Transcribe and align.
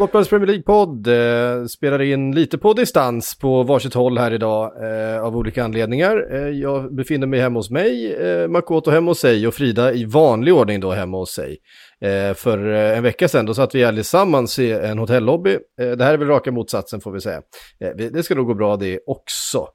Sportbladets 0.00 0.30
Premier 0.30 0.46
League-podd 0.46 1.06
eh, 1.06 1.66
spelar 1.66 2.02
in 2.02 2.34
lite 2.34 2.58
på 2.58 2.72
distans 2.72 3.38
på 3.38 3.62
varsitt 3.62 3.94
håll 3.94 4.18
här 4.18 4.32
idag 4.32 4.72
eh, 4.84 5.22
av 5.22 5.36
olika 5.36 5.64
anledningar. 5.64 6.34
Eh, 6.34 6.48
jag 6.48 6.94
befinner 6.94 7.26
mig 7.26 7.40
hemma 7.40 7.58
hos 7.58 7.70
mig, 7.70 8.14
eh, 8.14 8.48
Makoto 8.48 8.90
hemma 8.90 9.10
hos 9.10 9.18
sig 9.18 9.46
och 9.46 9.54
Frida 9.54 9.92
i 9.92 10.04
vanlig 10.04 10.54
ordning 10.54 10.80
då 10.80 10.90
hemma 10.90 11.16
hos 11.16 11.30
sig. 11.30 11.58
Eh, 12.00 12.34
för 12.34 12.72
eh, 12.72 12.96
en 12.96 13.02
vecka 13.02 13.28
sedan 13.28 13.46
då 13.46 13.54
satt 13.54 13.74
vi 13.74 13.84
allesammans 13.84 14.58
i 14.58 14.72
en 14.72 14.98
hotellobby. 14.98 15.58
Eh, 15.80 15.90
det 15.90 16.04
här 16.04 16.14
är 16.14 16.18
väl 16.18 16.28
raka 16.28 16.52
motsatsen 16.52 17.00
får 17.00 17.12
vi 17.12 17.20
säga. 17.20 17.42
Eh, 17.80 18.10
det 18.12 18.22
ska 18.22 18.34
nog 18.34 18.46
gå 18.46 18.54
bra 18.54 18.76
det 18.76 19.00
också. 19.06 19.66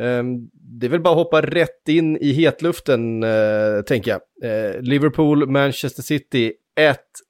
Ehm, 0.00 0.36
det 0.80 0.86
är 0.86 0.90
väl 0.90 1.00
bara 1.00 1.10
att 1.10 1.24
hoppa 1.24 1.40
rätt 1.40 1.88
in 1.88 2.16
i 2.16 2.32
hetluften, 2.32 3.22
eh, 3.22 3.80
tänker 3.86 4.10
jag. 4.10 4.20
Eh, 4.44 4.80
Liverpool, 4.80 5.50
Manchester 5.50 6.02
City 6.02 6.52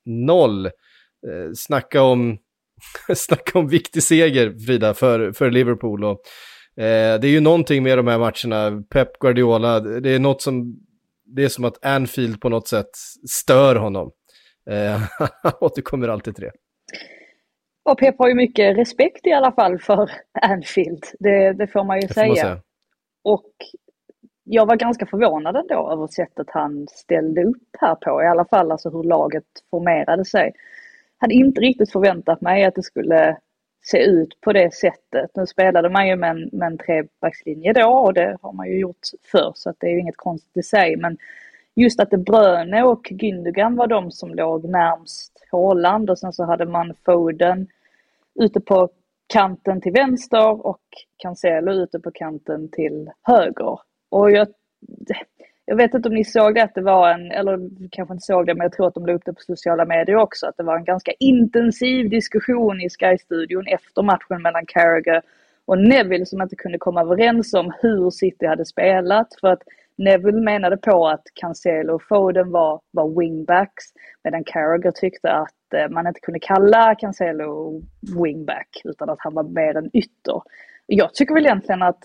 1-0. 0.06 0.70
Eh, 1.26 1.52
snacka, 1.54 2.02
om, 2.02 2.38
snacka 3.16 3.58
om 3.58 3.68
viktig 3.68 4.02
seger, 4.02 4.58
Frida, 4.66 4.94
för, 4.94 5.32
för 5.32 5.50
Liverpool. 5.50 6.04
Och, 6.04 6.20
eh, 6.76 7.20
det 7.20 7.26
är 7.26 7.32
ju 7.32 7.40
någonting 7.40 7.82
med 7.82 7.98
de 7.98 8.06
här 8.06 8.18
matcherna. 8.18 8.82
Pep 8.90 9.18
Guardiola, 9.18 9.80
det 9.80 10.10
är 10.10 10.18
något 10.18 10.42
som... 10.42 10.86
Det 11.32 11.44
är 11.44 11.48
som 11.48 11.64
att 11.64 11.84
Anfield 11.84 12.40
på 12.40 12.48
något 12.48 12.68
sätt 12.68 12.90
stör 13.30 13.76
honom. 13.76 14.10
Eh, 14.70 15.02
Han 15.42 15.52
återkommer 15.60 16.08
alltid 16.08 16.34
till 16.34 16.44
det. 16.44 16.52
Och 17.82 17.98
Pep 17.98 18.18
har 18.18 18.28
ju 18.28 18.34
mycket 18.34 18.78
respekt 18.78 19.26
i 19.26 19.32
alla 19.32 19.52
fall 19.52 19.78
för 19.78 20.10
Anfield. 20.42 21.04
Det, 21.18 21.52
det 21.52 21.66
får 21.66 21.84
man 21.84 22.00
ju 22.00 22.08
får 22.08 22.20
man 22.20 22.34
säga. 22.36 22.42
säga. 22.42 22.60
Och 23.24 23.52
jag 24.44 24.66
var 24.66 24.76
ganska 24.76 25.06
förvånad 25.06 25.56
ändå 25.56 25.92
över 25.92 26.06
sättet 26.06 26.46
han 26.50 26.86
ställde 26.90 27.44
upp 27.44 27.76
här 27.78 27.94
på. 27.94 28.22
I 28.22 28.26
alla 28.26 28.44
fall 28.44 28.72
alltså 28.72 28.90
hur 28.90 29.02
laget 29.02 29.44
formerade 29.70 30.24
sig. 30.24 30.52
Hade 31.20 31.34
inte 31.34 31.60
riktigt 31.60 31.92
förväntat 31.92 32.40
mig 32.40 32.64
att 32.64 32.74
det 32.74 32.82
skulle 32.82 33.36
se 33.82 33.98
ut 33.98 34.40
på 34.40 34.52
det 34.52 34.74
sättet. 34.74 35.30
Nu 35.34 35.46
spelade 35.46 35.90
man 35.90 36.08
ju 36.08 36.16
med 36.16 36.30
en, 36.30 36.50
med 36.52 36.66
en 36.66 36.78
trebackslinje 36.78 37.72
då 37.72 37.90
och 37.90 38.14
det 38.14 38.36
har 38.42 38.52
man 38.52 38.68
ju 38.68 38.78
gjort 38.78 39.06
förr 39.32 39.52
så 39.54 39.70
att 39.70 39.76
det 39.80 39.86
är 39.86 39.90
ju 39.90 40.00
inget 40.00 40.16
konstigt 40.16 40.56
i 40.56 40.62
sig. 40.62 40.96
Men 40.96 41.18
just 41.74 42.00
att 42.00 42.10
det 42.10 42.18
Bröne 42.18 42.82
och 42.82 43.08
Gündogan 43.10 43.76
var 43.76 43.86
de 43.86 44.10
som 44.10 44.34
låg 44.34 44.68
närmst 44.68 45.46
Haaland 45.52 46.10
och 46.10 46.18
sen 46.18 46.32
så 46.32 46.44
hade 46.44 46.66
man 46.66 46.94
Foden 47.04 47.66
ute 48.40 48.60
på 48.60 48.88
kanten 49.26 49.80
till 49.80 49.92
vänster 49.92 50.66
och 50.66 50.82
Cancelo 51.16 51.72
ute 51.72 52.00
på 52.00 52.10
kanten 52.10 52.68
till 52.70 53.10
höger. 53.22 53.78
Och 54.08 54.30
jag, 54.30 54.48
jag 55.70 55.76
vet 55.76 55.94
inte 55.94 56.08
om 56.08 56.14
ni 56.14 56.24
såg 56.24 56.54
det 56.54 56.62
att 56.62 56.74
det 56.74 56.80
var 56.80 57.10
en, 57.10 57.30
eller 57.30 57.70
kanske 57.90 58.14
inte 58.14 58.26
såg 58.26 58.46
det, 58.46 58.54
men 58.54 58.64
jag 58.64 58.72
tror 58.72 58.86
att 58.86 58.94
de 58.94 59.06
la 59.06 59.12
upp 59.12 59.22
det 59.24 59.32
på 59.32 59.40
sociala 59.40 59.84
medier 59.84 60.16
också, 60.16 60.46
att 60.46 60.56
det 60.56 60.62
var 60.62 60.76
en 60.76 60.84
ganska 60.84 61.12
intensiv 61.18 62.10
diskussion 62.10 62.80
i 62.80 62.90
Sky-studion 62.90 63.66
efter 63.66 64.02
matchen 64.02 64.42
mellan 64.42 64.66
Carragher 64.66 65.22
och 65.64 65.78
Neville 65.78 66.26
som 66.26 66.42
inte 66.42 66.56
kunde 66.56 66.78
komma 66.78 67.00
överens 67.00 67.54
om 67.54 67.72
hur 67.82 68.10
City 68.10 68.46
hade 68.46 68.64
spelat. 68.64 69.28
För 69.40 69.48
att 69.48 69.62
Neville 69.96 70.40
menade 70.40 70.76
på 70.76 71.08
att 71.08 71.22
Cancelo 71.34 71.94
och 71.94 72.02
Foden 72.02 72.50
var, 72.50 72.80
var 72.90 73.20
wingbacks 73.20 73.84
medan 74.24 74.44
Carragher 74.44 74.90
tyckte 74.90 75.32
att 75.32 75.74
eh, 75.74 75.88
man 75.88 76.06
inte 76.06 76.20
kunde 76.20 76.40
kalla 76.40 76.94
Cancelo 76.94 77.82
wingback 78.22 78.80
utan 78.84 79.10
att 79.10 79.20
han 79.20 79.34
var 79.34 79.44
mer 79.44 79.76
en 79.76 79.96
ytter. 79.96 80.42
Jag 80.86 81.14
tycker 81.14 81.34
väl 81.34 81.46
egentligen 81.46 81.82
att 81.82 82.02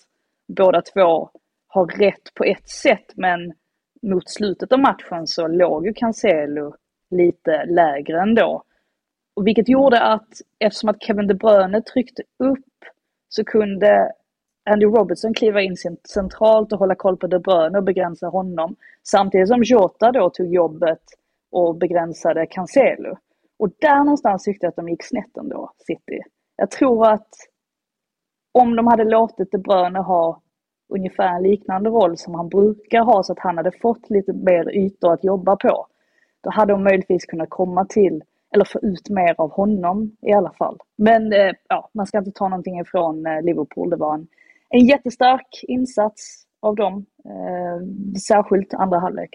båda 0.48 0.81
två 0.81 1.30
har 1.75 1.88
rätt 1.88 2.34
på 2.34 2.44
ett 2.44 2.69
sätt 2.69 3.06
men 3.16 3.53
mot 4.02 4.30
slutet 4.30 4.72
av 4.72 4.80
matchen 4.80 5.28
så 5.28 5.47
låg 5.47 5.86
ju 5.88 5.94
Cancelo 5.94 6.75
lite 7.12 7.66
lägre 7.66 8.22
ändå. 8.22 8.63
Och 9.36 9.47
vilket 9.47 9.69
gjorde 9.69 10.02
att 10.02 10.28
eftersom 10.59 10.90
att 10.90 11.03
Kevin 11.03 11.28
De 11.28 11.34
Bruyne 11.34 11.81
tryckte 11.81 12.24
upp 12.40 12.75
så 13.30 13.44
kunde 13.44 14.12
Andy 14.69 14.86
Robertson 14.86 15.34
kliva 15.34 15.62
in 15.62 15.75
centralt 16.09 16.74
och 16.74 16.80
hålla 16.80 16.96
koll 16.96 17.18
på 17.18 17.28
De 17.28 17.40
Bruyne 17.40 17.78
och 17.78 17.84
begränsa 17.84 18.28
honom. 18.28 18.75
Samtidigt 19.03 19.47
som 19.47 19.63
Jota 19.63 20.12
då 20.12 20.30
tog 20.30 20.47
jobbet 20.47 21.03
och 21.52 21.75
begränsade 21.78 22.47
Cancelo. 22.47 23.18
Och 23.59 23.69
där 23.80 23.97
någonstans 23.97 24.44
tyckte 24.44 24.66
jag 24.66 24.69
att 24.69 24.75
de 24.75 24.90
gick 24.90 25.03
snett 25.03 25.38
ändå, 25.38 25.72
City. 25.78 26.19
Jag 26.56 26.72
tror 26.72 27.07
att 27.07 27.30
om 28.52 28.75
de 28.75 28.88
hade 28.88 29.03
låtit 29.03 29.52
De 29.52 29.57
Bruyne 29.57 30.00
ha 30.00 30.42
ungefär 30.90 31.35
en 31.35 31.44
liknande 31.44 31.90
roll 31.90 32.18
som 32.18 32.35
han 32.35 32.50
brukar 32.50 33.01
ha 33.01 33.23
så 33.23 33.34
att 33.34 33.40
han 33.40 33.57
hade 33.57 33.72
fått 33.72 34.09
lite 34.09 34.34
mer 34.34 34.69
ytor 34.69 35.13
att 35.13 35.23
jobba 35.23 35.56
på. 35.56 35.88
Då 36.44 36.50
hade 36.50 36.73
de 36.73 36.84
möjligtvis 36.84 37.25
kunnat 37.25 37.50
komma 37.50 37.85
till, 37.85 38.23
eller 38.53 38.66
få 38.66 38.79
ut 38.79 39.09
mer 39.09 39.35
av 39.38 39.51
honom 39.51 40.12
i 40.22 40.34
alla 40.34 40.51
fall. 40.51 40.78
Men 40.97 41.34
eh, 41.34 41.51
ja, 41.69 41.90
man 41.94 42.06
ska 42.06 42.18
inte 42.18 42.31
ta 42.31 42.50
någonting 42.50 42.79
ifrån 42.79 43.25
eh, 43.25 43.41
Liverpool. 43.41 43.90
Det 43.90 43.95
var 43.95 44.13
en, 44.13 44.28
en 44.69 44.85
jättestark 44.85 45.63
insats 45.68 46.44
av 46.62 46.75
dem. 46.75 47.06
Eh, 47.25 48.18
särskilt 48.19 48.74
andra 48.74 49.00
halvlek. 49.00 49.29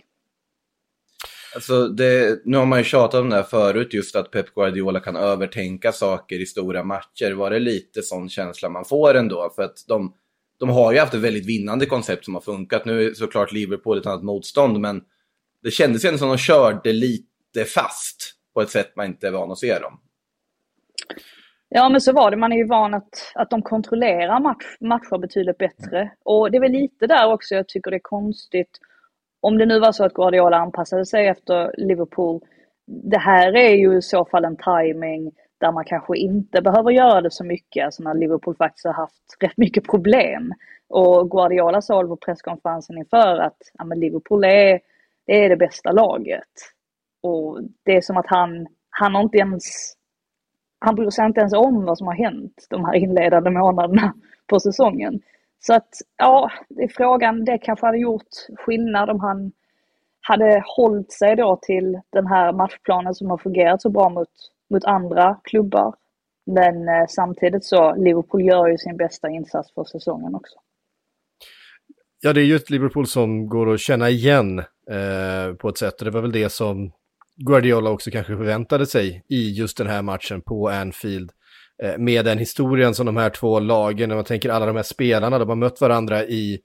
Alltså 1.55 1.89
det, 1.89 2.41
nu 2.45 2.57
har 2.57 2.67
man 2.67 2.79
ju 2.79 2.85
tjatat 2.85 3.21
om 3.21 3.31
det 3.31 3.37
här 3.37 3.43
förut, 3.43 3.95
just 3.95 4.17
att 4.17 4.31
Pep 4.31 4.55
Guardiola 4.55 5.01
kan 5.01 5.17
övertänka 5.17 5.93
saker 5.93 6.43
i 6.43 6.47
stora 6.47 6.85
matcher. 6.85 7.33
Var 7.33 7.51
det 7.51 7.59
lite 7.59 8.03
sån 8.03 8.29
känsla 8.29 8.69
man 8.69 8.85
får 8.85 9.15
ändå? 9.15 9.53
För 9.57 9.63
att 9.63 9.85
de, 9.89 10.15
de 10.61 10.69
har 10.69 10.93
ju 10.93 10.99
haft 10.99 11.15
ett 11.15 11.21
väldigt 11.21 11.47
vinnande 11.47 11.87
koncept 11.87 12.25
som 12.25 12.35
har 12.35 12.41
funkat. 12.41 12.85
Nu 12.85 13.07
är 13.07 13.15
såklart 13.15 13.53
Liverpool 13.53 13.99
ett 13.99 14.07
annat 14.07 14.23
motstånd, 14.23 14.81
men 14.81 15.03
det 15.63 15.71
kändes 15.71 16.05
ändå 16.05 16.19
som 16.19 16.29
de 16.29 16.39
körde 16.39 16.93
lite 16.93 17.65
fast 17.75 18.35
på 18.55 18.61
ett 18.61 18.71
sätt 18.71 18.97
man 18.97 19.07
inte 19.07 19.27
är 19.27 19.31
van 19.31 19.51
att 19.51 19.59
se 19.59 19.79
dem. 19.79 20.01
Ja 21.69 21.89
men 21.89 22.01
så 22.01 22.13
var 22.13 22.31
det, 22.31 22.37
man 22.37 22.53
är 22.53 22.57
ju 22.57 22.67
van 22.67 22.95
att, 22.95 23.33
att 23.35 23.51
de 23.51 23.63
kontrollerar 23.63 24.41
match, 24.41 24.77
matcher 24.81 25.19
betydligt 25.19 25.59
bättre. 25.59 26.13
Och 26.25 26.51
det 26.51 26.57
är 26.57 26.61
väl 26.61 26.73
lite 26.73 27.07
där 27.07 27.33
också 27.33 27.55
jag 27.55 27.69
tycker 27.69 27.91
det 27.91 27.97
är 27.97 28.01
konstigt. 28.03 28.79
Om 29.41 29.59
det 29.59 29.67
nu 29.67 29.81
var 29.81 29.93
så 29.93 30.05
att 30.05 30.15
Guardiola 30.15 30.57
anpassade 30.57 31.07
sig 31.07 31.27
efter 31.27 31.75
Liverpool. 31.79 32.41
Det 32.87 33.19
här 33.19 33.57
är 33.57 33.75
ju 33.75 33.99
i 33.99 34.03
så 34.03 34.25
fall 34.25 34.45
en 34.45 34.57
timing 34.57 35.33
där 35.61 35.73
man 35.73 35.85
kanske 35.85 36.19
inte 36.19 36.63
behöver 36.63 36.91
göra 36.91 37.21
det 37.21 37.31
så 37.31 37.45
mycket. 37.45 37.85
Alltså 37.85 38.03
när 38.03 38.15
Liverpool 38.15 38.57
faktiskt 38.57 38.87
har 38.87 38.93
haft 38.93 39.37
rätt 39.41 39.57
mycket 39.57 39.85
problem. 39.85 40.53
Och 40.89 41.31
Guardiola 41.31 41.81
sa 41.83 42.03
på 42.03 42.17
presskonferensen 42.17 42.99
inför 42.99 43.39
att 43.39 43.59
ja, 43.73 43.85
men 43.85 44.01
Liverpool 44.01 44.45
är, 44.45 44.81
det 45.27 45.45
är 45.45 45.49
det 45.49 45.57
bästa 45.57 45.93
laget. 45.93 46.55
Och 47.23 47.59
det 47.85 47.97
är 47.97 48.01
som 48.01 48.17
att 48.17 48.27
han, 48.29 48.67
han 48.91 49.15
har 49.15 49.23
inte 49.23 49.39
ens 49.39 49.95
han 50.81 50.95
bryr 50.95 51.11
sig 51.11 51.27
inte 51.27 51.41
ens 51.41 51.53
om 51.53 51.85
vad 51.85 51.99
som 51.99 52.07
har 52.07 52.15
hänt 52.15 52.67
de 52.71 52.85
här 52.85 52.95
inledande 52.95 53.51
månaderna 53.51 54.15
på 54.47 54.61
säsongen. 54.61 55.21
Så 55.59 55.75
att, 55.75 55.89
ja, 56.17 56.51
det 56.69 56.83
är 56.83 56.89
frågan, 56.89 57.45
det 57.45 57.59
kanske 57.59 57.87
hade 57.87 57.99
gjort 57.99 58.29
skillnad 58.57 59.11
om 59.11 59.21
han 59.21 59.53
hade 60.21 60.63
hållit 60.77 61.13
sig 61.13 61.37
då 61.37 61.59
till 61.63 62.01
den 62.11 62.27
här 62.27 62.53
matchplanen 62.53 63.15
som 63.15 63.31
har 63.31 63.39
fungerat 63.39 63.83
så 63.83 63.91
bra 63.91 64.09
mot, 64.09 64.29
mot 64.71 64.85
andra 64.85 65.41
klubbar. 65.45 65.95
Men 66.47 66.89
eh, 66.89 67.07
samtidigt 67.09 67.65
så, 67.65 67.95
Liverpool 67.95 68.43
gör 68.43 68.69
ju 68.69 68.79
sin 68.79 68.97
bästa 68.97 69.29
insats 69.29 69.75
för 69.75 69.85
säsongen 69.85 70.35
också. 70.35 70.55
Ja, 72.23 72.33
det 72.33 72.41
är 72.41 72.45
ju 72.45 72.57
ett 72.57 72.71
Liverpool 72.71 73.07
som 73.07 73.49
går 73.49 73.75
att 73.75 73.81
känna 73.81 74.11
igen 74.11 74.59
eh, 74.91 75.55
på 75.59 75.69
ett 75.69 75.79
sätt. 75.79 75.99
Och 75.99 76.05
det 76.05 76.11
var 76.11 76.21
väl 76.21 76.33
det 76.33 76.53
som 76.53 76.93
Guardiola 77.37 77.91
också 77.91 78.11
kanske 78.11 78.37
förväntade 78.37 78.87
sig 78.87 79.25
i 79.29 79.51
just 79.51 79.77
den 79.77 79.87
här 79.87 80.03
matchen 80.03 80.43
på 80.43 80.69
Anfield. 80.69 81.31
eh, 81.83 81.99
med 81.99 82.25
den 82.25 82.39
historien 82.39 82.95
som 82.95 83.07
de 83.07 83.17
här 83.17 83.31
två 83.31 83.61
lagen, 83.61 84.09
när 84.09 84.17
man 84.17 84.25
tänker 84.25 84.49
alla 84.49 84.67
de 84.67 84.77
här 84.77 84.83
spelarna, 84.83 85.39
de 85.39 85.49
har 85.49 85.57
mött 85.57 85.81
varandra 85.81 86.25
i 86.25 86.61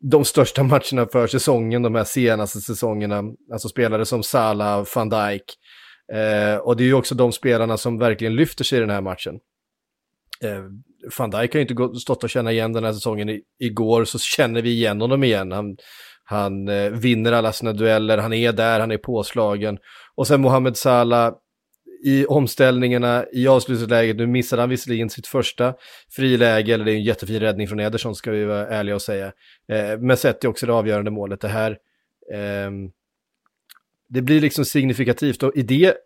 de 0.00 0.24
största 0.24 0.62
matcherna 0.62 1.06
för 1.12 1.26
säsongen, 1.26 1.82
de 1.82 1.94
här 1.94 2.04
senaste 2.04 2.60
säsongerna, 2.60 3.22
alltså 3.52 3.68
spelare 3.68 4.04
som 4.04 4.22
Salah, 4.22 4.86
van 4.94 5.08
Dijk. 5.08 5.44
Eh, 6.12 6.56
och 6.56 6.76
det 6.76 6.82
är 6.82 6.86
ju 6.86 6.94
också 6.94 7.14
de 7.14 7.32
spelarna 7.32 7.76
som 7.76 7.98
verkligen 7.98 8.34
lyfter 8.34 8.64
sig 8.64 8.78
i 8.78 8.80
den 8.80 8.90
här 8.90 9.00
matchen. 9.00 9.34
Eh, 10.44 10.62
van 11.18 11.30
Dijk 11.30 11.52
har 11.52 11.60
ju 11.60 11.66
inte 11.66 12.00
stått 12.00 12.24
och 12.24 12.30
känna 12.30 12.52
igen 12.52 12.72
den 12.72 12.84
här 12.84 12.92
säsongen. 12.92 13.28
I, 13.28 13.42
igår 13.58 14.04
så 14.04 14.18
känner 14.18 14.62
vi 14.62 14.70
igen 14.70 15.00
honom 15.00 15.24
igen. 15.24 15.52
Han, 15.52 15.76
han 16.24 16.68
eh, 16.68 16.90
vinner 16.90 17.32
alla 17.32 17.52
sina 17.52 17.72
dueller, 17.72 18.18
han 18.18 18.32
är 18.32 18.52
där, 18.52 18.80
han 18.80 18.90
är 18.90 18.98
påslagen. 18.98 19.78
Och 20.14 20.26
sen 20.26 20.40
Mohamed 20.40 20.76
Salah 20.76 21.34
i 22.04 22.26
omställningarna, 22.26 23.24
i 23.32 23.48
avslutningsläget, 23.48 24.16
nu 24.16 24.26
missade 24.26 24.62
han 24.62 24.68
visserligen 24.68 25.10
sitt 25.10 25.26
första 25.26 25.74
friläge, 26.10 26.74
eller 26.74 26.84
det 26.84 26.92
är 26.92 26.96
en 26.96 27.02
jättefin 27.02 27.40
räddning 27.40 27.68
från 27.68 27.80
Ederson 27.80 28.14
ska 28.14 28.30
vi 28.30 28.44
vara 28.44 28.66
ärliga 28.66 28.94
och 28.94 29.02
säga. 29.02 29.26
Eh, 29.68 29.98
men 29.98 30.16
sätter 30.16 30.48
också 30.48 30.66
det 30.66 30.72
avgörande 30.72 31.10
målet. 31.10 31.40
Det 31.40 31.48
här, 31.48 31.70
eh, 32.32 32.70
det 34.10 34.22
blir 34.22 34.40
liksom 34.40 34.64
signifikativt 34.64 35.42
och 35.42 35.52
i 35.56 35.62
det 35.62 35.96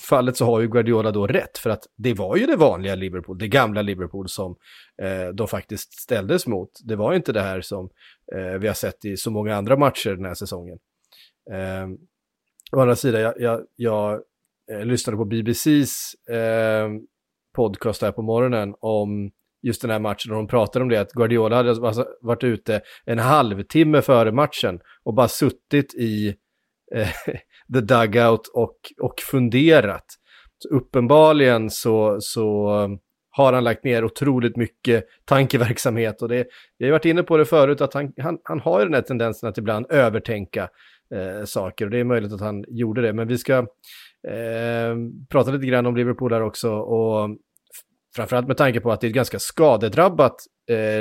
fallet 0.00 0.36
så 0.36 0.44
har 0.44 0.60
ju 0.60 0.68
Guardiola 0.68 1.10
då 1.10 1.26
rätt, 1.26 1.58
för 1.58 1.70
att 1.70 1.82
det 1.96 2.14
var 2.14 2.36
ju 2.36 2.46
det 2.46 2.56
vanliga 2.56 2.94
Liverpool, 2.94 3.38
det 3.38 3.48
gamla 3.48 3.82
Liverpool 3.82 4.28
som 4.28 4.56
eh, 5.02 5.28
de 5.34 5.48
faktiskt 5.48 5.92
ställdes 5.92 6.46
mot. 6.46 6.70
Det 6.84 6.96
var 6.96 7.14
inte 7.14 7.32
det 7.32 7.40
här 7.40 7.60
som 7.60 7.88
eh, 8.36 8.58
vi 8.58 8.66
har 8.66 8.74
sett 8.74 9.04
i 9.04 9.16
så 9.16 9.30
många 9.30 9.56
andra 9.56 9.76
matcher 9.76 10.10
den 10.10 10.24
här 10.24 10.34
säsongen. 10.34 10.78
Eh, 11.52 11.88
å 12.72 12.80
andra 12.80 12.96
sidan, 12.96 13.20
jag, 13.20 13.34
jag, 13.38 13.60
jag 13.76 14.20
eh, 14.72 14.84
lyssnade 14.84 15.16
på 15.16 15.24
BBCs 15.24 16.14
eh, 16.28 16.88
podcast 17.56 18.02
här 18.02 18.12
på 18.12 18.22
morgonen 18.22 18.74
om 18.80 19.30
just 19.62 19.82
den 19.82 19.90
här 19.90 19.98
matchen 19.98 20.32
och 20.32 20.36
de 20.36 20.46
pratade 20.46 20.82
om 20.82 20.88
det 20.88 21.00
att 21.00 21.12
Guardiola 21.12 21.56
hade 21.56 21.70
alltså 21.70 22.06
varit 22.20 22.44
ute 22.44 22.80
en 23.04 23.18
halvtimme 23.18 24.02
före 24.02 24.32
matchen 24.32 24.80
och 25.04 25.14
bara 25.14 25.28
suttit 25.28 25.94
i 25.94 26.34
Eh, 26.94 27.08
the 27.74 27.80
dugout 27.80 28.48
och, 28.54 28.76
och 29.00 29.14
funderat. 29.30 30.04
Så 30.58 30.68
uppenbarligen 30.68 31.70
så, 31.70 32.16
så 32.20 32.70
um, 32.70 32.98
har 33.30 33.52
han 33.52 33.64
lagt 33.64 33.84
ner 33.84 34.04
otroligt 34.04 34.56
mycket 34.56 35.04
tankeverksamhet 35.24 36.22
och 36.22 36.28
det, 36.28 36.46
vi 36.78 36.84
har 36.84 36.92
varit 36.92 37.04
inne 37.04 37.22
på 37.22 37.36
det 37.36 37.44
förut 37.44 37.80
att 37.80 37.94
han, 37.94 38.12
han, 38.18 38.38
han 38.44 38.60
har 38.60 38.80
ju 38.80 38.84
den 38.84 38.94
här 38.94 39.02
tendensen 39.02 39.48
att 39.48 39.58
ibland 39.58 39.86
övertänka 39.90 40.68
eh, 41.14 41.44
saker 41.44 41.84
och 41.84 41.90
det 41.90 41.98
är 41.98 42.04
möjligt 42.04 42.32
att 42.32 42.40
han 42.40 42.64
gjorde 42.68 43.02
det. 43.02 43.12
Men 43.12 43.28
vi 43.28 43.38
ska 43.38 43.58
eh, 44.28 44.96
prata 45.30 45.50
lite 45.50 45.66
grann 45.66 45.86
om 45.86 45.96
Liverpool 45.96 46.30
där 46.30 46.42
också 46.42 46.72
och 46.72 47.30
framförallt 48.16 48.48
med 48.48 48.56
tanke 48.56 48.80
på 48.80 48.92
att 48.92 49.00
det 49.00 49.06
är 49.06 49.08
ett 49.08 49.14
ganska 49.14 49.38
skadedrabbat 49.38 50.36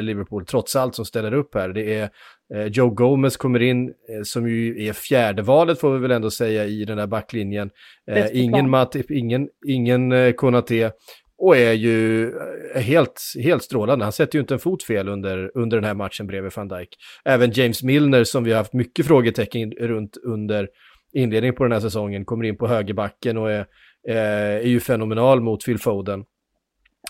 Liverpool 0.01 0.45
trots 0.45 0.75
allt 0.75 0.95
som 0.95 1.06
ställer 1.06 1.33
upp 1.33 1.56
här. 1.56 1.69
Det 1.69 1.94
är 1.94 2.10
eh, 2.54 2.65
Joe 2.65 2.89
Gomez 2.89 3.38
kommer 3.38 3.62
in 3.62 3.88
eh, 3.88 3.94
som 4.24 4.50
ju 4.50 4.86
är 4.86 4.94
fjärde 4.94 5.42
valet 5.42 5.80
får 5.80 5.94
vi 5.94 6.00
väl 6.00 6.12
ändå 6.12 6.31
säga 6.31 6.65
i 6.65 6.86
den 6.86 6.98
här 6.98 7.07
backlinjen. 7.07 7.69
Eh, 8.12 8.27
ingen 8.31 8.69
Matip, 8.69 9.12
ingen, 9.12 9.50
ingen 9.68 10.12
eh, 10.12 10.31
Konate 10.31 10.92
och 11.38 11.57
är 11.57 11.74
ju 11.74 12.30
eh, 12.75 12.81
helt, 12.81 13.21
helt 13.44 13.63
strålande. 13.63 14.06
Han 14.06 14.12
sätter 14.12 14.36
ju 14.36 14.42
inte 14.42 14.54
en 14.54 14.60
fot 14.60 14.83
fel 14.83 15.10
under, 15.10 15.51
under 15.57 15.77
den 15.77 15.83
här 15.83 15.94
matchen 15.94 16.27
bredvid 16.27 16.51
van 16.56 16.68
Dijk. 16.68 16.89
Även 17.25 17.51
James 17.51 17.83
Milner 17.83 18.24
som 18.24 18.44
vi 18.44 18.51
har 18.51 18.57
haft 18.57 18.74
mycket 18.74 19.07
frågetecken 19.07 19.71
runt 19.71 20.18
under 20.18 20.68
inledningen 21.13 21.56
på 21.56 21.63
den 21.63 21.71
här 21.71 21.80
säsongen 21.80 22.25
kommer 22.25 22.45
in 22.45 22.57
på 22.57 22.68
högerbacken 22.68 23.38
och 23.38 23.51
är, 23.51 23.65
är 24.07 24.68
ju 24.68 24.80
fenomenal 24.80 25.42
mot 25.42 25.65
Phil 25.65 25.80
Foden 25.80 26.24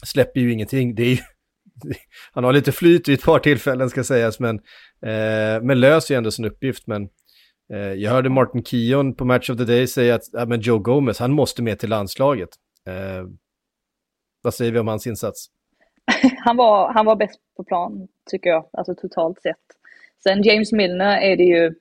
släpper 0.05 0.39
ju 0.39 0.51
ingenting. 0.51 0.95
Det 0.95 1.03
är 1.03 1.09
ju, 1.09 1.17
han 2.31 2.43
har 2.43 2.53
lite 2.53 2.71
flyt 2.71 3.07
vid 3.07 3.19
ett 3.19 3.25
par 3.25 3.39
tillfällen 3.39 3.89
ska 3.89 4.03
sägas, 4.03 4.39
men, 4.39 4.55
eh, 5.05 5.61
men 5.61 5.79
löser 5.79 6.13
ju 6.13 6.17
ändå 6.17 6.31
sin 6.31 6.45
uppgift. 6.45 6.87
Men 6.87 7.09
eh, 7.73 7.93
jag 7.93 8.11
hörde 8.11 8.29
Martin 8.29 8.63
Keon 8.63 9.15
på 9.15 9.25
Match 9.25 9.49
of 9.49 9.57
the 9.57 9.65
Day 9.65 9.87
säga 9.87 10.15
att 10.15 10.23
ja, 10.31 10.45
men 10.45 10.61
Joe 10.61 10.79
Gomez, 10.79 11.19
han 11.19 11.31
måste 11.31 11.61
med 11.61 11.79
till 11.79 11.89
landslaget. 11.89 12.49
Eh, 12.87 13.27
vad 14.41 14.53
säger 14.53 14.71
vi 14.71 14.79
om 14.79 14.87
hans 14.87 15.07
insats? 15.07 15.47
han, 16.37 16.57
var, 16.57 16.93
han 16.93 17.05
var 17.05 17.15
bäst 17.15 17.39
på 17.57 17.63
plan, 17.63 18.07
tycker 18.31 18.49
jag, 18.49 18.69
alltså 18.73 18.95
totalt 18.95 19.41
sett. 19.41 19.57
Sen 20.23 20.43
James 20.43 20.71
Milner 20.71 21.21
är 21.21 21.37
det 21.37 21.43
ju 21.43 21.73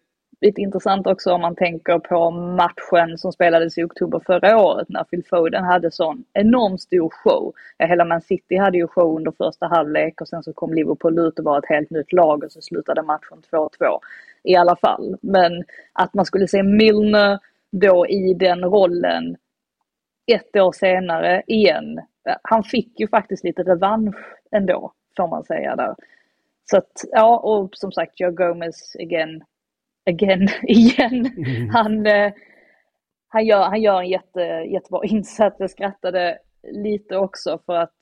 lite 0.42 0.60
intressant 0.60 1.06
också 1.06 1.32
om 1.32 1.40
man 1.40 1.56
tänker 1.56 1.98
på 1.98 2.30
matchen 2.30 3.18
som 3.18 3.32
spelades 3.32 3.78
i 3.78 3.84
oktober 3.84 4.20
förra 4.26 4.58
året 4.58 4.88
när 4.88 5.04
Phil 5.04 5.24
Foden 5.24 5.64
hade 5.64 5.90
sån 5.90 6.24
enormt 6.32 6.80
stor 6.80 7.10
show. 7.10 7.52
Ja, 7.78 7.86
hela 7.86 8.04
Man 8.04 8.20
City 8.20 8.56
hade 8.56 8.78
ju 8.78 8.86
show 8.86 9.16
under 9.16 9.32
första 9.32 9.66
halvlek 9.66 10.20
och 10.20 10.28
sen 10.28 10.42
så 10.42 10.52
kom 10.52 10.74
Liverpool 10.74 11.18
ut 11.18 11.38
och 11.38 11.44
var 11.44 11.58
ett 11.58 11.68
helt 11.68 11.90
nytt 11.90 12.12
lag 12.12 12.44
och 12.44 12.52
så 12.52 12.60
slutade 12.60 13.02
matchen 13.02 13.42
2-2 13.50 13.68
i 14.42 14.56
alla 14.56 14.76
fall. 14.76 15.16
Men 15.20 15.64
att 15.92 16.14
man 16.14 16.24
skulle 16.24 16.48
se 16.48 16.62
Milner 16.62 17.38
då 17.72 18.06
i 18.06 18.34
den 18.34 18.64
rollen 18.64 19.36
ett 20.26 20.56
år 20.56 20.72
senare 20.72 21.42
igen. 21.46 22.00
Han 22.42 22.62
fick 22.62 23.00
ju 23.00 23.08
faktiskt 23.08 23.44
lite 23.44 23.62
revansch 23.62 24.16
ändå, 24.50 24.92
får 25.16 25.28
man 25.28 25.44
säga 25.44 25.76
där. 25.76 25.94
Så 26.70 26.76
att, 26.76 27.04
ja, 27.12 27.38
och 27.38 27.70
som 27.72 27.92
sagt, 27.92 28.20
Joe 28.20 28.30
Gomez 28.30 28.96
again, 29.00 29.44
again, 30.10 30.48
igen. 30.62 31.26
Mm. 31.36 31.68
Han, 31.68 32.06
eh, 32.06 32.32
han, 33.28 33.46
gör, 33.46 33.62
han 33.62 33.82
gör 33.82 34.00
en 34.00 34.08
jätte, 34.08 34.40
jättebra 34.72 35.04
insats. 35.04 35.56
Jag 35.58 35.70
skrattade 35.70 36.38
lite 36.72 37.16
också 37.16 37.58
för 37.66 37.74
att 37.74 37.96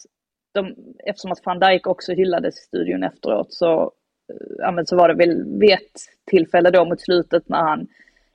de, 0.55 0.75
eftersom 1.07 1.33
att 1.33 1.47
van 1.47 1.61
Dijk 1.61 1.87
också 1.87 2.13
hyllades 2.13 2.59
i 2.59 2.63
studion 2.63 3.03
efteråt 3.03 3.53
så, 3.53 3.83
eh, 3.83 4.37
ja, 4.59 4.85
så 4.85 4.97
var 4.97 5.09
det 5.09 5.15
väl 5.15 5.59
vid 5.61 5.71
ett 5.71 6.01
tillfälle 6.31 6.71
då 6.71 6.85
mot 6.85 7.01
slutet 7.01 7.49
när 7.49 7.63
han 7.63 7.87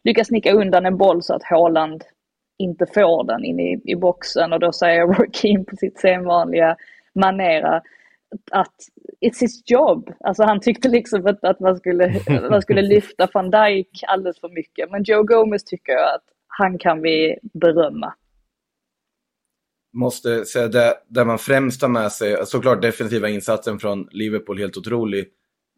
lyckas 0.04 0.28
snicka 0.28 0.54
undan 0.54 0.86
en 0.86 0.98
boll 0.98 1.24
så 1.24 1.34
att 1.34 1.44
Haaland 1.44 2.04
inte 2.58 2.86
får 2.86 3.24
den 3.24 3.46
in 3.46 3.60
i, 3.60 3.82
i 3.86 3.96
boxen 3.96 4.54
och 4.54 4.60
då 4.60 4.72
säger 4.72 5.08
Roy 5.08 5.30
Keane 5.32 5.64
på 5.64 5.76
sitt 5.76 6.00
sedvanliga 6.00 6.76
manera 7.16 7.82
att 8.52 8.76
it's 9.22 9.42
his 9.42 9.62
job. 9.66 10.14
Alltså 10.20 10.44
han 10.44 10.60
tyckte 10.60 10.90
liksom 10.90 11.28
att, 11.28 11.44
att 11.44 11.60
man, 11.60 11.78
skulle, 11.78 12.22
man 12.50 12.62
skulle 12.62 12.82
lyfta 12.82 13.28
van 13.34 13.52
Dijk 13.52 14.04
alldeles 14.08 14.40
för 14.40 14.50
mycket. 14.50 14.92
Men 14.92 15.04
Joe 15.04 15.24
Gomez 15.24 15.64
tycker 15.64 15.94
jag 15.94 16.16
att 16.16 16.24
han 16.48 16.78
kan 16.78 17.02
vi 17.02 17.36
berömma. 17.54 18.14
Måste 19.94 20.46
säga 20.46 20.68
det 20.68 20.94
där 21.08 21.26
man 21.26 21.40
främst 21.40 21.82
har 21.82 21.90
med 21.90 22.12
sig, 22.12 22.46
såklart 22.46 22.82
defensiva 22.82 23.30
insatsen 23.30 23.80
från 23.80 24.08
Liverpool 24.12 24.60
helt 24.60 24.78
otrolig. 24.78 25.28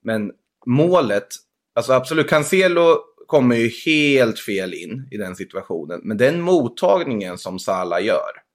Men 0.04 0.32
målet, 0.66 1.28
alltså 1.76 1.94
absolut, 1.94 2.30
Cancelo 2.30 2.98
kommer 3.28 3.56
ju 3.56 3.70
helt 3.86 4.40
fel 4.40 4.74
in 4.74 5.08
i 5.12 5.18
den 5.18 5.36
situationen. 5.36 6.02
Men 6.04 6.18
den 6.18 6.42
mottagningen 6.42 7.38
som 7.38 7.60
Salah 7.60 8.06
gör, 8.06 8.47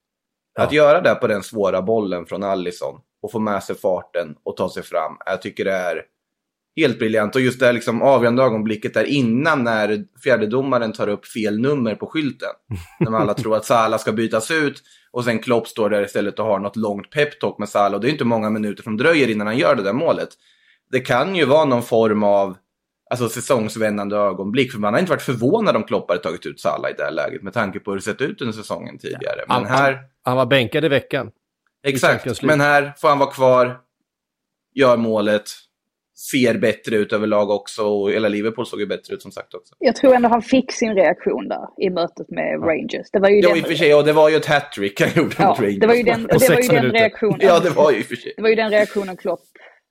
ja. 0.55 0.63
att 0.63 0.73
göra 0.73 1.01
det 1.01 1.15
på 1.15 1.27
den 1.27 1.43
svåra 1.43 1.83
bollen 1.83 2.27
från 2.27 2.43
Allison 2.43 3.01
och 3.23 3.33
få 3.33 3.39
med 3.39 3.63
sig 3.63 3.77
farten 3.77 4.35
och 4.43 4.57
ta 4.57 4.71
sig 4.71 4.83
fram. 4.83 5.17
Jag 5.27 5.43
tycker 5.43 5.65
det 5.65 5.73
är 5.73 6.03
helt 6.77 6.99
briljant. 6.99 7.35
Och 7.35 7.41
just 7.41 7.61
det 7.61 7.67
här 7.67 7.73
liksom 7.73 8.03
avgörande 8.03 8.43
ögonblicket 8.43 8.95
där 8.95 9.05
innan 9.05 9.65
när 9.65 10.05
fjärdedomaren 10.25 10.93
tar 10.93 11.09
upp 11.09 11.27
fel 11.27 11.61
nummer 11.61 11.95
på 11.95 12.07
skylten. 12.07 12.51
när 12.99 13.19
alla 13.19 13.35
tror 13.35 13.57
att 13.57 13.65
Salah 13.65 13.99
ska 13.99 14.13
bytas 14.13 14.51
ut 14.51 14.83
och 15.11 15.25
sen 15.25 15.39
Klopp 15.39 15.69
står 15.69 15.91
där 15.91 16.05
istället 16.05 16.39
och 16.39 16.47
har 16.47 16.59
något 16.59 16.77
långt 16.77 17.11
peptalk 17.11 17.59
med 17.59 17.69
Salah. 17.69 17.95
Och 17.95 18.01
det 18.01 18.09
är 18.09 18.13
inte 18.13 18.25
många 18.25 18.51
minuter 18.51 18.83
som 18.83 18.97
dröjer 18.97 19.31
innan 19.31 19.47
han 19.47 19.59
gör 19.59 19.75
det 19.75 19.83
där 19.83 19.93
målet. 19.93 20.29
Det 20.91 21.01
kan 21.01 21.37
ju 21.37 21.45
vara 21.45 21.65
någon 21.65 21.83
form 21.83 22.23
av 22.23 22.57
alltså, 23.13 23.41
säsongsvändande 23.41 24.17
ögonblick. 24.17 24.73
För 24.73 24.79
man 24.79 24.93
har 24.93 25.01
inte 25.01 25.11
varit 25.11 25.23
förvånad 25.23 25.77
om 25.77 25.85
Klopp 25.85 26.09
hade 26.09 26.23
tagit 26.23 26.47
ut 26.47 26.61
Salah 26.61 26.91
i 26.91 26.95
det 26.95 27.05
här 27.05 27.11
läget 27.11 27.43
med 27.43 27.53
tanke 27.53 27.81
på 27.81 27.91
hur 27.91 27.99
det 27.99 28.05
sett 28.05 28.21
ut 28.21 28.41
under 28.41 28.53
säsongen 28.53 28.99
tidigare. 28.99 29.45
Men 29.49 29.65
här... 29.65 29.99
han 30.23 30.37
var 30.37 30.47
bänkad 30.47 30.85
i 30.85 30.89
veckan. 30.89 31.31
Exakt, 31.87 32.43
men 32.43 32.61
här 32.61 32.93
får 32.97 33.09
han 33.09 33.19
vara 33.19 33.31
kvar, 33.31 33.79
gör 34.75 34.97
målet, 34.97 35.45
ser 36.31 36.59
bättre 36.59 36.97
ut 36.97 37.13
överlag 37.13 37.51
också 37.51 37.83
och 37.85 38.11
hela 38.11 38.29
Liverpool 38.29 38.67
såg 38.67 38.81
ju 38.81 38.87
bättre 38.87 39.15
ut 39.15 39.23
som 39.23 39.33
sagt 39.33 39.55
också. 39.55 39.75
Jag 39.79 39.97
tror 39.97 40.15
ändå 40.15 40.29
han 40.29 40.43
fick 40.43 40.73
sin 40.73 40.95
reaktion 40.95 41.49
där 41.49 41.67
i 41.87 41.91
mötet 41.91 42.31
med 42.31 42.59
ja. 42.61 42.67
Rangers. 42.67 43.11
Det 43.13 43.21
var 43.21 43.29
ju 43.29 43.41
ja, 43.41 43.49
den... 43.49 43.59
i 43.59 43.63
och 43.63 43.67
för 43.67 43.75
sig, 43.75 43.95
och 43.95 44.05
det 44.05 44.13
var 44.13 44.29
ju 44.29 44.37
ett 44.37 44.47
hattrick 44.47 45.01
han 45.01 45.11
gjorde 45.17 45.35
ja, 45.39 45.49
mot 45.49 45.59
Rangers. 45.61 45.79
Det 45.81 45.87
var 45.87 45.95
ju 45.95 46.03
den, 46.03 46.23
det 46.23 46.49
var 46.49 46.63
ju 46.63 46.69
den 46.69 46.93
reaktionen. 46.93 47.41
Ja, 47.41 47.61
det 47.61 47.71
var 47.71 47.93
ju 47.93 47.99
i 47.99 48.03
och 48.03 48.07
för 48.07 48.17
sig. 48.17 48.33
Det 48.37 48.43
var 48.43 48.49
ju 48.49 48.55
den 48.55 48.71
reaktionen 48.71 49.17
Klopp 49.17 49.41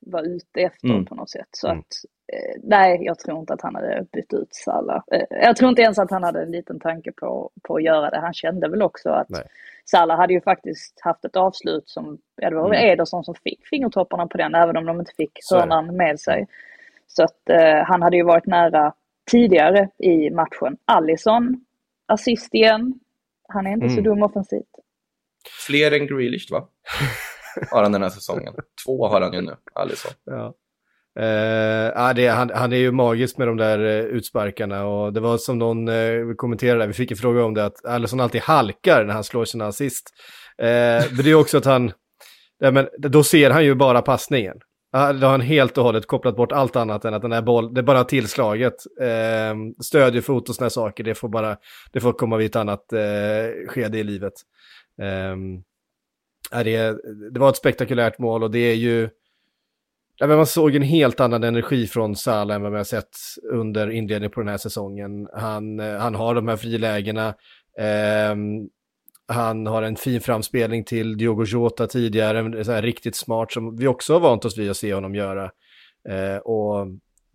var 0.06 0.24
ute 0.36 0.60
efter 0.60 0.88
mm. 0.88 1.06
på 1.06 1.16
något 1.16 1.30
sätt. 1.30 1.50
Så 1.52 1.68
mm. 1.68 1.80
att, 1.80 1.88
nej, 2.64 3.00
jag 3.02 3.20
tror 3.20 3.40
inte 3.40 3.54
att 3.54 3.62
han 3.62 3.76
hade 3.76 4.06
bytt 4.12 4.34
ut 4.34 4.48
Salah. 4.52 5.04
Eh, 5.12 5.26
jag 5.30 5.56
tror 5.56 5.70
inte 5.70 5.82
ens 5.82 6.00
att 6.00 6.12
han 6.12 6.24
hade 6.24 6.42
en 6.42 6.52
liten 6.52 6.80
tanke 6.80 7.12
på, 7.12 7.52
på 7.62 7.76
att 7.76 7.84
göra 7.84 8.10
det. 8.10 8.20
Han 8.20 8.34
kände 8.34 8.70
väl 8.70 8.82
också 8.82 9.10
att 9.10 9.30
nej. 9.30 9.44
Salah 9.86 10.18
hade 10.18 10.34
ju 10.34 10.42
faktiskt 10.42 11.00
haft 11.02 11.26
ett 11.26 11.36
avslut 11.36 11.90
som, 11.90 12.18
ja 12.36 12.50
det 12.50 12.56
var 12.56 12.66
mm. 12.66 12.90
Ederson 12.90 13.24
som 13.24 13.36
fick 13.36 13.68
fingertopparna 13.68 14.28
på 14.28 14.38
den, 14.38 14.56
även 14.56 14.78
om 14.78 14.86
de 14.86 15.00
inte 15.00 15.12
fick 15.18 15.40
hörnan 15.52 15.96
med 15.98 16.20
sig. 16.20 16.48
Så 17.08 17.24
att 17.24 17.50
eh, 17.50 17.84
han 17.86 18.02
hade 18.02 18.18
ju 18.18 18.24
varit 18.24 18.46
nära 18.46 18.94
tidigare 19.32 19.90
i 19.98 20.30
matchen. 20.30 20.78
Allison, 20.86 21.66
assist 22.06 22.54
igen. 22.54 23.00
Han 23.48 23.68
är 23.68 23.72
inte 23.72 23.86
mm. 23.86 23.96
så 23.96 24.02
dum 24.02 24.24
offensivt. 24.24 24.70
Fler 25.68 25.92
än 25.92 26.08
Grealish 26.08 26.52
va? 26.52 26.68
Har 27.72 27.84
han 27.84 27.92
den 27.92 28.02
här 28.02 28.10
säsongen. 28.10 28.54
Två 28.86 29.08
har 29.08 29.22
han 29.22 29.34
ju 29.34 29.42
nu, 29.42 29.56
Alisson. 29.74 30.12
Ja. 30.24 30.54
Uh, 31.20 32.14
det, 32.16 32.28
han, 32.28 32.52
han 32.54 32.74
är 32.74 32.78
ju 32.78 32.92
magisk 32.92 33.38
med 33.38 33.48
de 33.48 33.58
där 33.58 33.80
uh, 33.80 34.06
utsparkarna 34.06 34.86
och 34.86 35.14
det 35.14 35.20
var 35.20 35.38
som 35.38 35.60
någon 35.60 35.88
uh, 35.88 36.36
kommenterade, 36.36 36.88
vi 36.88 36.94
fick 36.94 37.12
en 37.12 37.18
fråga 37.18 37.44
om 37.44 37.54
det, 37.54 37.66
att 37.66 37.86
Alisson 37.86 38.20
alltid 38.20 38.42
halkar 38.42 39.06
när 39.06 39.14
han 39.14 39.24
slår 39.24 39.46
sina 39.46 39.68
assist. 39.68 40.10
Uh, 40.62 40.68
men 41.16 41.24
det 41.24 41.30
är 41.32 41.36
också 41.36 41.58
att 41.58 41.66
han, 41.66 41.92
ja, 42.60 42.72
men, 42.72 42.88
då 42.98 43.24
ser 43.24 43.50
han 43.50 43.66
ju 43.66 43.76
bara 43.76 44.02
passningen. 44.02 44.58
Ah, 44.94 45.14
då 45.14 45.26
har 45.26 45.32
han 45.32 45.42
helt 45.42 45.78
och 45.78 45.84
hållet 45.84 46.08
kopplat 46.08 46.36
bort 46.36 46.52
allt 46.52 46.76
annat 46.76 47.06
än 47.06 47.14
att 47.14 47.22
den 47.22 47.32
här 47.32 47.42
bollen, 47.42 47.74
det 47.74 47.82
är 47.82 47.84
bara 47.84 48.04
tillslaget. 48.04 48.74
uh, 49.02 49.56
stödjefot 49.84 50.50
och 50.50 50.56
sådana 50.56 50.70
saker, 50.70 51.04
det 51.04 51.16
får 51.16 51.30
bara, 51.30 51.58
det 51.92 52.00
får 52.00 52.14
komma 52.14 52.38
vid 52.38 52.48
ett 52.48 52.56
annat 52.56 52.86
uh, 52.94 53.68
skede 53.68 53.98
i 53.98 54.04
livet. 54.04 54.34
Uh, 55.02 56.64
det, 56.64 56.96
det 57.34 57.40
var 57.40 57.50
ett 57.50 57.58
spektakulärt 57.58 58.20
mål 58.20 58.44
och 58.44 58.52
det 58.52 58.60
är 58.60 58.76
ju, 58.76 59.10
ja, 60.22 60.28
men 60.28 60.38
man 60.38 60.48
såg 60.48 60.76
en 60.76 60.82
helt 60.82 61.20
annan 61.20 61.44
energi 61.44 61.88
från 61.88 62.16
Salah 62.16 62.56
än 62.56 62.62
vad 62.62 62.72
man 62.72 62.78
har 62.78 62.84
sett 62.84 63.18
under 63.52 63.90
inledningen 63.90 64.32
på 64.32 64.40
den 64.40 64.50
här 64.50 64.58
säsongen. 64.58 65.28
Han, 65.34 65.80
eh, 65.80 65.98
han 65.98 66.16
har 66.16 66.36
de 66.36 66.48
här 66.48 66.58
frilägena. 66.58 67.28
Eh, 67.80 68.36
han 69.28 69.68
har 69.68 69.84
en 69.84 69.96
fin 69.96 70.22
framspelning 70.22 70.84
till 70.84 71.18
Diogo 71.18 71.46
Jota 71.46 71.88
tidigare, 71.88 72.64
så 72.64 72.72
här 72.72 72.82
riktigt 72.82 73.16
smart 73.16 73.52
som 73.52 73.78
vi 73.78 73.88
också 73.88 74.14
har 74.14 74.20
vant 74.20 74.46
oss 74.46 74.58
vid 74.58 74.70
att 74.70 74.78
se 74.78 74.94
honom 74.94 75.16
göra. 75.16 75.52
Eh, 76.10 76.38
och 76.38 76.88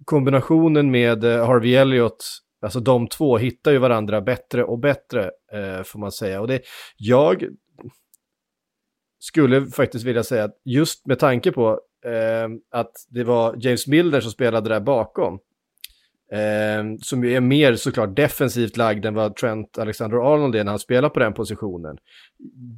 kombinationen 0.04 0.90
med 0.90 1.24
eh, 1.24 1.46
Harvey 1.46 1.74
Elliott, 1.74 2.24
alltså 2.62 2.80
de 2.80 3.08
två 3.08 3.38
hittar 3.38 3.72
ju 3.72 3.78
varandra 3.78 4.20
bättre 4.20 4.64
och 4.64 4.78
bättre, 4.78 5.30
eh, 5.52 5.82
får 5.82 5.98
man 5.98 6.12
säga. 6.12 6.40
Och 6.40 6.48
det, 6.48 6.60
jag 6.96 7.44
skulle 9.18 9.66
faktiskt 9.66 10.04
vilja 10.04 10.22
säga 10.22 10.44
att 10.44 10.60
just 10.64 11.06
med 11.06 11.18
tanke 11.18 11.52
på 11.52 11.80
eh, 12.06 12.48
att 12.70 12.92
det 13.08 13.24
var 13.24 13.56
James 13.58 13.86
Milner 13.86 14.20
som 14.20 14.30
spelade 14.30 14.68
där 14.68 14.80
bakom, 14.80 15.38
eh, 16.32 16.98
som 17.02 17.24
ju 17.24 17.34
är 17.34 17.40
mer 17.40 17.74
såklart 17.74 18.16
defensivt 18.16 18.76
lagd 18.76 19.04
än 19.04 19.14
vad 19.14 19.36
Trent 19.36 19.78
Alexander-Arnold 19.78 20.54
är 20.54 20.64
när 20.64 20.72
han 20.72 20.78
spelar 20.78 21.08
på 21.08 21.20
den 21.20 21.34
positionen, 21.34 21.96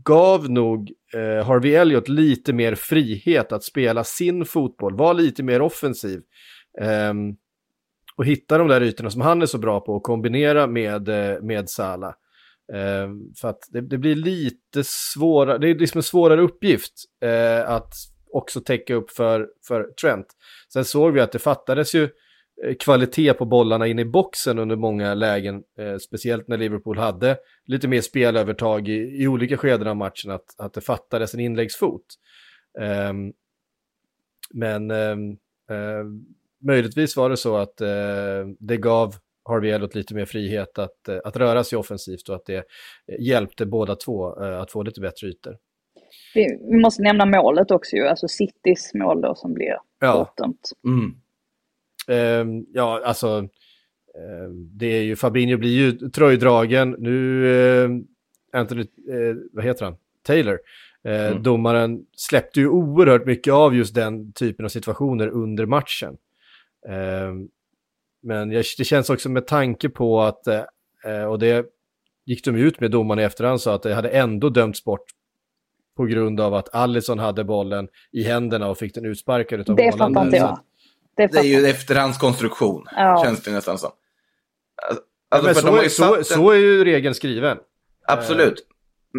gav 0.04 0.50
nog 0.50 0.92
eh, 1.14 1.47
Harvey 1.47 1.75
Elliot 1.75 2.08
lite 2.08 2.52
mer 2.52 2.75
frihet 2.75 3.52
att 3.52 3.64
spela 3.64 4.04
sin 4.04 4.44
fotboll, 4.44 4.97
var 4.97 5.14
lite 5.14 5.42
mer 5.42 5.62
offensiv. 5.62 6.20
Eh, 6.80 7.14
och 8.18 8.26
hitta 8.26 8.58
de 8.58 8.68
där 8.68 8.82
ytorna 8.82 9.11
som 9.11 9.20
han 9.20 9.42
är 9.42 9.47
så 9.47 9.58
bra 9.58 9.80
på 9.80 9.92
och 9.92 10.02
kombinera 10.02 10.66
med, 10.66 11.08
eh, 11.08 11.42
med 11.42 11.70
Salah. 11.70 12.14
Eh, 12.73 13.08
för 13.40 13.49
att 13.49 13.58
det, 13.70 13.80
det, 13.80 13.99
blir 13.99 14.14
lite 14.14 14.85
svårare, 14.85 15.58
det 15.58 15.70
är 15.70 15.75
liksom 15.75 15.99
en 15.99 16.02
svårare 16.02 16.40
uppgift 16.40 16.92
eh, 17.23 17.70
att 17.70 17.94
också 18.30 18.61
täcka 18.61 18.94
upp 18.94 19.11
för, 19.11 19.49
för 19.68 19.82
Trent. 20.00 20.26
Sen 20.73 20.85
såg 20.85 21.12
vi 21.12 21.20
att 21.20 21.32
det 21.32 21.38
fattades 21.38 21.94
ju 21.94 22.02
eh, 22.64 22.75
kvalitet 22.80 23.35
på 23.35 23.44
bollarna 23.44 23.87
in 23.87 23.99
i 23.99 24.04
boxen 24.04 24.58
under 24.58 24.76
många 24.76 25.14
lägen, 25.14 25.62
eh, 25.78 25.97
speciellt 25.97 26.49
när 26.49 26.56
Liverpool 26.56 26.99
hade 26.99 27.37
lite 27.64 27.88
mer 27.88 28.00
spelövertag 28.00 28.88
i, 28.88 29.23
i 29.23 29.28
olika 29.28 29.56
skeden 29.56 29.87
av 29.87 29.97
matchen, 29.97 30.30
att, 30.30 30.54
att 30.58 30.73
det 30.73 30.80
fattades 30.80 31.35
en 31.35 31.40
inläggsfot. 31.40 32.04
Eh, 32.80 33.12
men 34.50 34.90
ehm, 34.90 35.30
eh, 35.70 36.04
möjligtvis 36.66 37.16
var 37.16 37.30
det 37.30 37.37
så 37.37 37.56
att 37.56 37.80
eh, 37.80 38.47
det 38.58 38.76
gav 38.76 39.14
Harvey 39.44 39.70
Elliot 39.70 39.94
lite 39.94 40.14
mer 40.14 40.25
frihet 40.25 40.78
att, 40.78 41.08
eh, 41.08 41.18
att 41.25 41.37
röra 41.37 41.64
sig 41.64 41.78
offensivt 41.78 42.28
och 42.28 42.35
att 42.35 42.47
det 42.47 42.64
hjälpte 43.18 43.66
båda 43.66 43.97
två 43.97 44.32
att 44.32 44.70
få 44.73 44.82
lite 44.82 45.00
bättre 45.00 45.26
ytor. 45.26 45.56
Vi, 46.35 46.59
vi 46.71 46.77
måste 46.77 47.03
nämna 47.03 47.27
målet 47.27 47.71
också 47.71 47.97
ju, 47.97 48.07
alltså 48.07 48.29
Citys 48.29 48.95
mål 48.95 49.21
då 49.21 49.35
som 49.35 49.55
blir 49.55 49.77
ja. 50.00 50.12
bortdömt. 50.12 50.71
Mm. 50.85 51.15
Uh, 52.11 52.65
ja, 52.73 53.03
alltså 53.05 53.38
uh, 53.38 54.50
det 54.73 54.87
är 54.87 55.03
ju, 55.03 55.17
Fabinho 55.17 55.57
blir 55.59 55.71
ju 55.71 55.93
tröjdragen. 55.93 56.97
Nu, 56.99 58.07
Anthony, 58.53 58.83
eh, 58.83 59.37
vad 59.53 59.65
heter 59.65 59.85
han? 59.85 59.97
Taylor. 60.23 60.59
Mm. 61.05 61.43
Domaren 61.43 62.07
släppte 62.17 62.61
ju 62.61 62.69
oerhört 62.69 63.27
mycket 63.27 63.53
av 63.53 63.77
just 63.77 63.95
den 63.95 64.33
typen 64.33 64.65
av 64.65 64.69
situationer 64.69 65.29
under 65.29 65.67
matchen. 65.67 66.17
Ehm, 66.88 67.49
men 68.23 68.50
jag, 68.50 68.65
det 68.79 68.85
känns 68.85 69.11
också 69.11 69.29
med 69.29 69.47
tanke 69.47 69.88
på 69.88 70.21
att, 70.21 70.47
och 71.29 71.38
det 71.38 71.67
gick 72.27 72.45
de 72.45 72.57
ut 72.57 72.81
med 72.81 72.91
domaren 72.91 73.19
i 73.19 73.23
efterhand, 73.23 73.61
så 73.61 73.71
att 73.71 73.83
det 73.83 73.95
hade 73.95 74.09
ändå 74.09 74.49
dömts 74.49 74.85
bort 74.85 75.05
på 75.99 76.05
grund 76.05 76.40
av 76.40 76.55
att 76.55 76.75
Allison 76.75 77.19
hade 77.19 77.45
bollen 77.45 77.88
i 78.12 78.23
händerna 78.23 78.69
och 78.69 78.78
fick 78.78 78.95
den 78.95 79.05
utsparkad 79.05 79.71
av 79.71 79.76
Det 79.76 79.93
fattar 79.93 80.25
inte 80.25 80.37
jag. 80.37 80.61
Det, 81.17 81.26
det, 81.26 81.38
är 81.38 81.43
ju 81.43 81.67
efterhandskonstruktion, 81.67 82.85
ja. 82.97 83.23
känns 83.25 83.43
det 83.43 83.50
nästan 83.50 83.78
som. 83.78 83.90
Alltså, 85.31 85.47
men 85.47 85.55
så, 85.55 85.90
så, 85.90 86.17
en... 86.17 86.25
så, 86.25 86.50
är 86.50 86.57
ju 86.57 86.85
regeln 86.85 87.14
skriven. 87.14 87.59
Absolut. 88.07 88.67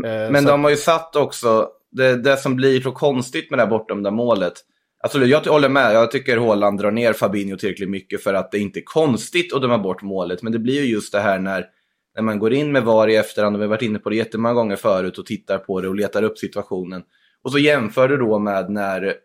Eh, 0.06 0.12
eh 0.12 0.32
men 0.32 0.44
så... 0.44 0.50
de 0.50 0.64
har 0.64 0.72
ju 0.72 0.78
satt 0.78 1.16
också, 1.16 1.70
det, 1.92 2.16
det 2.16 2.38
som 2.38 2.56
blir 2.56 2.82
så 2.82 2.92
konstigt 2.92 3.50
med 3.50 3.60
det 3.60 3.64
här 3.64 3.70
bortdömda 3.70 4.12
målet, 4.12 4.54
Absolut, 5.04 5.30
jag 5.30 5.42
håller 5.42 5.70
med. 5.70 5.94
Jag 5.94 6.12
tycker 6.12 6.38
Håland 6.38 6.80
drar 6.80 6.92
ner 6.92 7.14
Fabinho 7.14 7.58
tillräckligt 7.58 7.90
mycket 7.90 8.24
för 8.24 8.34
att 8.34 8.52
det 8.52 8.60
inte 8.60 8.80
är 8.80 8.84
konstigt 8.86 9.54
att 9.54 9.62
döma 9.62 9.78
bort 9.78 10.02
målet. 10.02 10.44
Men 10.44 10.52
det 10.52 10.60
blir 10.60 10.82
ju 10.82 10.92
just 10.92 11.12
det 11.12 11.20
här 11.20 11.40
när 11.40 11.66
när 12.20 12.24
man 12.24 12.40
går 12.40 12.54
in 12.54 12.72
med 12.72 12.84
VAR 12.84 13.08
i 13.08 13.16
efterhand, 13.16 13.56
och 13.56 13.62
vi 13.62 13.64
har 13.64 13.70
varit 13.70 13.82
inne 13.82 14.00
på 14.00 14.10
det 14.10 14.16
jättemånga 14.16 14.54
gånger 14.54 14.76
förut 14.76 15.18
och 15.18 15.26
tittar 15.26 15.58
på 15.58 15.82
det 15.82 15.88
och 15.88 15.96
letar 15.96 16.24
upp 16.24 16.38
situationen. 16.38 17.04
Och 17.44 17.52
så 17.52 17.60
jämför 17.60 18.08
du 18.08 18.18
då 18.18 18.40
med 18.40 18.70
när, 18.70 19.16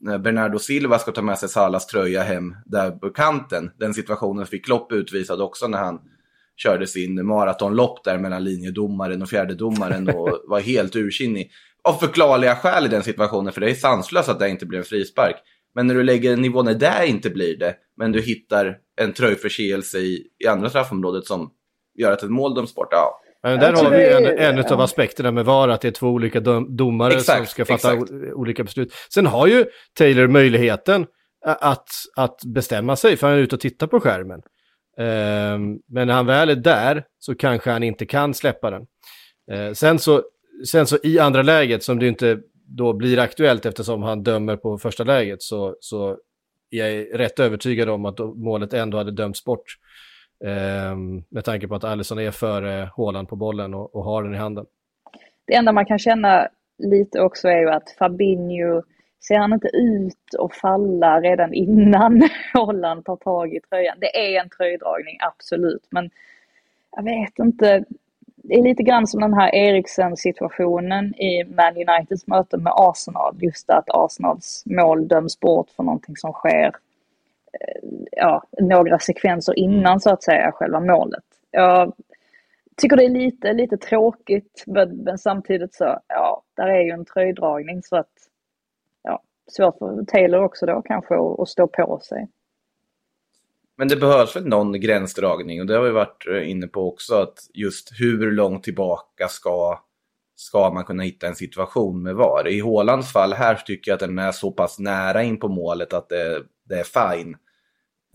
när 0.00 0.18
Bernardo 0.18 0.58
Silva 0.58 0.98
ska 0.98 1.12
ta 1.12 1.22
med 1.22 1.38
sig 1.38 1.48
Salas 1.48 1.86
tröja 1.86 2.22
hem 2.22 2.54
där 2.66 2.90
på 2.90 3.10
kanten. 3.10 3.70
Den 3.78 3.94
situationen 3.94 4.46
fick 4.46 4.64
Klopp 4.64 4.92
utvisad 4.92 5.40
också 5.40 5.68
när 5.68 5.78
han 5.78 6.00
körde 6.56 6.86
sin 6.86 7.26
maratonlopp 7.26 8.04
där 8.04 8.18
mellan 8.18 8.44
linjedomaren 8.44 9.22
och 9.22 9.28
fjärdedomaren 9.28 10.08
och 10.08 10.42
var 10.48 10.60
helt 10.60 10.96
ursinnig. 10.96 11.50
Av 11.82 11.92
förklarliga 11.92 12.56
skäl 12.56 12.86
i 12.86 12.88
den 12.88 13.02
situationen, 13.02 13.52
för 13.52 13.60
det 13.60 13.70
är 13.70 13.74
sanslöst 13.74 14.28
att 14.28 14.38
det 14.38 14.48
inte 14.48 14.66
blev 14.66 14.78
en 14.78 14.84
frispark. 14.84 15.36
Men 15.74 15.86
när 15.86 15.94
du 15.94 16.02
lägger 16.02 16.32
en 16.32 16.42
nivå 16.42 16.62
när 16.62 16.74
det 16.74 17.06
inte 17.06 17.30
blir 17.30 17.58
det, 17.58 17.74
men 17.96 18.12
du 18.12 18.20
hittar 18.20 18.78
en 19.00 19.12
tröjförseelse 19.12 19.98
i, 19.98 20.26
i 20.44 20.46
andra 20.46 20.70
straffområdet 20.70 21.26
som 21.26 21.50
gör 21.94 22.12
att 22.12 22.22
ett 22.22 22.30
mål 22.30 22.54
döms 22.54 22.74
bort. 22.74 22.88
Ja. 22.90 23.20
Men 23.42 23.60
där 23.60 23.72
har 23.72 23.90
vi 23.90 24.12
en, 24.12 24.56
en 24.56 24.72
av 24.72 24.80
aspekterna 24.80 25.30
med 25.30 25.44
VAR, 25.44 25.68
att 25.68 25.80
det 25.80 25.88
är 25.88 25.92
två 25.92 26.08
olika 26.08 26.40
domare 26.68 27.14
exakt, 27.14 27.38
som 27.38 27.46
ska 27.46 27.64
fatta 27.64 27.92
exakt. 27.92 28.12
olika 28.34 28.64
beslut. 28.64 28.92
Sen 29.14 29.26
har 29.26 29.46
ju 29.46 29.66
Taylor 29.98 30.26
möjligheten 30.26 31.06
att, 31.44 31.88
att 32.16 32.40
bestämma 32.44 32.96
sig, 32.96 33.16
för 33.16 33.26
han 33.26 33.36
är 33.36 33.40
ute 33.40 33.54
och 33.54 33.60
tittar 33.60 33.86
på 33.86 34.00
skärmen. 34.00 34.42
Um, 34.98 35.80
men 35.88 36.06
när 36.06 36.14
han 36.14 36.26
väl 36.26 36.50
är 36.50 36.54
där 36.54 37.04
så 37.18 37.34
kanske 37.34 37.70
han 37.70 37.82
inte 37.82 38.06
kan 38.06 38.34
släppa 38.34 38.70
den. 38.70 38.82
Uh, 39.52 39.72
sen, 39.72 39.98
så, 39.98 40.22
sen 40.66 40.86
så 40.86 40.98
i 41.02 41.18
andra 41.18 41.42
läget, 41.42 41.82
som 41.82 41.98
det 41.98 42.08
inte 42.08 42.38
då 42.66 42.92
blir 42.92 43.18
aktuellt 43.18 43.66
eftersom 43.66 44.02
han 44.02 44.22
dömer 44.22 44.56
på 44.56 44.78
första 44.78 45.04
läget, 45.04 45.42
så, 45.42 45.76
så 45.80 46.16
är 46.70 46.86
jag 46.86 47.18
rätt 47.20 47.40
övertygad 47.40 47.88
om 47.88 48.04
att 48.04 48.18
målet 48.18 48.72
ändå 48.72 48.98
hade 48.98 49.10
dömts 49.10 49.44
bort. 49.44 49.64
Ehm, 50.44 51.22
med 51.28 51.44
tanke 51.44 51.68
på 51.68 51.74
att 51.74 51.84
Alisson 51.84 52.18
är 52.18 52.30
före 52.30 52.90
Håland 52.96 53.28
på 53.28 53.36
bollen 53.36 53.74
och, 53.74 53.94
och, 53.94 54.04
har 54.04 54.22
den 54.22 54.34
i 54.34 54.36
handen. 54.36 54.66
Det 55.46 55.54
enda 55.54 55.72
man 55.72 55.86
kan 55.86 55.98
känna 55.98 56.48
lite 56.78 57.20
också 57.20 57.48
är 57.48 57.60
ju 57.60 57.70
att 57.70 57.90
Fabinho, 57.98 58.82
ser 59.20 59.38
han 59.38 59.52
inte 59.52 59.68
ut 59.68 60.34
att 60.38 60.54
falla 60.54 61.20
redan 61.20 61.54
innan 61.54 62.28
Haaland 62.52 63.04
tar 63.04 63.16
tag 63.16 63.54
i 63.54 63.60
tröjan? 63.60 63.96
Det 64.00 64.34
är 64.34 64.40
en 64.40 64.48
tröjdragning, 64.48 65.16
absolut, 65.20 65.86
men 65.90 66.10
jag 66.96 67.02
vet 67.02 67.38
inte. 67.38 67.84
Det 68.36 68.54
är 68.54 68.62
lite 68.62 68.82
grann 68.82 69.06
som 69.06 69.20
den 69.20 69.34
här 69.34 69.54
Eriksen-situationen 69.54 71.14
i 71.14 71.44
Man 71.44 71.76
Uniteds 71.76 72.26
möte 72.26 72.56
med 72.56 72.72
Arsenal. 72.76 73.36
Just 73.40 73.70
att 73.70 73.84
Arsenals 73.88 74.62
mål 74.66 75.08
döms 75.08 75.40
bort 75.40 75.70
för 75.70 75.82
någonting 75.82 76.16
som 76.16 76.32
sker 76.32 76.74
Eh, 77.60 77.88
ja, 78.12 78.44
några 78.60 78.98
sekvenser 78.98 79.58
innan 79.58 80.00
så 80.00 80.10
att 80.10 80.22
säga 80.22 80.52
själva 80.52 80.80
målet. 80.80 81.24
Jag 81.50 81.94
tycker 82.76 82.96
det 82.96 83.04
är 83.04 83.08
lite, 83.08 83.52
lite 83.52 83.76
tråkigt 83.76 84.64
men, 84.66 85.18
samtidigt 85.18 85.74
så, 85.74 85.98
ja, 86.08 86.42
där 86.56 86.68
är 86.68 86.80
ju 86.80 86.90
en 86.90 87.04
tröjdragning 87.04 87.82
så 87.82 87.96
att, 87.96 88.12
ja, 89.02 89.22
svårt 89.56 89.78
för 89.78 90.04
Taylor 90.04 90.42
också 90.42 90.66
då 90.66 90.82
kanske 90.82 91.14
att, 91.14 91.48
stå 91.48 91.66
på 91.66 92.00
sig. 92.02 92.28
Men 93.76 93.88
det 93.88 93.96
behövs 93.96 94.36
väl 94.36 94.46
någon 94.46 94.80
gränsdragning 94.80 95.60
och 95.60 95.66
det 95.66 95.74
har 95.74 95.82
vi 95.82 95.90
varit 95.90 96.26
eh, 96.28 96.50
inne 96.50 96.66
på 96.66 96.88
också 96.88 97.14
att 97.14 97.38
just 97.54 98.00
hur 98.00 98.32
långt 98.32 98.62
tillbaka 98.62 99.28
ska, 99.28 99.80
ska 100.34 100.70
man 100.70 100.84
kunna 100.84 101.02
hitta 101.02 101.26
en 101.26 101.34
situation 101.34 102.02
med 102.02 102.14
VAR. 102.14 102.48
I 102.48 102.60
Hålands 102.60 103.12
fall 103.12 103.32
här 103.32 103.54
tycker 103.54 103.90
jag 103.90 103.94
att 103.94 104.00
den 104.00 104.18
är 104.18 104.32
så 104.32 104.50
pass 104.50 104.78
nära 104.78 105.22
in 105.22 105.40
på 105.40 105.48
målet 105.48 105.92
att 105.92 106.08
det, 106.08 106.42
det 106.64 106.74
är 106.74 107.14
fine. 107.14 107.36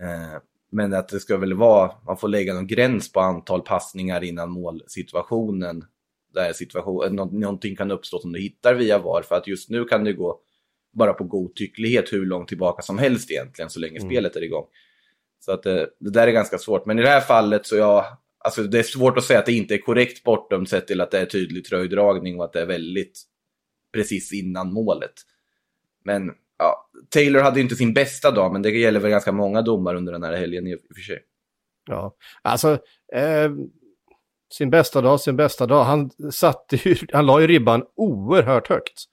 Eh, 0.00 0.38
men 0.72 0.94
att 0.94 1.08
det 1.08 1.20
ska 1.20 1.36
väl 1.36 1.54
vara, 1.54 1.92
man 2.06 2.16
får 2.16 2.28
lägga 2.28 2.54
någon 2.54 2.66
gräns 2.66 3.12
på 3.12 3.20
antal 3.20 3.62
passningar 3.62 4.24
innan 4.24 4.50
målsituationen 4.50 5.84
där 6.34 6.52
situation, 6.52 7.16
nå- 7.16 7.24
någonting 7.24 7.76
kan 7.76 7.90
uppstå 7.90 8.18
som 8.18 8.32
du 8.32 8.40
hittar 8.40 8.74
via 8.74 8.98
VAR. 8.98 9.22
För 9.22 9.34
att 9.34 9.46
just 9.46 9.70
nu 9.70 9.84
kan 9.84 10.04
det 10.04 10.12
gå 10.12 10.40
bara 10.92 11.12
på 11.12 11.24
godtycklighet 11.24 12.12
hur 12.12 12.26
långt 12.26 12.48
tillbaka 12.48 12.82
som 12.82 12.98
helst 12.98 13.30
egentligen, 13.30 13.70
så 13.70 13.80
länge 13.80 14.00
spelet 14.00 14.36
är 14.36 14.42
igång. 14.42 14.66
Så 15.40 15.52
att 15.52 15.62
det, 15.62 15.90
det 15.98 16.10
där 16.10 16.26
är 16.28 16.32
ganska 16.32 16.58
svårt. 16.58 16.86
Men 16.86 16.98
i 16.98 17.02
det 17.02 17.08
här 17.08 17.20
fallet 17.20 17.66
så 17.66 17.76
ja, 17.76 18.18
alltså 18.38 18.62
det 18.62 18.78
är 18.78 18.82
svårt 18.82 19.18
att 19.18 19.24
säga 19.24 19.38
att 19.38 19.46
det 19.46 19.52
inte 19.52 19.74
är 19.74 19.78
korrekt 19.78 20.24
bortdömt 20.24 20.68
sett 20.68 20.86
till 20.86 21.00
att 21.00 21.10
det 21.10 21.18
är 21.18 21.26
tydlig 21.26 21.64
tröjdragning 21.64 22.38
och 22.38 22.44
att 22.44 22.52
det 22.52 22.60
är 22.60 22.66
väldigt 22.66 23.22
precis 23.92 24.32
innan 24.32 24.72
målet. 24.72 25.14
Men 26.04 26.32
ja, 26.60 26.90
Taylor 27.10 27.40
hade 27.40 27.56
ju 27.56 27.62
inte 27.62 27.76
sin 27.76 27.94
bästa 27.94 28.30
dag, 28.30 28.52
men 28.52 28.62
det 28.62 28.70
gäller 28.70 29.00
väl 29.00 29.10
ganska 29.10 29.32
många 29.32 29.62
domar 29.62 29.94
under 29.94 30.12
den 30.12 30.22
här 30.22 30.36
helgen 30.36 30.66
i 30.66 30.74
och 30.74 30.78
för 30.94 31.02
sig. 31.02 31.18
Ja, 31.90 32.14
alltså 32.42 32.78
eh, 33.14 33.50
sin 34.54 34.70
bästa 34.70 35.00
dag, 35.00 35.20
sin 35.20 35.36
bästa 35.36 35.66
dag. 35.66 35.84
Han, 35.84 36.10
satte 36.32 36.76
ju, 36.76 36.96
han 37.12 37.26
la 37.26 37.40
ju 37.40 37.46
ribban 37.46 37.82
oerhört 37.96 38.68
högt. 38.68 39.04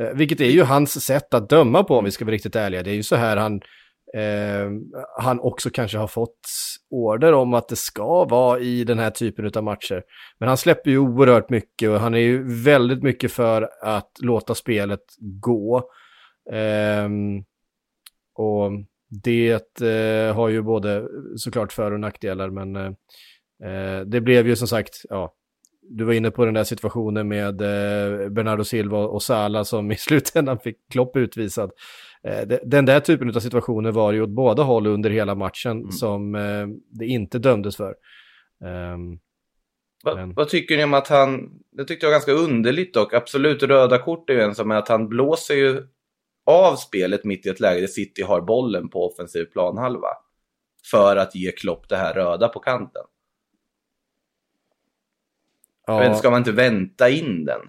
Eh, 0.00 0.08
vilket 0.14 0.40
är 0.40 0.50
ju 0.50 0.62
hans 0.62 1.04
sätt 1.04 1.34
att 1.34 1.48
döma 1.48 1.84
på 1.84 1.98
om 1.98 2.04
vi 2.04 2.10
ska 2.10 2.24
vara 2.24 2.34
riktigt 2.34 2.56
ärliga. 2.56 2.82
Det 2.82 2.90
är 2.90 2.94
ju 2.94 3.02
så 3.02 3.16
här 3.16 3.36
han, 3.36 3.54
eh, 4.16 4.70
han 5.20 5.40
också 5.40 5.70
kanske 5.70 5.98
har 5.98 6.08
fått 6.08 6.40
order 6.90 7.32
om 7.32 7.54
att 7.54 7.68
det 7.68 7.76
ska 7.76 8.24
vara 8.24 8.58
i 8.58 8.84
den 8.84 8.98
här 8.98 9.10
typen 9.10 9.50
av 9.56 9.64
matcher. 9.64 10.02
Men 10.38 10.48
han 10.48 10.56
släpper 10.56 10.90
ju 10.90 10.98
oerhört 10.98 11.50
mycket 11.50 11.90
och 11.90 12.00
han 12.00 12.14
är 12.14 12.18
ju 12.18 12.62
väldigt 12.64 13.02
mycket 13.02 13.32
för 13.32 13.68
att 13.82 14.10
låta 14.20 14.54
spelet 14.54 15.00
gå. 15.42 15.90
Ehm, 16.52 17.44
och 18.34 18.70
det 19.22 19.80
eh, 19.82 20.34
har 20.36 20.48
ju 20.48 20.62
både 20.62 21.08
såklart 21.36 21.72
för 21.72 21.92
och 21.92 22.00
nackdelar, 22.00 22.50
men 22.50 22.76
eh, 22.76 22.92
eh, 23.70 24.00
det 24.00 24.20
blev 24.20 24.46
ju 24.48 24.56
som 24.56 24.68
sagt, 24.68 24.94
ja, 25.08 25.34
du 25.90 26.04
var 26.04 26.12
inne 26.12 26.30
på 26.30 26.44
den 26.44 26.54
där 26.54 26.64
situationen 26.64 27.28
med 27.28 27.56
Bernardo 28.32 28.64
Silva 28.64 28.98
och 28.98 29.22
Sala 29.22 29.64
som 29.64 29.92
i 29.92 29.96
slutändan 29.98 30.58
fick 30.58 30.76
Klopp 30.92 31.16
utvisad. 31.16 31.70
De- 32.46 32.60
den 32.64 32.86
där 32.86 33.00
typen 33.00 33.28
av 33.28 33.40
situationer 33.40 33.92
var 33.92 34.12
ju 34.12 34.22
åt 34.22 34.30
båda 34.30 34.62
håll 34.62 34.86
under 34.86 35.10
hela 35.10 35.34
matchen 35.34 35.92
som 35.92 36.34
eh, 36.34 36.66
det 36.90 37.06
inte 37.06 37.38
dömdes 37.38 37.76
för. 37.76 37.94
Ehm, 38.64 39.18
Va, 40.04 40.32
Vad 40.36 40.48
tycker 40.48 40.76
ni 40.76 40.84
om 40.84 40.94
att 40.94 41.08
han, 41.08 41.50
det 41.72 41.84
tyckte 41.84 42.06
jag 42.06 42.10
var 42.10 42.14
ganska 42.14 42.32
underligt 42.32 42.94
dock, 42.94 43.14
absolut 43.14 43.62
röda 43.62 43.98
kort 43.98 44.30
är 44.30 44.34
ju 44.34 44.40
en 44.40 44.54
som 44.54 44.70
är 44.70 44.74
att 44.76 44.88
han 44.88 45.08
blåser 45.08 45.54
ju 45.54 45.82
av 46.46 46.76
spelet 46.76 47.24
mitt 47.24 47.46
i 47.46 47.48
ett 47.48 47.60
läge 47.60 47.80
där 47.80 47.86
City 47.86 48.22
har 48.22 48.40
bollen 48.40 48.88
på 48.88 49.06
offensiv 49.06 49.44
planhalva. 49.44 50.08
För 50.90 51.16
att 51.16 51.34
ge 51.34 51.52
Klopp 51.52 51.88
det 51.88 51.96
här 51.96 52.14
röda 52.14 52.48
på 52.48 52.60
kanten. 52.60 53.02
Jag 55.86 55.98
vet, 55.98 56.18
ska 56.18 56.30
man 56.30 56.38
inte 56.38 56.52
vänta 56.52 57.08
in 57.08 57.44
den? 57.44 57.60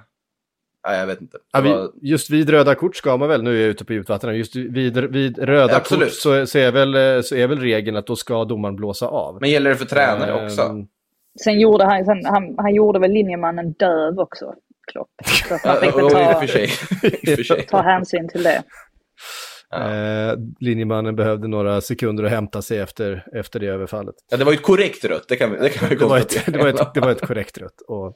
Nej, 0.88 1.00
jag 1.00 1.08
vet 1.08 1.22
inte. 1.22 1.38
Ja, 1.54 1.62
vi, 1.62 2.10
just 2.10 2.30
vid 2.30 2.50
röda 2.50 2.76
kort 2.76 2.96
ska 2.96 3.18
man 3.18 3.30
väl, 3.30 3.44
nu 3.44 3.58
är 3.58 3.62
jag 3.62 3.70
ute 3.70 3.86
på 3.86 3.94
djupt 3.94 4.10
vatten, 4.10 4.38
just 4.38 4.56
vid, 4.56 4.98
vid 4.98 5.38
röda 5.38 5.76
Absolut. 5.76 6.08
kort 6.08 6.14
så, 6.14 6.46
så, 6.46 6.58
är 6.58 6.72
väl, 6.72 7.24
så 7.24 7.36
är 7.36 7.48
väl 7.48 7.60
regeln 7.60 7.98
att 7.98 8.08
då 8.08 8.16
ska 8.16 8.46
domaren 8.46 8.76
blåsa 8.76 9.08
av. 9.08 9.38
Men 9.42 9.50
gäller 9.50 9.70
det 9.70 9.76
för 9.76 9.86
tränare 9.86 10.46
också? 10.46 10.62
Ehm, 10.62 10.88
Sen 11.44 11.60
gjorde 11.60 11.86
han, 11.86 12.06
sen, 12.06 12.26
han, 12.26 12.56
han 12.58 12.76
gjorde 12.76 13.00
väl 13.00 13.12
linjemannen 13.12 13.72
döv 13.72 14.20
också, 14.20 14.54
Klopp. 14.92 15.10
Så 15.48 15.56
att 15.56 15.64
man 15.66 15.76
Ja, 15.76 15.82
fick 15.82 15.96
väl 15.98 16.10
ta, 16.10 16.40
för 16.40 16.48
sig. 16.48 16.64
I 17.04 17.34
och 17.34 17.38
för 17.38 17.44
sig. 17.44 17.66
ta 17.66 17.82
hänsyn 17.82 18.28
till 18.30 18.44
det. 18.44 18.64
Eh, 19.76 20.36
linjemannen 20.60 21.16
behövde 21.16 21.48
några 21.48 21.82
sekunder 21.82 22.24
att 22.24 22.32
hämta 22.32 22.62
sig 22.62 22.80
efter, 22.80 23.28
efter 23.36 23.60
det 23.60 23.68
överfallet. 23.68 24.16
Ja, 24.32 24.38
det 24.38 24.44
var 24.44 24.52
ju 24.52 24.56
ett 24.56 24.64
korrekt 24.64 25.06
rött, 25.06 25.26
det 25.28 25.36
kan 25.36 25.52
vi, 25.52 25.58
det 25.58 25.70
kan 25.70 25.90
vi 25.90 25.96
Det 25.96 26.06
var, 26.06 26.18
ett, 26.18 26.46
det, 26.46 26.58
var 26.58 26.68
ett, 26.68 26.94
det 26.94 27.00
var 27.00 27.12
ett 27.12 27.28
korrekt 27.28 27.58
rött. 27.58 27.82
Och, 27.88 28.08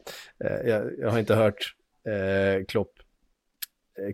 eh, 0.46 0.70
jag, 0.70 0.84
jag 1.00 1.10
har 1.10 1.20
inte 1.20 1.36
hört 1.36 1.74
eh, 2.08 2.66
Klopp 2.66 2.92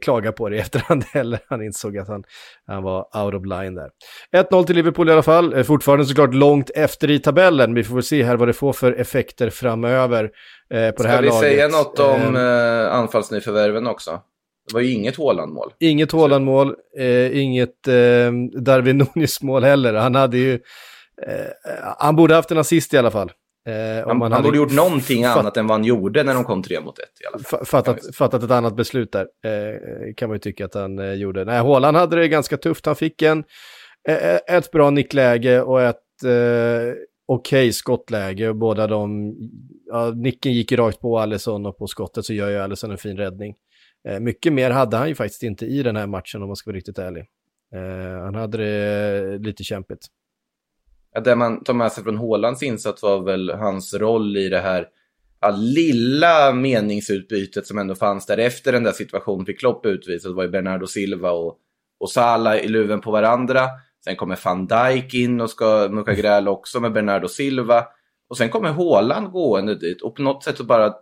klaga 0.01 0.31
på 0.31 0.49
det 0.49 0.55
i 0.55 0.59
efterhand 0.65 1.03
heller. 1.03 1.39
Han 1.47 1.61
insåg 1.63 1.97
att 1.97 2.07
han, 2.07 2.23
han 2.67 2.83
var 2.83 3.23
out 3.23 3.33
of 3.33 3.45
line 3.45 3.75
där. 3.75 3.89
1-0 4.35 4.65
till 4.65 4.75
Liverpool 4.75 5.09
i 5.09 5.11
alla 5.11 5.23
fall. 5.23 5.53
Eh, 5.53 5.63
fortfarande 5.63 6.05
såklart 6.05 6.33
långt 6.33 6.69
efter 6.69 7.11
i 7.11 7.19
tabellen. 7.19 7.73
Vi 7.73 7.83
får 7.83 7.95
väl 7.95 8.03
se 8.03 8.23
här 8.23 8.35
vad 8.37 8.47
det 8.47 8.53
får 8.53 8.73
för 8.73 8.91
effekter 8.93 9.49
framöver 9.49 10.23
eh, 10.23 10.29
på 10.69 10.75
det 10.77 10.93
Ska 10.99 11.07
här 11.07 11.21
vi 11.21 11.27
laget. 11.27 11.41
säga 11.41 11.67
något 11.67 11.99
om 11.99 12.35
Eh, 12.35 12.41
eh, 12.41 12.93
anfallsnyförvärven 12.93 13.87
också? 13.87 14.11
Det 14.67 14.73
var 14.73 14.81
ju 14.81 14.91
inget 14.91 15.17
Haaland-mål. 15.17 15.71
Inget 15.79 16.11
Haaland-mål, 16.11 16.75
eh, 16.99 17.37
inget 17.41 17.87
eh, 17.87 18.31
Darwin 18.61 18.97
Nunez-mål 18.97 19.63
heller. 19.63 19.93
Han 19.93 20.15
hade 20.15 20.37
ju... 20.37 20.53
Eh, 21.27 21.79
han 21.97 22.15
borde 22.15 22.35
haft 22.35 22.51
en 22.51 22.57
assist 22.57 22.93
i 22.93 22.97
alla 22.97 23.11
fall. 23.11 23.31
Eh, 23.67 24.07
Han, 24.07 24.17
man 24.17 24.21
han 24.21 24.31
hade 24.31 24.43
borde 24.43 24.57
gjort 24.57 24.71
någonting 24.73 25.23
annat 25.23 25.57
än 25.57 25.67
vad 25.67 25.77
han 25.77 25.85
gjorde 25.85 26.23
när 26.23 26.33
de 26.33 26.43
kom 26.43 26.63
tre 26.63 26.79
mot 26.81 26.99
ett 26.99 27.05
i 27.23 27.25
alla 27.33 27.43
fall. 27.43 27.59
fa- 27.59 27.65
fattat, 27.65 28.15
fattat 28.15 28.43
ett 28.43 28.51
annat 28.51 28.75
beslut 28.75 29.11
där. 29.11 29.27
Eh, 29.45 30.13
kan 30.17 30.29
man 30.29 30.35
ju 30.35 30.39
tycka 30.39 30.65
att 30.65 30.73
han 30.73 30.99
eh, 30.99 31.13
gjorde. 31.13 31.45
Nej, 31.45 31.57
Haaland 31.59 31.97
hade 31.97 32.15
det 32.15 32.27
ganska 32.27 32.57
tufft. 32.57 32.85
Han 32.85 32.95
fick 32.95 33.21
en, 33.21 33.43
eh, 34.07 34.55
ett 34.55 34.71
bra 34.71 34.89
nickläge 34.89 35.61
och 35.61 35.81
ett 35.81 36.23
eh, 36.25 36.93
okej 37.27 37.73
skottläge. 37.73 38.53
Båda 38.53 38.87
de... 38.87 39.35
Ja, 39.85 40.11
nicken 40.15 40.53
gick 40.53 40.71
ju 40.71 40.77
rakt 40.77 40.99
på 40.99 41.19
Alisson 41.19 41.65
och 41.65 41.77
på 41.77 41.87
skottet 41.87 42.25
så 42.25 42.33
gör 42.33 42.49
ju 42.49 42.57
Alisson 42.57 42.91
en 42.91 42.97
fin 42.97 43.17
räddning. 43.17 43.55
Eh, 44.09 44.19
mycket 44.19 44.53
mer 44.53 44.71
hade 44.71 44.97
han 44.97 45.07
ju 45.09 45.15
faktiskt 45.15 45.43
inte 45.43 45.65
i 45.65 45.83
den 45.83 45.95
här 45.95 46.07
matchen 46.07 46.41
om 46.41 46.47
man 46.47 46.55
ska 46.55 46.69
vara 46.69 46.77
riktigt 46.77 46.99
ärlig. 46.99 47.23
Eh, 47.75 48.23
han 48.23 48.35
hade 48.35 48.57
det 48.57 49.37
lite 49.37 49.63
kämpigt. 49.63 50.07
Ja, 51.15 51.21
det 51.21 51.35
man 51.35 51.63
tar 51.63 51.73
med 51.73 51.91
sig 51.91 52.03
från 52.03 52.17
Haalands 52.17 52.63
insats 52.63 53.03
var 53.03 53.23
väl 53.23 53.49
hans 53.49 53.93
roll 53.93 54.37
i 54.37 54.49
det 54.49 54.59
här 54.59 54.87
ja, 55.41 55.55
lilla 55.57 56.53
meningsutbytet 56.53 57.67
som 57.67 57.77
ändå 57.77 57.95
fanns 57.95 58.25
där 58.25 58.37
efter 58.37 58.71
den 58.71 58.83
där 58.83 58.91
situationen 58.91 59.45
fick 59.45 59.59
Klopp 59.59 59.85
utvisad. 59.85 60.31
Det 60.31 60.35
var 60.35 60.43
ju 60.43 60.49
Bernardo 60.49 60.87
Silva 60.87 61.31
och, 61.31 61.57
och 61.99 62.09
Sala 62.09 62.59
i 62.59 62.67
luven 62.67 63.01
på 63.01 63.11
varandra. 63.11 63.61
Sen 64.03 64.15
kommer 64.15 64.39
van 64.45 64.67
Dijk 64.67 65.13
in 65.13 65.41
och 65.41 65.49
ska 65.49 65.87
mucka 65.91 66.13
gräl 66.13 66.47
också 66.47 66.79
med 66.79 66.93
Bernardo 66.93 67.27
Silva. 67.27 67.85
Och 68.29 68.37
sen 68.37 68.49
kommer 68.49 68.69
Haaland 68.69 69.31
gående 69.31 69.75
dit 69.75 70.01
och 70.01 70.15
på 70.15 70.21
något 70.21 70.43
sätt 70.43 70.57
så 70.57 70.63
bara 70.63 70.93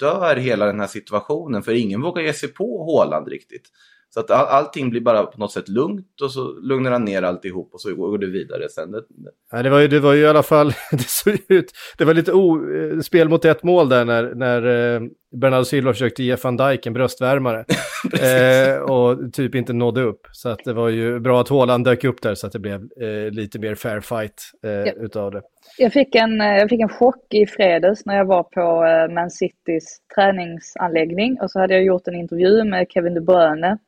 dör 0.00 0.36
hela 0.36 0.66
den 0.66 0.80
här 0.80 0.86
situationen 0.86 1.62
för 1.62 1.72
ingen 1.72 2.02
vågar 2.02 2.22
ge 2.22 2.32
sig 2.32 2.48
på 2.48 2.84
Haaland 2.84 3.28
riktigt. 3.28 3.68
Så 4.10 4.20
att 4.20 4.30
all, 4.30 4.46
allting 4.46 4.90
blir 4.90 5.00
bara 5.00 5.22
på 5.22 5.38
något 5.38 5.52
sätt 5.52 5.68
lugnt 5.68 6.20
och 6.22 6.32
så 6.32 6.60
lugnar 6.60 6.90
han 6.90 7.04
ner 7.04 7.22
alltihop 7.22 7.74
och 7.74 7.80
så 7.80 7.94
går 7.94 8.18
det 8.18 8.26
vidare 8.26 8.68
sen. 8.68 8.90
Det, 8.90 8.98
det, 8.98 9.30
Ja, 9.52 9.62
det, 9.62 9.70
var 9.70 9.78
ju, 9.78 9.88
det 9.88 10.00
var 10.00 10.12
ju 10.12 10.20
i 10.20 10.26
alla 10.26 10.42
fall, 10.42 10.72
det 10.90 11.08
såg 11.08 11.38
ut, 11.48 11.72
det 11.98 12.04
var 12.04 12.14
lite 12.14 12.32
o, 12.32 12.72
eh, 12.74 13.00
spel 13.00 13.28
mot 13.28 13.44
ett 13.44 13.62
mål 13.62 13.88
där 13.88 14.04
när, 14.04 14.34
när 14.34 14.94
eh, 14.94 15.00
Bernardo 15.36 15.64
Silva 15.64 15.92
försökte 15.92 16.22
ge 16.22 16.36
van 16.42 16.56
Dijk 16.56 16.86
en 16.86 16.92
bröstvärmare. 16.92 17.64
eh, 18.20 18.82
och 18.82 19.32
typ 19.32 19.54
inte 19.54 19.72
nådde 19.72 20.02
upp. 20.02 20.20
Så 20.32 20.48
att 20.48 20.64
det 20.64 20.72
var 20.72 20.88
ju 20.88 21.20
bra 21.20 21.40
att 21.40 21.48
Haaland 21.48 21.84
dök 21.84 22.04
upp 22.04 22.22
där 22.22 22.34
så 22.34 22.46
att 22.46 22.52
det 22.52 22.58
blev 22.58 22.80
eh, 22.80 23.30
lite 23.30 23.58
mer 23.58 23.74
fair 23.74 24.00
fight 24.00 24.42
eh, 24.64 25.04
utav 25.04 25.30
det. 25.30 25.42
Jag 25.78 25.92
fick, 25.92 26.14
en, 26.14 26.40
eh, 26.40 26.46
jag 26.46 26.68
fick 26.68 26.80
en 26.80 26.88
chock 26.88 27.34
i 27.34 27.46
fredags 27.46 28.06
när 28.06 28.16
jag 28.16 28.24
var 28.24 28.42
på 28.42 28.84
eh, 28.84 29.14
Man 29.14 29.30
Citys 29.30 29.98
träningsanläggning 30.14 31.40
och 31.40 31.50
så 31.50 31.60
hade 31.60 31.74
jag 31.74 31.84
gjort 31.84 32.08
en 32.08 32.14
intervju 32.14 32.64
med 32.64 32.86
Kevin 32.90 33.14
De 33.14 33.20
Bruyne 33.20 33.78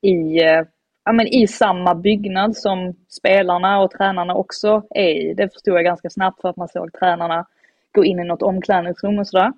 i, 0.00 0.42
eh, 0.42 0.62
ja, 1.04 1.12
men 1.12 1.26
i 1.26 1.46
samma 1.46 1.94
byggnad 1.94 2.56
som 2.56 2.94
spelarna 3.08 3.80
och 3.80 3.90
tränarna 3.90 4.34
också 4.34 4.82
är 4.90 5.08
i. 5.08 5.34
Det 5.34 5.52
förstod 5.52 5.74
jag 5.74 5.84
ganska 5.84 6.10
snabbt 6.10 6.40
för 6.40 6.48
att 6.48 6.56
man 6.56 6.68
såg 6.68 6.92
tränarna 6.92 7.46
gå 7.92 8.04
in 8.04 8.18
i 8.18 8.24
något 8.24 8.42
omklädningsrum 8.42 9.18
och 9.18 9.26
sådär. 9.26 9.52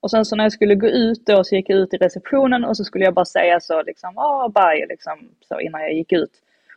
Och 0.00 0.10
sen 0.10 0.24
så 0.24 0.36
när 0.36 0.44
jag 0.44 0.52
skulle 0.52 0.74
gå 0.74 0.86
ut 0.86 1.26
då 1.26 1.44
så 1.44 1.54
gick 1.54 1.70
jag 1.70 1.78
ut 1.78 1.94
i 1.94 1.96
receptionen 1.96 2.64
och 2.64 2.76
så 2.76 2.84
skulle 2.84 3.04
jag 3.04 3.14
bara 3.14 3.24
säga 3.24 3.60
så 3.60 3.82
liksom, 3.82 4.18
ah 4.18 4.48
bye, 4.48 4.86
liksom 4.86 5.30
så 5.48 5.60
innan 5.60 5.80
jag 5.80 5.92
gick 5.92 6.12
ut. 6.12 6.32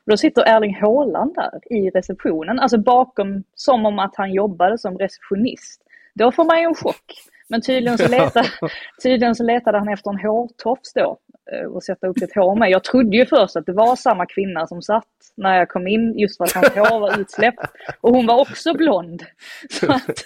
Och 0.06 0.12
då 0.12 0.18
sitter 0.18 0.42
Erling 0.42 0.76
Haaland 0.76 1.36
där 1.36 1.74
i 1.74 1.90
receptionen, 1.90 2.60
alltså 2.60 2.78
bakom, 2.78 3.44
som 3.56 3.86
om 3.86 4.00
att 4.00 4.16
han 4.16 4.34
jobbade 4.34 4.78
som 4.78 4.98
receptionist. 4.98 5.82
Då 6.14 6.32
får 6.32 6.46
man 6.46 6.60
ju 6.60 6.64
en 6.64 6.76
chock. 6.76 7.31
Men 7.52 7.62
tydligen 7.62 7.98
så 7.98 8.08
letade, 8.08 8.50
tydligen 9.04 9.36
så 9.36 9.44
letade 9.44 9.78
han 9.78 9.90
efter 9.90 10.10
en 10.12 10.20
hårtofs 10.20 10.94
då 10.94 11.18
eh, 11.52 11.66
och 11.66 11.84
sätta 11.84 12.08
upp 12.08 12.20
sitt 12.20 12.36
hår 12.36 12.56
med. 12.56 12.70
Jag 12.70 12.84
trodde 12.84 13.18
ju 13.18 13.26
först 13.26 13.56
att 13.56 13.66
det 13.66 13.74
var 13.74 13.96
samma 13.96 14.26
kvinna 14.26 14.68
som 14.68 14.82
satt 14.82 15.08
när 15.38 15.58
jag 15.58 15.70
kom 15.70 15.88
in 15.88 16.20
just 16.20 16.38
för 16.38 16.44
att 16.44 16.52
hans 16.52 16.76
hår 16.76 17.00
var 17.00 17.20
utsläppt. 17.20 17.66
Och 18.02 18.12
hon 18.14 18.26
var 18.26 18.42
också 18.42 18.74
blond. 18.74 19.24
Så 19.70 19.92
att, 19.92 20.26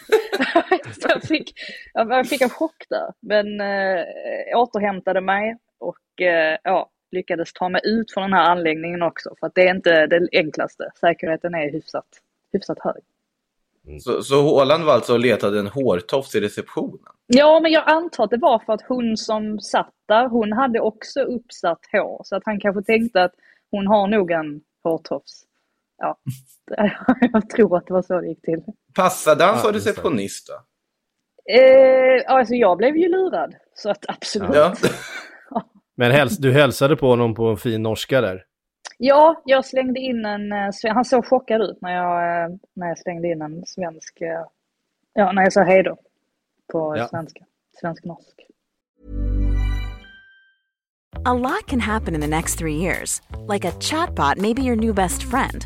jag, 1.10 1.24
fick, 1.24 1.54
jag 1.94 2.28
fick 2.28 2.42
en 2.42 2.50
chock 2.50 2.86
där. 2.90 3.14
Men 3.20 3.62
eh, 3.62 4.06
återhämtade 4.56 5.22
mig 5.22 5.58
och 5.80 6.22
eh, 6.22 6.58
ja, 6.64 6.90
lyckades 7.12 7.54
ta 7.54 7.70
mig 7.70 7.82
ut 7.84 8.14
från 8.14 8.24
den 8.24 8.34
här 8.34 8.50
anläggningen 8.50 9.02
också. 9.02 9.36
För 9.40 9.48
att 9.48 9.56
det 9.56 9.68
är 9.68 9.76
inte 9.76 10.08
det 10.08 10.28
enklaste. 10.32 10.92
Säkerheten 11.00 11.56
är 11.56 11.72
hyfsat, 11.72 12.08
hyfsat 12.54 12.80
hög. 12.80 13.04
Så, 14.00 14.24
så 14.24 14.58
Haaland 14.58 14.84
var 14.84 14.94
alltså 14.94 15.14
och 15.14 15.20
letade 15.20 15.60
en 15.60 15.68
hårtofs 15.68 16.36
i 16.36 16.40
receptionen? 16.40 17.00
Ja, 17.28 17.60
men 17.60 17.72
jag 17.72 17.90
antar 17.90 18.24
att 18.24 18.30
det 18.30 18.38
var 18.38 18.60
för 18.60 18.74
att 18.74 18.82
hon 18.88 19.18
som 19.18 19.60
satt 19.60 19.94
där, 20.08 20.30
hon 20.30 20.54
hade 20.54 20.80
också 20.80 21.20
uppsatt 21.20 21.80
hår. 21.92 22.22
Så 22.24 22.36
att 22.36 22.44
han 22.46 22.60
kanske 22.60 22.84
tänkte 22.84 23.24
att 23.24 23.34
hon 23.72 23.88
har 23.88 24.08
nog 24.08 24.32
en 24.32 24.62
hårtofs. 24.84 25.44
Ja, 25.98 26.18
jag 27.34 27.50
tror 27.50 27.78
att 27.78 27.88
det 27.88 27.94
var 27.94 28.02
så 28.02 28.22
det 28.22 28.28
gick 28.28 28.42
till. 28.42 28.64
Passade 28.96 29.44
han 29.44 29.60
som 29.60 29.72
receptionist 29.72 30.48
då? 30.48 30.54
Eh, 31.54 32.36
alltså 32.36 32.54
jag 32.54 32.78
blev 32.78 32.98
ju 32.98 33.10
lurad, 33.10 33.56
så 33.74 33.90
att 33.90 34.06
absolut. 34.08 34.50
Ja. 34.56 34.74
Men 35.98 36.12
häls 36.12 36.38
du 36.38 36.52
hälsade 36.52 36.96
på 36.96 37.08
honom 37.08 37.36
på 37.36 37.46
en 37.46 37.58
fin 37.58 37.84
norska 37.84 38.22
där. 38.22 38.44
Ja, 38.98 39.42
jag 39.46 39.66
slängde 39.66 40.00
in 40.00 40.26
en... 40.26 40.52
eh, 40.52 40.70
Han 40.94 41.06
såg 41.06 41.26
chockad 41.26 41.62
ut 41.62 41.82
när 41.82 41.96
jag, 41.96 42.44
eh, 42.46 42.56
när 42.74 42.88
jag 42.88 42.98
slängde 43.00 43.28
in 43.28 43.42
en 43.42 43.66
svensk... 43.66 44.22
eh, 44.22 44.46
Ja, 45.14 45.32
när 45.32 45.42
jag 45.44 45.54
sa 45.54 45.62
hej 45.64 45.84
då. 45.84 45.98
På 46.72 46.98
Ja. 46.98 47.08
svenska. 47.08 47.46
Svensk-norsk. 47.82 48.42
A 51.26 51.34
lot 51.34 51.66
can 51.68 51.80
happen 51.80 52.16
in 52.16 52.22
the 52.22 52.28
next 52.28 52.60
three 52.60 52.76
years. 52.76 53.22
Like 53.54 53.66
a 53.68 53.72
chatbot 53.80 54.38
may 54.38 54.54
be 54.54 54.62
your 54.62 54.76
new 54.76 54.94
best 54.96 55.24
friend. 55.24 55.66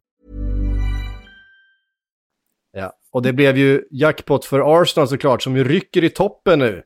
Och 3.13 3.21
det 3.21 3.33
blev 3.33 3.57
ju 3.57 3.83
jackpot 3.91 4.45
för 4.45 4.81
Arsenal 4.81 5.07
såklart, 5.07 5.41
som 5.41 5.57
ju 5.57 5.63
rycker 5.63 6.03
i 6.03 6.09
toppen 6.09 6.59
nu. 6.59 6.83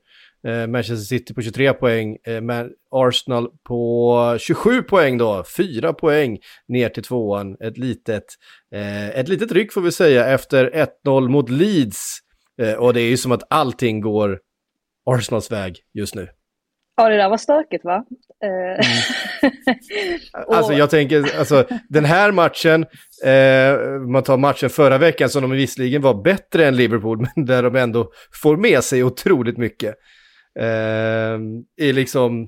Eh, 0.47 0.67
Manchester 0.67 0.95
City 0.95 1.33
på 1.33 1.41
23 1.41 1.73
poäng, 1.73 2.17
eh, 2.27 2.41
men 2.41 2.69
Arsenal 2.91 3.49
på 3.67 4.37
27 4.39 4.81
poäng 4.81 5.17
då. 5.17 5.43
4 5.57 5.93
poäng 5.93 6.39
ner 6.67 6.89
till 6.89 7.03
tvåan. 7.03 7.57
Ett 7.59 7.77
litet, 7.77 8.23
eh, 8.75 9.09
ett 9.09 9.27
litet 9.27 9.51
ryck 9.51 9.73
får 9.73 9.81
vi 9.81 9.91
säga 9.91 10.25
efter 10.25 10.71
1-0 10.73 11.29
mot 11.29 11.49
Leeds. 11.49 12.19
Eh, 12.61 12.73
och 12.73 12.93
det 12.93 13.01
är 13.01 13.09
ju 13.09 13.17
som 13.17 13.31
att 13.31 13.43
allting 13.49 14.01
går 14.01 14.39
Arsenals 15.05 15.51
väg 15.51 15.75
just 15.93 16.15
nu. 16.15 16.27
Ja, 16.97 17.09
det 17.09 17.17
där 17.17 17.29
var 17.29 17.37
stökigt 17.37 17.85
va? 17.85 18.05
Eh, 18.43 18.85
och- 20.47 20.55
Alltså 20.55 20.73
jag 20.73 20.89
tänker, 20.89 21.39
alltså 21.39 21.65
den 21.89 22.05
här 22.05 22.31
matchen, 22.31 22.85
eh, 23.25 23.99
man 24.11 24.23
tar 24.23 24.37
matchen 24.37 24.69
förra 24.69 24.97
veckan 24.97 25.29
som 25.29 25.41
de 25.41 25.51
visserligen 25.51 26.01
var 26.01 26.23
bättre 26.23 26.65
än 26.67 26.75
Liverpool, 26.75 27.17
men 27.35 27.45
där 27.45 27.63
de 27.63 27.75
ändå 27.75 28.11
får 28.41 28.57
med 28.57 28.83
sig 28.83 29.03
otroligt 29.03 29.57
mycket. 29.57 29.95
Eh, 30.59 31.39
I 31.85 31.93
liksom 31.93 32.47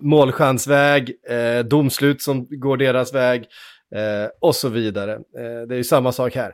målchansväg, 0.00 1.12
eh, 1.28 1.64
domslut 1.64 2.22
som 2.22 2.46
går 2.50 2.76
deras 2.76 3.14
väg 3.14 3.40
eh, 3.94 4.30
och 4.40 4.54
så 4.54 4.68
vidare. 4.68 5.12
Eh, 5.12 5.66
det 5.68 5.74
är 5.74 5.76
ju 5.76 5.84
samma 5.84 6.12
sak 6.12 6.34
här. 6.34 6.52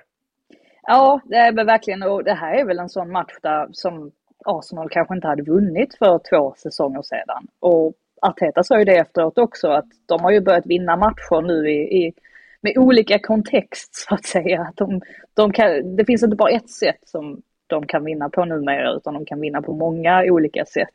Ja, 0.83 1.21
det 1.25 1.37
är 1.37 1.53
väl 1.53 1.67
verkligen, 1.67 2.03
och 2.03 2.25
det 2.25 2.35
här 2.35 2.55
är 2.55 2.65
väl 2.65 2.79
en 2.79 2.89
sån 2.89 3.13
match 3.13 3.33
där 3.43 3.67
som 3.73 4.11
Arsenal 4.45 4.89
kanske 4.89 5.15
inte 5.15 5.29
hade 5.29 5.43
vunnit 5.43 5.95
för 5.99 6.21
två 6.31 6.55
säsonger 6.57 7.03
sedan. 7.03 7.47
Och 7.61 7.93
Arteta 8.23 8.63
sa 8.63 8.79
ju 8.79 8.85
det 8.85 8.97
efteråt 8.97 9.39
också, 9.39 9.69
att 9.69 9.87
de 10.07 10.21
har 10.21 10.31
ju 10.31 10.41
börjat 10.41 10.67
vinna 10.67 10.97
matcher 10.97 11.43
nu 11.43 11.71
i, 11.71 12.07
i 12.07 12.13
med 12.61 12.79
olika 12.79 13.19
kontext 13.19 13.95
så 13.95 14.15
att 14.15 14.25
säga. 14.25 14.63
Att 14.63 14.77
de, 14.77 15.01
de 15.35 15.53
kan, 15.53 15.97
det 15.97 16.05
finns 16.05 16.23
inte 16.23 16.37
bara 16.37 16.51
ett 16.51 16.71
sätt 16.71 17.01
som 17.05 17.43
de 17.67 17.87
kan 17.87 18.05
vinna 18.05 18.29
på 18.29 18.45
numera, 18.45 18.93
utan 18.93 19.15
de 19.15 19.25
kan 19.25 19.41
vinna 19.41 19.63
på 19.63 19.73
många 19.73 20.25
olika 20.25 20.65
sätt. 20.65 20.95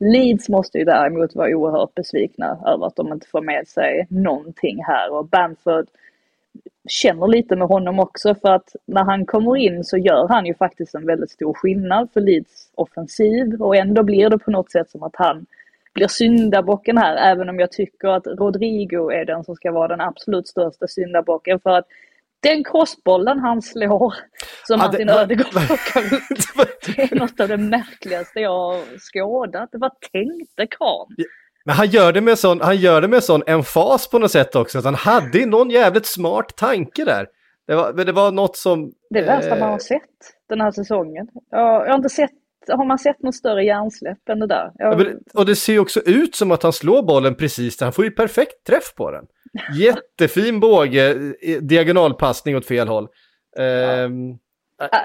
Leeds 0.00 0.48
måste 0.48 0.78
ju 0.78 0.84
däremot 0.84 1.34
vara 1.34 1.56
oerhört 1.56 1.94
besvikna 1.94 2.58
över 2.66 2.86
att 2.86 2.96
de 2.96 3.12
inte 3.12 3.26
får 3.28 3.40
med 3.40 3.68
sig 3.68 4.06
någonting 4.10 4.84
här 4.84 5.12
och 5.12 5.28
Bamford 5.28 5.86
känner 6.88 7.26
lite 7.28 7.56
med 7.56 7.68
honom 7.68 8.00
också 8.00 8.34
för 8.34 8.48
att 8.48 8.76
när 8.86 9.04
han 9.04 9.26
kommer 9.26 9.56
in 9.56 9.84
så 9.84 9.96
gör 9.96 10.28
han 10.28 10.46
ju 10.46 10.54
faktiskt 10.54 10.94
en 10.94 11.06
väldigt 11.06 11.30
stor 11.30 11.54
skillnad 11.54 12.08
för 12.12 12.20
Leeds 12.20 12.70
offensiv 12.74 13.62
och 13.62 13.76
ändå 13.76 14.02
blir 14.02 14.30
det 14.30 14.38
på 14.38 14.50
något 14.50 14.70
sätt 14.70 14.90
som 14.90 15.02
att 15.02 15.16
han 15.16 15.46
blir 15.94 16.08
syndabocken 16.08 16.98
här 16.98 17.16
även 17.32 17.48
om 17.48 17.58
jag 17.58 17.72
tycker 17.72 18.08
att 18.08 18.26
Rodrigo 18.26 19.10
är 19.10 19.24
den 19.24 19.44
som 19.44 19.54
ska 19.54 19.72
vara 19.72 19.88
den 19.88 20.00
absolut 20.00 20.48
största 20.48 20.86
syndabocken 20.88 21.60
för 21.60 21.70
att 21.70 21.86
den 22.40 22.64
crossbollen 22.64 23.38
han 23.38 23.62
slår 23.62 24.14
som 24.66 24.80
Ja, 24.80 24.86
Martin 24.86 25.06
det- 25.06 25.12
Ödegaard 25.12 25.50
plockar 25.50 26.00
upp 26.62 26.86
det 26.96 27.02
är 27.02 27.16
något 27.18 27.40
av 27.40 27.48
det 27.48 27.56
märkligaste 27.56 28.40
jag 28.40 28.50
har 28.50 28.98
skådat. 28.98 29.68
Vad 29.72 29.92
tänkte 30.12 30.66
karln? 30.66 31.16
Men 31.68 31.76
han 31.76 31.86
gör 31.86 32.12
det 32.12 32.20
med 32.20 32.38
sån, 32.38 32.60
han 32.60 32.76
gör 32.76 33.00
det 33.00 33.08
med 33.08 33.24
sån 33.24 33.42
emfas 33.46 34.10
på 34.10 34.18
något 34.18 34.30
sätt 34.30 34.56
också, 34.56 34.78
att 34.78 34.84
han 34.84 34.94
hade 34.94 35.46
någon 35.46 35.70
jävligt 35.70 36.06
smart 36.06 36.56
tanke 36.56 37.04
där. 37.04 37.26
Det 37.66 37.74
var, 37.74 37.92
det 37.92 38.12
var 38.12 38.32
något 38.32 38.56
som... 38.56 38.92
Det 39.10 39.18
är 39.18 39.22
det 39.22 39.28
värsta 39.28 39.54
eh, 39.54 39.60
man 39.60 39.70
har 39.70 39.78
sett 39.78 40.00
den 40.48 40.60
här 40.60 40.70
säsongen. 40.70 41.26
Jag, 41.50 41.86
jag 41.86 41.90
har 41.90 41.96
inte 41.96 42.08
sett, 42.08 42.30
har 42.68 42.84
man 42.84 42.98
sett 42.98 43.22
något 43.22 43.34
större 43.34 43.64
hjärnsläpp 43.64 44.28
än 44.28 44.38
det 44.38 44.46
där? 44.46 44.70
Ja, 44.74 44.90
Jag, 44.90 44.98
men, 44.98 45.18
och 45.34 45.46
det 45.46 45.56
ser 45.56 45.72
ju 45.72 45.78
också 45.78 46.00
ut 46.00 46.34
som 46.34 46.50
att 46.50 46.62
han 46.62 46.72
slår 46.72 47.02
bollen 47.02 47.34
precis 47.34 47.76
där. 47.76 47.86
Han 47.86 47.92
får 47.92 48.04
ju 48.04 48.10
perfekt 48.10 48.66
träff 48.66 48.94
på 48.96 49.10
den. 49.10 49.24
Jättefin 49.78 50.60
båge, 50.60 51.10
eh, 51.42 51.58
diagonalpassning 51.60 52.56
åt 52.56 52.66
fel 52.66 52.88
håll. 52.88 53.08
Ehm, 53.58 54.38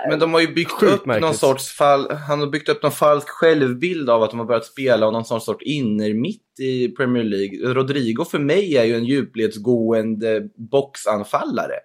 Men 0.09 0.19
de 0.19 0.33
har 0.33 0.41
ju 0.41 0.53
byggt 0.53 0.71
Sjukt 0.71 0.93
upp 0.93 1.05
någon 1.05 1.21
märkligt. 1.21 1.39
sorts 1.39 1.71
fall, 1.71 2.11
han 2.11 2.39
har 2.39 2.47
byggt 2.47 2.69
upp 2.69 2.83
någon 2.83 2.91
falsk 2.91 3.29
självbild 3.29 4.09
av 4.09 4.23
att 4.23 4.29
de 4.29 4.39
har 4.39 4.45
börjat 4.45 4.65
spela 4.65 5.07
och 5.07 5.13
någon 5.13 5.25
sorts 5.25 5.45
sorts 5.45 5.65
innermitt 5.65 6.59
i 6.59 6.87
Premier 6.87 7.23
League. 7.23 7.73
Rodrigo 7.73 8.25
för 8.25 8.39
mig 8.39 8.77
är 8.77 8.83
ju 8.83 8.95
en 8.95 9.05
djupledsgående 9.05 10.49
boxanfallare 10.71 11.75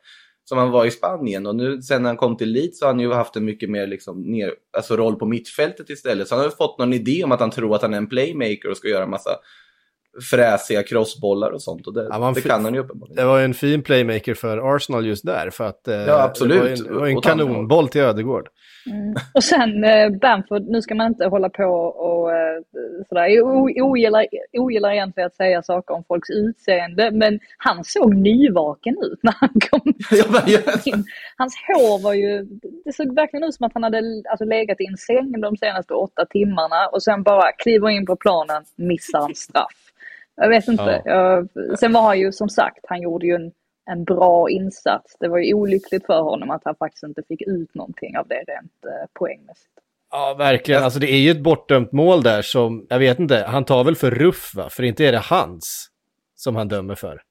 som 0.45 0.59
han 0.59 0.71
var 0.71 0.87
i 0.87 0.91
Spanien 0.91 1.47
och 1.47 1.57
nu 1.57 1.83
sen 1.83 2.03
när 2.03 2.11
han 2.11 2.17
kom 2.17 2.37
till 2.37 2.53
Leeds 2.53 2.79
så 2.79 2.85
har 2.85 2.93
han 2.93 3.01
ju 3.01 3.13
haft 3.13 3.37
en 3.37 3.45
mycket 3.45 3.71
mer 3.71 3.87
liksom 3.87 4.23
ner, 4.23 4.55
alltså 4.77 4.97
roll 4.97 5.17
på 5.17 5.27
mittfältet 5.27 5.91
istället. 5.91 6.29
Så 6.29 6.35
han 6.35 6.45
har 6.45 6.51
ju 6.51 6.57
fått 6.57 6.79
någon 6.79 6.93
idé 6.93 7.25
om 7.25 7.33
att 7.33 7.41
han 7.41 7.51
tror 7.51 7.75
att 7.75 7.83
han 7.83 7.95
är 7.95 7.99
en 7.99 8.09
playmaker 8.09 8.71
och 8.71 8.77
ska 8.77 8.89
göra 8.89 9.07
massa 9.07 9.31
fräsiga 10.31 10.83
crossbollar 10.83 11.51
och 11.51 11.63
sånt 11.63 11.87
och 11.87 11.95
det, 11.95 12.09
Ja, 12.11 12.19
man 12.19 12.35
det 12.35 12.41
kan 12.41 12.65
han 12.65 12.75
ju 12.75 12.81
uppenbarligen. 12.81 13.17
det 13.17 13.25
var 13.25 13.39
ju 13.39 13.45
en 13.45 13.55
fin 13.55 13.83
playmaker 13.83 14.35
för 14.35 14.77
Arsenal 14.77 15.07
just 15.07 15.27
där. 15.27 15.51
För 15.51 15.65
att, 15.65 15.89
eh, 15.89 15.95
Ja, 15.97 16.23
absolut. 16.23 16.55
Det 16.55 16.61
var 16.61 16.69
en, 16.69 16.85
det 16.85 17.01
var 17.01 17.07
en 17.07 17.21
kanonboll 17.21 17.89
till 17.89 18.01
Ödegård. 18.01 18.49
och 19.35 19.45
sen 19.45 19.85
eh, 19.85 20.11
Bamford, 20.11 20.63
nu 20.63 20.83
ska 20.83 20.95
man 20.95 21.07
inte 21.07 21.27
hålla 21.27 21.49
på 21.49 21.65
och 21.65 22.33
eh, 22.33 22.39
sådär. 23.09 23.27
Jag 23.27 23.47
ogillar, 23.87 24.27
ogillar 24.53 24.93
egentligen 24.93 25.27
att 25.27 25.35
säga 25.35 25.63
saker 25.63 25.95
om 25.95 26.05
folks 26.09 26.31
utseende, 26.31 27.11
men 27.11 27.41
han 27.59 27.85
såg 27.85 28.15
nyvaken 28.17 28.95
ut 29.03 29.19
när 29.23 29.35
han 29.41 29.49
kom 29.71 29.81
in. 30.95 31.05
Hans 31.37 31.55
hår 31.67 32.03
var 32.03 32.15
ju, 32.15 32.47
det 32.85 32.93
såg 32.93 33.15
verkligen 33.15 33.45
ut 33.45 33.55
som 33.55 33.67
att 33.67 33.75
han 33.75 33.83
hade 33.83 34.03
alltså, 34.31 34.45
legat 34.45 34.81
i 34.81 34.85
en 34.87 34.97
säng 34.97 35.41
de 35.41 35.57
senaste 35.57 35.95
åtta 35.95 36.27
timmarna 36.31 36.87
och 36.93 37.03
sen 37.03 37.23
bara 37.23 37.53
kliver 37.53 37.89
in 37.91 38.07
på 38.07 38.17
planen, 38.17 38.63
missar 38.77 39.29
en 39.29 39.35
straff. 39.35 39.73
Jag 40.41 40.49
vet 40.49 40.69
inte. 40.69 41.03
Jag, 41.05 41.49
sen 41.79 41.93
var 41.93 42.03
han 42.03 42.19
ju 42.19 42.33
som 42.33 42.49
sagt, 42.49 42.79
han 42.89 43.03
gjorde 43.03 43.27
ju 43.27 43.35
en, 43.35 43.53
en 43.91 44.05
bra 44.05 44.51
insats. 44.51 45.17
Det 45.21 45.29
var 45.29 45.39
ju 45.39 45.55
olyckligt 45.55 46.07
för 46.07 46.21
honom 46.21 46.51
att 46.51 46.63
han 46.65 46.75
faktiskt 46.75 47.03
inte 47.05 47.23
fick 47.29 47.43
ut 47.43 47.75
någonting 47.75 48.19
av 48.19 48.29
det 48.29 48.35
rent 48.35 48.73
eh, 48.85 49.09
poängmässigt. 49.13 49.73
Ja, 50.11 50.35
verkligen. 50.39 50.83
Alltså 50.83 51.01
det 51.01 51.11
är 51.11 51.19
ju 51.19 51.31
ett 51.31 51.43
bortdömt 51.43 51.93
mål 51.93 52.23
där 52.23 52.43
som, 52.43 52.87
jag 52.89 52.99
vet 52.99 53.19
inte, 53.19 53.45
han 53.49 53.65
tar 53.65 53.85
väl 53.85 53.97
för 53.97 54.11
ruff 54.11 54.53
va? 54.55 54.69
För 54.71 54.83
inte 54.83 55.05
är 55.05 55.13
det 55.13 55.19
hans 55.19 55.89
som 56.35 56.57
han 56.57 56.69
dömer 56.69 56.95
för. 56.95 57.23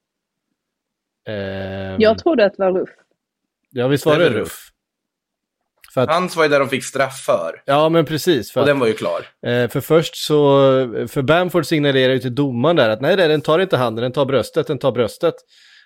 Ehm, 1.28 1.96
Jag 1.98 2.18
trodde 2.18 2.44
att 2.46 2.56
det 2.56 2.62
var 2.64 2.72
ruff. 2.72 2.90
Ja, 3.70 3.88
visst 3.88 4.06
var 4.06 4.18
Det 4.18 4.30
ruff? 4.30 4.68
För 5.94 6.00
att, 6.00 6.10
Hans 6.10 6.36
var 6.36 6.44
ju 6.44 6.50
där 6.50 6.60
de 6.60 6.68
fick 6.68 6.84
straff 6.84 7.20
för 7.20 7.62
ja, 7.66 7.88
men 7.88 8.04
precis. 8.04 8.56
Och 8.56 8.62
att, 8.62 8.66
den 8.66 8.78
var 8.78 8.86
ju 8.86 8.92
klar. 8.92 9.26
Eh, 9.46 9.68
för 9.68 9.80
först 9.80 10.16
så, 10.16 10.36
för 11.08 11.22
Bamford 11.22 11.66
signalerar 11.66 12.12
ju 12.12 12.18
till 12.18 12.34
domaren 12.34 12.76
där 12.76 12.88
att 12.88 13.00
nej, 13.00 13.16
nej, 13.16 13.28
den 13.28 13.40
tar 13.40 13.58
inte 13.58 13.76
handen, 13.76 14.02
den 14.02 14.12
tar 14.12 14.24
bröstet, 14.24 14.66
den 14.66 14.78
tar 14.78 14.92
bröstet. 14.92 15.34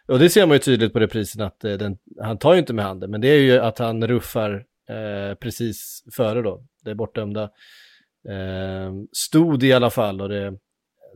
Och 0.09 0.19
det 0.19 0.31
ser 0.31 0.47
man 0.47 0.55
ju 0.55 0.59
tydligt 0.59 0.93
på 0.93 1.01
reprisen 1.01 1.43
att 1.43 1.65
eh, 1.65 1.73
den, 1.73 1.97
han 2.21 2.38
tar 2.38 2.53
ju 2.53 2.59
inte 2.59 2.73
med 2.73 2.85
handen, 2.85 3.11
men 3.11 3.21
det 3.21 3.29
är 3.29 3.38
ju 3.38 3.59
att 3.59 3.79
han 3.79 4.07
ruffar 4.07 4.65
eh, 4.88 5.35
precis 5.35 6.03
före 6.17 6.43
då, 6.43 6.65
det 6.85 6.95
bortdömda. 6.95 7.43
Eh, 8.29 8.93
stod 9.12 9.65
i 9.65 9.73
alla 9.73 9.91
fall 9.91 10.21
och 10.21 10.29
det, 10.29 10.53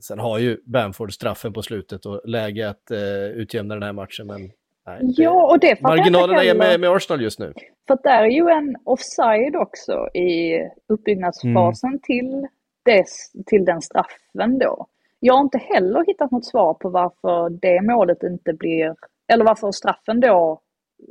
sen 0.03 0.19
har 0.19 0.39
ju 0.39 0.59
Bamford 0.67 1.13
straffen 1.13 1.53
på 1.53 1.63
slutet 1.63 2.07
och 2.07 2.21
läge 2.25 2.69
att 2.69 2.91
eh, 2.91 3.27
utjämna 3.27 3.75
den 3.75 3.83
här 3.83 3.93
matchen, 3.93 4.27
men 4.27 4.51
nej, 4.87 4.99
det- 5.03 5.23
Ja, 5.23 5.47
och 5.51 5.59
det 5.61 5.81
marginalerna 5.83 6.45
är 6.45 6.55
med, 6.55 6.81
med 6.81 6.91
Arsenal 6.91 7.23
just 7.23 7.39
nu. 7.39 7.53
För 7.89 7.99
där 8.03 8.23
är 8.23 8.27
ju 8.27 8.49
en 8.49 8.77
offside 8.85 9.57
också 9.57 10.09
i 10.15 10.61
uppbyggnadsfasen 10.87 11.89
Mm. 11.91 12.01
till, 12.01 12.47
dess, 12.83 13.33
till 13.47 13.65
den 13.65 13.83
straffen 13.83 14.59
då. 14.59 14.87
Jag 15.21 15.35
har 15.35 15.41
inte 15.41 15.59
heller 15.59 16.05
hittat 16.07 16.31
något 16.31 16.45
svar 16.45 16.75
på 16.75 16.89
varför 16.89 17.51
det 17.51 17.83
målet 17.83 18.23
inte 18.23 18.53
blir, 18.53 18.95
eller 19.29 19.45
varför 19.45 19.73
straffen 19.73 20.21
då 20.21 20.61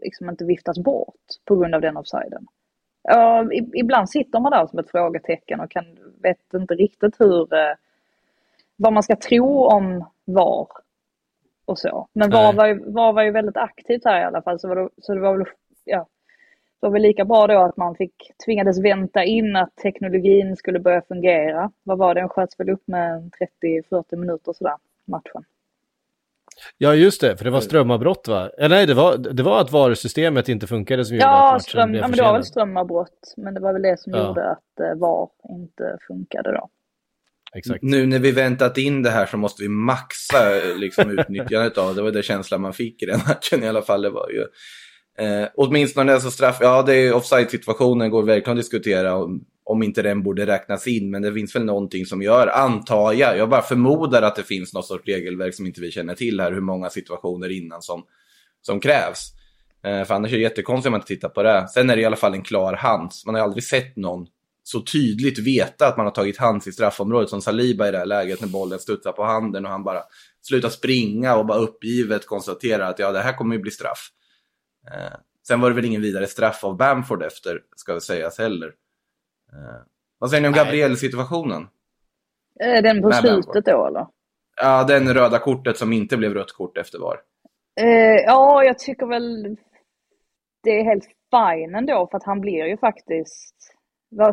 liksom 0.01 0.29
inte 0.29 0.45
viftas 0.45 0.79
bort 0.79 1.15
på 1.45 1.55
grund 1.55 1.75
av 1.75 1.81
den 1.81 1.97
offsiden. 1.97 2.47
I- 3.51 3.79
ibland 3.79 4.09
sitter 4.09 4.39
man 4.39 4.51
där 4.51 4.67
som 4.67 4.79
ett 4.79 4.91
frågetecken 4.91 5.59
och 5.59 5.71
kan, 5.71 5.85
vet 6.21 6.53
inte 6.53 6.73
riktigt 6.73 7.15
hur, 7.19 7.53
eh, 7.53 7.73
vad 8.75 8.93
man 8.93 9.03
ska 9.03 9.15
tro 9.15 9.63
om 9.65 10.05
VAR 10.25 10.67
och 11.65 11.79
så. 11.79 12.07
Men 12.13 12.29
VAR 12.29 12.53
var, 12.53 12.67
ju, 12.67 12.91
VAR 12.91 13.13
var 13.13 13.23
ju 13.23 13.31
väldigt 13.31 13.57
aktivt 13.57 14.05
här 14.05 14.21
i 14.21 14.23
alla 14.23 14.41
fall 14.41 14.59
så, 14.59 14.67
var 14.67 14.75
det, 14.75 14.89
så 15.01 15.13
det 15.13 15.19
var 15.19 15.37
väl, 15.37 15.47
ja, 15.83 15.97
det 16.79 16.87
var 16.87 16.89
väl 16.89 17.01
lika 17.01 17.25
bra 17.25 17.47
då 17.47 17.59
att 17.59 17.77
man 17.77 17.95
fick 17.95 18.31
tvingades 18.45 18.79
vänta 18.79 19.23
in 19.23 19.55
att 19.55 19.75
teknologin 19.75 20.55
skulle 20.55 20.79
börja 20.79 21.01
fungera. 21.01 21.71
Vad 21.83 21.97
var 21.97 22.13
det, 22.15 22.21
den 22.21 22.29
sköts 22.29 22.59
väl 22.59 22.69
upp 22.69 22.87
med 22.87 23.31
30-40 23.63 24.15
minuter 24.15 24.53
sådär, 24.53 24.75
matchen. 25.05 25.45
Ja, 26.77 26.93
just 26.95 27.21
det, 27.21 27.37
för 27.37 27.45
det 27.45 27.51
var 27.51 27.59
strömavbrott 27.61 28.27
va? 28.27 28.49
Eller 28.57 28.75
nej, 28.75 28.85
det 28.87 28.93
var, 28.93 29.17
det 29.17 29.43
var 29.43 29.61
att 29.61 29.71
varusystemet 29.71 30.49
inte 30.49 30.67
funkade 30.67 31.05
som 31.05 31.15
gjorde 31.15 31.25
Ja, 31.25 31.45
att 31.47 31.51
matchen 31.53 31.59
ström, 31.61 31.89
blev 31.91 32.01
ja 32.01 32.07
men 32.07 32.17
det 32.17 32.23
var 32.23 32.31
väl 32.33 32.41
försenad. 32.41 32.47
strömavbrott. 32.47 33.33
Men 33.37 33.53
det 33.53 33.59
var 33.59 33.73
väl 33.73 33.81
det 33.81 33.99
som 33.99 34.13
Ja. 34.13 34.27
gjorde 34.27 34.49
att 34.49 34.79
eh, 34.79 34.95
VAR 34.95 35.29
inte 35.49 35.97
funkade 36.07 36.51
då. 36.51 36.69
Exakt. 37.55 37.83
Nu 37.83 38.05
när 38.05 38.19
vi 38.19 38.31
väntat 38.31 38.77
in 38.77 39.03
det 39.03 39.09
här 39.09 39.25
så 39.25 39.37
måste 39.37 39.63
vi 39.63 39.69
maxa 39.69 40.57
eh, 40.57 40.77
liksom, 40.77 41.19
utnyttjandet 41.19 41.77
av 41.77 41.89
det. 41.89 41.95
Det 41.95 42.03
var 42.03 42.11
den 42.11 42.23
känslan 42.23 42.61
man 42.61 42.73
fick 42.73 43.03
i 43.03 43.05
den 43.05 43.19
matchen 43.27 43.63
i 43.63 43.67
alla 43.67 43.81
fall. 43.81 44.01
Det 44.01 44.09
var 44.09 44.29
ju, 44.29 44.41
eh, 45.25 45.47
åtminstone 45.55 46.13
alltså 46.13 46.31
straff, 46.31 46.57
ja 46.61 46.81
det 46.81 46.95
är 46.95 47.13
offside-situationen 47.13 48.09
går 48.09 48.23
verkligen 48.23 48.57
att 48.57 48.63
diskutera 48.63 49.15
om, 49.15 49.45
om 49.63 49.83
inte 49.83 50.01
den 50.01 50.23
borde 50.23 50.45
räknas 50.45 50.87
in. 50.87 51.11
Men 51.11 51.21
det 51.21 51.33
finns 51.33 51.55
väl 51.55 51.65
någonting 51.65 52.05
som 52.05 52.21
gör, 52.21 52.47
antar 52.47 53.13
jag, 53.13 53.37
jag 53.37 53.49
bara 53.49 53.61
förmodar 53.61 54.21
att 54.21 54.35
det 54.35 54.43
finns 54.43 54.73
något 54.73 54.85
sorts 54.85 55.07
regelverk 55.07 55.55
som 55.55 55.65
inte 55.65 55.81
vi 55.81 55.91
känner 55.91 56.15
till 56.15 56.39
här, 56.39 56.51
hur 56.51 56.61
många 56.61 56.89
situationer 56.89 57.51
innan 57.51 57.81
som, 57.81 58.03
som 58.61 58.79
krävs. 58.79 59.31
Eh, 59.85 60.03
för 60.03 60.15
annars 60.15 60.31
är 60.31 60.37
det 60.37 60.43
jättekonstigt 60.43 60.87
om 60.87 60.91
man 60.91 60.99
inte 60.99 61.07
tittar 61.07 61.29
på 61.29 61.43
det. 61.43 61.67
Sen 61.67 61.89
är 61.89 61.95
det 61.95 62.01
i 62.01 62.05
alla 62.05 62.15
fall 62.15 62.33
en 62.33 62.43
klar 62.43 62.73
hands. 62.73 63.25
Man 63.25 63.35
har 63.35 63.41
aldrig 63.41 63.63
sett 63.63 63.95
någon 63.95 64.27
så 64.67 64.81
tydligt 64.81 65.39
veta 65.39 65.87
att 65.87 65.97
man 65.97 66.05
har 66.05 66.11
tagit 66.11 66.37
hands 66.37 66.67
i 66.67 66.71
straffområdet 66.71 67.29
som 67.29 67.41
Saliba 67.41 67.87
i 67.87 67.91
det 67.91 67.97
här 67.97 68.05
läget 68.05 68.41
när 68.41 68.47
bollen 68.47 68.79
studsar 68.79 69.11
på 69.11 69.23
handen 69.23 69.65
och 69.65 69.71
han 69.71 69.83
bara 69.83 70.03
slutar 70.41 70.69
springa 70.69 71.35
och 71.35 71.45
bara 71.45 71.57
uppgivet 71.57 72.25
konstaterar 72.25 72.89
att 72.89 72.99
ja, 72.99 73.11
det 73.11 73.19
här 73.19 73.33
kommer 73.33 73.55
ju 73.55 73.61
bli 73.61 73.71
straff. 73.71 74.09
Eh, 74.91 75.17
sen 75.47 75.61
var 75.61 75.69
det 75.69 75.75
väl 75.75 75.85
ingen 75.85 76.01
vidare 76.01 76.27
straff 76.27 76.63
av 76.63 76.77
Bamford 76.77 77.23
efter, 77.23 77.61
ska 77.75 77.93
det 77.93 78.01
sägas 78.01 78.37
heller. 78.37 78.67
Eh, 79.53 79.81
vad 80.19 80.29
säger 80.29 80.41
ni 80.41 80.47
om 80.47 80.51
Nej. 80.51 80.61
Eh, 80.61 80.65
Gabriel-situationen? 80.65 81.67
Den 82.59 83.01
på 83.01 83.11
slutet 83.11 83.65
då 83.65 83.87
eller? 83.87 84.07
Ja, 84.61 84.83
den 84.83 85.13
röda 85.13 85.39
kortet 85.39 85.77
som 85.77 85.93
inte 85.93 86.17
blev 86.17 86.33
rött 86.33 86.51
kort 86.51 86.77
efter 86.77 86.99
var. 86.99 87.21
Eh, 87.81 88.23
ja, 88.25 88.63
jag 88.63 88.79
tycker 88.79 89.05
väl 89.05 89.57
det 90.63 90.79
är 90.79 90.83
helt 90.83 91.05
fine 91.31 91.75
ändå 91.75 92.07
för 92.11 92.17
att 92.17 92.23
han 92.23 92.41
blir 92.41 92.65
ju 92.65 92.77
faktiskt 92.77 93.54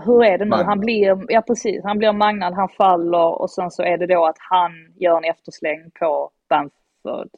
hur 0.05 0.25
är 0.25 0.38
det 0.38 0.45
nu? 0.45 0.51
Magnad. 0.51 0.66
Han 0.66 0.81
blir, 0.81 1.25
ja 1.29 1.42
precis, 1.42 1.81
han 1.85 1.99
blir 1.99 2.12
magnad, 2.12 2.55
han 2.55 2.68
faller 2.68 3.40
och 3.40 3.51
sen 3.51 3.71
så 3.71 3.83
är 3.83 3.99
det 3.99 4.07
då 4.07 4.27
att 4.27 4.37
han 4.38 4.71
gör 5.01 5.16
en 5.16 5.25
eftersläng 5.25 5.90
på 6.01 6.31
Bamford. 6.49 7.29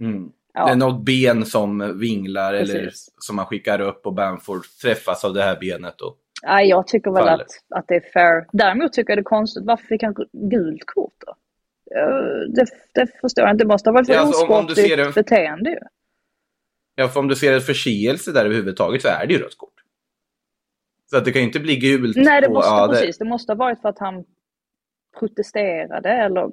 Mm. 0.00 0.30
Ja. 0.54 0.66
Det 0.66 0.72
är 0.72 0.76
något 0.76 1.04
ben 1.04 1.44
som 1.44 1.98
vinglar 2.00 2.54
eller 2.54 2.84
Precis. 2.84 3.14
som 3.18 3.36
man 3.36 3.46
skickar 3.46 3.80
upp 3.80 4.06
och 4.06 4.14
Bamford 4.14 4.62
träffas 4.82 5.24
av 5.24 5.34
det 5.34 5.42
här 5.42 5.56
benet. 5.60 5.94
Då. 5.98 6.16
Nej, 6.46 6.68
jag 6.68 6.86
tycker 6.86 7.10
väl 7.10 7.24
Faller. 7.24 7.44
att, 7.44 7.78
att 7.78 7.88
det 7.88 7.94
är 7.94 8.12
fair. 8.12 8.46
Däremot 8.52 8.92
tycker 8.92 9.10
jag 9.10 9.18
det 9.18 9.20
är 9.20 9.24
konstigt, 9.24 9.64
varför 9.66 9.86
fick 9.86 10.02
han 10.02 10.14
gult 10.32 10.82
kort 10.86 11.14
då? 11.26 11.34
Det, 12.54 12.66
det 12.94 13.06
förstår 13.20 13.44
jag 13.44 13.54
inte, 13.54 13.64
det 13.64 13.68
måste 13.68 13.90
ha 13.90 13.94
varit 13.94 14.06
för 14.06 14.14
Ja, 14.14 14.20
alltså, 14.20 14.74
ser 14.74 14.96
det- 14.96 15.14
beteende 15.14 15.70
ju. 15.70 15.78
Ja, 16.94 17.08
för 17.08 17.20
om 17.20 17.28
du 17.28 17.34
ser 17.34 17.52
en 17.54 17.60
förseelse 17.60 18.32
där 18.32 18.44
överhuvudtaget 18.44 19.02
så 19.02 19.08
är 19.08 19.26
det 19.26 19.34
ju 19.34 19.40
rött 19.40 19.56
kort. 19.56 19.72
Så 21.10 21.16
att 21.16 21.24
det 21.24 21.32
kan 21.32 21.40
ju 21.42 21.46
inte 21.46 21.60
bli 21.60 21.76
gult. 21.76 22.16
Nej, 22.16 22.40
det 22.40 22.46
på- 22.46 22.52
måste, 22.52 22.70
ja, 22.70 22.86
det- 22.86 22.92
precis, 22.92 23.18
det 23.18 23.24
måste 23.24 23.52
ha 23.52 23.56
varit 23.56 23.80
för 23.82 23.88
att 23.88 23.98
han 23.98 24.24
protesterade 25.18 26.08
eller... 26.10 26.50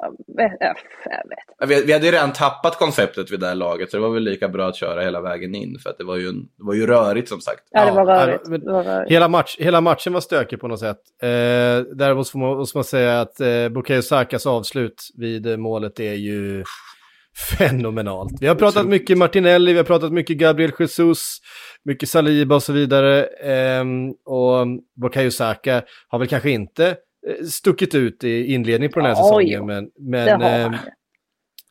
Jag 0.00 0.10
vet, 0.36 0.52
jag 0.60 1.28
vet. 1.28 1.38
Ja, 1.58 1.66
Vi, 1.66 1.82
vi 1.86 1.92
hade 1.92 2.06
ju 2.06 2.12
redan 2.12 2.32
tappat 2.32 2.78
konceptet 2.78 3.30
vid 3.32 3.40
det 3.40 3.46
här 3.46 3.54
laget, 3.54 3.90
så 3.90 3.96
det 3.96 4.00
var 4.02 4.10
väl 4.10 4.22
lika 4.22 4.48
bra 4.48 4.68
att 4.68 4.76
köra 4.76 5.00
hela 5.00 5.20
vägen 5.20 5.54
in. 5.54 5.78
För 5.82 5.90
att 5.90 5.98
det 5.98 6.04
var 6.04 6.16
ju, 6.16 6.28
en- 6.28 6.42
det 6.56 6.64
var 6.64 6.74
ju 6.74 6.86
rörigt 6.86 7.28
som 7.28 7.40
sagt. 7.40 7.62
Ja, 7.70 7.84
det 7.84 7.92
var 7.92 8.14
Ja, 8.14 8.26
rörigt. 8.26 8.48
men- 8.48 8.60
Det 8.60 8.72
var 8.72 8.84
rörigt. 8.84 9.10
Hela, 9.12 9.28
match, 9.28 9.56
hela 9.58 9.80
matchen 9.80 10.12
var 10.12 10.20
stökig 10.20 10.60
på 10.60 10.68
något 10.68 10.80
sätt. 10.80 10.98
Eh, 11.22 11.28
däremot 11.94 12.28
får 12.28 12.38
man, 12.38 12.56
måste 12.56 12.76
man 12.76 12.84
säga 12.84 13.20
att 13.20 13.40
eh, 13.40 13.68
Bukayo 13.68 14.02
Sakas 14.02 14.46
avslut 14.46 15.02
vid 15.16 15.58
målet 15.58 16.00
är 16.00 16.14
ju 16.14 16.64
fenomenalt. 17.38 18.32
Vi 18.40 18.46
har 18.46 18.54
pratat 18.54 18.86
mycket 18.86 19.18
Martinelli, 19.18 19.72
vi 19.72 19.78
har 19.78 19.84
pratat 19.84 20.12
mycket 20.12 20.36
Gabriel 20.36 20.72
Jesus, 20.78 21.38
mycket 21.84 22.08
Saliba 22.08 22.54
och 22.54 22.62
så 22.62 22.72
vidare. 22.72 23.24
Ehm, 23.24 24.10
och 24.10 24.66
Bukayo 25.02 25.30
Saka 25.30 25.82
har 26.08 26.18
väl 26.18 26.28
kanske 26.28 26.50
inte 26.50 26.86
eh, 26.86 27.44
stuckit 27.46 27.94
ut 27.94 28.24
i 28.24 28.52
inledningen 28.52 28.92
på 28.92 29.00
den 29.00 29.06
här 29.06 29.14
Oj, 29.16 29.46
säsongen. 29.46 29.66
Men, 29.66 29.90
men, 29.98 30.42
ehm, 30.42 30.74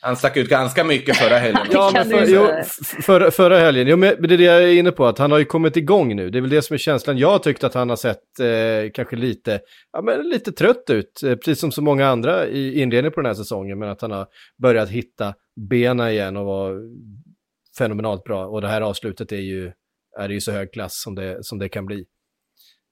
han 0.01 0.15
stack 0.15 0.37
ut 0.37 0.49
ganska 0.49 0.83
mycket 0.83 1.15
förra 1.17 1.37
helgen. 1.37 1.67
Ja, 1.71 1.91
men 1.93 2.09
för, 2.09 2.19
jo, 2.19 2.45
säga. 2.45 2.59
f- 2.59 3.03
förra, 3.05 3.31
förra 3.31 3.57
helgen. 3.59 3.87
Jo, 3.87 3.97
men 3.97 4.21
det 4.21 4.33
är 4.33 4.37
det 4.37 4.43
jag 4.43 4.63
är 4.63 4.67
inne 4.67 4.91
på, 4.91 5.05
att 5.05 5.17
han 5.17 5.31
har 5.31 5.39
ju 5.39 5.45
kommit 5.45 5.77
igång 5.77 6.15
nu. 6.15 6.29
Det 6.29 6.37
är 6.37 6.41
väl 6.41 6.49
det 6.49 6.61
som 6.61 6.73
är 6.73 6.77
känslan. 6.77 7.17
Jag 7.17 7.29
har 7.31 7.39
tyckt 7.39 7.63
att 7.63 7.73
han 7.73 7.89
har 7.89 7.95
sett 7.95 8.39
eh, 8.39 8.91
kanske 8.93 9.15
lite, 9.15 9.59
ja, 9.91 10.01
men 10.01 10.29
lite 10.29 10.51
trött 10.51 10.89
ut, 10.89 11.23
eh, 11.23 11.35
precis 11.35 11.59
som 11.59 11.71
så 11.71 11.81
många 11.81 12.07
andra 12.07 12.47
i 12.47 12.81
inledningen 12.81 13.11
på 13.11 13.21
den 13.21 13.25
här 13.29 13.33
säsongen. 13.33 13.79
Men 13.79 13.89
att 13.89 14.01
han 14.01 14.11
har 14.11 14.27
börjat 14.61 14.89
hitta 14.89 15.33
bena 15.69 16.11
igen 16.11 16.37
och 16.37 16.45
vara 16.45 16.73
fenomenalt 17.77 18.23
bra. 18.23 18.45
Och 18.47 18.61
det 18.61 18.67
här 18.67 18.81
avslutet 18.81 19.31
är 19.31 19.35
ju, 19.37 19.71
är 20.19 20.29
ju 20.29 20.41
så 20.41 20.51
hög 20.51 20.73
klass 20.73 21.01
som 21.01 21.15
det, 21.15 21.37
som 21.41 21.59
det 21.59 21.69
kan 21.69 21.85
bli. 21.85 22.05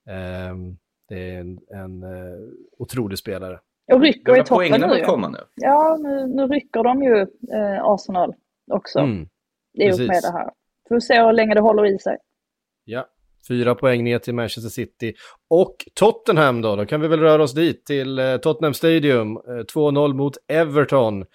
Ehm, 0.10 0.78
det 1.10 1.15
är 1.30 1.39
en, 1.39 1.58
en 1.76 2.04
eh, 2.04 2.39
otrolig 2.78 3.18
spelare. 3.18 3.60
Och 3.93 4.02
rycker 4.02 4.39
i 4.39 4.43
toppen 4.43 4.82
nu 4.82 5.02
komma 5.06 5.30
nu? 5.30 5.38
Ja, 5.56 5.98
nu, 6.00 6.28
nu 6.28 6.48
rycker 6.48 6.84
de 6.84 7.04
ju 7.04 7.21
eh, 7.58 7.84
Arsenal 7.84 8.34
också. 8.71 9.00
Mm. 9.00 9.21
i 9.74 9.86
och 9.86 9.89
precis. 9.89 10.08
med 10.08 10.21
det 10.21 10.32
här. 10.32 10.50
Får 10.89 11.00
se 11.00 11.21
hur 11.21 11.34
länge 11.34 11.54
det 11.54 11.62
håller 11.62 11.86
i 11.86 12.00
sig. 12.00 12.17
Ja, 12.84 13.08
fyra 13.48 13.76
poäng 13.76 14.04
ner 14.04 14.19
till 14.19 14.36
Manchester 14.36 14.69
City. 14.69 15.13
Och 15.50 15.76
Tottenham 15.93 16.62
då, 16.62 16.76
då 16.76 16.86
kan 16.86 17.02
vi 17.02 17.08
väl 17.08 17.19
röra 17.19 17.43
oss 17.43 17.54
dit 17.54 17.86
till 17.86 18.19
eh, 18.19 18.38
Tottenham 18.38 18.74
Stadium. 18.74 19.38
Eh, 19.38 19.52
2-0 19.52 20.13
mot 20.13 20.38
Everton. 20.48 21.26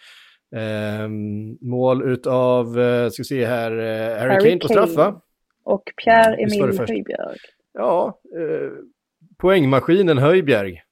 Ehm, 0.56 1.58
mål 1.60 2.12
utav, 2.12 2.80
eh, 2.80 3.08
ska 3.08 3.20
vi 3.20 3.24
se 3.24 3.46
här, 3.46 3.72
eh, 3.72 4.18
Harry, 4.18 4.32
Harry 4.32 4.50
Kane 4.50 4.60
på 4.60 4.68
straff 4.68 4.94
va? 4.96 5.20
Och 5.64 5.82
det 5.84 6.02
Pierre-Emil? 6.02 6.78
Höjbjerg. 6.78 7.36
Ja, 7.72 8.20
eh, 8.36 8.70
poängmaskinen 9.38 10.18
Höjbjerg. 10.18 10.82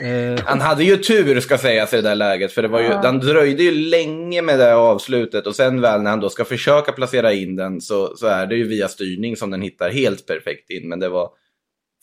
Eh, 0.00 0.44
Han 0.44 0.60
hade 0.60 0.84
ju 0.84 0.96
tur 0.96 1.40
ska 1.40 1.58
sägas 1.58 1.92
i 1.92 1.96
det 1.96 2.02
där 2.02 2.14
läget, 2.14 2.52
för 2.52 2.62
det 2.62 2.68
var 2.68 2.80
ju, 2.80 2.86
Ja. 2.86 3.00
han 3.04 3.18
dröjde 3.18 3.62
ju 3.62 3.70
länge 3.72 4.42
med 4.42 4.58
det 4.58 4.64
här 4.64 4.74
avslutet 4.74 5.46
och 5.46 5.56
sen 5.56 5.80
väl 5.80 6.02
när 6.02 6.10
han 6.10 6.20
då 6.20 6.28
ska 6.28 6.44
försöka 6.44 6.92
placera 6.92 7.32
in 7.32 7.56
den 7.56 7.80
så, 7.80 8.16
så 8.16 8.26
är 8.26 8.46
det 8.46 8.56
ju 8.56 8.68
via 8.68 8.88
styrning 8.88 9.36
som 9.36 9.50
den 9.50 9.62
hittar 9.62 9.90
helt 9.90 10.26
perfekt 10.26 10.70
in. 10.70 10.88
Men 10.88 10.98
det 11.00 11.08
var 11.08 11.30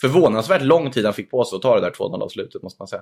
förvånansvärt 0.01 0.61
lång 0.61 0.91
tid 0.91 1.05
han 1.05 1.13
fick 1.13 1.31
på 1.31 1.43
sig 1.43 1.55
att 1.55 1.61
ta 1.61 1.75
det 1.75 1.81
där 1.81 1.91
2-0 1.91 2.21
avslutet 2.23 2.63
måste 2.63 2.81
man 2.81 2.87
säga. 2.87 3.01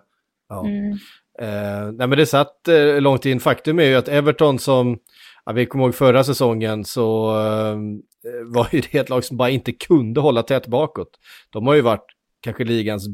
ja. 0.49 0.65
Mm. 0.67 0.91
Eh, 1.39 1.91
nej 1.93 2.07
men 2.07 2.17
det 2.17 2.25
satt 2.25 2.67
eh, 2.67 3.01
långt 3.01 3.25
in. 3.25 3.39
Faktum 3.39 3.79
är 3.79 3.83
ju 3.83 3.95
att 3.95 4.07
Everton 4.07 4.59
som, 4.59 4.97
ja, 5.45 5.51
vi 5.51 5.65
kommer 5.65 5.85
ihåg 5.85 5.95
förra 5.95 6.23
säsongen 6.23 6.85
så 6.85 7.29
eh, 7.39 7.75
var 8.45 8.67
ju 8.71 8.81
det 8.91 8.97
ett 8.97 9.09
lag 9.09 9.23
som 9.23 9.37
bara 9.37 9.49
inte 9.49 9.71
kunde 9.71 10.19
hålla 10.21 10.43
tätt 10.43 10.67
bakåt. 10.67 11.09
De 11.49 11.67
har 11.67 11.73
ju 11.73 11.81
varit 11.81 12.05
kanske 12.45 12.63
ligans 12.63 13.07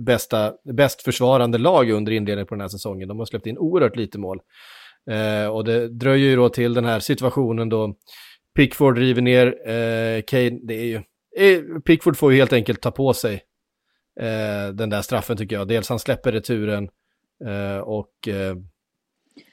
bästa, 0.00 0.52
bäst 0.74 1.02
försvarande 1.02 1.58
lag 1.58 1.90
under 1.90 2.12
inledningen 2.12 2.46
på 2.46 2.54
den 2.54 2.60
här 2.60 2.68
säsongen. 2.68 3.08
De 3.08 3.18
har 3.18 3.26
släppt 3.26 3.46
in 3.46 3.58
oerhört 3.58 3.96
lite 3.96 4.18
mål. 4.18 4.40
Eh, 5.10 5.46
och 5.46 5.64
det 5.64 5.88
dröjer 5.88 6.30
ju 6.30 6.36
då 6.36 6.48
till 6.48 6.74
den 6.74 6.84
här 6.84 7.00
situationen 7.00 7.68
då 7.68 7.94
Pickford 8.56 8.98
river 8.98 9.22
ner 9.22 9.46
eh, 9.46 10.22
Kane. 10.22 10.58
Det 10.62 10.74
är 10.74 10.84
ju, 10.84 10.96
eh, 11.36 11.80
Pickford 11.86 12.16
får 12.16 12.32
ju 12.32 12.38
helt 12.38 12.52
enkelt 12.52 12.80
ta 12.80 12.90
på 12.90 13.12
sig 13.12 13.34
eh, 14.20 14.74
den 14.74 14.90
där 14.90 15.02
straffen 15.02 15.36
tycker 15.36 15.56
jag. 15.56 15.68
Dels 15.68 15.88
han 15.88 15.98
släpper 15.98 16.32
returen 16.32 16.88
eh, 17.46 17.78
och 17.78 18.28
eh, 18.28 18.56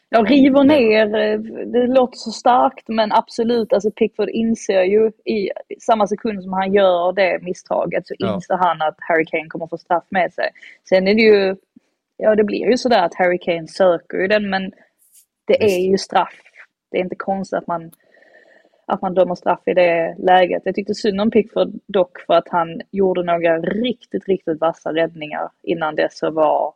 jag 0.09 0.31
river 0.31 0.63
ner, 0.63 1.15
eh, 1.15 1.39
det 1.65 1.87
låter 1.87 2.17
så 2.17 2.31
starkt 2.31 2.87
men 2.87 3.11
absolut, 3.11 3.73
alltså 3.73 3.91
Pickford 3.91 4.29
inser 4.29 4.83
ju 4.83 5.11
i 5.25 5.49
samma 5.79 6.07
sekund 6.07 6.43
som 6.43 6.53
han 6.53 6.73
gör 6.73 7.13
det 7.13 7.39
misstaget 7.41 8.07
så 8.07 8.13
Ja. 8.17 8.35
inser 8.35 8.55
han 8.55 8.81
att 8.81 8.95
Harry 8.99 9.25
Kane 9.25 9.47
kommer 9.47 9.67
få 9.67 9.77
straff 9.77 10.03
med 10.09 10.33
sig. 10.33 10.49
Sen 10.89 11.07
är 11.07 11.15
det 11.15 11.21
ju, 11.21 11.55
ja 12.17 12.35
det 12.35 12.43
blir 12.43 12.69
ju 12.69 12.77
sådär 12.77 13.03
att 13.05 13.15
Harry 13.15 13.37
Kane 13.37 13.67
söker 13.67 14.17
ju 14.17 14.27
den 14.27 14.49
men 14.49 14.71
det 15.47 15.63
är 15.63 15.79
ju 15.89 15.97
straff. 15.97 16.41
Det 16.91 16.97
är 16.97 17.01
inte 17.01 17.15
konstigt 17.15 17.57
att 17.57 17.67
man, 17.67 17.91
att 18.87 19.01
man 19.01 19.13
dömer 19.13 19.35
straff 19.35 19.61
i 19.65 19.73
det 19.73 20.15
läget. 20.17 20.61
Jag 20.65 20.75
tyckte 20.75 20.95
synd 20.95 21.21
om 21.21 21.31
Pickford 21.31 21.69
dock 21.87 22.19
för 22.19 22.33
att 22.33 22.49
han 22.49 22.81
gjorde 22.91 23.23
några 23.23 23.59
riktigt, 23.59 24.27
riktigt 24.27 24.61
vassa 24.61 24.93
räddningar 24.93 25.49
innan 25.63 25.95
dess 25.95 26.23
och 26.23 26.33
var 26.33 26.73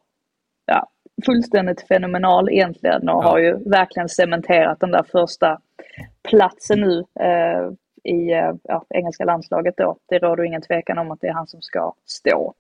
ja, 0.66 0.90
fullständigt 1.26 1.88
fenomenal 1.88 2.50
egentligen 2.50 3.10
och 3.10 3.24
Ja. 3.24 3.30
har 3.30 3.40
ju 3.40 3.58
verkligen 3.70 4.10
cementerat 4.10 4.80
den 4.80 4.92
där 4.92 5.04
första 5.12 5.58
platsen 6.30 6.82
nu 6.82 7.04
eh, 7.20 7.70
i 8.14 8.32
eh, 8.32 8.52
ja, 8.64 8.86
engelska 8.90 9.26
landslaget 9.26 9.74
då. 9.78 9.98
Det 10.10 10.20
råder 10.20 10.44
ingen 10.44 10.62
tvekan 10.62 10.98
om 10.98 11.12
att 11.12 11.22
det 11.22 11.28
är 11.28 11.34
han 11.34 11.48
som 11.48 11.62
ska 11.62 11.94
stå. 12.06 12.54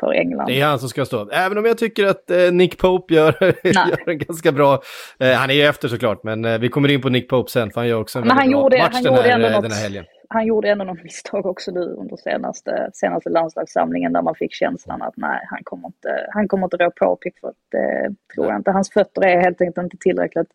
för 0.00 0.12
England. 0.12 0.46
Det 0.46 0.60
är 0.60 0.66
han 0.66 0.78
som 0.78 0.88
ska 0.88 1.04
stå. 1.04 1.30
Även 1.30 1.58
om 1.58 1.64
jag 1.64 1.78
tycker 1.78 2.06
att 2.06 2.30
eh, 2.30 2.52
Nick 2.52 2.78
Pope 2.78 3.14
gör, 3.14 3.34
gör 3.64 4.08
en 4.08 4.18
ganska 4.18 4.52
bra... 4.52 4.82
Eh, 5.20 5.32
han 5.32 5.50
är 5.50 5.54
ju 5.54 5.62
efter 5.62 5.88
såklart, 5.88 6.24
men 6.24 6.44
eh, 6.44 6.58
vi 6.58 6.68
kommer 6.68 6.88
in 6.90 7.00
på 7.00 7.08
Nick 7.08 7.28
Pope 7.28 7.50
sen, 7.50 7.70
för 7.70 7.80
han 7.80 7.88
gör 7.88 8.00
också 8.00 8.18
en 8.18 8.26
Men 8.26 8.36
han 8.36 8.50
bra 8.50 8.52
gjorde, 8.62 8.78
match 8.78 8.90
han 8.92 9.02
den, 9.02 9.12
gjorde 9.14 9.28
här, 9.28 9.34
ändå 9.34 9.46
eh, 9.46 9.52
något, 9.52 9.62
den 9.62 9.72
här 9.72 9.82
helgen. 9.82 10.04
Han 10.32 10.46
gjorde 10.46 10.70
ändå 10.70 10.84
något 10.84 11.02
misstag 11.02 11.46
också 11.46 11.70
nu 11.70 11.80
under 11.80 12.16
senaste, 12.16 12.90
senaste 12.94 13.30
landslagssamlingen 13.30 14.12
där 14.12 14.22
man 14.22 14.34
fick 14.34 14.52
känslan 14.54 15.02
att 15.02 15.16
nej, 15.16 15.40
han 15.50 15.64
kommer 15.64 15.88
inte, 15.88 16.26
han 16.30 16.48
kommer 16.48 16.66
inte 16.66 16.76
rå 16.76 16.90
på 16.90 17.16
Pickford. 17.16 17.54
Det 17.68 18.14
tror 18.34 18.46
jag 18.46 18.56
inte. 18.56 18.70
Hans 18.70 18.90
fötter 18.90 19.24
är 19.24 19.40
helt 19.40 19.60
enkelt 19.60 19.84
inte 19.84 19.96
tillräckligt 19.96 20.48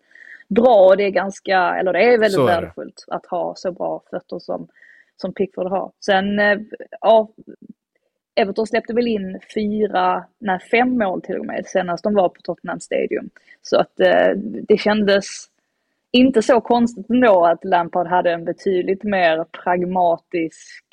bra 0.48 0.86
och 0.86 0.98
det 0.98 1.04
är 1.04 1.10
ganska, 1.10 1.58
eller 1.58 1.94
det 1.94 2.14
är 2.14 2.18
väldigt 2.20 2.32
Så 2.32 2.48
är 2.48 2.56
det. 2.56 2.62
värdefullt 2.62 3.06
att 3.08 3.26
ha 3.26 3.54
så 3.56 3.72
bra 3.72 4.04
fötter 4.10 4.40
som, 4.40 4.68
som 5.18 5.34
Pickford 5.34 5.68
har. 5.68 5.92
Sen, 6.06 6.40
eh, 6.40 6.58
ja, 7.02 7.30
Everton 8.36 8.68
släppte 8.68 8.94
väl 8.94 9.08
in 9.08 9.40
fyra, 9.54 10.26
nej 10.40 10.60
fem 10.60 10.98
mål 10.98 11.22
till 11.22 11.40
och 11.40 11.46
med 11.46 11.66
senast 11.66 12.04
de 12.04 12.14
var 12.14 12.30
på 12.30 12.42
Tottenham 12.42 12.80
Stadium. 12.80 13.30
Så 13.62 13.78
att 13.80 14.00
eh, 14.00 14.32
det 14.68 14.78
kändes 14.78 15.26
inte 16.12 16.42
så 16.42 16.62
konstigt 16.62 17.10
ändå 17.10 17.46
att 17.46 17.66
Lampard 17.66 18.08
hade 18.08 18.32
en 18.32 18.46
betydligt 18.46 19.04
mer 19.04 19.46
pragmatisk 19.64 20.84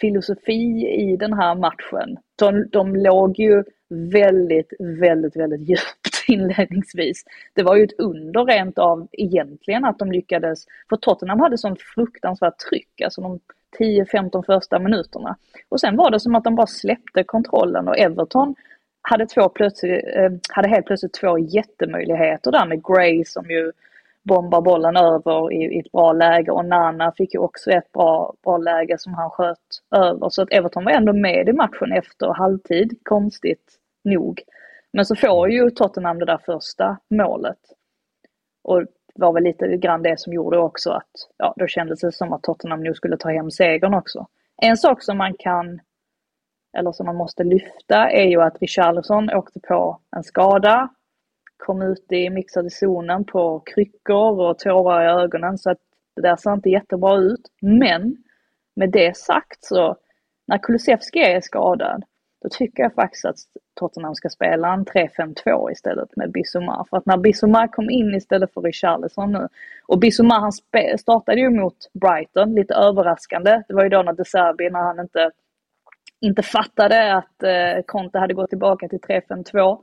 filosofi 0.00 0.86
i 0.86 1.16
den 1.16 1.32
här 1.32 1.54
matchen. 1.54 2.16
De, 2.36 2.68
de 2.68 2.96
låg 2.96 3.38
ju 3.38 3.64
väldigt, 3.88 4.72
väldigt, 4.78 5.36
väldigt 5.36 5.68
djupt 5.68 6.24
inledningsvis. 6.28 7.24
Det 7.54 7.62
var 7.62 7.76
ju 7.76 7.84
ett 7.84 7.98
under 7.98 8.44
rent 8.44 8.78
av 8.78 9.08
egentligen 9.12 9.84
att 9.84 9.98
de 9.98 10.12
lyckades, 10.12 10.64
för 10.88 10.96
Tottenham 10.96 11.40
hade 11.40 11.58
sånt 11.58 11.82
fruktansvärt 11.82 12.58
tryck, 12.58 13.00
alltså 13.00 13.20
de 13.20 13.40
10-15 13.78 14.42
första 14.46 14.78
minuterna. 14.78 15.36
Och 15.68 15.80
sen 15.80 15.96
var 15.96 16.10
det 16.10 16.20
som 16.20 16.34
att 16.34 16.44
de 16.44 16.54
bara 16.54 16.66
släppte 16.66 17.24
kontrollen 17.24 17.88
och 17.88 17.98
Everton 17.98 18.54
hade, 19.02 19.26
två 19.26 19.48
plötsligt, 19.48 20.04
eh, 20.16 20.32
hade 20.48 20.68
helt 20.68 20.86
plötsligt 20.86 21.14
två 21.14 21.38
jättemöjligheter 21.38 22.52
där 22.52 22.66
med 22.66 22.84
Gray 22.84 23.24
som 23.24 23.50
ju 23.50 23.72
bombar 24.24 24.60
bollen 24.60 24.96
över 24.96 25.52
i, 25.52 25.76
i 25.76 25.78
ett 25.78 25.92
bra 25.92 26.12
läge 26.12 26.50
och 26.50 26.64
Nana 26.64 27.12
fick 27.12 27.34
ju 27.34 27.40
också 27.40 27.70
ett 27.70 27.92
bra, 27.92 28.34
bra 28.42 28.56
läge 28.56 28.98
som 28.98 29.14
han 29.14 29.30
sköt 29.30 29.58
över. 29.96 30.28
Så 30.28 30.42
att 30.42 30.52
Everton 30.52 30.84
var 30.84 30.92
ändå 30.92 31.12
med 31.12 31.48
i 31.48 31.52
matchen 31.52 31.92
efter 31.92 32.26
halvtid, 32.26 32.98
konstigt 33.02 33.78
nog. 34.04 34.42
Men 34.92 35.04
så 35.04 35.16
får 35.16 35.50
ju 35.50 35.70
Tottenham 35.70 36.18
det 36.18 36.24
där 36.24 36.40
första 36.46 36.98
målet. 37.10 37.58
Och 38.62 38.80
det 38.80 39.22
var 39.22 39.32
väl 39.32 39.42
lite 39.42 39.76
grann 39.76 40.02
det 40.02 40.20
som 40.20 40.32
gjorde 40.32 40.58
också 40.58 40.90
att, 40.90 41.10
ja, 41.36 41.54
då 41.56 41.66
kändes 41.66 42.00
det 42.00 42.12
som 42.12 42.32
att 42.32 42.42
Tottenham 42.42 42.82
nu 42.82 42.94
skulle 42.94 43.16
ta 43.16 43.28
hem 43.28 43.50
segern 43.50 43.94
också. 43.94 44.26
En 44.62 44.76
sak 44.76 45.02
som 45.02 45.18
man 45.18 45.34
kan, 45.38 45.80
eller 46.78 46.92
som 46.92 47.06
man 47.06 47.16
måste 47.16 47.44
lyfta, 47.44 48.10
är 48.10 48.24
ju 48.24 48.42
att 48.42 48.62
Richarlison 48.62 49.30
åkte 49.30 49.60
på 49.60 50.00
en 50.16 50.22
skada 50.24 50.88
kom 51.64 51.82
ut 51.82 52.12
i 52.12 52.30
mixade 52.30 52.70
zonen 52.70 53.24
på 53.24 53.60
kryckor 53.60 54.40
och 54.40 54.58
tårar 54.58 55.02
i 55.02 55.22
ögonen 55.22 55.58
så 55.58 55.70
att 55.70 55.78
det 56.16 56.22
där 56.22 56.36
ser 56.36 56.52
inte 56.52 56.70
jättebra 56.70 57.16
ut. 57.16 57.50
Men 57.60 58.16
med 58.76 58.90
det 58.90 59.16
sagt 59.16 59.64
så 59.64 59.96
när 60.46 60.58
Kulusevski 60.58 61.18
är 61.18 61.40
skadad 61.40 62.04
då 62.42 62.48
tycker 62.50 62.82
jag 62.82 62.94
faktiskt 62.94 63.24
att 63.24 63.36
Tottenham 63.74 64.14
ska 64.14 64.28
spela 64.28 64.72
en 64.72 64.84
3-5-2 64.84 65.72
istället 65.72 66.16
med 66.16 66.32
Bissouma. 66.32 66.86
För 66.90 66.96
att 66.96 67.06
när 67.06 67.16
Bissouma 67.16 67.68
kom 67.68 67.90
in 67.90 68.14
istället 68.14 68.54
för 68.54 68.60
Richarlison 68.60 69.32
nu 69.32 69.48
och 69.86 69.98
Bissouma 69.98 70.40
han 70.40 70.52
startade 70.98 71.40
ju 71.40 71.50
mot 71.50 71.76
Brighton, 71.92 72.54
lite 72.54 72.74
överraskande. 72.74 73.62
Det 73.68 73.74
var 73.74 73.82
ju 73.82 73.88
då 73.88 74.02
när 74.02 74.12
De 74.12 74.24
Serbi, 74.24 74.70
när 74.70 74.80
han 74.80 75.00
inte, 75.00 75.30
inte 76.20 76.42
fattade 76.42 77.14
att 77.14 77.42
eh, 77.42 77.82
Conte 77.86 78.18
hade 78.18 78.34
gått 78.34 78.50
tillbaka 78.50 78.88
till 78.88 79.00
3-5-2 79.00 79.78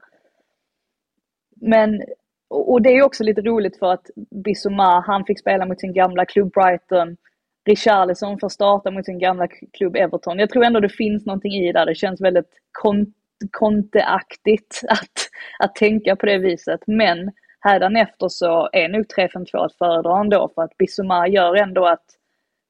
men, 1.61 2.01
och 2.49 2.81
det 2.81 2.89
är 2.89 3.03
också 3.03 3.23
lite 3.23 3.41
roligt 3.41 3.79
för 3.79 3.93
att 3.93 4.09
Bissouma, 4.45 5.03
han 5.07 5.25
fick 5.25 5.39
spela 5.39 5.65
mot 5.65 5.79
sin 5.79 5.93
gamla 5.93 6.25
klubb 6.25 6.51
Brighton. 6.53 7.17
Richarlison 7.65 8.39
får 8.39 8.49
starta 8.49 8.91
mot 8.91 9.05
sin 9.05 9.19
gamla 9.19 9.47
klubb 9.47 9.95
Everton. 9.95 10.39
Jag 10.39 10.49
tror 10.49 10.63
ändå 10.63 10.79
det 10.79 10.89
finns 10.89 11.25
någonting 11.25 11.53
i 11.53 11.65
det 11.65 11.79
där. 11.79 11.85
Det 11.85 11.95
känns 11.95 12.21
väldigt 12.21 12.49
konteaktigt 13.51 14.81
att, 14.89 15.29
att 15.59 15.75
tänka 15.75 16.15
på 16.15 16.25
det 16.25 16.37
viset. 16.37 16.79
Men 16.87 17.31
hädanefter 17.59 18.27
så 18.29 18.69
är 18.71 18.89
nog 18.89 19.05
3-5-2 19.17 19.65
att 19.65 19.75
föredra 19.77 20.19
ändå 20.19 20.51
för 20.55 20.61
att 20.61 20.77
Bissouma 20.77 21.27
gör 21.27 21.55
ändå 21.55 21.85
att 21.85 22.05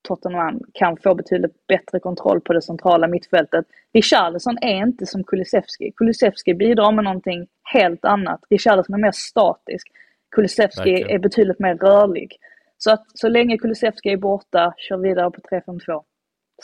Tottenham 0.07 0.59
kan 0.73 0.97
få 0.97 1.15
betydligt 1.15 1.67
bättre 1.67 1.99
kontroll 1.99 2.41
på 2.41 2.53
det 2.53 2.61
centrala 2.61 3.07
mittfältet. 3.07 3.65
Richarlison 3.93 4.57
är 4.61 4.77
inte 4.77 5.05
som 5.05 5.23
Kulusevski. 5.23 5.91
Kulusevski 5.95 6.53
bidrar 6.53 6.91
med 6.91 7.03
någonting 7.03 7.47
helt 7.73 8.05
annat. 8.05 8.39
Richarlison 8.49 8.95
är 8.95 8.99
mer 8.99 9.11
statisk. 9.11 9.87
Kulusevski 10.35 10.79
Verkligen. 10.79 11.09
är 11.09 11.19
betydligt 11.19 11.59
mer 11.59 11.75
rörlig. 11.75 12.37
Så 12.77 12.91
att 12.91 13.05
så 13.13 13.29
länge 13.29 13.57
Kulusevski 13.57 14.09
är 14.09 14.17
borta, 14.17 14.73
kör 14.77 14.97
vidare 14.97 15.31
på 15.31 15.41
3-5-2. 15.41 16.03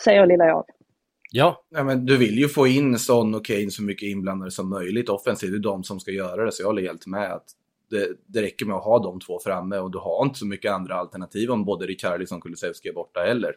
Säger 0.03 0.25
lilla 0.25 0.45
jag. 0.45 0.65
Ja, 1.31 1.63
Ja, 1.69 1.83
men 1.83 2.05
du 2.05 2.17
vill 2.17 2.37
ju 2.39 2.47
få 2.47 2.67
in 2.67 2.99
Son 2.99 3.35
och 3.35 3.45
Kane 3.45 3.71
så 3.71 3.83
mycket 3.83 4.07
inblandade 4.07 4.51
som 4.51 4.69
möjligt 4.69 5.09
offensivt. 5.09 5.51
Det 5.51 5.57
är 5.57 5.59
de 5.59 5.83
som 5.83 5.99
ska 5.99 6.11
göra 6.11 6.45
det, 6.45 6.51
så 6.51 6.61
jag 6.61 6.67
håller 6.67 6.81
helt 6.81 7.07
med. 7.07 7.33
att 7.33 7.45
det, 7.89 8.07
det 8.25 8.41
räcker 8.41 8.65
med 8.65 8.75
att 8.75 8.83
ha 8.83 8.99
de 8.99 9.19
två 9.19 9.39
framme 9.43 9.77
och 9.77 9.91
du 9.91 9.97
har 9.97 10.25
inte 10.25 10.39
så 10.39 10.45
mycket 10.45 10.71
andra 10.71 10.95
alternativ 10.95 11.51
om 11.51 11.65
både 11.65 11.85
Richarlison 11.85 12.37
och 12.37 12.43
Kulusevski 12.43 12.89
är 12.89 12.93
borta 12.93 13.19
heller. 13.19 13.55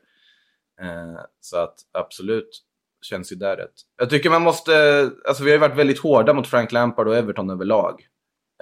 Eh, 0.81 1.21
så 1.41 1.57
att 1.57 1.75
absolut, 1.93 2.63
känns 3.03 3.33
ju 3.33 3.37
där 3.37 3.57
rätt. 3.57 3.73
Jag 3.99 4.11
tycker 4.11 4.31
man 4.31 4.43
måste, 4.43 5.11
alltså 5.29 5.45
vi 5.45 5.51
har 5.51 5.55
ju 5.55 5.61
varit 5.61 5.77
väldigt 5.79 5.99
hårda 5.99 6.33
mot 6.35 6.47
Frank 6.47 6.73
Lampard 6.73 7.09
och 7.09 7.17
Everton 7.17 7.51
överlag. 7.51 8.01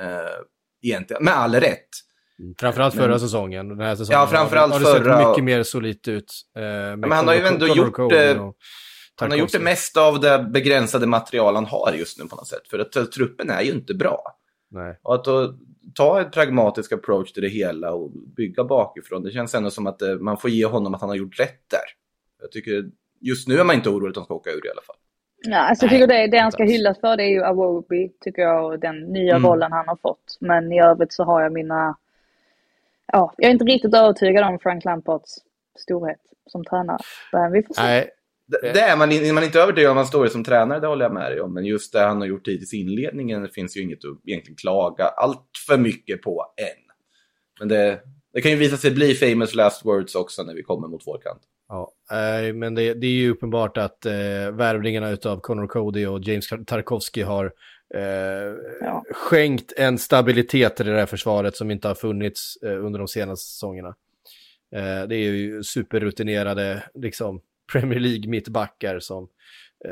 Eh, 0.00 0.06
egentligen, 0.82 1.24
med 1.24 1.34
all 1.36 1.54
rätt. 1.54 1.88
framförallt 2.60 2.94
förra 2.94 3.08
Men- 3.08 3.20
säsongen. 3.20 3.68
Den 3.68 3.80
här 3.80 3.96
säsongen 3.96 4.20
Ja, 4.20 4.26
framförallt 4.26 4.72
har 4.72 4.80
det 4.80 4.86
sett 4.86 4.96
förra- 5.02 5.28
mycket 5.28 5.44
mer 5.44 5.62
solitt 5.62 6.08
ut. 6.08 6.32
Eh, 6.56 6.62
med 6.62 6.98
men 6.98 7.12
han 7.12 7.28
har 7.28 7.34
ju 7.34 7.40
ändå 7.40 7.66
gjort, 7.66 7.92
Cohen 7.92 8.36
eh, 8.36 8.46
och 8.46 8.56
Han 9.20 9.30
har 9.30 9.38
gjort 9.38 9.52
det 9.52 9.58
mesta 9.60 10.00
av 10.02 10.20
det 10.20 10.46
begränsade 10.52 11.06
material 11.06 11.54
han 11.54 11.66
har 11.66 11.92
just 11.98 12.18
nu 12.18 12.24
på 12.28 12.36
något 12.36 12.48
sätt. 12.48 12.68
För 12.70 12.78
att 12.78 12.96
eh, 12.96 13.04
truppen 13.04 13.50
är 13.50 13.62
ju 13.62 13.70
inte 13.72 13.94
bra. 13.94 14.22
Nej. 14.70 15.00
Och 15.02 15.14
att 15.14 15.24
då 15.24 15.54
ta 15.94 16.20
en 16.20 16.30
pragmatisk 16.30 16.92
approach 16.92 17.32
till 17.32 17.42
det 17.42 17.48
hela 17.48 17.92
och 17.92 18.10
bygga 18.36 18.64
bakifrån. 18.64 19.22
Det 19.22 19.30
känns 19.30 19.54
ändå 19.54 19.70
som 19.70 19.86
att 19.86 20.02
eh, 20.02 20.14
man 20.14 20.36
får 20.38 20.50
ge 20.50 20.64
honom 20.66 20.94
att 20.94 21.00
han 21.00 21.10
har 21.10 21.16
gjort 21.16 21.40
rätt 21.40 21.70
där. 21.70 21.80
Jag 22.40 22.50
tycker 22.52 22.84
just 23.20 23.48
nu 23.48 23.58
är 23.60 23.64
man 23.64 23.76
inte 23.76 23.88
orolig 23.90 24.08
att 24.08 24.14
de 24.14 24.24
ska 24.24 24.34
åka 24.34 24.50
ur 24.50 24.66
i 24.66 24.70
alla 24.70 24.82
fall. 24.82 24.96
Ja, 25.46 25.58
alltså 25.58 25.84
jag 25.84 25.90
tycker 25.90 26.06
det, 26.06 26.26
det 26.26 26.38
han 26.38 26.52
ska 26.52 26.64
hyllas 26.64 27.00
för 27.00 27.16
det 27.16 27.22
är 27.22 27.28
ju 27.28 27.44
Awobi, 27.44 28.12
tycker 28.20 28.42
jag, 28.42 28.64
och 28.64 28.78
den 28.78 28.96
nya 29.00 29.36
Mm. 29.36 29.48
rollen 29.50 29.72
han 29.72 29.88
har 29.88 29.96
fått. 29.96 30.36
Men 30.40 30.72
i 30.72 30.80
övrigt 30.82 31.12
så 31.12 31.24
har 31.24 31.42
jag 31.42 31.52
mina... 31.52 31.96
Ja, 33.12 33.34
jag 33.36 33.48
är 33.48 33.52
inte 33.52 33.64
riktigt 33.64 33.94
övertygad 33.94 34.44
om 34.44 34.58
Frank 34.58 34.84
Lampards 34.84 35.38
storhet 35.78 36.20
som 36.46 36.64
tränare. 36.64 36.98
Men 37.32 37.52
vi 37.52 37.62
får 37.62 37.74
se. 37.74 37.82
Nej, 37.82 38.10
Det, 38.46 38.72
det 38.72 38.80
är 38.80 38.96
man, 38.96 39.12
är 39.12 39.32
man 39.32 39.44
inte 39.44 39.60
övertygad 39.60 39.90
om 39.90 39.96
hans 39.96 40.08
storhet 40.08 40.32
som 40.32 40.44
tränare, 40.44 40.80
det 40.80 40.86
håller 40.86 41.04
jag 41.04 41.14
med 41.14 41.30
dig 41.32 41.40
om. 41.40 41.54
Men 41.54 41.64
just 41.64 41.92
det 41.92 42.00
han 42.00 42.20
har 42.20 42.26
gjort 42.28 42.48
hittills 42.48 42.74
i 42.74 42.76
inledningen 42.76 43.48
finns 43.48 43.76
ju 43.76 43.82
inget 43.82 43.98
att 44.04 44.28
egentligen 44.28 44.56
klaga 44.56 45.04
allt 45.04 45.50
för 45.66 45.78
mycket 45.78 46.22
på 46.22 46.46
än. 46.56 46.84
Men 47.58 47.68
det, 47.68 48.00
det 48.32 48.40
kan 48.40 48.50
ju 48.50 48.56
visa 48.56 48.76
sig 48.76 48.90
bli 48.90 49.14
famous 49.14 49.54
last 49.54 49.84
words 49.84 50.14
också 50.14 50.42
när 50.42 50.54
vi 50.54 50.62
kommer 50.62 50.88
mot 50.88 51.06
vårkant. 51.06 51.40
Ja, 51.68 51.92
eh, 52.10 52.54
men 52.54 52.74
det, 52.74 52.94
det 52.94 53.06
är 53.06 53.10
ju 53.10 53.30
uppenbart 53.30 53.76
att 53.76 54.06
eh, 54.06 54.12
värvningarna 54.52 55.16
av 55.24 55.40
Conor 55.40 55.66
Cody 55.66 56.06
och 56.06 56.20
James 56.20 56.48
Tarkovsky 56.66 57.22
har 57.22 57.52
eh, 57.94 58.02
Ja. 58.80 59.04
skänkt 59.10 59.72
en 59.76 59.98
stabilitet 59.98 60.76
till 60.76 60.86
det 60.86 60.96
där 60.96 61.06
försvaret 61.06 61.56
som 61.56 61.70
inte 61.70 61.88
har 61.88 61.94
funnits 61.94 62.56
eh, 62.62 62.84
under 62.84 62.98
de 62.98 63.08
senaste 63.08 63.46
säsongerna. 63.50 63.88
Eh, 64.74 65.08
det 65.08 65.16
är 65.16 65.30
ju 65.32 65.62
superrutinerade 65.62 66.82
liksom, 66.94 67.40
Premier 67.72 68.00
League-mittbackar 68.00 69.00
som, 69.00 69.22
eh, 69.24 69.28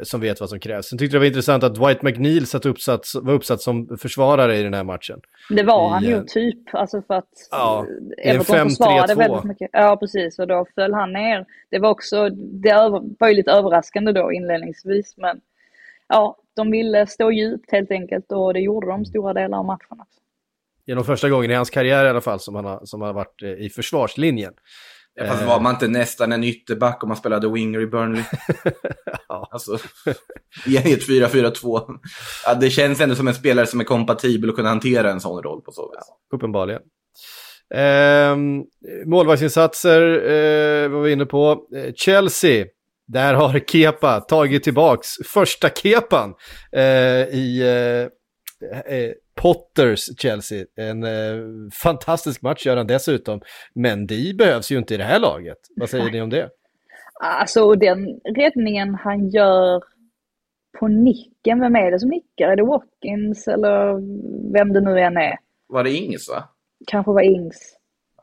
som 0.03 0.20
vet 0.20 0.40
vad 0.40 0.49
som 0.51 0.61
krävs. 0.61 0.87
Sen 0.87 0.99
tyckte 0.99 1.14
jag 1.16 1.20
det 1.20 1.25
var 1.25 1.27
intressant 1.27 1.64
att 1.64 1.75
Dwight 1.75 2.03
McNeil 2.03 2.46
satt 2.46 2.66
uppsatt, 2.66 3.07
var 3.22 3.33
uppsatt 3.33 3.61
som 3.61 3.99
försvarare 3.99 4.57
i 4.57 4.62
den 4.62 4.75
här 4.75 4.85
matchen. 4.85 5.20
Det 5.51 5.62
var 5.62 5.88
han 5.88 6.05
i, 6.05 6.07
ju 6.07 6.14
eh, 6.16 6.22
typ, 6.22 6.75
alltså 6.75 7.03
för 7.03 7.14
att 7.14 7.29
Ja, 7.51 7.87
eh, 8.25 8.31
Everton 8.35 8.71
försvarade 8.71 9.15
5-3-2. 9.15 9.17
väldigt 9.17 9.44
mycket. 9.44 9.71
Ja, 9.73 9.96
precis. 9.96 10.38
Och 10.38 10.46
då 10.46 10.67
föll 10.75 10.94
han 10.94 11.13
ner. 11.13 11.46
Det 11.71 11.79
var 11.79 11.90
också, 11.90 12.29
det 12.63 12.75
var 13.19 13.29
ju 13.29 13.35
lite 13.35 13.50
överraskande 13.50 14.13
då 14.13 14.33
inledningsvis, 14.33 15.15
men 15.17 15.40
ja, 16.08 16.37
de 16.56 16.71
ville 16.71 17.06
stå 17.06 17.31
djupt 17.31 17.73
helt 17.73 17.90
enkelt 17.90 18.33
och 18.33 18.54
det 18.54 18.60
gjorde 18.60 18.87
de 18.87 19.04
stora 19.04 19.33
delar 19.33 19.58
av 19.58 19.65
matchen. 19.65 20.00
också. 20.00 20.21
Genom 20.87 21.04
första 21.04 21.29
gången 21.29 21.50
i 21.50 21.54
hans 21.54 21.71
karriär 21.71 22.04
i 22.04 22.08
alla 22.08 22.21
fall 22.21 22.40
som 22.40 22.54
han 22.54 22.65
har, 22.65 22.81
som 22.85 23.00
har 23.00 23.13
varit 23.13 23.42
eh, 23.42 23.48
i 23.50 23.71
försvarslinjen. 23.71 24.52
Fast 25.29 25.42
Eh. 25.42 25.48
var 25.48 25.60
man 25.60 25.73
inte 25.75 25.88
nästan 25.88 26.33
en 26.33 26.44
ytterback 26.44 27.02
om 27.02 27.08
man 27.08 27.17
spelade 27.17 27.52
winger 27.52 27.81
i 27.81 27.87
Burnley? 27.87 28.23
Ja. 29.37 29.48
Alltså, 29.50 29.74
ett 30.66 31.08
4-4-2. 31.08 31.98
Ja, 32.46 32.54
det 32.54 32.70
känns 32.70 33.00
ändå 33.00 33.14
som 33.14 33.28
en 33.28 33.34
spelare 33.34 33.66
som 33.66 33.80
är 33.80 33.84
kompatibel 33.84 34.50
och 34.50 34.56
kunna 34.56 34.68
hantera 34.68 35.10
en 35.10 35.20
sån 35.20 35.42
roll 35.42 35.62
på 35.62 35.72
så 35.72 35.82
vis. 35.82 36.04
Uppenbarligen. 36.34 36.82
Ehm, 37.74 38.64
målvaktsinsatser 39.06 40.02
eh, 40.02 40.88
var 40.88 41.00
vi 41.00 41.12
inne 41.12 41.26
på. 41.26 41.66
Eh, 41.76 41.92
Chelsea 41.94 42.66
där 43.08 43.34
har 43.34 43.58
Kepa 43.58 44.20
tagit 44.20 44.62
tillbaks 44.62 45.08
första 45.24 45.68
Kepan 45.70 46.34
eh, 46.72 46.82
i 47.28 47.60
eh, 47.62 48.96
eh, 48.96 49.10
Potters 49.40 50.18
Chelsea. 50.18 50.64
En 50.76 51.04
eh, 51.04 51.37
fantastisk 51.82 52.42
match 52.42 52.66
gör 52.66 52.76
han 52.76 52.87
dessutom. 52.87 53.40
Men 53.74 54.06
de 54.06 54.32
behövs 54.34 54.70
ju 54.72 54.78
inte 54.78 54.94
i 54.94 54.96
det 54.96 55.04
här 55.04 55.20
laget. 55.20 55.58
Vad 55.76 55.90
säger 55.90 56.10
ni 56.10 56.20
om 56.22 56.30
det? 56.30 56.48
Alltså 57.21 57.75
den 57.75 58.21
räddningen 58.25 58.94
han 58.94 59.29
gör 59.29 59.83
på 60.79 60.88
nicken, 60.88 61.60
vem 61.60 61.77
är 61.77 61.90
det 61.90 62.00
som 62.00 62.10
nickar? 62.10 62.48
Är 62.48 62.56
det 62.56 62.62
Watkins 62.62 63.48
eller 63.48 63.92
vem 64.52 64.73
det 64.73 64.81
nu 64.81 65.00
än 65.00 65.17
är? 65.17 65.38
Var 65.67 65.85
det 65.85 65.90
Ings 65.90 66.29
va? 66.29 66.44
Kanske 66.87 67.12
var 67.12 67.23
Ings. 67.23 67.77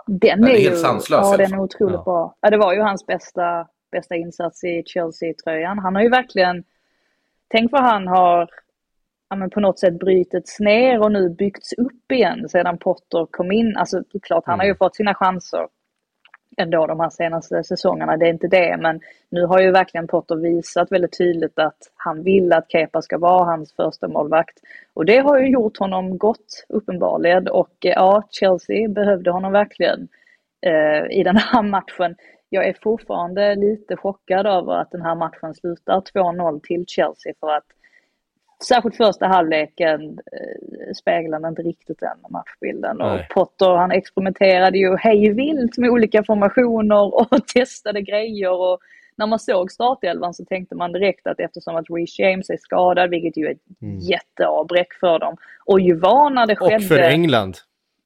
Den 0.08 0.42
det 0.42 0.52
är 0.52 0.56
är, 0.56 0.62
helt 0.62 0.76
ju, 0.76 0.78
sanslös 0.80 1.32
ja, 1.32 1.38
den 1.38 1.54
är 1.54 1.60
otroligt 1.60 1.94
Ja. 1.96 2.04
bra. 2.04 2.36
Ja, 2.42 2.50
det 2.50 2.58
var 2.58 2.74
ju 2.74 2.82
hans 2.82 3.06
bästa, 3.06 3.68
bästa 3.92 4.16
insats 4.16 4.64
i 4.64 4.84
Chelsea-tröjan. 4.86 5.80
Han 5.80 5.96
har 5.96 6.02
ju 6.04 6.10
verkligen, 6.10 6.64
tänk 7.48 7.72
vad 7.72 7.82
han 7.82 8.08
har 8.08 8.50
ja, 9.30 9.36
men 9.36 9.50
på 9.50 9.60
något 9.60 9.80
sätt 9.80 10.00
brytits 10.00 10.60
ner 10.60 11.02
och 11.02 11.12
nu 11.12 11.30
byggts 11.30 11.74
upp 11.74 12.12
igen 12.12 12.50
sedan 12.50 12.78
Potter 12.78 13.28
kom 13.32 13.52
in. 13.52 13.78
Alltså 13.78 14.00
det 14.00 14.18
är 14.18 14.20
klart, 14.20 14.44
han 14.46 14.60
har 14.60 14.66
ju 14.66 14.76
fått 14.76 14.96
sina 14.96 15.14
chanser 15.14 15.68
ändå 16.58 16.88
de 16.88 17.00
här 17.00 17.10
senaste 17.10 17.64
säsongerna, 17.64 18.18
det 18.18 18.26
är 18.26 18.30
inte 18.30 18.48
det. 18.48 18.78
Men 18.78 19.00
nu 19.30 19.46
har 19.46 19.60
ju 19.60 19.72
verkligen 19.72 20.08
Potter 20.08 20.36
visat 20.36 20.92
väldigt 20.92 21.18
tydligt 21.18 21.60
att 21.60 21.78
han 21.96 22.24
vill 22.24 22.54
att 22.54 22.72
Kepa 22.72 23.02
ska 23.02 23.18
vara 23.18 23.46
hans 23.46 23.74
första 23.76 24.08
målvakt. 24.08 24.60
Och 24.94 25.06
det 25.06 25.18
har 25.18 25.40
ju 25.40 25.48
gjort 25.50 25.78
honom 25.78 26.18
gott 26.18 26.66
uppenbarligen 26.70 27.48
och 27.48 27.86
eh, 27.86 27.92
ja, 27.92 28.24
Chelsea 28.32 28.90
behövde 28.90 29.32
honom 29.32 29.52
verkligen 29.52 30.08
eh, 30.66 31.20
i 31.20 31.24
den 31.24 31.38
här 31.38 31.64
matchen. 31.70 32.16
Jag 32.50 32.68
är 32.68 32.76
fortfarande 32.84 33.56
lite 33.56 33.98
chockad 33.98 34.48
över 34.48 34.74
att 34.74 34.92
den 34.92 35.02
här 35.02 35.16
matchen 35.16 35.54
slutar 35.54 36.02
2-0 36.02 36.60
till 36.64 36.86
Chelsea 36.88 37.34
för 37.40 37.52
att 37.52 37.66
särskilt 38.66 38.96
första 38.96 39.28
halvleken 39.28 40.02
eh, 40.04 40.94
speglade 40.96 41.48
inte 41.48 41.62
riktigt 41.62 42.00
den 42.00 42.18
matchbilden. 42.30 43.02
Och. 43.02 43.20
Potter 43.30 43.76
han 43.76 43.92
experimenterade 43.92 44.78
ju 44.78 44.96
hej 44.96 45.30
vilt 45.30 45.78
med 45.78 45.90
olika 45.90 46.24
formationer 46.24 47.16
och 47.16 47.48
testade 47.54 48.02
grejer. 48.02 48.52
Och 48.52 48.80
när 49.16 49.28
man 49.28 49.40
såg 49.40 49.72
startelvan 49.72 50.34
så 50.34 50.46
tänkte 50.46 50.76
man 50.76 50.92
direkt 50.92 51.28
att 51.28 51.40
eftersom 51.40 51.76
att 51.76 51.86
Reece 51.90 52.20
James 52.20 52.50
är 52.50 52.58
skadad, 52.58 53.10
vilket 53.10 53.38
ju 53.38 53.48
är 53.48 53.52
ett 53.52 54.10
jätteavbräck 54.10 54.94
för 54.94 55.20
dem. 55.20 55.38
Och 55.66 55.80
ju 55.80 55.96
var 55.96 56.30
när 56.30 56.46
det 56.46 56.56
skedde... 56.56 56.76
Och 56.76 56.84
för 56.84 57.00
England. 57.00 57.58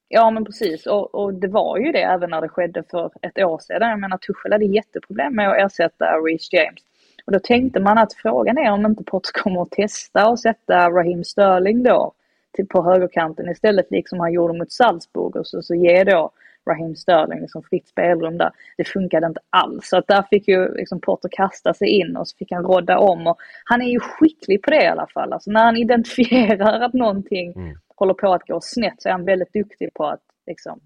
Ja 0.09 0.31
men 0.31 0.45
precis 0.45 0.85
och, 0.85 1.15
och 1.15 1.33
det 1.33 1.47
var 1.47 1.77
ju 1.77 1.91
det 1.91 2.01
även 2.01 2.29
när 2.29 2.41
det 2.41 2.49
skedde 2.49 2.83
för 2.91 3.11
ett 3.21 3.37
år 3.37 3.59
sedan. 3.59 3.89
Jag 3.89 3.99
menar 3.99 4.17
Tuchel 4.17 4.51
hade 4.51 4.65
jätteproblem 4.65 5.35
med 5.35 5.49
att 5.49 5.57
ersätta 5.57 6.05
Reece 6.05 6.53
James. 6.53 6.81
Och 7.27 7.33
då 7.33 7.39
tänkte 7.39 7.79
man 7.79 7.97
att 7.97 8.13
frågan 8.13 8.57
är 8.57 8.71
om 8.71 8.85
inte 8.85 9.03
Potter 9.03 9.31
kommer 9.43 9.61
att 9.61 9.71
testa 9.71 10.29
och 10.29 10.39
sätta 10.39 10.89
Raheem 10.89 11.23
Sterling 11.23 11.83
då 11.83 12.13
till, 12.51 12.67
på 12.67 12.83
högerkanten 12.83 13.49
istället 13.49 13.91
liksom 13.91 14.19
han 14.19 14.33
gjorde 14.33 14.57
mot 14.57 14.71
Salzburg 14.71 15.35
och 15.35 15.47
så, 15.47 15.61
så 15.61 15.75
ger 15.75 16.05
då 16.05 16.31
Raheem 16.69 16.95
Sterling 16.95 17.41
liksom 17.41 17.63
fritt 17.63 17.87
spelrum 17.87 18.37
där. 18.37 18.51
Det 18.77 18.83
funkade 18.83 19.27
inte 19.27 19.39
alls. 19.49 19.89
Så 19.89 19.97
att 19.97 20.07
där 20.07 20.23
fick 20.29 20.47
ju 20.47 20.75
liksom 20.75 20.99
Potter 21.01 21.29
kasta 21.31 21.73
sig 21.73 21.87
in 21.89 22.17
och 22.17 22.27
så 22.27 22.37
fick 22.37 22.51
han 22.51 22.63
rodda 22.63 22.97
om. 22.97 23.27
Och 23.27 23.37
han 23.63 23.81
är 23.81 23.89
ju 23.89 23.99
skicklig 23.99 24.61
på 24.61 24.71
det 24.71 24.83
i 24.83 24.87
alla 24.87 25.07
fall. 25.07 25.33
Alltså 25.33 25.51
när 25.51 25.63
han 25.63 25.77
identifierar 25.85 26.81
att 26.81 26.93
någonting 26.93 27.53
håller 27.95 28.13
på 28.13 28.33
att 28.33 28.47
gå 28.47 28.61
snett 28.61 29.01
så 29.01 29.09
är 29.09 29.13
han 29.13 29.25
väldigt 29.25 29.53
duktig 29.53 29.93
på 29.93 30.05
att 30.05 30.23
liksom, 30.45 30.79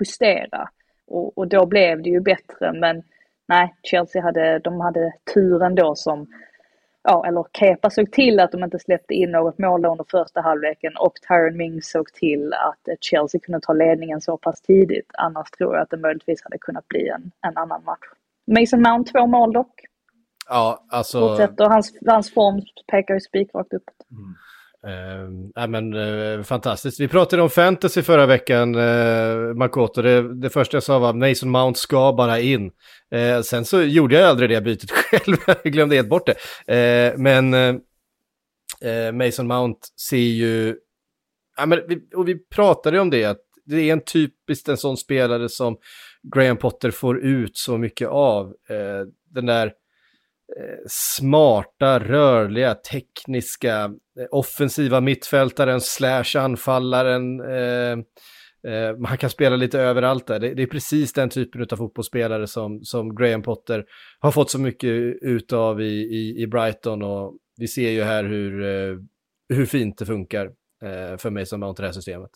justera. 0.00 0.68
Och, 1.06 1.38
och 1.38 1.48
då 1.48 1.66
blev 1.66 2.02
det 2.02 2.10
ju 2.10 2.20
bättre 2.20 2.72
men 2.72 3.02
nej, 3.48 3.74
Chelsea 3.82 4.22
hade, 4.22 4.58
de 4.58 4.80
hade 4.80 5.12
turen 5.34 5.74
då 5.74 5.94
som 5.94 6.26
Ja, 7.02 7.26
eller 7.26 7.44
Kepa 7.58 7.90
såg 7.90 8.12
till 8.12 8.40
att 8.40 8.52
de 8.52 8.64
inte 8.64 8.78
släppte 8.78 9.14
in 9.14 9.30
något 9.30 9.58
mål 9.58 9.84
under 9.84 10.04
första 10.10 10.40
halvleken 10.40 10.96
och 10.96 11.12
Tyron 11.28 11.56
Mings 11.56 11.90
såg 11.90 12.12
till 12.12 12.52
att 12.52 13.04
Chelsea 13.04 13.40
kunde 13.40 13.60
ta 13.60 13.72
ledningen 13.72 14.20
så 14.20 14.36
pass 14.36 14.60
tidigt. 14.60 15.10
Annars 15.18 15.50
tror 15.50 15.74
jag 15.74 15.82
att 15.82 15.90
det 15.90 15.96
möjligtvis 15.96 16.42
hade 16.44 16.58
kunnat 16.58 16.88
bli 16.88 17.08
en, 17.08 17.30
en 17.40 17.56
annan 17.56 17.84
match. 17.84 18.06
Mason 18.46 18.82
Mount 18.82 19.12
två 19.12 19.26
mål 19.26 19.52
dock. 19.52 19.80
Ja, 20.48 20.84
alltså... 20.88 21.20
Fortsätter. 21.20 21.64
Hans, 21.64 21.98
hans 22.06 22.34
form 22.34 22.62
pekar 22.86 23.14
ju 23.14 23.20
spikrakt 23.20 23.72
uppåt. 23.72 24.06
Uh, 24.86 25.62
äh, 25.62 25.68
men, 25.68 25.94
uh, 25.94 26.42
fantastiskt. 26.42 27.00
Vi 27.00 27.08
pratade 27.08 27.42
om 27.42 27.50
fantasy 27.50 28.02
förra 28.02 28.26
veckan, 28.26 28.74
uh, 28.74 29.54
Makoto. 29.54 30.02
Det, 30.02 30.34
det 30.34 30.50
första 30.50 30.76
jag 30.76 30.82
sa 30.82 30.98
var 30.98 31.12
Mason 31.12 31.50
Mount 31.50 31.78
ska 31.78 32.12
bara 32.12 32.40
in. 32.40 32.70
Uh, 33.14 33.40
sen 33.42 33.64
så 33.64 33.82
gjorde 33.82 34.14
jag 34.14 34.24
aldrig 34.28 34.50
det 34.50 34.60
bytet 34.60 34.90
själv, 34.92 35.36
jag 35.46 35.72
glömde 35.72 35.96
helt 35.96 36.08
bort 36.08 36.26
det. 36.66 37.14
Men 37.18 37.50
Mason 39.12 39.46
Mount 39.46 39.80
ser 40.08 40.16
ju... 40.16 40.76
Ja, 41.56 41.66
men 41.66 41.80
vi, 41.88 42.08
och 42.14 42.28
vi 42.28 42.38
pratade 42.48 43.00
om 43.00 43.10
det, 43.10 43.24
att 43.24 43.40
det 43.66 43.88
är 43.88 43.92
en 43.92 44.04
typiskt 44.04 44.68
en 44.68 44.76
sån 44.76 44.96
spelare 44.96 45.48
som 45.48 45.76
Graham 46.34 46.56
Potter 46.56 46.90
får 46.90 47.18
ut 47.18 47.56
så 47.56 47.78
mycket 47.78 48.08
av. 48.08 48.54
Den 49.30 49.46
där 49.46 49.72
smarta, 50.86 51.98
rörliga, 51.98 52.74
tekniska, 52.74 53.84
eh, 54.20 54.26
offensiva 54.30 55.00
mittfältaren 55.00 55.80
slash 55.80 56.36
anfallaren. 56.36 57.40
Eh, 57.40 57.98
eh, 58.72 58.96
han 59.04 59.18
kan 59.18 59.30
spela 59.30 59.56
lite 59.56 59.80
överallt 59.80 60.26
där. 60.26 60.38
Det, 60.38 60.54
det 60.54 60.62
är 60.62 60.66
precis 60.66 61.12
den 61.12 61.28
typen 61.28 61.66
av 61.70 61.76
fotbollsspelare 61.76 62.46
som, 62.46 62.84
som 62.84 63.14
Graham 63.14 63.42
Potter 63.42 63.84
har 64.18 64.30
fått 64.30 64.50
så 64.50 64.58
mycket 64.58 64.90
utav 65.22 65.80
i, 65.80 65.94
i, 65.94 66.42
i 66.42 66.46
Brighton 66.46 67.02
och 67.02 67.38
vi 67.56 67.68
ser 67.68 67.90
ju 67.90 68.02
här 68.02 68.24
hur, 68.24 68.62
eh, 68.64 68.98
hur 69.48 69.66
fint 69.66 69.98
det 69.98 70.06
funkar 70.06 70.46
eh, 70.82 71.16
för 71.18 71.30
mig 71.30 71.46
som 71.46 71.60
Mount 71.60 71.82
det 71.82 71.86
här 71.88 71.92
systemet. 71.92 72.30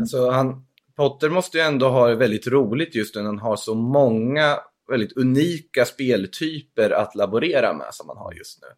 Alltså, 0.00 0.30
han, 0.30 0.66
Potter 0.96 1.30
måste 1.30 1.58
ju 1.58 1.64
ändå 1.64 1.88
ha 1.88 2.08
det 2.08 2.16
väldigt 2.16 2.46
roligt 2.46 2.94
just 2.94 3.16
nu 3.16 3.22
när 3.22 3.28
han 3.28 3.38
har 3.38 3.56
så 3.56 3.74
många 3.74 4.58
väldigt 4.90 5.16
unika 5.16 5.84
speltyper 5.84 6.90
att 6.90 7.14
laborera 7.14 7.72
med 7.72 7.86
som 7.90 8.06
man 8.06 8.16
har 8.16 8.32
just 8.32 8.62
nu. 8.62 8.68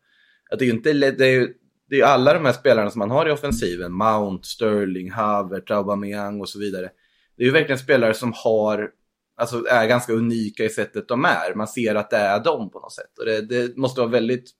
Att 0.51 0.59
det 0.59 0.65
är 0.65 0.67
ju 0.67 0.73
inte 0.73 0.93
det 0.93 1.27
är 1.27 1.49
det 1.93 2.01
är 2.01 2.05
alla 2.05 2.35
de 2.35 2.45
här 2.45 2.53
spelarna 2.53 2.91
som 2.91 2.99
man 2.99 3.11
har 3.11 3.29
i 3.29 3.33
offensiven, 3.33 3.93
Mount, 3.93 4.49
Sterling, 4.49 5.11
Havertz, 5.11 5.71
Aubameyang 5.71 6.41
och 6.41 6.49
så 6.49 6.59
vidare. 6.59 6.91
Det 7.37 7.43
är 7.43 7.47
ju 7.47 7.53
verkligen 7.53 7.79
spelare 7.79 8.15
som 8.15 8.33
har, 8.37 8.91
alltså 9.37 9.65
är 9.67 9.87
ganska 9.87 10.13
unika 10.13 10.65
i 10.65 10.69
sättet 10.69 11.09
de 11.09 11.25
är. 11.25 11.55
Man 11.55 11.69
ser 11.69 11.95
att 11.95 12.11
det 12.11 12.17
är 12.17 12.45
dem 12.45 12.71
på 12.71 12.81
något 12.81 12.93
sätt. 12.93 13.19
Och 13.19 13.25
det, 13.25 13.41
det 13.41 13.77
måste 13.77 14.01
vara 14.01 14.11
väldigt 14.11 14.51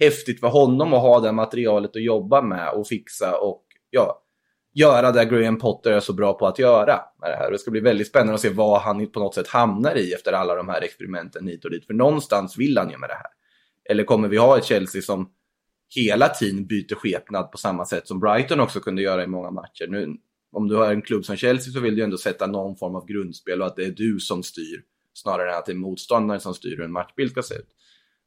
häftigt 0.00 0.40
för 0.40 0.48
honom 0.48 0.94
att 0.94 1.02
ha 1.02 1.20
det 1.20 1.32
materialet 1.32 1.96
att 1.96 2.02
jobba 2.02 2.42
med 2.42 2.70
och 2.70 2.86
fixa 2.86 3.38
och 3.38 3.64
ja, 3.90 4.22
göra 4.78 5.12
det 5.12 5.24
Graham 5.24 5.58
Potter 5.58 5.90
är 5.90 6.00
så 6.00 6.12
bra 6.12 6.38
på 6.38 6.46
att 6.46 6.58
göra 6.58 7.00
med 7.20 7.30
det 7.30 7.36
här. 7.36 7.50
Det 7.50 7.58
ska 7.58 7.70
bli 7.70 7.80
väldigt 7.80 8.08
spännande 8.08 8.34
att 8.34 8.40
se 8.40 8.48
vad 8.48 8.80
han 8.80 9.06
på 9.06 9.20
något 9.20 9.34
sätt 9.34 9.48
hamnar 9.48 9.96
i 9.96 10.12
efter 10.12 10.32
alla 10.32 10.54
de 10.54 10.68
här 10.68 10.82
experimenten 10.82 11.46
hit 11.46 11.64
och 11.64 11.70
dit. 11.70 11.86
För 11.86 11.94
någonstans 11.94 12.58
vill 12.58 12.78
han 12.78 12.90
ju 12.90 12.98
med 12.98 13.08
det 13.08 13.14
här. 13.14 13.30
Eller 13.90 14.04
kommer 14.04 14.28
vi 14.28 14.36
ha 14.36 14.58
ett 14.58 14.64
Chelsea 14.64 15.02
som 15.02 15.30
hela 15.94 16.28
tiden 16.28 16.66
byter 16.66 16.94
skepnad 16.94 17.52
på 17.52 17.58
samma 17.58 17.84
sätt 17.84 18.06
som 18.06 18.20
Brighton 18.20 18.60
också 18.60 18.80
kunde 18.80 19.02
göra 19.02 19.24
i 19.24 19.26
många 19.26 19.50
matcher. 19.50 19.86
Nu, 19.88 20.16
om 20.52 20.68
du 20.68 20.76
har 20.76 20.92
en 20.92 21.02
klubb 21.02 21.24
som 21.24 21.36
Chelsea 21.36 21.72
så 21.72 21.80
vill 21.80 21.96
du 21.96 22.02
ändå 22.02 22.18
sätta 22.18 22.46
någon 22.46 22.76
form 22.76 22.94
av 22.94 23.06
grundspel 23.06 23.60
och 23.60 23.66
att 23.66 23.76
det 23.76 23.84
är 23.84 23.90
du 23.90 24.20
som 24.20 24.42
styr 24.42 24.82
snarare 25.14 25.52
än 25.52 25.58
att 25.58 25.66
det 25.66 25.72
är 25.72 25.76
motståndaren 25.76 26.40
som 26.40 26.54
styr 26.54 26.76
hur 26.76 26.84
en 26.84 26.92
matchbild 26.92 27.30
ska 27.30 27.42
se 27.42 27.54
ut. 27.54 27.68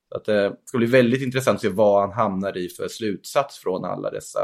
Så 0.09 0.17
att, 0.17 0.27
eh, 0.27 0.35
det 0.35 0.57
ska 0.65 0.77
bli 0.77 0.87
väldigt 0.87 1.21
intressant 1.21 1.55
att 1.55 1.61
se 1.61 1.69
vad 1.69 2.01
han 2.01 2.11
hamnar 2.11 2.57
i 2.57 2.69
för 2.69 2.87
slutsats 2.87 3.59
från 3.59 3.85
alla 3.85 4.11
dessa 4.11 4.39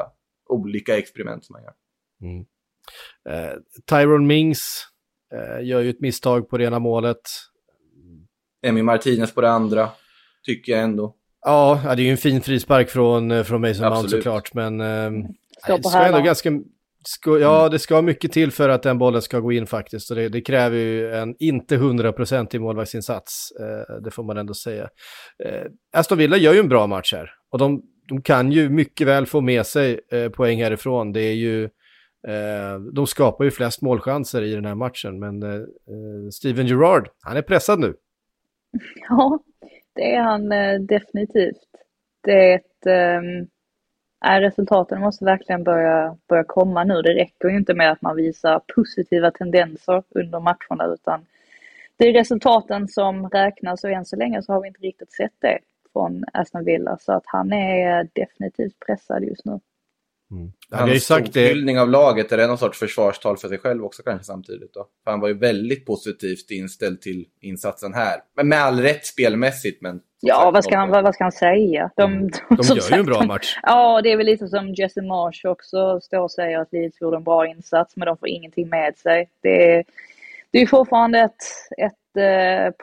olika 0.49 0.97
experiment 0.97 1.45
som 1.45 1.55
han 1.55 1.63
gör. 1.63 1.73
Eh, 3.30 3.53
Tyrone 3.89 4.28
Mings 4.28 4.84
eh, 5.34 5.65
gör 5.65 5.82
ju 5.82 5.89
ett 5.89 6.01
misstag 6.01 6.49
på 6.49 6.57
det 6.57 6.63
ena 6.63 6.80
målet. 6.80 7.22
Emi 8.65 8.82
Martinez 8.82 9.34
på 9.34 9.41
det 9.41 9.49
andra, 9.49 9.89
tycker 10.45 10.72
jag 10.72 10.82
ändå. 10.82 11.15
Ja, 11.45 11.82
det 11.84 12.01
är 12.01 12.05
ju 12.05 12.11
en 12.11 12.18
fin 12.18 12.41
frispark 12.41 12.89
från, 12.89 13.32
eh, 13.32 13.43
från 13.43 13.61
Mason 13.61 13.82
Mount 13.82 13.99
Absolut. 13.99 14.24
såklart, 14.24 14.53
men 14.53 14.82
eh, 14.82 15.11
på 15.82 15.89
ska 15.89 15.99
ändå 15.99 16.22
ganska... 16.22 16.49
Ska, 17.05 17.39
ja, 17.39 17.70
det 17.70 17.80
ska 17.80 18.01
mycket 18.01 18.32
till 18.32 18.51
för 18.51 18.70
att 18.70 18.84
den 18.84 18.97
bollen 18.97 19.22
ska 19.22 19.39
gå 19.39 19.51
in 19.51 19.68
faktiskt. 19.68 20.09
Och 20.09 20.15
det, 20.15 20.30
det 20.30 20.41
kräver 20.41 20.78
ju 20.78 21.13
en 21.13 21.36
inte 21.39 21.76
hundraprocentig 21.76 22.61
målvaktsinsats, 22.61 23.51
eh, 23.59 23.95
det 24.03 24.11
får 24.11 24.24
man 24.24 24.38
ändå 24.38 24.53
säga. 24.53 24.89
Eh, 25.45 25.65
Aston 25.93 26.18
Villa 26.18 26.38
gör 26.38 26.53
ju 26.53 26.59
en 26.59 26.70
bra 26.70 26.88
match 26.88 27.13
här. 27.13 27.30
Och 27.51 27.59
de, 27.59 27.82
de 28.07 28.22
kan 28.22 28.51
ju 28.51 28.70
mycket 28.70 29.07
väl 29.07 29.26
få 29.26 29.41
med 29.41 29.65
sig 29.65 29.99
eh, 30.11 30.30
poäng 30.30 30.63
härifrån. 30.63 31.11
Det 31.11 31.22
är 31.22 31.34
ju... 31.34 31.70
Eh, 32.28 32.80
de 32.80 33.07
skapar 33.07 33.45
ju 33.45 33.51
flest 33.51 33.82
målchanser 33.82 34.41
i 34.41 34.55
den 34.55 34.65
här 34.65 34.75
matchen, 34.75 35.19
men 35.19 35.43
eh, 35.43 35.55
eh 35.59 36.30
Steven 36.32 36.67
Gerrard, 36.67 37.09
han 37.21 37.38
är 37.38 37.41
pressad 37.41 37.80
nu. 37.80 37.95
Ja, 39.09 39.39
det 39.93 40.15
är 40.15 40.21
han 40.21 40.51
eh, 40.51 40.80
definitivt. 40.80 41.67
Det 42.21 42.51
är 42.51 42.55
ett, 42.55 42.86
ehm, 42.86 43.47
resultaten 44.41 45.01
måste 45.01 45.25
verkligen 45.25 45.63
börja, 45.63 46.17
börja 46.30 46.43
komma 46.43 46.84
nu. 46.84 47.01
Det 47.01 47.13
räcker 47.13 47.49
ju 47.49 47.57
inte 47.57 47.73
med 47.73 47.91
att 47.91 48.01
man 48.01 48.15
visar 48.15 48.61
positiva 48.75 49.32
tendenser 49.32 50.03
under 50.09 50.39
matcherna 50.39 50.93
utan 50.93 51.25
det 51.97 52.07
är 52.07 52.13
resultaten 52.13 52.88
som 52.88 53.30
räknas 53.30 53.84
och 53.84 53.89
än 53.89 54.05
så 54.05 54.15
länge 54.15 54.41
så 54.41 54.53
har 54.53 54.61
vi 54.61 54.67
inte 54.67 54.82
riktigt 54.82 55.11
sett 55.11 55.34
det 55.39 55.59
från 55.93 56.25
Aston 56.34 56.65
Villa. 56.65 56.97
Så 56.97 57.11
att 57.13 57.23
han 57.25 57.53
är 57.53 58.09
definitivt 58.13 58.80
pressad 58.86 59.23
just 59.23 59.45
nu. 59.45 59.59
Mm. 60.32 60.99
Sagt 60.99 61.34
det. 61.34 61.47
Hyllning 61.47 61.80
av 61.80 61.89
laget, 61.89 62.32
är 62.32 62.38
det 62.38 62.47
någon 62.47 62.57
sorts 62.57 62.80
försvarstal 62.80 63.38
för 63.38 63.47
sig 63.47 63.57
själv 63.57 63.86
också 63.86 64.03
kanske 64.03 64.25
samtidigt 64.25 64.73
då? 64.73 64.88
För 65.03 65.11
han 65.11 65.19
var 65.19 65.28
ju 65.28 65.34
väldigt 65.34 65.86
positivt 65.86 66.51
inställd 66.51 67.01
till 67.01 67.25
insatsen 67.41 67.93
här. 67.93 68.19
Men 68.36 68.47
med 68.47 68.59
all 68.59 68.80
rätt 68.80 69.05
spelmässigt, 69.05 69.82
men... 69.82 70.01
Ja, 70.19 70.36
sagt, 70.36 70.53
vad, 70.53 70.63
ska 70.63 70.78
han, 70.78 70.89
vad, 70.89 71.03
vad 71.03 71.15
ska 71.15 71.23
han 71.23 71.32
säga? 71.32 71.91
De, 71.95 72.13
mm. 72.13 72.30
de, 72.49 72.55
de 72.55 72.75
gör 72.75 72.89
ju 72.91 72.99
en 72.99 73.05
bra 73.05 73.23
match. 73.23 73.57
Ja, 73.63 74.01
det 74.01 74.11
är 74.11 74.17
väl 74.17 74.25
lite 74.25 74.47
som 74.47 74.73
Jesse 74.73 75.01
Marsh 75.01 75.45
också 75.45 75.99
står 75.99 76.19
och 76.19 76.32
säger 76.32 76.59
att 76.59 76.71
Leeds 76.71 77.01
gjorde 77.01 77.17
en 77.17 77.23
bra 77.23 77.47
insats, 77.47 77.95
men 77.95 78.05
de 78.05 78.17
får 78.17 78.28
ingenting 78.28 78.69
med 78.69 78.97
sig. 78.97 79.30
Det 79.41 79.75
är, 79.75 79.84
det 80.51 80.61
är 80.61 80.65
fortfarande 80.65 81.19
ett, 81.19 81.43
ett 81.78 81.97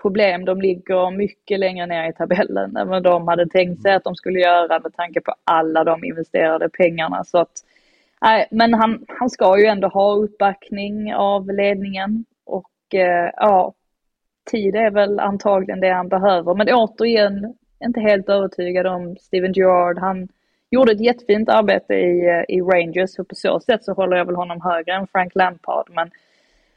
problem. 0.03 0.45
De 0.45 0.61
ligger 0.61 1.11
mycket 1.11 1.61
längre 1.61 1.87
ner 1.87 2.09
i 2.09 2.13
tabellen 2.13 2.77
än 2.77 2.89
vad 2.89 3.03
de 3.03 3.29
hade 3.29 3.47
tänkt 3.49 3.83
sig 3.83 3.95
att 3.95 4.05
de 4.05 4.15
skulle 4.15 4.41
göra 4.41 4.81
med 4.81 4.95
tanke 4.95 5.21
på 5.21 5.35
alla 5.45 5.85
de 5.85 6.05
investerade 6.05 6.69
pengarna. 6.69 7.25
Så 7.25 7.39
att, 7.39 7.53
nej, 8.21 8.49
men 8.51 8.75
han, 8.75 9.05
han 9.09 9.31
ska 9.31 9.59
ju 9.59 9.67
ändå 9.67 9.89
ha 9.89 10.15
uppbackning 10.15 11.15
av 11.15 11.53
ledningen 11.53 12.25
och 12.45 12.95
eh, 12.95 13.31
ja, 13.37 13.75
tid 14.51 14.77
är 14.77 14.91
väl 14.91 15.21
antagligen 15.21 15.81
det 15.81 15.93
han 15.93 16.09
behöver. 16.09 16.55
Men 16.55 16.69
återigen, 16.69 17.55
inte 17.85 18.01
helt 18.01 18.29
övertygad 18.29 18.87
om 18.87 19.17
Steven 19.21 19.53
Gerrard. 19.53 19.99
Han 19.99 20.29
gjorde 20.71 20.93
ett 20.93 21.01
jättefint 21.01 21.49
arbete 21.49 21.95
i, 21.95 22.27
eh, 22.27 22.57
i 22.57 22.61
Rangers 22.61 23.19
och 23.19 23.29
på 23.29 23.35
så 23.35 23.61
sätt 23.61 23.85
så 23.85 23.93
håller 23.93 24.17
jag 24.17 24.25
väl 24.25 24.37
honom 24.37 24.61
högre 24.61 24.95
än 24.95 25.07
Frank 25.07 25.35
Lampard. 25.35 25.91
Men 25.95 26.11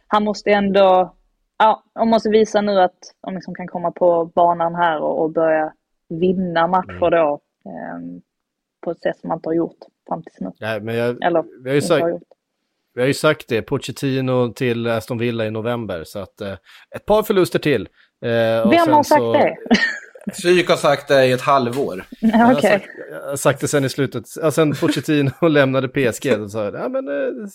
han 0.08 0.24
måste 0.24 0.52
ändå, 0.52 1.14
ja, 1.58 1.84
han 1.94 2.10
måste 2.10 2.30
visa 2.30 2.62
nu 2.62 2.82
att 2.82 3.14
de 3.26 3.36
liksom 3.36 3.56
kan 3.56 3.68
komma 3.68 3.92
på 3.92 4.26
banan 4.26 4.76
här 4.76 5.00
och, 5.00 5.24
och 5.24 5.32
börja 5.32 5.74
vinna 6.10 6.68
matcher 6.68 7.08
mm. 7.08 7.12
då. 7.12 7.40
Um, 7.66 8.22
på 8.82 8.92
ett 8.92 9.02
sätt 9.02 9.20
som 9.20 9.28
man 9.28 9.38
inte 9.38 9.50
har 9.50 9.54
gjort 9.54 9.78
fram 10.08 10.24
tills 10.24 10.40
nu. 10.40 10.52
Nej, 10.60 10.82
men 10.82 10.96
jag, 10.96 11.24
Eller, 11.24 11.44
vi, 11.64 11.70
har 11.70 11.76
ju 11.76 11.82
sagt, 11.82 12.02
har 12.02 12.20
vi 12.94 13.02
har 13.02 13.08
ju 13.08 13.14
sagt 13.14 13.48
det, 13.48 13.62
Pochettino 13.62 14.54
till 14.54 14.88
Aston 14.88 15.18
Villa 15.18 15.46
i 15.46 15.52
november, 15.52 16.04
så 16.04 16.20
att 16.20 16.42
eh, 16.42 16.54
ett 16.96 17.06
par 17.06 17.24
förluster 17.24 17.60
till. 17.60 17.82
Eh, 18.26 18.70
Vem 18.70 18.94
har 18.94 19.04
sagt 19.04 19.20
så... 19.20 19.34
det? 19.34 19.56
Psyk 20.32 20.70
har 20.70 20.76
sagt 20.76 21.08
det 21.08 21.26
i 21.26 21.32
ett 21.32 21.42
halvår. 21.42 22.06
Okay. 22.22 22.40
Jag, 22.40 22.46
har 22.46 22.62
sagt, 22.62 22.86
jag 23.12 23.30
har 23.30 23.36
sagt 23.36 23.62
det 23.62 23.68
sen 23.68 23.86
i 23.86 23.90
slutet, 23.90 24.24
ja, 24.42 24.52
sen 24.52 24.76
Pochettino 24.76 25.32
lämnade 25.48 25.88
PSG, 25.88 26.34
så 26.36 26.50
sa 26.50 26.64
jag, 26.64 26.74
ja 26.74 26.90
men 26.90 27.08
eh, 27.08 27.48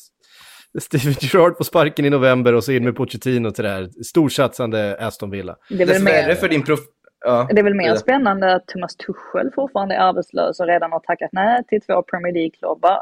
Steven 0.81 1.14
Gerrard 1.20 1.59
på 1.59 1.64
sparken 1.64 2.05
i 2.05 2.11
november 2.11 2.55
och 2.55 2.64
så 2.64 2.73
in 2.73 2.85
med 2.85 2.97
Pochettino 2.97 3.51
till 3.51 3.64
det 3.64 3.70
här 3.70 3.89
storsatsande 4.05 4.97
Aston 5.01 5.31
Villa. 5.31 5.57
Det 5.68 5.83
är 5.83 5.87
väl 5.87 6.03
mer, 6.03 6.35
för 6.35 6.49
din 6.49 6.64
prof 6.64 6.81
ja, 7.25 7.49
det 7.51 7.61
är 7.61 7.64
väl 7.64 7.75
mer 7.75 7.89
ja. 7.89 7.97
spännande 7.97 8.55
att 8.55 8.66
Thomas 8.66 8.97
Tuchel 8.97 9.51
fortfarande 9.55 9.95
är 9.95 9.99
arbetslös 9.99 10.61
och 10.61 10.66
redan 10.66 10.93
har 10.93 11.01
tackat 11.01 11.31
nej 11.33 11.64
till 11.68 11.81
två 11.81 12.03
Premier 12.03 12.35
League-klubbar 12.35 12.99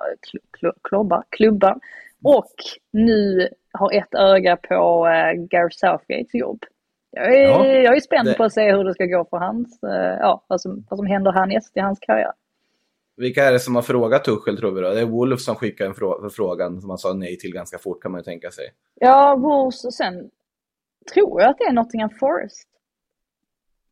klubbar, 0.89 1.25
klubbar, 1.31 1.77
och 2.25 2.55
nu 2.93 3.49
har 3.73 3.93
ett 3.93 4.15
öga 4.15 4.57
på 4.57 5.07
uh, 5.07 5.45
Gareth 5.51 5.77
Southgates 5.77 6.35
jobb. 6.35 6.65
Jag 7.11 7.35
är, 7.35 7.43
ja, 7.43 7.67
jag 7.67 7.97
är 7.97 8.01
spänd 8.01 8.29
det... 8.29 8.35
på 8.35 8.45
att 8.45 8.53
se 8.53 8.73
hur 8.73 8.85
det 8.85 8.95
ska 8.95 9.05
gå 9.05 9.27
för 9.31 9.37
hans, 9.37 9.81
uh, 9.87 9.93
ja, 10.21 10.45
vad 10.47 10.61
som, 10.61 10.87
vad 10.91 10.99
som 10.99 11.07
händer 11.07 11.33
härnäst 11.33 11.77
i 11.77 11.81
hans 11.81 11.99
karriär. 12.01 12.33
Vilka 13.21 13.45
är 13.45 13.53
det 13.53 13.61
som 13.61 13.75
har 13.75 13.83
frågat 13.83 14.25
Tuchel 14.25 14.57
tror 14.57 14.71
vi 14.71 14.81
då? 14.81 14.91
Det 14.91 15.01
är 15.01 15.07
Wolf 15.07 15.41
som 15.41 15.57
skickade 15.57 15.91
en 15.91 15.95
frå 15.95 16.31
frågan 16.31 16.81
som 16.81 16.91
han 16.91 16.99
sa 16.99 17.13
nej 17.13 17.39
till 17.39 17.53
ganska 17.53 17.79
fort 17.79 18.03
kan 18.03 18.13
man 18.13 18.21
ju 18.21 18.25
tänka 18.25 18.51
sig. 18.51 18.65
Ja, 18.95 19.37
Wolves 19.37 19.85
och 19.85 19.95
sen 19.95 20.31
tror 21.15 21.41
jag 21.41 21.51
att 21.51 21.59
det 21.59 21.65
är 21.65 21.73
Nottingham 21.73 22.11
Forest. 22.21 22.69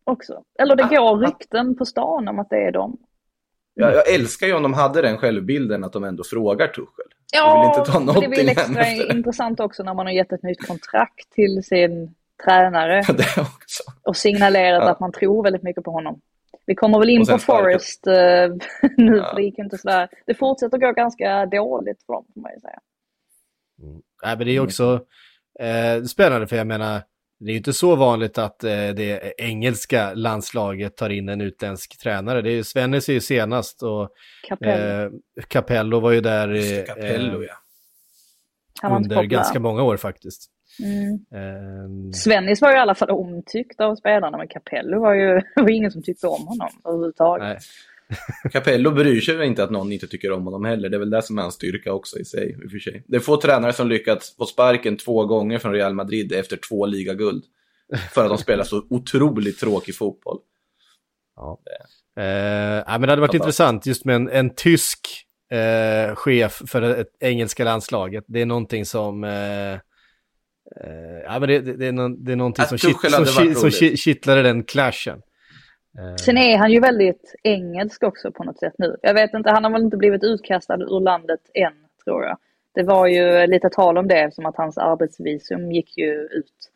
Också. 0.04 0.42
Eller 0.58 0.76
det 0.76 0.84
ah, 0.84 0.88
går 0.88 1.24
ah. 1.24 1.26
rykten 1.26 1.76
på 1.76 1.84
stan 1.84 2.28
om 2.28 2.38
att 2.38 2.50
det 2.50 2.56
är 2.56 2.72
dem. 2.72 2.98
Ja, 3.74 3.92
jag 3.92 4.14
älskar 4.14 4.46
ju 4.46 4.52
om 4.52 4.62
de 4.62 4.74
hade 4.74 5.02
den 5.02 5.18
självbilden 5.18 5.84
att 5.84 5.92
de 5.92 6.04
ändå 6.04 6.24
frågar 6.24 6.66
Tuchel. 6.66 7.06
Ja, 7.32 7.84
det 8.20 8.24
är 8.24 8.28
väl 8.28 8.48
extra 8.48 8.86
intressant 9.16 9.60
också 9.60 9.82
när 9.82 9.94
man 9.94 10.06
har 10.06 10.12
gett 10.12 10.32
ett 10.32 10.42
nytt 10.42 10.66
kontrakt 10.66 11.32
till 11.32 11.62
sin 11.64 12.14
tränare. 12.44 13.02
det 13.08 13.40
också. 13.40 13.82
Och 14.02 14.16
signalerat 14.16 14.82
ja. 14.82 14.90
att 14.90 15.00
man 15.00 15.12
tror 15.12 15.42
väldigt 15.42 15.62
mycket 15.62 15.84
på 15.84 15.90
honom. 15.90 16.20
Vi 16.68 16.74
kommer 16.74 16.98
väl 16.98 17.10
in 17.10 17.26
på 17.26 17.38
Forest 17.38 18.06
uh, 18.06 18.12
nu, 18.96 19.16
ja. 19.16 19.28
för 19.28 19.36
det 19.36 19.42
gick 19.42 19.58
inte 19.58 19.78
sådär. 19.78 20.08
Det 20.26 20.34
fortsätter 20.34 20.78
gå 20.78 20.92
ganska 20.92 21.46
dåligt 21.46 22.02
för 22.06 22.12
dem, 22.12 22.24
får 22.34 22.40
man 22.40 22.50
ju 22.54 22.60
säga. 22.60 22.80
Mm. 23.82 24.02
Nej, 24.22 24.36
men 24.36 24.46
det 24.46 24.56
är 24.56 24.60
också 24.60 25.04
eh, 25.60 26.04
spännande, 26.04 26.46
för 26.46 26.56
jag 26.56 26.66
menar, 26.66 27.02
det 27.40 27.50
är 27.50 27.52
ju 27.52 27.56
inte 27.56 27.72
så 27.72 27.96
vanligt 27.96 28.38
att 28.38 28.64
eh, 28.64 28.70
det 28.70 29.34
engelska 29.38 30.14
landslaget 30.14 30.96
tar 30.96 31.10
in 31.10 31.28
en 31.28 31.40
utländsk 31.40 31.98
tränare. 31.98 32.42
Det 32.42 32.50
är 32.50 32.62
Svennis 32.62 33.08
är 33.08 33.12
ju 33.12 33.20
senast 33.20 33.82
och 33.82 34.10
Capello, 34.48 35.04
eh, 35.04 35.10
Capello 35.48 36.00
var 36.00 36.10
ju 36.10 36.20
där 36.20 36.54
i, 36.54 36.84
Capello, 36.86 37.44
ja. 38.82 38.96
under 38.96 39.22
ganska 39.22 39.60
många 39.60 39.82
år 39.82 39.96
faktiskt. 39.96 40.50
Mm. 40.80 41.18
Um... 41.30 42.12
Svennis 42.12 42.62
var 42.62 42.70
ju 42.70 42.76
i 42.76 42.80
alla 42.80 42.94
fall 42.94 43.10
omtyckt 43.10 43.80
av 43.80 43.96
spelarna, 43.96 44.38
men 44.38 44.48
Capello 44.48 45.00
var 45.00 45.14
ju 45.14 45.40
var 45.56 45.70
ingen 45.70 45.90
som 45.90 46.02
tyckte 46.02 46.26
om 46.26 46.46
honom 46.46 46.68
överhuvudtaget. 46.84 47.42
Nej. 47.42 47.58
Capello 48.52 48.90
bryr 48.90 49.20
sig 49.20 49.46
inte 49.46 49.64
att 49.64 49.70
någon 49.70 49.92
inte 49.92 50.06
tycker 50.06 50.32
om 50.32 50.44
honom 50.44 50.64
heller. 50.64 50.88
Det 50.88 50.96
är 50.96 50.98
väl 50.98 51.10
det 51.10 51.22
som 51.22 51.38
är 51.38 51.42
hans 51.42 51.54
styrka 51.54 51.92
också 51.92 52.18
i 52.18 52.24
sig. 52.24 52.56
I 52.66 52.68
för 52.68 52.78
sig. 52.78 53.04
Det 53.06 53.16
är 53.16 53.20
få 53.20 53.40
tränare 53.40 53.72
som 53.72 53.88
lyckats 53.88 54.36
få 54.36 54.46
sparken 54.46 54.96
två 54.96 55.26
gånger 55.26 55.58
från 55.58 55.72
Real 55.72 55.94
Madrid 55.94 56.32
efter 56.32 56.56
två 56.68 56.86
ligaguld. 56.86 57.44
För 58.12 58.24
att 58.24 58.28
de 58.28 58.38
spelar 58.38 58.64
så 58.64 58.86
otroligt 58.90 59.60
tråkig 59.60 59.96
fotboll. 59.96 60.38
Ja. 61.36 61.58
Eh, 62.18 62.24
ja, 62.86 62.98
men 62.98 63.00
det 63.00 63.08
hade 63.08 63.20
varit 63.20 63.34
intressant 63.34 63.86
just 63.86 64.04
med 64.04 64.16
en, 64.16 64.28
en 64.28 64.54
tysk 64.54 65.00
eh, 65.50 66.14
chef 66.14 66.62
för 66.66 66.80
det 66.80 67.04
engelska 67.20 67.64
landslaget. 67.64 68.24
Det 68.26 68.40
är 68.40 68.46
någonting 68.46 68.84
som 68.84 69.24
eh, 69.24 69.78
Uh, 70.76 71.18
ja, 71.24 71.38
men 71.38 71.48
det, 71.48 71.60
det, 71.60 71.76
det, 71.76 71.86
är 71.86 71.92
no, 71.92 72.08
det 72.08 72.32
är 72.32 72.36
någonting 72.36 72.64
som, 72.64 72.78
kitt, 72.78 73.00
som, 73.00 73.26
som, 73.26 73.54
som 73.54 73.70
kittlade 73.70 74.42
den 74.42 74.64
clashen. 74.64 75.22
Uh. 75.98 76.16
Sen 76.16 76.38
är 76.38 76.58
han 76.58 76.72
ju 76.72 76.80
väldigt 76.80 77.34
engelsk 77.42 78.02
också 78.02 78.32
på 78.32 78.44
något 78.44 78.58
sätt 78.58 78.74
nu. 78.78 78.96
Jag 79.02 79.14
vet 79.14 79.34
inte, 79.34 79.50
han 79.50 79.64
har 79.64 79.70
väl 79.70 79.82
inte 79.82 79.96
blivit 79.96 80.24
utkastad 80.24 80.74
ur 80.74 81.00
landet 81.00 81.40
än, 81.54 81.72
tror 82.04 82.24
jag. 82.24 82.38
Det 82.74 82.82
var 82.82 83.06
ju 83.06 83.46
lite 83.46 83.70
tal 83.70 83.98
om 83.98 84.08
det, 84.08 84.34
som 84.34 84.46
att 84.46 84.56
hans 84.56 84.78
arbetsvisum 84.78 85.72
gick 85.72 85.98
ju 85.98 86.12
ut. 86.12 86.70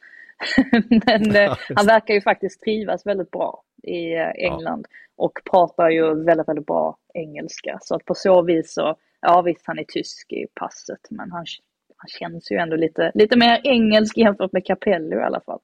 men 1.07 1.37
uh, 1.37 1.57
han 1.75 1.87
verkar 1.87 2.15
ju 2.15 2.21
faktiskt 2.21 2.61
trivas 2.61 3.07
väldigt 3.07 3.31
bra 3.31 3.63
i 3.83 4.15
England 4.37 4.87
ja. 4.91 5.25
och 5.25 5.33
pratar 5.51 5.91
ju 5.91 6.25
väldigt, 6.25 6.49
väldigt 6.49 6.67
bra 6.67 6.97
engelska. 7.15 7.79
Så 7.83 7.95
att 7.95 8.05
på 8.05 8.15
så 8.15 8.43
vis 8.43 8.75
så, 8.75 8.97
ja 9.21 9.43
visst 9.43 9.67
han 9.67 9.79
är 9.79 9.85
tysk 9.85 10.33
i 10.33 10.47
passet, 10.55 11.01
men 11.11 11.33
han 11.33 11.47
han 12.03 12.09
känns 12.09 12.51
ju 12.51 12.57
ändå 12.57 12.77
lite, 12.77 13.13
lite 13.15 13.37
mer 13.37 13.61
engelsk 13.65 14.17
jämfört 14.17 14.53
med 14.53 14.67
Capello 14.67 15.17
i 15.17 15.23
alla 15.23 15.41
fall. 15.41 15.59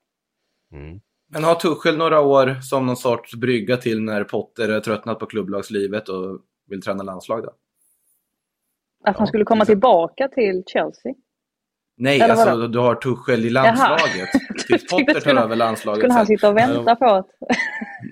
Mm. 0.72 1.00
Men 1.32 1.44
har 1.44 1.54
Tuchel 1.54 1.96
några 1.96 2.20
år 2.20 2.60
som 2.62 2.86
någon 2.86 2.96
sorts 2.96 3.34
brygga 3.34 3.76
till 3.76 4.02
när 4.02 4.24
Potter 4.24 4.68
är 4.68 4.80
tröttnat 4.80 5.18
på 5.18 5.26
klubblagslivet 5.26 6.08
och 6.08 6.40
vill 6.70 6.82
träna 6.82 7.02
landslag 7.02 7.42
då? 7.42 7.48
Att 7.48 7.54
ja, 9.04 9.14
han 9.18 9.26
skulle 9.26 9.44
komma 9.44 9.64
tillbaka 9.64 10.28
till 10.28 10.62
Chelsea? 10.66 11.14
Nej, 11.96 12.20
Eller 12.20 12.34
alltså 12.34 12.68
du 12.68 12.78
har 12.78 12.94
Tuchel 12.94 13.44
i 13.44 13.50
landslaget. 13.50 14.28
Tills 14.66 14.86
Potter 14.86 15.20
tar 15.20 15.34
över 15.34 15.56
landslaget. 15.56 15.98
Skulle 15.98 16.12
han 16.12 16.26
sitta 16.26 16.48
och 16.48 16.56
vänta 16.56 16.96
på 16.96 17.04
att... 17.04 17.28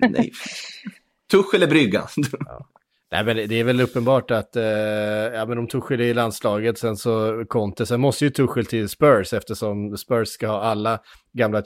Nej. 0.09 0.31
Tuchel 1.31 1.63
är 1.63 1.67
bryggan. 1.67 2.07
Nej, 3.11 3.25
men 3.25 3.35
det 3.35 3.59
är 3.59 3.63
väl 3.63 3.81
uppenbart 3.81 4.31
att 4.31 4.55
eh, 4.55 4.63
ja, 5.33 5.45
men 5.45 5.57
om 5.57 5.67
Tuchel 5.67 6.01
är 6.01 6.05
i 6.05 6.13
landslaget, 6.13 6.77
sen 6.77 6.97
så 6.97 7.45
Conte, 7.47 7.85
sen 7.85 8.01
måste 8.01 8.25
ju 8.25 8.29
Tuchel 8.29 8.65
till 8.65 8.89
Spurs 8.89 9.33
eftersom 9.33 9.97
Spurs 9.97 10.27
ska 10.27 10.47
ha 10.47 10.61
alla 10.61 10.99
gamla 11.33 11.57
eh, 11.57 11.63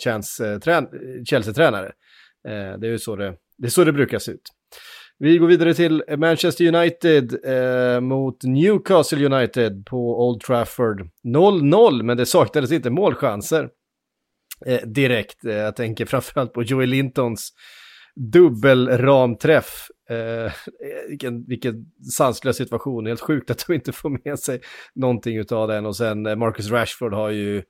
Chelsea-tränare. 1.25 1.91
Eh, 2.47 2.79
det 2.79 2.87
är 2.87 2.91
ju 2.91 2.99
så 2.99 3.15
det, 3.15 3.33
det, 3.57 3.67
är 3.67 3.69
så 3.69 3.83
det 3.83 3.93
brukar 3.93 4.19
se 4.19 4.31
ut. 4.31 4.41
Vi 5.19 5.37
går 5.37 5.47
vidare 5.47 5.73
till 5.73 6.03
Manchester 6.17 6.75
United 6.75 7.35
eh, 7.45 8.01
mot 8.01 8.43
Newcastle 8.43 9.25
United 9.25 9.85
på 9.85 10.27
Old 10.27 10.41
Trafford. 10.41 11.09
0-0, 11.23 12.03
men 12.03 12.17
det 12.17 12.25
saknades 12.25 12.71
inte 12.71 12.89
målchanser 12.89 13.69
eh, 14.65 14.81
direkt. 14.81 15.45
Eh, 15.45 15.53
jag 15.53 15.75
tänker 15.75 16.05
framförallt 16.05 16.53
på 16.53 16.63
Joey 16.63 16.87
Lintons 16.87 17.53
dubbelramträff. 18.15 19.87
Eh, 20.09 20.51
vilken, 21.09 21.43
vilken 21.43 21.85
sanslös 22.17 22.57
situation, 22.57 23.05
helt 23.05 23.21
sjukt 23.21 23.51
att 23.51 23.65
de 23.67 23.73
inte 23.73 23.91
får 23.91 24.09
med 24.25 24.39
sig 24.39 24.61
någonting 24.95 25.43
av 25.51 25.67
den. 25.67 25.85
Och 25.85 25.95
sen 25.95 26.25
eh, 26.25 26.35
Marcus 26.35 26.71
Rashford 26.71 27.13
har 27.13 27.29
ju 27.29 27.63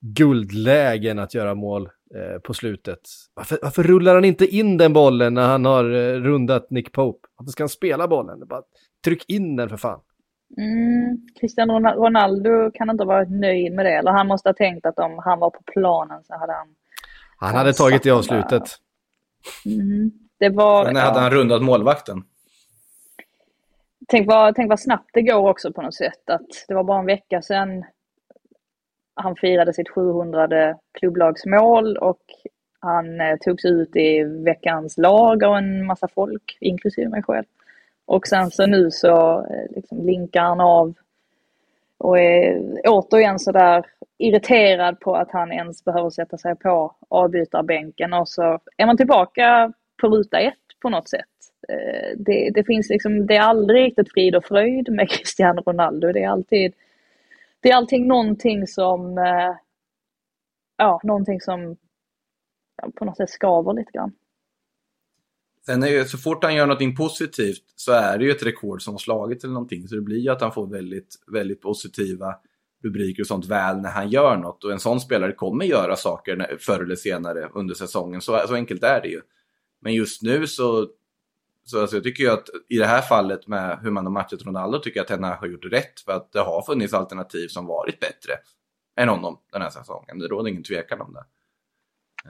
guldlägen 0.00 1.18
att 1.18 1.34
göra 1.34 1.54
mål 1.54 1.88
eh, 2.14 2.40
på 2.40 2.54
slutet. 2.54 3.00
Varför, 3.34 3.58
varför, 3.62 3.82
rullar 3.82 4.14
han 4.14 4.24
inte 4.24 4.46
in 4.46 4.76
den 4.76 4.92
bollen 4.92 5.34
när 5.34 5.48
han 5.48 5.64
har 5.64 5.84
eh, 5.84 6.14
rundat 6.14 6.70
Nick 6.70 6.92
Pope? 6.92 7.28
Varför 7.36 7.50
ska 7.50 7.62
han 7.62 7.68
spela 7.68 8.08
bollen? 8.08 8.48
Bara, 8.48 8.62
tryck 9.04 9.30
in 9.30 9.56
den 9.56 9.68
för 9.68 9.76
fan. 9.76 10.00
Mm, 10.56 11.18
Cristiano 11.40 11.72
Ronaldo 11.72 12.70
kan 12.74 12.90
inte 12.90 13.04
vara 13.04 13.24
nöjd 13.24 13.72
med 13.72 13.84
det. 13.84 13.92
Eller 13.92 14.10
han 14.10 14.26
måste 14.26 14.48
ha 14.48 14.54
tänkt 14.54 14.86
att 14.86 14.98
om 14.98 15.20
han 15.24 15.40
var 15.40 15.50
på 15.50 15.62
planen 15.72 16.24
så 16.24 16.38
hade 16.38 16.52
han 16.52 16.66
Han 17.36 17.54
hade 17.54 17.72
tagit 17.72 18.02
det 18.02 18.10
avslutet. 18.10 18.62
Mm. 19.66 20.10
Det 20.38 20.48
var... 20.48 20.84
Men 20.84 20.94
när 20.94 21.00
hade 21.00 21.18
ja. 21.18 21.22
han 21.22 21.30
rundat 21.30 21.62
målvakten? 21.62 22.24
Tänk 24.08 24.28
vad, 24.28 24.54
tänk 24.54 24.68
vad 24.68 24.80
snabbt 24.80 25.10
det 25.12 25.22
går 25.22 25.48
också 25.48 25.72
på 25.72 25.82
något 25.82 25.94
sätt. 25.94 26.30
Att 26.30 26.64
det 26.68 26.74
var 26.74 26.84
bara 26.84 26.98
en 26.98 27.06
vecka 27.06 27.42
sedan 27.42 27.84
han 29.14 29.36
firade 29.36 29.72
sitt 29.72 29.88
700 29.88 30.76
klubblagsmål 30.98 31.96
och 31.96 32.20
han 32.80 33.20
eh, 33.20 33.36
togs 33.40 33.64
ut 33.64 33.96
i 33.96 34.22
veckans 34.22 34.98
lag 34.98 35.44
av 35.44 35.56
en 35.56 35.86
massa 35.86 36.08
folk, 36.08 36.58
inklusive 36.60 37.08
mig 37.08 37.22
själv. 37.22 37.44
Och 38.06 38.26
sen 38.26 38.50
så 38.50 38.66
nu 38.66 38.90
så 38.90 39.38
eh, 39.38 39.74
liksom 39.76 40.06
linkar 40.06 40.42
han 40.42 40.60
av 40.60 40.94
och 41.98 42.18
är 42.18 42.62
återigen 42.84 43.38
sådär 43.38 43.86
irriterad 44.18 45.00
på 45.00 45.16
att 45.16 45.30
han 45.30 45.52
ens 45.52 45.84
behöver 45.84 46.10
sätta 46.10 46.38
sig 46.38 46.56
på 46.56 46.96
avbytarbänken 47.08 48.12
och 48.12 48.28
så 48.28 48.60
är 48.76 48.86
man 48.86 48.96
tillbaka 48.96 49.72
på 50.00 50.08
ruta 50.08 50.38
ett 50.38 50.54
på 50.82 50.90
något 50.90 51.08
sätt. 51.08 51.24
Eh, 51.68 52.18
det, 52.18 52.50
det 52.54 52.64
finns 52.64 52.88
liksom, 52.88 53.26
det 53.26 53.36
är 53.36 53.40
aldrig 53.40 53.84
riktigt 53.84 54.12
frid 54.12 54.36
och 54.36 54.44
fröjd 54.44 54.92
med 54.92 55.10
Cristiano 55.10 55.62
Ronaldo. 55.66 56.12
Det 56.12 56.22
är 56.22 56.28
alltid, 56.28 56.74
det 57.60 57.70
är 57.70 57.74
alltid 57.74 58.00
eh, 58.00 58.06
någonting 58.06 58.66
som, 58.66 59.16
ja, 60.76 61.00
någonting 61.04 61.40
som 61.40 61.76
på 62.94 63.04
något 63.04 63.16
sätt 63.16 63.30
skaver 63.30 63.72
lite 63.72 63.92
grann. 63.92 64.12
Sen 65.66 65.82
är 65.82 65.88
ju, 65.88 66.04
så 66.04 66.18
fort 66.18 66.44
han 66.44 66.54
gör 66.54 66.66
någonting 66.66 66.96
positivt 66.96 67.64
så 67.76 67.92
är 67.92 68.18
det 68.18 68.24
ju 68.24 68.30
ett 68.30 68.46
rekord 68.46 68.82
som 68.82 68.94
har 68.94 68.98
slagit 68.98 69.44
eller 69.44 69.54
någonting. 69.54 69.88
Så 69.88 69.94
det 69.94 70.00
blir 70.00 70.18
ju 70.18 70.30
att 70.30 70.40
han 70.40 70.52
får 70.52 70.66
väldigt, 70.66 71.14
väldigt 71.26 71.60
positiva 71.60 72.34
rubriker 72.82 73.22
och 73.22 73.26
sånt 73.26 73.46
väl 73.46 73.76
när 73.80 73.90
han 73.90 74.08
gör 74.08 74.36
något. 74.36 74.64
Och 74.64 74.72
en 74.72 74.80
sån 74.80 75.00
spelare 75.00 75.32
kommer 75.32 75.64
göra 75.64 75.96
saker 75.96 76.36
när, 76.36 76.56
förr 76.60 76.82
eller 76.82 76.96
senare 76.96 77.48
under 77.54 77.74
säsongen. 77.74 78.20
Så, 78.20 78.38
så 78.48 78.54
enkelt 78.54 78.82
är 78.82 79.00
det 79.00 79.08
ju. 79.08 79.20
Men 79.80 79.94
just 79.94 80.22
nu 80.22 80.46
så, 80.46 80.88
så 81.64 81.80
alltså 81.80 81.96
jag 81.96 82.02
tycker 82.04 82.24
ju 82.24 82.30
att 82.30 82.48
i 82.68 82.76
det 82.78 82.86
här 82.86 83.00
fallet 83.02 83.46
med 83.46 83.78
hur 83.82 83.90
man 83.90 84.06
har 84.06 84.12
matchat 84.12 84.42
Ronaldo 84.46 84.78
tycker 84.78 84.98
jag 84.98 85.02
att 85.04 85.08
Ten 85.08 85.24
Hag 85.24 85.34
har 85.36 85.46
gjort 85.46 85.64
rätt. 85.72 86.00
För 86.00 86.12
att 86.12 86.32
det 86.32 86.40
har 86.40 86.62
funnits 86.62 86.94
alternativ 86.94 87.48
som 87.48 87.66
varit 87.66 88.00
bättre 88.00 88.32
än 88.96 89.08
honom 89.08 89.38
den 89.52 89.62
här 89.62 89.70
säsongen. 89.70 90.18
Det 90.18 90.26
råder 90.28 90.50
ingen 90.50 90.62
tvekan 90.62 91.00
om 91.00 91.12
det. 91.12 91.24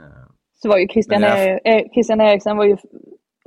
Eh, 0.01 0.27
Så 0.63 0.69
var 0.69 0.79
ju 0.79 0.89
Christian, 0.89 1.23
jag- 1.23 1.61
er, 1.65 1.89
Christian 1.95 2.21
Eriksen 2.21 2.57
var 2.57 2.65
ju 2.65 2.77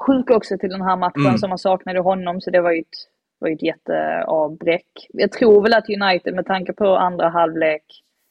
sjuk 0.08 0.30
också 0.30 0.58
till 0.58 0.70
den 0.70 0.82
här 0.82 0.98
matchen 0.98 1.26
Mm. 1.26 1.38
som 1.38 1.50
man 1.50 1.58
saknade 1.58 2.00
honom. 2.00 2.42
Så 2.42 2.52
det 2.52 2.62
var 2.62 2.72
ju 2.72 2.80
ett, 2.80 2.88
var 3.42 3.48
ju 3.48 3.56
ett 3.56 3.64
jätteavbräck. 3.64 5.08
Jag 5.10 5.32
tror 5.32 5.62
väl 5.62 5.74
att 5.74 5.90
United 5.90 6.36
med 6.36 6.46
tanke 6.46 6.74
på 6.74 6.96
andra 6.96 7.30
halvlek 7.30 7.84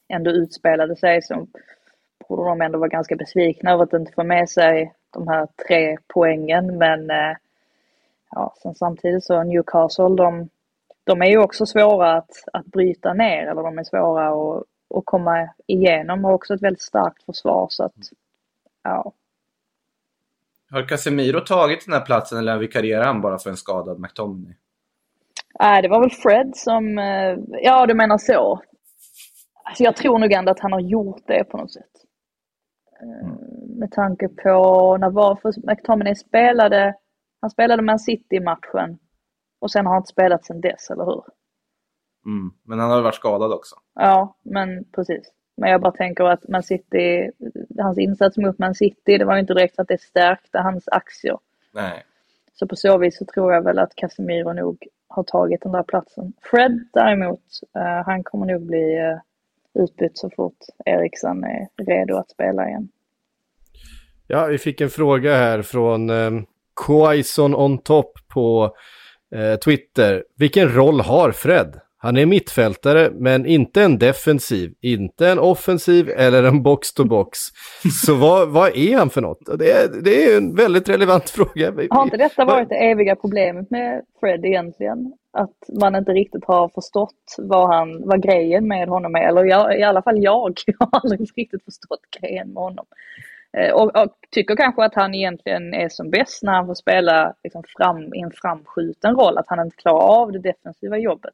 ändå 0.07 0.31
utspelade 0.31 0.95
sig 0.95 1.21
så 1.21 1.47
borde 2.29 2.49
de 2.49 2.61
ändå 2.61 2.79
vara 2.79 2.89
ganska 2.89 3.15
besvikna 3.15 3.71
över 3.71 3.83
att 3.83 3.93
inte 3.93 4.11
få 4.11 4.23
med 4.23 4.49
sig 4.49 4.93
de 5.13 5.27
här 5.27 5.47
tre 5.67 5.97
poängen. 6.07 6.77
Men 6.77 7.09
eh, 7.09 7.35
ja, 8.31 8.55
sen 8.61 8.75
samtidigt 8.75 9.23
så 9.23 9.43
Newcastle, 9.43 10.15
de, 10.15 10.49
de 11.03 11.21
är 11.21 11.29
ju 11.29 11.37
också 11.37 11.65
svåra 11.65 12.13
att, 12.13 12.31
att 12.53 12.65
bryta 12.65 13.13
ner 13.13 13.47
eller 13.47 13.63
de 13.63 13.79
är 13.79 13.83
svåra 13.83 14.27
att, 14.27 14.63
att 14.97 15.05
komma 15.05 15.49
igenom 15.67 16.25
och 16.25 16.33
också 16.33 16.53
ett 16.53 16.61
väldigt 16.61 16.81
starkt 16.81 17.23
försvar. 17.23 17.67
Så 17.69 17.83
att, 17.83 17.95
ja. 18.83 19.13
Har 20.69 20.87
Casemiro 20.87 21.39
tagit 21.39 21.85
den 21.85 21.93
här 21.93 22.01
platsen 22.01 22.37
eller 22.37 22.57
vikarierar 22.57 23.03
han 23.03 23.21
bara 23.21 23.37
för 23.37 23.49
en 23.49 23.57
skadad 23.57 23.99
McTominay? 23.99 24.53
Nej, 25.61 25.81
det 25.81 25.87
var 25.87 25.99
väl 25.99 26.09
Fred 26.09 26.55
som, 26.55 26.97
eh, 26.97 27.37
ja 27.61 27.85
du 27.85 27.93
menar 27.93 28.17
så. 28.17 28.61
Alltså 29.63 29.83
jag 29.83 29.95
tror 29.95 30.19
nog 30.19 30.31
ändå 30.31 30.51
att 30.51 30.59
han 30.59 30.71
har 30.73 30.79
gjort 30.79 31.21
det 31.27 31.43
på 31.43 31.57
något 31.57 31.71
sätt. 31.73 31.91
Eh, 33.01 33.29
Med 33.79 33.91
tanke 33.91 34.27
på 34.27 34.97
när 34.97 35.09
var 35.09 35.35
för 35.35 35.53
McTominay 35.67 36.15
spelade, 36.15 36.95
han 37.41 37.49
spelade 37.49 37.81
Man 37.81 37.99
City-matchen 37.99 38.97
och 39.59 39.71
sen 39.71 39.85
har 39.85 39.93
han 39.93 39.99
inte 40.01 40.11
spelat 40.11 40.45
sedan 40.45 40.61
dess, 40.61 40.89
eller 40.89 41.05
hur? 41.05 41.23
Mm. 42.25 42.51
Men 42.63 42.79
han 42.79 42.91
har 42.91 43.01
varit 43.01 43.15
skadad 43.15 43.53
också. 43.53 43.75
Ja, 43.95 44.35
men 44.43 44.85
precis. 44.95 45.33
Men 45.57 45.69
jag 45.69 45.81
bara 45.81 45.91
tänker 45.91 46.23
att 46.23 46.47
Man 46.47 46.63
City, 46.63 47.31
hans 47.79 47.97
insats 47.97 48.37
mot 48.37 48.59
Man 48.59 48.75
City, 48.75 49.17
det 49.17 49.25
var 49.25 49.33
ju 49.33 49.39
inte 49.39 49.53
direkt 49.53 49.79
att 49.79 49.87
det 49.87 50.01
stärkte 50.01 50.59
hans 50.59 50.87
aktier. 50.87 51.37
Nej. 51.73 52.03
Så 52.53 52.67
på 52.67 52.75
så 52.75 52.97
vis 52.97 53.17
så 53.17 53.25
tror 53.25 53.53
jag 53.53 53.63
väl 53.63 53.79
att 53.79 53.95
Casemiro 53.95 54.53
nog 54.53 54.87
har 55.07 55.23
tagit 55.23 55.61
den 55.61 55.71
där 55.71 55.83
platsen. 55.83 56.33
Fred 56.41 56.87
däremot, 56.93 57.43
eh, 57.75 58.05
han 58.05 58.23
kommer 58.23 58.45
nog 58.45 58.61
bli 58.61 58.97
eh, 58.97 59.83
utbytt 59.83 60.17
så 60.17 60.29
fort 60.35 60.57
Eriksen 60.85 61.43
är 61.43 61.67
redo 61.85 62.15
att 62.15 62.29
spela 62.29 62.67
igen. 62.67 62.89
Ja, 64.27 64.45
vi 64.45 64.57
fick 64.57 64.81
en 64.81 64.89
fråga 64.89 65.35
här 65.35 65.61
från 65.61 66.09
eh, 66.09 66.31
Quaison 66.85 67.55
on 67.55 67.77
top 67.77 68.19
på 68.27 68.75
eh, 69.35 69.55
Twitter. 69.55 70.23
Vilken 70.37 70.69
roll 70.75 70.99
har 70.99 71.31
Fred? 71.31 71.79
Han 72.03 72.17
är 72.17 72.25
mittfältare, 72.25 73.09
men 73.13 73.45
inte 73.45 73.81
en 73.81 73.97
defensiv, 73.99 74.73
inte 74.81 75.29
en 75.29 75.39
offensiv 75.39 76.09
eller 76.09 76.43
en 76.43 76.63
box-to-box. 76.63 77.39
Så 78.05 78.15
vad, 78.15 78.49
vad 78.49 78.77
är 78.77 78.97
han 78.97 79.09
för 79.09 79.21
något? 79.21 79.59
Det 79.59 79.71
är, 79.71 79.87
det 80.03 80.25
är 80.25 80.37
en 80.37 80.55
väldigt 80.55 80.89
relevant 80.89 81.29
fråga. 81.37 81.73
Har 81.89 82.03
inte 82.03 82.17
detta 82.17 82.45
varit 82.45 82.69
det 82.69 82.75
eviga 82.75 83.15
problemet 83.15 83.71
med 83.71 84.01
Fred 84.19 84.45
egentligen? 84.45 85.13
Att 85.33 85.79
man 85.81 85.95
inte 85.95 86.11
riktigt 86.11 86.45
har 86.45 86.69
förstått 86.69 87.35
vad, 87.37 87.67
han, 87.67 88.07
vad 88.07 88.23
grejen 88.23 88.67
med 88.67 88.87
honom 88.87 89.15
är. 89.15 89.27
Eller 89.27 89.43
jag, 89.43 89.79
i 89.79 89.83
alla 89.83 90.01
fall 90.01 90.23
jag 90.23 90.61
har 90.79 90.89
aldrig 90.91 91.21
riktigt 91.37 91.63
förstått 91.65 92.01
grejen 92.21 92.53
med 92.53 92.63
honom. 92.63 92.85
Eh, 93.57 93.71
Och, 93.73 93.95
och 94.03 94.09
tycker 94.31 94.55
kanske 94.55 94.83
att 94.83 94.95
han 94.95 95.15
egentligen 95.15 95.73
är 95.73 95.89
som 95.89 96.09
bäst 96.09 96.43
när 96.43 96.53
han 96.53 96.67
får 96.67 96.75
spela 96.75 97.33
liksom 97.43 97.63
fram, 97.77 98.13
i 98.13 98.19
en 98.19 98.31
framskjuten 98.31 99.15
roll. 99.15 99.37
Att 99.37 99.47
han 99.47 99.59
inte 99.65 99.77
klarar 99.77 100.21
av 100.21 100.31
det 100.31 100.39
defensiva 100.39 100.97
jobbet. 100.97 101.33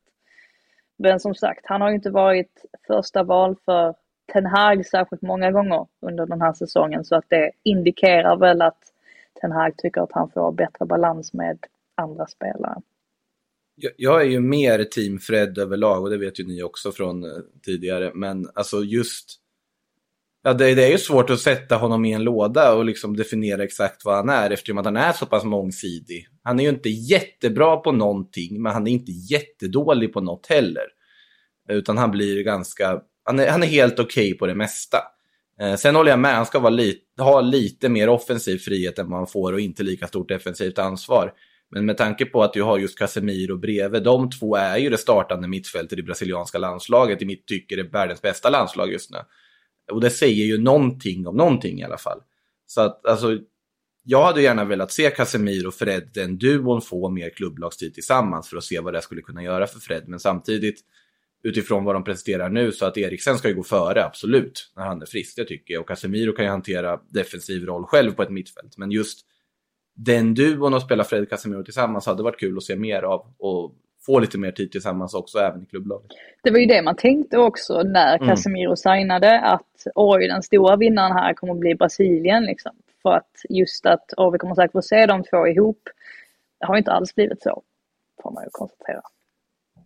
Men 0.98 1.20
som 1.20 1.36
sagt, 1.36 1.62
han 1.64 1.82
har 1.82 1.89
ju 1.89 1.95
inte 1.95 2.10
varit 2.10 2.66
första 2.88 3.24
val 3.24 3.56
för 3.66 3.95
Ten 4.34 4.45
Hag 4.45 4.86
särskilt 4.86 5.22
många 5.22 5.52
gånger 5.52 5.88
under 6.02 6.26
den 6.26 6.41
här 6.41 6.54
säsongen. 6.54 7.06
Så 7.06 7.16
att 7.16 7.26
det 7.30 7.52
indikerar 7.64 8.38
väl 8.38 8.62
att 8.62 8.84
Ten 9.41 9.52
Hag 9.52 9.78
tycker 9.78 10.02
att 10.02 10.12
han 10.12 10.30
får 10.30 10.52
bättre 10.52 10.86
balans 10.86 11.34
med 11.34 11.58
andra 11.95 12.28
spelare. 12.28 12.82
Jag, 13.98 14.22
är 14.22 14.26
ju 14.26 14.39
mer 14.39 14.84
team 14.84 15.20
Fred 15.20 15.58
överlag 15.58 16.04
och 16.04 16.10
det 16.10 16.18
vet 16.18 16.39
ju 16.39 16.48
ni 16.48 16.64
också 16.64 16.91
från 16.91 17.24
eh, 17.24 17.30
tidigare. 17.66 18.12
Men 18.14 18.50
alltså 18.54 18.78
just... 18.84 19.39
Ja, 20.48 20.54
det, 20.54 20.76
det 20.76 20.86
är 20.86 20.91
ju 20.91 20.98
svårt 20.98 21.30
att 21.30 21.39
sätta 21.39 21.76
honom 21.76 22.06
i 22.06 22.14
en 22.14 22.24
låda 22.24 22.74
och 22.74 22.86
liksom 22.86 23.16
definiera 23.16 23.64
exakt 23.64 24.06
vad 24.06 24.16
han 24.16 24.30
är 24.30 24.50
eftersom 24.50 24.78
att 24.78 24.86
han 24.86 24.98
är 24.98 25.14
så 25.14 25.26
pass 25.26 25.43
mångsidig. 25.43 26.28
Han 26.43 26.60
är 26.60 26.64
ju 26.64 26.70
inte 26.70 26.89
jättebra 26.89 27.78
på 27.78 27.91
någonting, 27.91 28.62
men 28.62 28.74
han 28.74 28.88
är 28.88 28.91
inte 28.91 29.12
jättedålig 29.12 30.14
på 30.14 30.22
något 30.22 30.48
heller. 30.48 30.84
Utan 31.70 31.98
han 31.98 32.12
blir 32.12 32.43
ganska... 32.43 33.02
Han 33.24 33.39
är, 33.39 33.50
han 33.50 33.64
är 33.64 33.68
helt 33.68 34.00
okej 34.00 34.34
på 34.34 34.48
det 34.48 34.56
mesta. 34.56 34.98
Eh, 35.62 35.76
sen 35.76 35.95
håller 35.95 36.12
jag 36.12 36.20
med, 36.20 36.36
han 36.36 36.45
ska 36.45 36.60
vara 36.60 36.93
ha 37.18 37.41
lite 37.41 37.89
mer 37.89 38.10
offensiv 38.10 38.58
frihet 38.58 39.00
än 39.00 39.10
vad 39.10 39.20
han 39.20 39.28
får 39.28 39.54
och 39.54 39.60
inte 39.60 39.84
lika 39.84 40.08
stort 40.08 40.30
defensivt 40.30 40.80
ansvar. 40.80 41.34
Men 41.72 41.86
med 41.86 41.98
tanke 41.98 42.26
på 42.26 42.43
att 42.43 42.54
du 42.54 42.64
har 42.64 42.78
just 42.78 43.00
Casemiro 43.00 43.58
bredvid, 43.58 44.04
de 44.04 44.30
två 44.30 44.56
är 44.56 44.78
ju 44.78 44.89
det 44.89 44.98
startande 44.98 45.48
mittfältet 45.48 46.00
i 46.00 46.04
brasilianska 46.04 46.58
landslaget, 46.58 47.22
i 47.22 47.26
mitt 47.26 47.48
tycke 47.48 47.76
det 47.76 47.82
är 47.82 47.91
världens 47.91 48.22
bästa 48.22 48.50
landslag 48.50 48.91
just 48.91 49.12
nu. 49.12 49.18
Och 49.92 50.02
det 50.02 50.10
säger 50.10 50.46
ju 50.46 50.58
någonting 50.58 51.28
om 51.28 51.38
någonting 51.38 51.80
i 51.80 51.84
alla 51.84 51.98
fall. 51.98 52.22
Så 52.66 52.82
att 52.82 53.06
alltså, 53.06 53.38
jag 54.04 54.26
hade 54.26 54.42
gärna 54.42 54.66
velat 54.66 54.92
se 54.92 55.10
Casemiro 55.10 55.68
och 55.68 55.74
Fred, 55.74 56.10
den 56.14 56.38
duon, 56.38 56.82
få 56.82 57.10
mer 57.10 57.30
klubblagstid 57.30 57.94
tillsammans 57.94 58.50
för 58.50 58.58
att 58.58 58.64
se 58.64 58.80
vad 58.80 58.94
det 58.94 59.02
skulle 59.02 59.22
kunna 59.22 59.44
göra 59.44 59.68
för 59.68 59.80
Fred. 59.80 60.04
Men 60.08 60.20
samtidigt, 60.20 60.80
utifrån 61.44 61.84
vad 61.84 61.96
de 61.96 62.04
presterar 62.04 62.50
nu, 62.50 62.72
så 62.72 62.86
att 62.86 62.98
Eriksen 62.98 63.38
ska 63.38 63.50
ju 63.50 63.56
gå 63.56 63.64
före, 63.64 64.06
absolut, 64.06 64.72
när 64.76 64.86
han 64.86 65.02
är 65.02 65.06
frisk, 65.06 65.36
det 65.36 65.46
tycker 65.46 65.74
jag. 65.74 65.82
Och 65.82 65.88
Casemiro 65.88 66.34
kan 66.34 66.46
ju 66.46 66.52
hantera 66.52 67.00
defensiv 67.10 67.66
roll 67.66 67.86
själv 67.86 68.12
på 68.12 68.24
ett 68.24 68.30
mittfält. 68.30 68.78
Men 68.78 68.92
just 68.92 69.26
den 69.96 70.34
duon 70.34 70.74
och 70.74 70.82
spela 70.82 71.04
Fred 71.04 71.30
Casemiro 71.30 71.64
tillsammans 71.64 72.06
hade 72.06 72.24
varit 72.24 72.40
kul 72.40 72.58
att 72.58 72.64
se 72.64 72.76
mer 72.76 73.04
av 73.04 73.36
och 73.38 73.76
få 74.08 74.20
lite 74.20 74.38
mer 74.38 74.51
tid 74.51 74.72
tillsammans 74.72 75.14
också, 75.14 75.38
även 75.38 75.64
i 75.64 75.66
klubblaget. 75.66 76.12
Det 76.43 76.51
var 76.51 76.60
ju 76.60 76.66
det 76.66 76.82
man 76.82 76.95
tänkte 76.95 77.38
också 77.38 77.84
när 77.84 78.16
Mm. 78.18 78.28
Casemiro 78.30 78.76
signade 78.76 79.41
att 79.41 79.88
oj, 79.95 80.28
den 80.28 80.43
stora 80.43 80.76
vinnaren 80.76 81.12
här 81.12 81.34
kommer 81.34 81.53
att 81.53 81.60
bli 81.60 81.76
Brasilien 81.76 82.43
liksom. 82.45 82.72
För 83.01 83.14
att 83.14 83.32
just 83.49 83.86
att 83.86 84.14
åh, 84.18 84.32
vi 84.32 84.38
kommer 84.38 84.55
säkert 84.55 84.72
få 84.72 84.82
se 84.82 85.05
de 85.05 85.24
två 85.24 85.47
ihop. 85.47 85.82
Det 86.60 86.66
har 86.66 86.78
inte 86.78 86.91
alls 86.91 87.16
blivit 87.16 87.41
så, 87.41 87.64
får 88.24 88.32
man 88.32 88.43
ju 88.43 88.49
konstatera. 88.51 89.01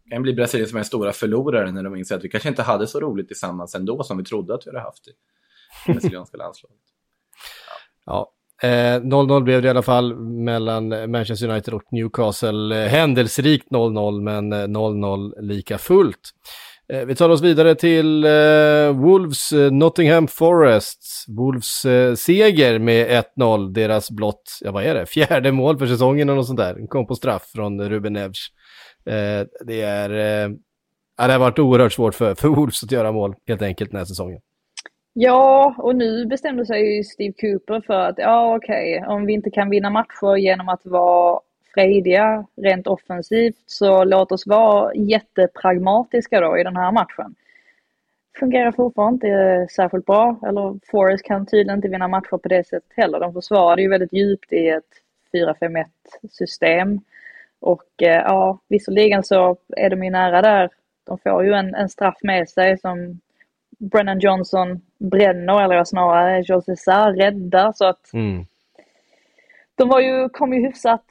Det 0.03 0.09
kan 0.09 0.22
bli 0.22 0.34
Brasilien 0.34 0.69
som 0.69 0.80
är 0.80 0.84
stora 0.84 1.11
förlorare 1.11 1.72
när 1.72 1.84
de 1.84 1.95
inser 1.95 2.15
att 2.15 2.24
vi 2.24 2.30
kanske 2.30 2.49
inte 2.49 2.61
hade 2.61 2.88
så 2.88 2.99
roligt 2.99 3.28
tillsammans 3.28 3.76
ändå 3.76 4.03
som 4.03 4.17
vi 4.17 4.24
trodde 4.24 4.53
att 4.53 4.67
vi 4.67 4.69
hade 4.69 4.82
haft 4.82 5.07
i 5.07 5.11
det 5.88 5.93
brasilianska 5.93 6.38
landslaget. 6.38 6.78
Ja. 8.05 8.32
Eh, 8.64 8.99
0-0 9.01 9.43
blev 9.43 9.62
det 9.62 9.68
i 9.68 9.70
alla 9.70 9.82
fall 9.82 10.16
mellan 10.20 11.12
Manchester 11.12 11.49
United 11.49 11.74
och 11.74 11.84
Newcastle. 11.91 12.84
Eh, 12.84 12.89
händelserikt 12.89 13.70
0-0, 13.70 14.22
men 14.22 14.53
eh, 14.53 14.57
0-0 14.57 15.41
lika 15.41 15.78
fullt. 15.78 16.30
Eh, 16.93 17.05
vi 17.05 17.16
tar 17.16 17.30
oss 17.30 17.41
vidare 17.41 17.76
till 17.76 18.24
eh, 18.24 19.01
Wolves 19.01 19.51
Nottingham 19.72 20.28
Forest. 20.28 21.26
Wolves 21.28 21.86
seger 22.22 22.80
med 22.80 23.26
1-0, 23.38 23.74
deras 23.74 24.12
blott, 24.12 24.59
ja 24.62 24.72
vad 24.72 24.84
är 24.84 24.95
det, 24.95 25.05
fjärde 25.05 25.51
mål 25.51 25.78
för 25.78 25.88
säsongen 25.88 26.30
och 26.30 26.36
något 26.36 26.47
sånt 26.47 26.59
där. 26.59 26.88
Kom 26.88 27.07
på 27.07 27.16
straff 27.16 27.51
från 27.55 27.89
Ruben 27.89 28.14
Neves. 28.14 28.38
Det 29.66 29.82
är, 29.82 30.09
ja, 31.18 31.28
det 31.28 31.34
har 31.34 31.39
varit 31.39 31.59
oerhört 31.59 31.93
svårt 31.93 32.16
för, 32.16 32.36
för 32.36 32.47
Wolves 32.47 32.84
att 32.84 32.91
göra 32.91 33.12
mål 33.12 33.36
helt 33.47 33.62
enkelt 33.62 33.91
den 33.91 33.97
här 33.97 34.05
säsongen. 34.05 34.39
Ja, 35.14 35.76
och 35.78 35.95
nu 35.95 36.26
bestämde 36.26 36.66
sig 36.66 37.03
Steve 37.03 37.34
Cooper 37.41 37.82
för 37.82 37.93
att 37.93 38.18
ja 38.18 38.55
okej, 38.55 38.99
okay, 38.99 39.16
om 39.16 39.26
vi 39.26 39.34
inte 39.34 39.51
kan 39.51 39.70
vinna 39.70 39.89
matcher 39.89 40.36
genom 40.36 40.70
att 40.70 40.86
vara 40.86 41.39
frejdiga 41.74 42.45
rent 42.55 42.88
offensivt 42.88 43.64
så 43.66 44.03
låt 44.03 44.32
oss 44.32 44.47
vara 44.47 44.95
jättepragmatiska 44.95 46.41
då 46.41 46.57
i 46.57 46.64
den 46.64 46.76
här 46.76 46.91
matchen. 46.91 47.36
Fungerar 48.39 48.72
fortfarande 48.72 49.14
inte 49.14 49.68
särskilt 49.76 50.05
bra, 50.05 50.39
eller 50.47 50.80
Forrest 50.91 51.26
kan 51.26 51.45
tydligen 51.45 51.78
inte 51.78 51.88
vinna 51.88 52.07
matcher 52.07 52.38
på 52.38 52.47
det 52.47 52.68
sättet 52.68 52.91
heller. 52.95 53.20
De 53.20 53.34
försvarade 53.34 53.82
ju 53.82 53.89
väldigt 53.89 54.14
djupt 54.14 54.53
i 54.53 54.68
ett 54.68 55.01
4-5-1 55.34 55.86
system. 56.30 56.99
Och 57.59 58.03
eh, 58.03 58.22
ja, 58.26 58.59
visserligen 58.68 59.24
så 59.24 59.57
är 59.78 59.89
de 59.89 60.03
ju 60.03 60.09
nära 60.09 60.41
där. 60.41 60.70
De 61.03 61.18
får 61.18 61.45
ju 61.45 61.53
en, 61.53 61.76
en 61.76 61.89
straff 61.89 62.18
med 62.24 62.49
sig 62.49 62.78
som 62.78 63.20
Brennan 63.80 64.20
Johnson 64.20 64.82
bränner, 65.02 65.64
eller 65.64 65.84
snarare 65.84 66.43
Jose 66.45 66.76
Sarr 66.76 67.14
räddar. 67.14 67.72
Så 67.72 67.86
att 67.86 68.14
mm 68.14 68.45
de 69.82 69.89
var 69.89 69.99
ju, 69.99 70.30
kom 70.30 70.54
ju 70.54 70.62
hyfsat, 70.62 71.06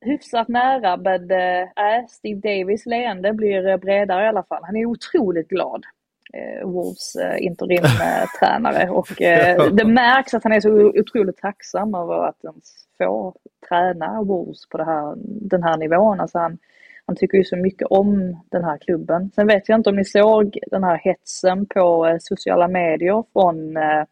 hyfsat 0.00 0.48
nära 0.48 0.96
men 0.96 1.30
äh, 1.30 2.06
Steve 2.08 2.40
Davis 2.40 2.86
leende 2.86 3.32
blir 3.32 3.76
bredare 3.76 4.24
i 4.24 4.28
alla 4.28 4.42
fall. 4.42 4.62
Han 4.62 4.76
är 4.76 4.86
otroligt 4.86 5.48
glad. 5.48 5.84
Eh, 6.32 6.68
Wolves 6.68 7.16
eh, 7.16 7.44
interimtränare 7.44 8.88
och 8.90 9.22
eh, 9.22 9.72
det 9.72 9.84
märks 9.84 10.34
att 10.34 10.42
han 10.42 10.52
är 10.52 10.60
så 10.60 10.70
otroligt 10.70 11.38
tacksam 11.38 11.94
över 11.94 12.28
att 12.28 12.44
ens 12.44 12.86
få 12.98 13.34
träna 13.68 14.22
Wolves 14.22 14.68
på 14.68 14.78
här, 14.84 15.14
den 15.24 15.62
här 15.62 15.76
nivån. 15.76 16.20
Alltså 16.20 16.38
han, 16.38 16.58
han 17.06 17.16
tycker 17.16 17.38
ju 17.38 17.44
så 17.44 17.56
mycket 17.56 17.88
om 17.90 18.40
den 18.50 18.64
här 18.64 18.78
klubben. 18.78 19.30
Sen 19.34 19.46
vet 19.46 19.68
jag 19.68 19.78
inte 19.78 19.90
om 19.90 19.96
ni 19.96 20.04
såg 20.04 20.58
den 20.66 20.84
här 20.84 20.96
hetsen 20.96 21.66
på 21.66 22.06
eh, 22.06 22.16
sociala 22.20 22.68
medier 22.68 23.24
från 23.32 23.76
eh, 23.76 24.04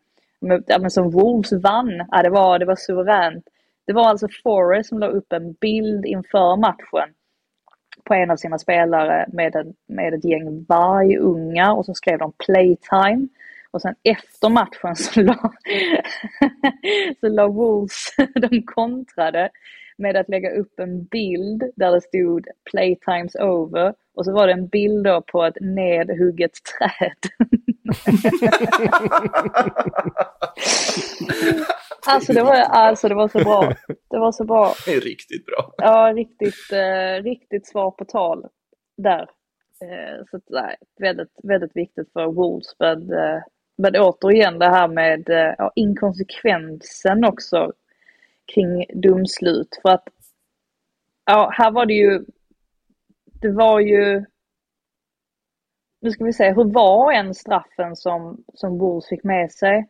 Ja, 0.67 0.79
men 0.79 0.91
som 0.91 1.11
Wolves 1.11 1.53
vann. 1.53 2.07
Ja, 2.11 2.23
det, 2.23 2.31
var, 2.31 2.59
det 2.59 2.65
var 2.65 2.77
suveränt. 2.77 3.45
Det 3.87 3.93
var 3.93 4.09
alltså 4.09 4.29
Forrest 4.43 4.89
som 4.89 4.99
la 4.99 5.07
upp 5.07 5.33
en 5.33 5.53
bild 5.53 6.07
inför 6.07 6.57
matchen 6.57 7.15
på 8.05 8.15
en 8.15 8.31
av 8.31 8.37
sina 8.37 8.59
spelare 8.59 9.27
med, 9.33 9.57
en, 9.57 9.75
med 9.89 10.15
ett 10.15 10.25
gäng 10.25 10.65
vargungar 10.69 11.75
och 11.77 11.87
så 11.87 11.95
skrev 11.95 12.19
de 12.19 12.33
playtime. 12.47 13.29
Och 13.73 13.83
sen 13.83 13.95
efter 14.03 14.49
matchen 14.49 14.97
så 14.97 15.21
la, 15.21 15.35
så 17.21 17.29
la 17.29 17.49
Wolves, 17.49 18.15
de 18.51 18.63
kontrade 18.63 19.51
med 19.99 20.17
att 20.17 20.29
lägga 20.29 20.51
upp 20.51 20.81
en 20.81 21.05
bild 21.05 21.63
där 21.77 21.93
det 21.93 22.01
stod 22.01 22.47
playtimes 22.71 23.35
over 23.35 23.95
och 24.15 24.25
så 24.25 24.33
var 24.33 24.47
det 24.47 24.53
en 24.53 24.69
bild 24.69 25.05
då 25.05 25.23
på 25.23 25.45
ett 25.45 25.57
nedhugget 25.61 26.53
träd. 26.53 27.17
Alltså 32.07 32.33
det, 32.33 32.43
var, 32.43 32.55
alltså 32.55 33.09
det 33.09 33.15
var 33.15 33.29
så 33.29 33.39
bra. 33.39 33.73
Det 34.11 34.19
var 34.19 34.33
så 34.33 34.45
bra. 34.45 34.75
Det 34.87 34.93
är 34.93 35.01
riktigt 35.01 35.47
bra. 35.47 35.75
Ja, 35.77 36.13
riktigt, 36.17 36.73
eh, 36.73 37.23
riktigt 37.23 37.67
svar 37.67 37.91
på 37.91 38.05
tal 38.05 38.47
där. 38.97 39.31
Eh, 39.83 40.25
så 40.31 40.41
nej, 40.51 40.77
väldigt, 41.01 41.33
väldigt 41.43 41.77
viktigt 41.77 42.13
för 42.13 42.27
Wolves. 42.27 42.67
Men, 42.79 43.13
eh, 43.13 43.43
men 43.77 43.97
återigen 43.97 44.59
det 44.59 44.69
här 44.69 44.89
med 44.89 45.29
eh, 45.31 45.55
ja, 45.59 45.73
inkonsekvensen 45.75 47.25
också 47.25 47.73
kring 48.55 48.85
domslut. 49.03 49.79
För 49.83 49.89
att 49.89 50.05
ja, 51.25 51.51
här 51.53 51.71
var 51.71 51.87
det 51.87 51.95
ju, 51.95 52.25
det 53.25 53.51
var 53.53 53.81
ju, 53.81 54.25
nu 56.01 56.11
ska 56.11 56.25
vi 56.25 56.33
se, 56.33 56.53
hur 56.53 56.73
var 56.73 57.13
en 57.13 57.35
straffen 57.35 57.97
som, 57.97 58.45
som 58.55 58.79
Wolves 58.79 59.09
fick 59.09 59.25
med 59.25 59.53
sig? 59.53 59.89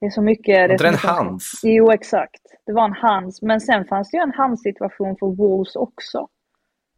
Det 0.00 0.06
är 0.06 0.10
så 0.10 0.22
mycket... 0.22 0.60
Var 0.60 0.68
det, 0.68 0.76
det 0.76 0.88
en 0.88 0.94
hands? 0.94 1.60
Jo, 1.62 1.90
exakt. 1.90 2.42
Det 2.66 2.72
var 2.72 2.84
en 2.84 2.92
hands. 2.92 3.42
Men 3.42 3.60
sen 3.60 3.84
fanns 3.84 4.10
det 4.10 4.16
ju 4.16 4.22
en 4.22 4.32
hands-situation 4.32 5.16
för 5.16 5.26
Wolves 5.26 5.76
också. 5.76 6.28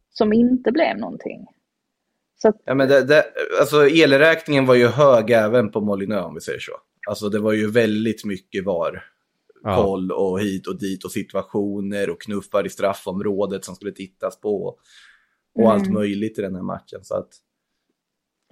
Som 0.09 0.33
inte 0.33 0.71
blev 0.71 0.97
någonting. 0.97 1.47
Så 2.41 2.47
att... 2.47 2.61
Ja, 2.65 2.75
men 2.75 2.87
det, 2.87 3.03
det, 3.03 3.25
alltså 3.59 3.87
elräkningen 3.87 4.65
var 4.65 4.75
ju 4.75 4.87
hög 4.87 5.31
även 5.31 5.71
på 5.71 5.81
Molinö 5.81 6.21
om 6.21 6.33
vi 6.33 6.41
säger 6.41 6.59
så. 6.59 6.71
Alltså 7.07 7.29
det 7.29 7.39
var 7.39 7.53
ju 7.53 7.71
väldigt 7.71 8.25
mycket 8.25 8.65
var 8.65 9.03
ja. 9.63 9.83
koll 9.83 10.11
och 10.11 10.39
hit 10.39 10.67
och 10.67 10.79
dit 10.79 11.05
och 11.05 11.11
situationer 11.11 12.09
och 12.09 12.21
knuffar 12.21 12.65
i 12.65 12.69
straffområdet 12.69 13.65
som 13.65 13.75
skulle 13.75 13.91
tittas 13.91 14.39
på. 14.39 14.77
Och 15.55 15.61
mm. 15.61 15.71
allt 15.71 15.91
möjligt 15.91 16.39
i 16.39 16.41
den 16.41 16.55
här 16.55 16.63
matchen. 16.63 16.99
Så 17.03 17.15
att 17.15 17.29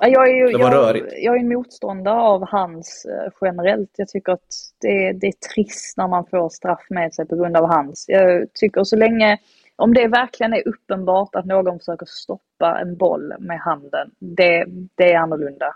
jag 0.02 0.30
är 0.30 0.36
ju 0.36 0.46
det 0.46 0.58
var 0.58 0.72
jag, 0.72 0.74
rörigt. 0.74 1.14
jag 1.18 1.36
är 1.36 1.40
en 1.40 1.48
motståndare 1.48 2.20
av 2.20 2.48
hans 2.48 3.06
eh, 3.06 3.32
generellt. 3.42 3.90
Jag 3.98 4.08
tycker 4.08 4.32
att 4.32 4.48
det, 4.82 5.14
det 5.14 5.28
är 5.28 5.54
trist 5.54 5.98
när 5.98 6.08
man 6.08 6.26
får 6.26 6.50
straff 6.50 6.86
med 6.90 7.14
sig 7.14 7.28
på 7.28 7.36
grund 7.36 7.58
av 7.58 7.66
hans. 7.66 8.06
Jag 8.08 8.54
tycker 8.54 8.84
så 8.84 8.96
länge, 8.96 9.38
om 9.78 9.94
det 9.94 10.08
verkligen 10.08 10.54
är 10.54 10.68
uppenbart 10.68 11.36
att 11.36 11.46
någon 11.46 11.80
försöker 11.80 12.06
stoppa 12.06 12.80
en 12.82 12.98
boll 12.98 13.34
med 13.40 13.60
handen, 13.60 14.12
det, 14.20 14.66
det 14.96 15.14
är 15.14 15.18
annorlunda. 15.18 15.76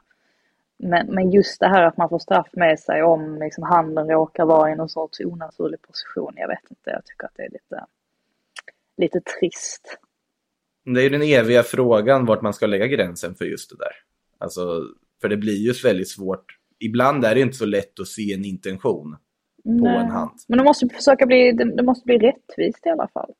Men, 0.77 1.07
men 1.07 1.31
just 1.31 1.59
det 1.59 1.67
här 1.67 1.83
att 1.83 1.97
man 1.97 2.09
får 2.09 2.19
straff 2.19 2.49
med 2.53 2.79
sig 2.79 3.03
om 3.03 3.39
liksom 3.39 3.63
handen 3.63 4.07
råkar 4.07 4.45
vara 4.45 4.71
i 4.71 4.75
någon 4.75 4.89
sorts 4.89 5.19
onaturlig 5.19 5.81
position, 5.81 6.33
jag 6.35 6.47
vet 6.47 6.69
inte, 6.69 6.89
jag 6.89 7.05
tycker 7.05 7.25
att 7.25 7.33
det 7.35 7.43
är 7.43 7.49
lite, 7.49 7.85
lite 8.97 9.21
trist. 9.21 9.97
Det 10.85 10.99
är 10.99 11.03
ju 11.03 11.09
den 11.09 11.21
eviga 11.21 11.63
frågan 11.63 12.25
vart 12.25 12.41
man 12.41 12.53
ska 12.53 12.67
lägga 12.67 12.87
gränsen 12.87 13.35
för 13.35 13.45
just 13.45 13.69
det 13.69 13.75
där. 13.77 13.93
Alltså, 14.37 14.81
för 15.21 15.29
det 15.29 15.37
blir 15.37 15.57
ju 15.57 15.73
väldigt 15.83 16.09
svårt. 16.09 16.45
Ibland 16.79 17.25
är 17.25 17.35
det 17.35 17.41
inte 17.41 17.57
så 17.57 17.65
lätt 17.65 17.99
att 17.99 18.07
se 18.07 18.33
en 18.33 18.45
intention 18.45 19.15
Nej. 19.63 19.79
på 19.81 19.99
en 19.99 20.11
hand. 20.11 20.39
Men 20.47 20.57
det 20.57 20.63
måste 20.63 20.87
försöka 20.89 21.25
bli, 21.25 21.51
det, 21.51 21.83
måste 21.83 22.05
bli 22.05 22.17
rättvist 22.17 22.85
i 22.85 22.89
alla 22.89 23.07
fall. 23.07 23.33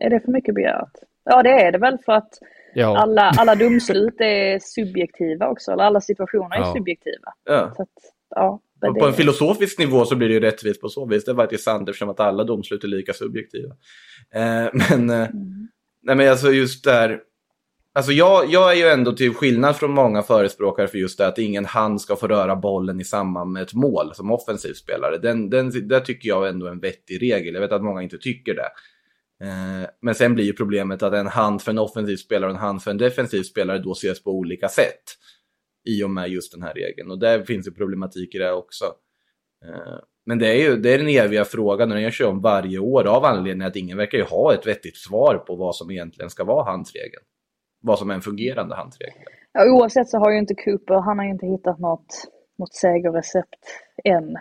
Är 0.00 0.10
det 0.10 0.20
för 0.20 0.32
mycket 0.32 0.54
begärt? 0.54 0.92
Ja, 1.24 1.42
det 1.42 1.50
är 1.50 1.72
det 1.72 1.78
väl 1.78 1.98
för 1.98 2.12
att 2.12 2.30
ja. 2.74 2.98
alla, 2.98 3.32
alla 3.38 3.54
domslut 3.54 4.20
är 4.20 4.58
subjektiva 4.58 5.48
också. 5.48 5.72
Eller 5.72 5.84
alla 5.84 6.00
situationer 6.00 6.56
är 6.56 6.60
ja. 6.60 6.72
subjektiva. 6.76 7.32
Ja. 7.44 7.72
Så 7.76 7.82
att, 7.82 7.88
ja, 8.34 8.60
på 8.80 9.06
en 9.06 9.12
filosofisk 9.12 9.78
nivå 9.78 10.04
så 10.04 10.16
blir 10.16 10.28
det 10.28 10.34
ju 10.34 10.40
rättvist 10.40 10.80
på 10.80 10.88
så 10.88 11.06
vis. 11.06 11.24
Det 11.24 11.32
var 11.32 11.44
faktiskt 11.44 11.64
sant 11.64 11.88
eftersom 11.88 12.08
att 12.08 12.20
alla 12.20 12.44
domslut 12.44 12.84
är 12.84 12.88
lika 12.88 13.12
subjektiva. 13.12 13.74
Eh, 14.34 14.68
men, 14.72 15.10
eh, 15.10 15.30
mm. 15.30 15.68
nej, 16.02 16.16
men 16.16 16.30
alltså 16.30 16.50
just 16.50 16.84
där, 16.84 17.20
Alltså 17.92 18.12
jag, 18.12 18.50
jag 18.50 18.72
är 18.72 18.76
ju 18.76 18.88
ändå 18.88 19.12
till 19.12 19.34
skillnad 19.34 19.76
från 19.76 19.90
många 19.90 20.22
förespråkare 20.22 20.88
för 20.88 20.98
just 20.98 21.18
det 21.18 21.26
att 21.26 21.38
ingen 21.38 21.64
hand 21.64 22.00
ska 22.00 22.16
få 22.16 22.26
röra 22.26 22.56
bollen 22.56 23.00
i 23.00 23.04
samband 23.04 23.52
med 23.52 23.62
ett 23.62 23.74
mål 23.74 24.14
som 24.14 24.30
offensiv 24.30 24.72
spelare. 24.72 25.18
Den, 25.18 25.50
den, 25.50 25.88
det 25.88 26.00
tycker 26.00 26.28
jag 26.28 26.48
ändå 26.48 26.66
är 26.66 26.70
en 26.70 26.80
vettig 26.80 27.22
regel. 27.22 27.54
Jag 27.54 27.60
vet 27.60 27.72
att 27.72 27.82
många 27.82 28.02
inte 28.02 28.18
tycker 28.18 28.54
det. 28.54 28.68
Eh, 29.42 29.88
men 30.00 30.14
sen 30.14 30.34
blir 30.34 30.44
ju 30.44 30.52
problemet 30.52 31.02
att 31.02 31.14
en 31.14 31.26
hand 31.26 31.62
för 31.62 31.70
en 31.70 31.78
offensiv 31.78 32.16
spelare 32.16 32.50
och 32.50 32.56
en 32.56 32.62
hand 32.62 32.82
för 32.82 32.90
en 32.90 32.98
defensiv 32.98 33.42
spelare 33.42 33.78
då 33.78 33.92
ses 33.92 34.22
på 34.22 34.30
olika 34.30 34.68
sätt. 34.68 35.02
I 35.84 36.04
och 36.04 36.10
med 36.10 36.28
just 36.28 36.52
den 36.52 36.62
här 36.62 36.74
regeln. 36.74 37.10
Och 37.10 37.18
där 37.18 37.42
finns 37.42 37.66
ju 37.66 37.72
problematik 37.72 38.34
i 38.34 38.38
det 38.38 38.52
också. 38.52 38.84
Eh, 39.64 39.98
men 40.26 40.38
det 40.38 40.48
är 40.48 40.70
ju 40.70 40.76
det 40.76 40.94
är 40.94 40.98
den 40.98 41.08
eviga 41.08 41.44
frågan 41.44 41.90
och 41.90 41.94
den 41.94 42.04
görs 42.04 42.20
ju 42.20 42.24
om 42.24 42.40
varje 42.40 42.78
år 42.78 43.06
av 43.06 43.24
anledning 43.24 43.66
att 43.66 43.76
ingen 43.76 43.96
verkar 43.96 44.18
ju 44.18 44.24
ha 44.24 44.54
ett 44.54 44.66
vettigt 44.66 44.96
svar 44.96 45.44
på 45.46 45.56
vad 45.56 45.76
som 45.76 45.90
egentligen 45.90 46.30
ska 46.30 46.44
vara 46.44 46.64
handsregeln 46.64 47.24
vad 47.80 47.98
som 47.98 48.10
är 48.10 48.14
en 48.14 48.20
fungerande 48.20 48.74
handsregel. 48.74 49.14
Ja, 49.52 49.72
oavsett 49.72 50.08
så 50.08 50.18
har 50.18 50.30
ju 50.32 50.38
inte 50.38 50.54
Cooper, 50.54 50.94
han 50.94 51.18
har 51.18 51.24
ju 51.24 51.30
inte 51.30 51.46
hittat 51.46 51.78
något, 51.78 52.06
något 52.58 52.74
segerrecept 52.74 53.64
än. 54.04 54.36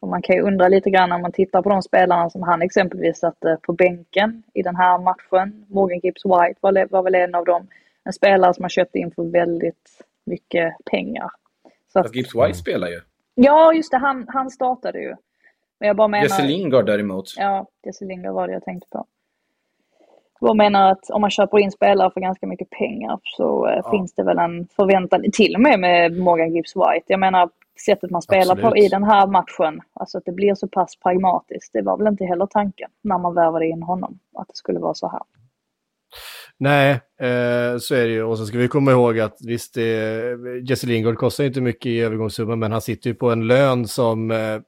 Och 0.00 0.08
man 0.08 0.22
kan 0.22 0.36
ju 0.36 0.42
undra 0.42 0.68
lite 0.68 0.90
grann 0.90 1.08
när 1.08 1.18
man 1.18 1.32
tittar 1.32 1.62
på 1.62 1.68
de 1.68 1.82
spelarna 1.82 2.30
som 2.30 2.42
han 2.42 2.62
exempelvis 2.62 3.18
satte 3.18 3.58
på 3.62 3.72
bänken 3.72 4.42
i 4.54 4.62
den 4.62 4.76
här 4.76 4.98
matchen. 4.98 5.66
Morgan 5.68 6.00
Gibbs 6.02 6.24
White 6.24 6.58
var, 6.60 6.88
var 6.90 7.02
väl 7.02 7.14
en 7.14 7.34
av 7.34 7.44
dem. 7.44 7.68
En 8.04 8.12
spelare 8.12 8.54
som 8.54 8.64
har 8.64 8.68
köpt 8.68 8.94
in 8.94 9.10
för 9.10 9.22
väldigt 9.22 10.04
mycket 10.24 10.74
pengar. 10.90 11.30
Så 11.92 11.98
att, 11.98 12.16
Gibbs 12.16 12.34
White 12.34 12.54
spelar 12.54 12.88
ju. 12.88 13.00
Ja, 13.34 13.72
just 13.72 13.90
det. 13.90 13.98
Han, 13.98 14.26
han 14.28 14.50
startade 14.50 15.00
ju. 15.00 15.14
Men 15.78 15.86
jag 15.86 15.96
bara 15.96 16.08
menar... 16.08 16.24
Jesse 16.24 16.42
Lingard 16.42 16.86
däremot. 16.86 17.34
Ja, 17.36 17.66
Jesse 17.86 18.04
Lingard 18.04 18.34
var 18.34 18.46
det 18.46 18.52
jag 18.52 18.64
tänkte 18.64 18.88
på. 18.90 19.06
Jag 20.40 20.56
menar 20.56 20.90
att 20.92 21.10
om 21.10 21.20
man 21.20 21.30
köper 21.30 21.58
in 21.58 21.70
spelare 21.70 22.10
för 22.10 22.20
ganska 22.20 22.46
mycket 22.46 22.70
pengar 22.70 23.18
så 23.24 23.66
eh, 23.68 23.80
ja. 23.84 23.90
finns 23.90 24.14
det 24.14 24.22
väl 24.22 24.38
en 24.38 24.66
förväntan, 24.76 25.24
till 25.32 25.54
och 25.54 25.60
med 25.60 25.80
med 25.80 26.18
Morgan 26.18 26.54
Gibbs 26.54 26.76
White. 26.76 27.04
Jag 27.06 27.20
menar 27.20 27.50
sättet 27.84 28.10
man 28.10 28.22
spelar 28.22 28.52
Absolut. 28.52 28.70
på 28.70 28.76
i 28.76 28.88
den 28.88 29.04
här 29.04 29.26
matchen, 29.26 29.80
alltså 29.92 30.18
att 30.18 30.24
det 30.24 30.32
blir 30.32 30.54
så 30.54 30.68
pass 30.68 30.96
pragmatiskt. 31.02 31.72
Det 31.72 31.82
var 31.82 31.98
väl 31.98 32.06
inte 32.06 32.24
heller 32.24 32.46
tanken 32.46 32.90
när 33.02 33.18
man 33.18 33.34
värvade 33.34 33.66
in 33.66 33.82
honom, 33.82 34.18
att 34.34 34.48
det 34.48 34.56
skulle 34.56 34.78
vara 34.78 34.94
så 34.94 35.08
här. 35.08 35.20
Nej, 36.58 36.90
eh, 37.20 37.78
så 37.78 37.94
är 37.94 38.06
det 38.06 38.12
ju. 38.12 38.22
Och 38.22 38.38
så 38.38 38.46
ska 38.46 38.58
vi 38.58 38.68
komma 38.68 38.90
ihåg 38.90 39.20
att 39.20 39.36
visst, 39.44 39.74
det, 39.74 40.36
Jesse 40.68 40.86
Lingard 40.86 41.16
kostar 41.16 41.44
inte 41.44 41.60
mycket 41.60 41.86
i 41.86 42.00
övergångssumma, 42.00 42.56
men 42.56 42.72
han 42.72 42.80
sitter 42.80 43.10
ju 43.10 43.14
på 43.14 43.30
en 43.30 43.46
lön 43.46 43.88
som 43.88 44.30
eh, 44.30 44.60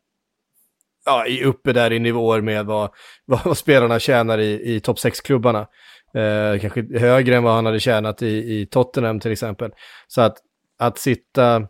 ja, 1.04 1.26
är 1.26 1.44
uppe 1.44 1.72
där 1.72 1.92
i 1.92 1.98
nivåer 1.98 2.40
med 2.40 2.66
vad, 2.66 2.90
vad, 3.24 3.58
spelarna 3.58 3.98
tjänar 3.98 4.38
i, 4.38 4.74
i 4.74 4.80
topp 4.80 4.96
6-klubbarna. 4.96 5.66
Eh, 6.14 6.60
kanske 6.60 6.98
högre 6.98 7.36
än 7.36 7.42
vad 7.42 7.54
han 7.54 7.66
hade 7.66 7.80
tjänat 7.80 8.22
i, 8.22 8.60
i 8.60 8.66
Tottenham 8.66 9.20
till 9.20 9.32
exempel. 9.32 9.70
Så 10.08 10.20
att, 10.20 10.38
att 10.78 10.98
sitta 10.98 11.68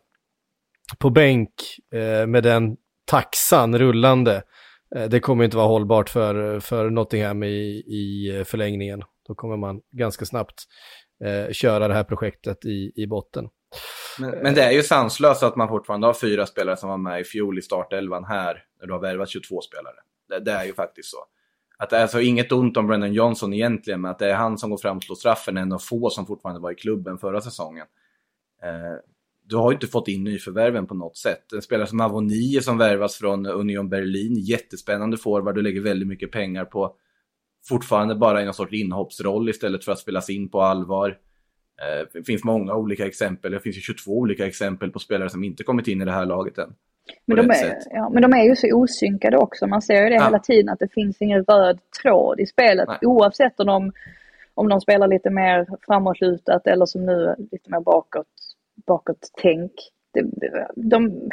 på 0.99 1.11
bänk 1.11 1.51
eh, 1.95 2.27
med 2.27 2.43
den 2.43 2.77
taxan 3.05 3.79
rullande, 3.79 4.43
eh, 4.97 5.09
det 5.09 5.21
kommer 5.21 5.45
inte 5.45 5.57
vara 5.57 5.67
hållbart 5.67 6.09
för, 6.09 6.61
för 6.61 6.91
Nottingham 6.91 7.43
i, 7.43 7.83
i 7.87 8.45
förlängningen. 8.47 9.03
Då 9.29 9.35
kommer 9.35 9.57
man 9.57 9.81
ganska 9.93 10.25
snabbt 10.25 10.65
eh, 11.25 11.53
köra 11.53 11.89
det 11.89 11.95
här 11.95 12.05
projektet 12.05 12.65
i, 12.65 12.93
i 12.97 13.07
botten. 13.07 13.49
Men, 14.19 14.31
men, 14.31 14.55
det 14.55 14.63
är 14.63 14.73
ju 14.73 14.83
sanslöst 14.83 15.43
att 15.43 15.57
man 15.57 15.69
fortfarande 15.69 16.07
har 16.07 16.15
fyra 16.15 16.47
spelare 16.47 16.77
som 16.77 16.89
var 16.89 16.97
med 16.97 17.21
i 17.21 17.25
fjol 17.25 17.59
i 17.59 17.63
startelvan 17.63 18.25
här, 18.25 18.65
när 18.81 18.87
du 18.87 18.93
har 18.93 19.01
värvat 19.01 19.29
22 19.29 19.61
spelare. 19.61 19.95
Det, 20.29 20.41
det, 20.41 20.53
är 20.53 20.65
ju 20.65 20.75
faktiskt 20.75 21.11
så. 21.11 21.17
Att 21.79 21.91
det 21.91 21.97
är 21.97 22.03
alltså 22.03 22.21
inget 22.21 22.53
ont 22.53 22.77
om 22.77 22.87
Brendan 22.87 23.13
Johnson 23.13 23.53
egentligen, 23.53 24.01
men 24.01 24.11
att 24.11 24.19
det 24.19 24.31
är 24.31 24.35
han 24.35 24.59
som 24.59 24.71
går 24.71 24.79
fram 24.79 24.97
och 24.97 25.03
slår 25.03 25.17
straffen, 25.17 25.57
en 25.57 25.73
av 25.73 25.79
få 25.79 26.11
som 26.11 26.27
fortfarande 26.27 26.61
var 26.61 26.71
i 26.73 26.75
klubben 26.75 27.19
förra 27.19 27.41
säsongen. 27.41 27.87
Eh, 28.63 29.12
du 29.45 29.57
har 29.57 29.71
ju 29.71 29.75
inte 29.75 29.87
fått 29.87 30.09
in 30.09 30.25
nyförvärven 30.25 30.87
på 30.87 30.95
något 30.95 31.17
sätt. 31.17 31.53
En 31.53 31.63
spelare 31.63 31.87
som 31.87 32.01
Avoni 32.01 32.61
som 32.61 32.79
värvas 32.79 33.17
från 33.17 33.47
Union 33.47 33.89
Berlin, 33.89 34.35
jättespännande 34.39 35.17
forward 35.17 35.57
och 35.57 35.63
lägger 35.63 35.81
väldigt 35.81 36.09
mycket 36.09 36.33
pengar 36.33 36.65
på 36.65 36.97
fortfarande 37.69 38.15
bara 38.15 38.43
i 38.43 38.45
någon 38.45 38.55
sorts 38.55 38.73
inhoppsroll 38.73 39.49
istället 39.49 39.85
för 39.85 39.93
att 39.93 39.99
spelas 39.99 40.31
in 40.31 40.49
på 40.49 40.61
allvar. 40.61 41.09
Eh, 41.83 42.07
det 42.13 42.25
finns 42.25 42.45
många 42.45 42.75
olika 42.75 43.07
exempel, 43.07 43.53
det 43.53 43.61
finns 43.61 43.77
ju 43.77 43.81
22 43.81 44.11
olika 44.11 44.47
exempel 44.47 44.91
på 44.91 44.99
spelare 44.99 45.31
som 45.31 45.45
inte 45.45 45.65
kommit 45.65 45.89
in 45.89 46.03
i 46.03 46.05
det 46.05 46.13
här 46.13 46.27
laget 46.27 46.59
än. 46.59 46.75
Men 47.25 47.37
de, 47.37 47.51
är, 47.51 47.79
ja, 47.91 48.11
men 48.11 48.23
de 48.23 48.33
är 48.33 48.45
ju 48.45 48.57
så 48.57 48.75
osynkade 48.75 49.37
också. 49.37 49.67
Man 49.67 49.83
ser 49.83 50.03
ju 50.03 50.09
det 50.09 50.15
ja. 50.15 50.25
hela 50.25 50.39
tiden 50.39 50.69
att 50.69 50.79
det 50.79 50.93
finns 50.93 51.23
ingen 51.23 51.45
röd 51.45 51.79
tråd 52.03 52.41
i 52.41 52.47
spelet. 52.47 52.89
Nej. 52.89 52.99
Oavsett 53.03 53.61
om 53.61 53.67
de, 53.67 53.93
om 54.55 54.69
de 54.69 54.81
spelar 54.81 55.09
lite 55.09 55.31
mer 55.31 55.67
framåtlutat 55.87 56.67
eller 56.67 56.87
som 56.87 57.07
nu 57.07 57.35
lite 57.53 57.71
mer 57.71 57.81
bakåt, 57.81 58.27
bakåt 58.87 59.31
tänk. 59.43 59.73
De, 60.15 60.31
de, 60.77 61.29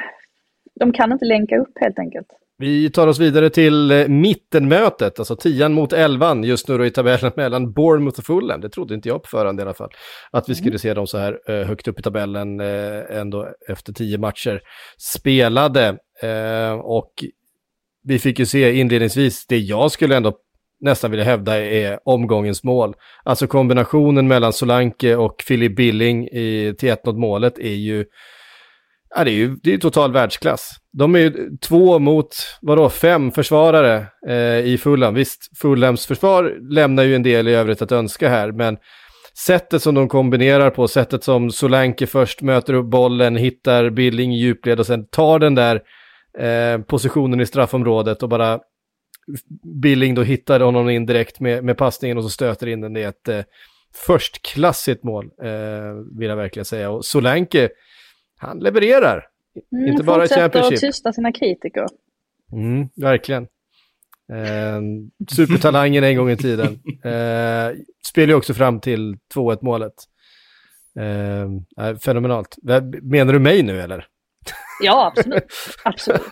de 0.80 0.94
kan 0.94 1.12
inte 1.12 1.26
länka 1.26 1.60
upp 1.60 1.72
helt 1.76 2.00
enkelt. 2.00 2.28
Vi 2.58 2.90
tar 2.90 3.08
oss 3.08 3.20
vidare 3.20 3.50
till 3.50 3.92
eh, 3.92 4.08
mittenmötet, 4.08 5.20
alltså 5.20 5.36
tian 5.36 5.74
mot 5.74 5.94
elvan 5.94 6.44
just 6.44 6.68
nu 6.68 6.78
då 6.78 6.86
i 6.86 6.92
tabellen 6.92 7.32
mellan 7.36 7.74
Bournemouth 7.74 8.20
och 8.20 8.26
Fulham. 8.26 8.62
Det 8.62 8.70
trodde 8.70 8.94
inte 8.94 9.10
jag 9.10 9.24
på 9.24 9.30
förhand 9.30 9.60
i 9.60 9.64
alla 9.64 9.74
fall. 9.74 9.90
Att 10.32 10.50
vi 10.50 10.56
skulle 10.56 10.70
mm. 10.70 10.80
se 10.80 10.94
dem 10.94 11.08
så 11.08 11.18
här 11.18 11.40
eh, 11.48 11.68
högt 11.68 11.88
upp 11.88 12.00
i 12.00 12.02
tabellen 12.02 12.60
eh, 12.60 13.20
ändå 13.20 13.48
efter 13.70 13.94
tio 13.94 14.18
matcher 14.18 14.62
spelade. 14.98 15.98
och 16.84 17.14
vi 18.04 18.20
fick 18.20 18.40
ju 18.40 18.46
se 18.46 18.74
inledningsvis 18.74 19.46
det 19.48 19.58
jag 19.58 19.92
skulle 19.92 20.18
ändå 20.18 20.34
nästan 20.82 21.12
vill 21.12 21.20
jag 21.20 21.26
hävda 21.26 21.58
är 21.58 22.00
omgångens 22.06 22.64
mål. 22.64 22.94
Alltså 23.24 23.48
kombinationen 23.48 24.28
mellan 24.28 24.54
Solanke 24.54 25.16
och 25.16 25.44
Philip 25.48 25.76
Billing 25.76 26.28
i, 26.28 26.76
till 26.78 26.90
1-0 26.90 27.18
målet 27.18 27.60
är 27.60 27.76
ju 27.76 28.06
Ja, 29.16 29.24
det 29.24 29.32
är 29.32 29.36
ju 29.36 29.56
det 29.64 29.74
är 29.74 29.78
total 29.78 30.14
världsklass. 30.14 30.72
De 30.94 31.16
är 31.16 31.20
ju 31.20 31.58
två 31.62 32.00
mot, 32.00 32.36
vadå, 32.62 32.90
fem 32.90 33.32
försvarare 33.32 34.06
eh, 34.28 34.66
i 34.66 34.78
Fulham. 34.78 35.14
Visst, 35.14 35.58
Fulhams 35.62 36.06
försvar 36.06 36.58
lämnar 36.74 37.04
ju 37.04 37.16
en 37.16 37.24
del 37.24 37.48
i 37.48 37.54
övrigt 37.54 37.82
att 37.82 37.92
önska 37.92 38.30
här, 38.30 38.52
men 38.52 38.78
sättet 39.46 39.82
som 39.82 39.96
de 39.96 40.10
kombinerar 40.10 40.70
på, 40.70 40.88
sättet 40.88 41.24
som 41.24 41.52
Solanke 41.52 42.08
först 42.08 42.42
möter 42.42 42.74
upp 42.74 42.86
bollen, 42.86 43.36
hittar 43.36 43.90
Billing 43.90 44.34
i 44.34 44.40
djupled 44.40 44.80
och 44.80 44.86
sen 44.86 45.08
tar 45.08 45.40
den 45.40 45.56
där 45.56 45.82
eh, 46.40 46.82
positionen 46.82 47.40
i 47.42 47.46
straffområdet 47.46 48.24
och 48.24 48.30
bara 48.30 48.60
Billing 49.82 50.16
då 50.16 50.24
hittar 50.24 50.60
honom 50.60 50.90
in 50.90 51.06
direkt 51.06 51.40
med, 51.40 51.64
med 51.64 51.78
passningen 51.78 52.18
och 52.18 52.24
så 52.24 52.30
stöter 52.30 52.68
in 52.68 52.82
den. 52.82 52.94
Det 52.94 53.04
är 53.04 53.10
ett 53.10 53.28
eh, 53.28 53.42
förstklassigt 53.94 55.04
mål, 55.04 55.26
eh, 55.44 56.18
vill 56.20 56.30
jag 56.30 56.36
verkligen 56.36 56.66
säga. 56.66 56.90
Och 56.90 57.06
Solanke, 57.06 57.70
han 58.38 58.60
levererar. 58.60 59.28
Mm, 59.72 59.88
Inte 59.88 60.04
bara 60.04 60.26
i 60.26 60.28
Championship. 60.28 60.74
att 60.74 60.80
tysta 60.82 61.14
sina 61.14 61.32
kritiker. 61.32 61.86
Mm, 62.52 62.90
verkligen. 62.96 63.44
Eh, 64.34 64.82
supertalangen 65.32 66.04
en 66.04 66.18
gång 66.18 66.30
i 66.30 66.38
tiden. 66.38 66.80
Eh, 67.04 67.78
spelar 68.06 68.28
ju 68.28 68.34
också 68.34 68.54
fram 68.54 68.80
till 68.80 69.18
2-1 69.34 69.58
målet. 69.62 69.94
Eh, 71.00 71.98
fenomenalt. 71.98 72.56
Menar 73.02 73.34
du 73.34 73.40
mig 73.40 73.64
nu 73.64 73.82
eller? 73.82 74.06
Ja, 74.82 75.08
absolut. 75.08 75.44
absolut. 75.84 76.22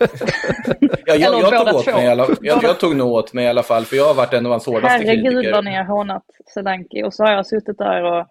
ja, 1.06 1.14
jag, 1.14 1.40
jag, 1.40 1.66
tog 1.66 1.74
åt 1.74 1.86
mig 1.86 2.08
alla, 2.08 2.26
jag, 2.40 2.62
jag, 2.62 2.80
tog 2.80 2.96
nog 2.96 3.12
åt 3.12 3.32
mig 3.32 3.44
i 3.44 3.48
alla 3.48 3.62
fall, 3.62 3.84
för 3.84 3.96
jag 3.96 4.06
har 4.06 4.14
varit 4.14 4.32
en 4.32 4.46
av 4.46 4.52
hans 4.52 4.66
hårdaste 4.66 4.88
Herregud, 4.88 5.08
kritiker. 5.08 5.30
Herregud 5.30 5.54
vad 5.54 5.64
ni 5.64 5.76
har 5.76 5.84
hånat 5.84 6.24
Solanke. 6.46 7.04
Och 7.04 7.14
så 7.14 7.24
har 7.24 7.32
jag 7.32 7.46
suttit 7.46 7.78
där 7.78 8.02
och... 8.02 8.26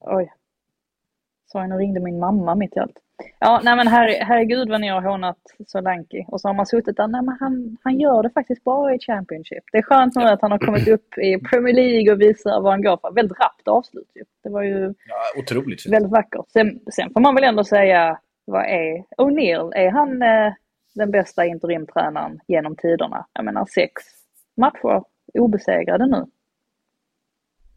Oj, 0.00 0.32
Sorry, 1.52 1.68
nu 1.68 1.74
ringde 1.74 2.00
min 2.00 2.18
mamma 2.18 2.54
mitt 2.54 2.76
i 2.76 2.80
allt. 2.80 2.98
Ja, 3.38 3.60
nej 3.64 3.76
men 3.76 3.88
her, 3.88 4.24
herregud 4.24 4.68
vad 4.68 4.80
ni 4.80 4.88
har 4.88 5.02
hånat 5.02 5.38
Solanki. 5.66 6.24
Och 6.28 6.40
så 6.40 6.48
har 6.48 6.54
man 6.54 6.66
suttit 6.66 6.96
där, 6.96 7.06
nej 7.06 7.22
men 7.22 7.36
han, 7.40 7.76
han 7.84 8.00
gör 8.00 8.22
det 8.22 8.30
faktiskt 8.30 8.64
bra 8.64 8.94
i 8.94 8.98
Championship. 8.98 9.64
Det 9.72 9.78
är 9.78 9.82
skönt 9.82 10.14
nu 10.14 10.24
att 10.24 10.42
han 10.42 10.50
har 10.50 10.58
kommit 10.58 10.88
upp 10.88 11.18
i 11.18 11.38
Premier 11.50 11.74
League 11.74 12.12
och 12.12 12.20
visar 12.20 12.60
vad 12.60 12.72
han 12.72 12.82
går 12.82 12.96
för. 12.96 13.10
Väldigt 13.12 13.40
rappt 13.40 13.68
avslut 13.68 14.10
ju. 14.14 14.24
Det 14.42 14.50
var 14.50 14.62
ju 14.62 14.94
ja, 15.08 15.40
otroligt 15.42 15.86
väldigt 15.88 16.12
vackert. 16.12 16.50
Sen, 16.52 16.80
sen 16.92 17.10
får 17.12 17.20
man 17.20 17.34
väl 17.34 17.44
ändå 17.44 17.64
säga, 17.64 18.18
vad 18.46 18.64
är 18.64 19.04
O'Neill? 19.16 19.72
Är 19.74 19.90
han 19.90 20.22
eh, 20.22 20.52
den 20.94 21.10
bästa 21.10 21.46
interimtränaren 21.46 22.40
genom 22.46 22.76
tiderna? 22.76 23.26
Jag 23.32 23.44
menar 23.44 23.66
sex 23.66 24.02
matcher 24.56 25.04
obesegrade 25.34 26.06
nu. 26.06 26.26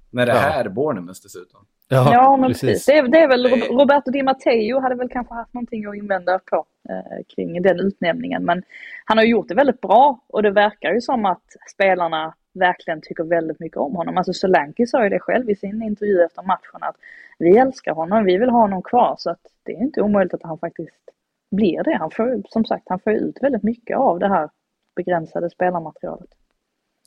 Med 0.10 0.28
det 0.28 0.34
här 0.34 0.64
ja. 0.64 0.70
Bournemouth 0.70 1.20
dessutom. 1.24 1.66
Ja, 1.88 2.14
ja 2.14 2.38
men 2.38 2.50
precis. 2.50 2.62
precis. 2.62 2.86
Det, 2.86 2.98
är, 2.98 3.08
det, 3.08 3.20
är, 3.20 3.28
väl 3.28 3.48
Roberto 3.48 4.12
Di 4.12 4.24
Matteo 4.24 4.80
hade 4.80 4.96
väl 4.96 5.10
kanske 5.10 5.34
haft 5.34 5.54
någonting 5.54 5.86
att 5.86 5.96
invända 5.96 6.40
på 6.40 6.66
eh, 6.90 7.26
kring 7.36 7.62
den 7.62 7.80
utnämningen. 7.80 8.46
Men 8.46 8.64
han 9.06 9.18
har 9.18 9.26
gjort 9.26 9.48
det 9.48 9.56
väldigt 9.56 9.82
bra 9.82 10.20
och 10.28 10.44
det 10.44 10.52
verkar 10.52 10.94
ju 10.94 11.02
som 11.02 11.26
att 11.26 11.44
spelarna 11.74 12.34
verkligen 12.60 13.02
tycker 13.02 13.24
väldigt 13.24 13.60
mycket 13.60 13.78
om 13.78 13.96
honom. 13.96 14.18
Alltså 14.18 14.34
Solanke 14.34 14.88
sa 14.88 15.04
ju 15.04 15.10
det 15.10 15.20
själv 15.20 15.50
i 15.50 15.56
sin 15.56 15.82
intervju 15.82 16.22
efter 16.22 16.42
matchen 16.42 16.80
att 16.82 16.96
vi 17.40 17.58
älskar 17.58 17.94
honom, 17.94 18.26
vi 18.26 18.38
vill 18.38 18.50
ha 18.50 18.62
honom 18.62 18.84
kvar. 18.84 19.16
Så 19.18 19.30
att 19.32 19.42
det 19.66 19.72
är 19.72 19.82
inte 19.82 20.02
omöjligt 20.02 20.34
att 20.34 20.44
han 20.44 20.60
faktiskt 20.60 21.04
blir 21.52 21.84
det. 21.84 21.96
Han 21.96 22.12
får, 22.12 22.42
som 22.50 22.66
sagt, 22.66 22.84
han 22.86 23.00
får 23.00 23.14
ut 23.14 23.38
väldigt 23.42 23.64
mycket 23.64 23.98
av 23.98 24.20
det 24.20 24.28
här 24.28 24.50
begränsade 24.96 25.50
spelarmaterialet. 25.50 26.30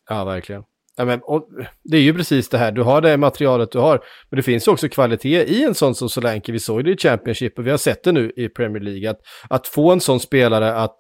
Ja, 0.09 0.25
verkligen. 0.25 0.65
Ja, 0.97 1.05
men, 1.05 1.21
det 1.85 1.97
är 1.97 2.01
ju 2.01 2.15
precis 2.15 2.49
det 2.49 2.59
här, 2.59 2.73
du 2.73 2.83
har 2.83 3.01
det 3.01 3.17
materialet 3.17 3.73
du 3.73 3.79
har, 3.79 4.05
men 4.31 4.37
det 4.37 4.43
finns 4.43 4.69
också 4.69 4.89
kvalitet 4.89 5.45
i 5.45 5.65
en 5.65 5.75
sån 5.75 5.95
som 5.95 6.09
Solanke. 6.09 6.53
Vi 6.53 6.59
såg 6.59 6.85
det 6.85 6.91
i 6.91 6.97
Championship 6.97 7.59
och 7.59 7.67
vi 7.67 7.71
har 7.71 7.79
sett 7.79 8.05
det 8.05 8.13
nu 8.13 8.33
i 8.37 8.49
Premier 8.49 8.83
League. 8.83 9.11
Att, 9.11 9.21
att 9.51 9.67
få 9.67 9.93
en 9.93 10.01
sån 10.01 10.21
spelare 10.21 10.75
att, 10.75 10.97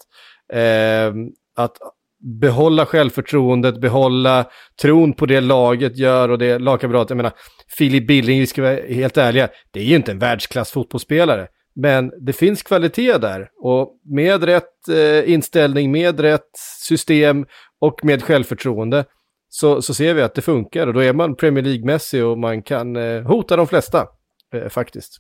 eh, 0.53 1.14
att 1.57 1.76
behålla 2.23 2.87
självförtroendet, 2.87 3.81
behålla 3.81 4.45
tron 4.83 5.12
på 5.12 5.27
det 5.27 5.41
laget 5.41 5.97
gör 5.97 6.29
och 6.29 6.39
det 6.39 6.59
lagkamrater. 6.59 7.11
Jag 7.11 7.16
menar, 7.16 7.33
Filip 7.79 8.07
Billing, 8.07 8.41
vi 8.41 8.47
ska 8.47 8.62
vara 8.62 8.79
helt 8.89 9.16
ärliga, 9.16 9.49
det 9.73 9.81
är 9.81 9.85
ju 9.85 9.97
inte 9.97 10.12
en 10.12 10.18
världsklass 10.18 10.70
fotbollsspelare. 10.70 11.49
Men 11.75 12.12
det 12.20 12.33
finns 12.33 12.62
kvalitet 12.62 13.18
där 13.18 13.49
och 13.62 13.89
med 14.14 14.45
rätt 14.45 14.89
eh, 14.89 15.33
inställning, 15.33 15.93
med 15.93 16.20
rätt 16.20 16.51
system 16.89 17.47
och 17.81 18.05
med 18.05 18.23
självförtroende 18.23 19.05
så, 19.49 19.83
så 19.83 19.95
ser 19.95 20.14
vi 20.14 20.23
att 20.23 20.35
det 20.35 20.43
funkar 20.43 20.87
och 20.87 20.95
då 20.95 21.01
är 21.01 21.12
man 21.12 21.37
Premier 21.37 21.64
League-mässig 21.64 22.25
och 22.25 22.39
man 22.39 22.62
kan 22.62 22.97
eh, 22.97 23.23
hota 23.23 23.57
de 23.57 23.66
flesta 23.66 24.07
eh, 24.55 24.68
faktiskt. 24.68 25.18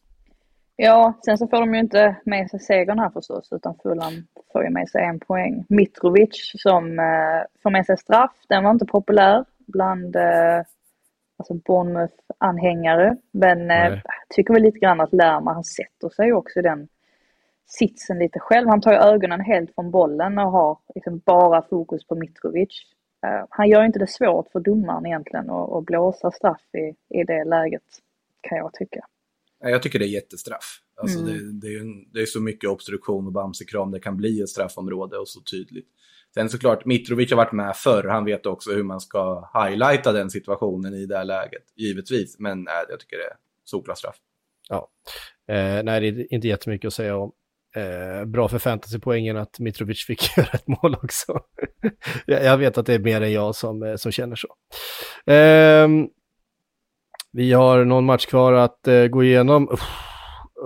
Ja, 0.76 1.14
sen 1.24 1.38
så 1.38 1.48
får 1.48 1.60
de 1.60 1.74
ju 1.74 1.80
inte 1.80 2.16
med 2.24 2.50
sig 2.50 2.60
segern 2.60 2.98
här 2.98 3.10
förstås, 3.10 3.52
utan 3.52 3.74
Fulham 3.82 4.26
får 4.52 4.64
ju 4.64 4.70
med 4.70 4.88
sig 4.88 5.04
en 5.04 5.20
poäng. 5.20 5.64
Mitrovic 5.68 6.52
som 6.54 6.98
eh, 6.98 7.42
får 7.62 7.70
med 7.70 7.86
sig 7.86 7.98
straff, 7.98 8.36
den 8.48 8.64
var 8.64 8.70
inte 8.70 8.86
populär 8.86 9.44
bland 9.66 10.16
eh, 10.16 10.62
alltså 11.36 11.54
Bournemouth-anhängare. 11.54 13.16
Men 13.30 13.70
eh, 13.70 13.98
tycker 14.28 14.54
väl 14.54 14.62
lite 14.62 14.78
grann 14.78 15.00
att 15.00 15.12
Lerma, 15.12 15.52
han 15.52 15.64
sätter 15.64 16.08
sig 16.08 16.32
också 16.32 16.58
i 16.58 16.62
den 16.62 16.88
sitsen 17.66 18.18
lite 18.18 18.38
själv. 18.38 18.68
Han 18.68 18.80
tar 18.80 18.92
ju 18.92 18.98
ögonen 18.98 19.40
helt 19.40 19.74
från 19.74 19.90
bollen 19.90 20.38
och 20.38 20.50
har 20.50 20.78
liksom 20.94 21.18
bara 21.18 21.62
fokus 21.62 22.06
på 22.06 22.14
Mitrovic. 22.14 22.82
Eh, 23.26 23.44
han 23.50 23.68
gör 23.68 23.84
inte 23.84 23.98
det 23.98 24.10
svårt 24.10 24.48
för 24.52 24.60
domaren 24.60 25.06
egentligen 25.06 25.50
att 25.50 25.84
blåsa 25.84 26.30
straff 26.30 26.74
i, 26.74 27.18
i 27.20 27.24
det 27.24 27.44
läget, 27.44 27.82
kan 28.40 28.58
jag 28.58 28.72
tycka. 28.72 29.06
Jag 29.62 29.82
tycker 29.82 29.98
det 29.98 30.04
är 30.04 30.08
jättestraff. 30.08 30.80
Alltså 30.96 31.18
mm. 31.18 31.32
det, 31.32 31.68
det, 31.68 31.74
är, 31.74 32.12
det 32.12 32.20
är 32.20 32.26
så 32.26 32.40
mycket 32.40 32.70
obstruktion 32.70 33.26
och 33.26 33.32
bamsekram 33.32 33.90
det 33.90 34.00
kan 34.00 34.16
bli 34.16 34.40
ett 34.40 34.48
straffområde 34.48 35.18
och 35.18 35.28
så 35.28 35.40
tydligt. 35.40 35.88
Sen 36.34 36.48
såklart, 36.48 36.84
Mitrovic 36.84 37.30
har 37.30 37.36
varit 37.36 37.52
med 37.52 37.76
förr. 37.76 38.04
Han 38.04 38.24
vet 38.24 38.46
också 38.46 38.72
hur 38.72 38.82
man 38.82 39.00
ska 39.00 39.50
highlighta 39.54 40.12
den 40.12 40.30
situationen 40.30 40.94
i 40.94 41.06
det 41.06 41.16
här 41.16 41.24
läget, 41.24 41.62
givetvis. 41.76 42.38
Men 42.38 42.62
nej, 42.62 42.84
jag 42.88 43.00
tycker 43.00 43.16
det 43.16 43.24
är 43.24 43.36
solklar 43.64 43.94
straff. 43.94 44.16
Ja, 44.68 44.88
eh, 45.48 45.82
nej 45.82 46.00
det 46.00 46.06
är 46.06 46.34
inte 46.34 46.48
jättemycket 46.48 46.88
att 46.88 46.94
säga 46.94 47.16
om. 47.16 47.32
Eh, 47.76 48.24
bra 48.24 48.48
för 48.48 48.58
fantasypoängen 48.58 49.36
att 49.36 49.58
Mitrovic 49.58 50.04
fick 50.06 50.36
göra 50.36 50.48
ett 50.52 50.66
mål 50.66 50.96
också. 51.02 51.40
jag 52.26 52.58
vet 52.58 52.78
att 52.78 52.86
det 52.86 52.94
är 52.94 52.98
mer 52.98 53.20
än 53.20 53.32
jag 53.32 53.54
som, 53.54 53.82
eh, 53.82 53.96
som 53.96 54.12
känner 54.12 54.36
så. 54.36 54.48
Eh, 55.32 55.88
vi 57.32 57.52
har 57.52 57.84
någon 57.84 58.04
match 58.04 58.26
kvar 58.26 58.52
att 58.52 58.88
eh, 58.88 59.06
gå 59.06 59.24
igenom. 59.24 59.68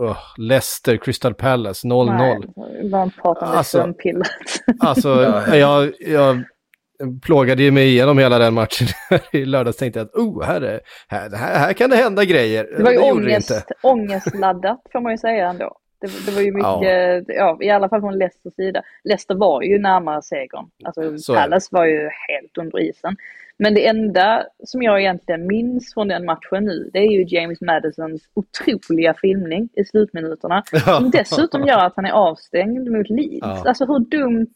Uh, 0.00 0.16
Leicester, 0.38 0.96
Crystal 0.96 1.34
Palace, 1.34 1.86
0-0. 1.88 2.52
Nej, 2.56 2.90
bara 2.90 3.10
prata 3.22 3.46
om 3.46 3.52
alltså, 3.52 3.78
sömnpillret. 3.78 4.28
alltså, 4.80 5.42
jag, 5.56 5.92
jag 6.00 6.44
plågade 7.22 7.62
ju 7.62 7.70
mig 7.70 7.88
igenom 7.88 8.18
hela 8.18 8.38
den 8.38 8.54
matchen 8.54 8.86
i 9.32 9.44
lördags. 9.44 9.76
Tänkte 9.76 10.00
att 10.00 10.14
oh, 10.14 10.44
här, 10.44 10.60
är, 10.60 10.80
här, 11.08 11.30
här, 11.30 11.58
här 11.58 11.72
kan 11.72 11.90
det 11.90 11.96
hända 11.96 12.24
grejer. 12.24 12.68
Det 12.76 12.82
var 12.82 12.90
ju 12.90 12.98
det 12.98 13.12
ångest, 13.12 13.72
ångestladdat 13.82 14.80
får 14.92 15.00
man 15.00 15.12
ju 15.12 15.18
säga 15.18 15.48
ändå. 15.48 15.78
Det, 16.00 16.26
det 16.26 16.32
var 16.32 16.42
ju 16.42 16.52
mycket, 16.52 16.72
ja. 16.82 17.24
ja. 17.28 17.58
i 17.60 17.70
alla 17.70 17.88
fall 17.88 18.00
från 18.00 18.18
Leicesters 18.18 18.54
sida. 18.54 18.82
Leicester 19.04 19.34
var 19.34 19.62
ju 19.62 19.78
närmare 19.78 20.22
segern. 20.22 20.66
Alltså 20.84 21.34
Palace 21.34 21.68
var 21.70 21.84
ju 21.84 22.00
helt 22.28 22.58
under 22.58 22.80
isen. 22.80 23.16
Men 23.58 23.74
det 23.74 23.86
enda 23.86 24.44
som 24.64 24.82
jag 24.82 25.00
egentligen 25.00 25.46
minns 25.46 25.94
från 25.94 26.08
den 26.08 26.24
matchen 26.24 26.64
nu, 26.64 26.90
det 26.92 26.98
är 26.98 27.10
ju 27.10 27.24
James 27.28 27.60
Madisons 27.60 28.22
otroliga 28.34 29.14
filmning 29.14 29.68
i 29.72 29.84
slutminuterna. 29.84 30.62
Som 30.84 31.10
dessutom 31.10 31.66
gör 31.66 31.86
att 31.86 31.96
han 31.96 32.06
är 32.06 32.12
avstängd 32.12 32.90
mot 32.90 33.10
Leeds. 33.10 33.38
Ja. 33.40 33.62
Alltså 33.66 33.84
hur 33.84 33.98
dumt 33.98 34.54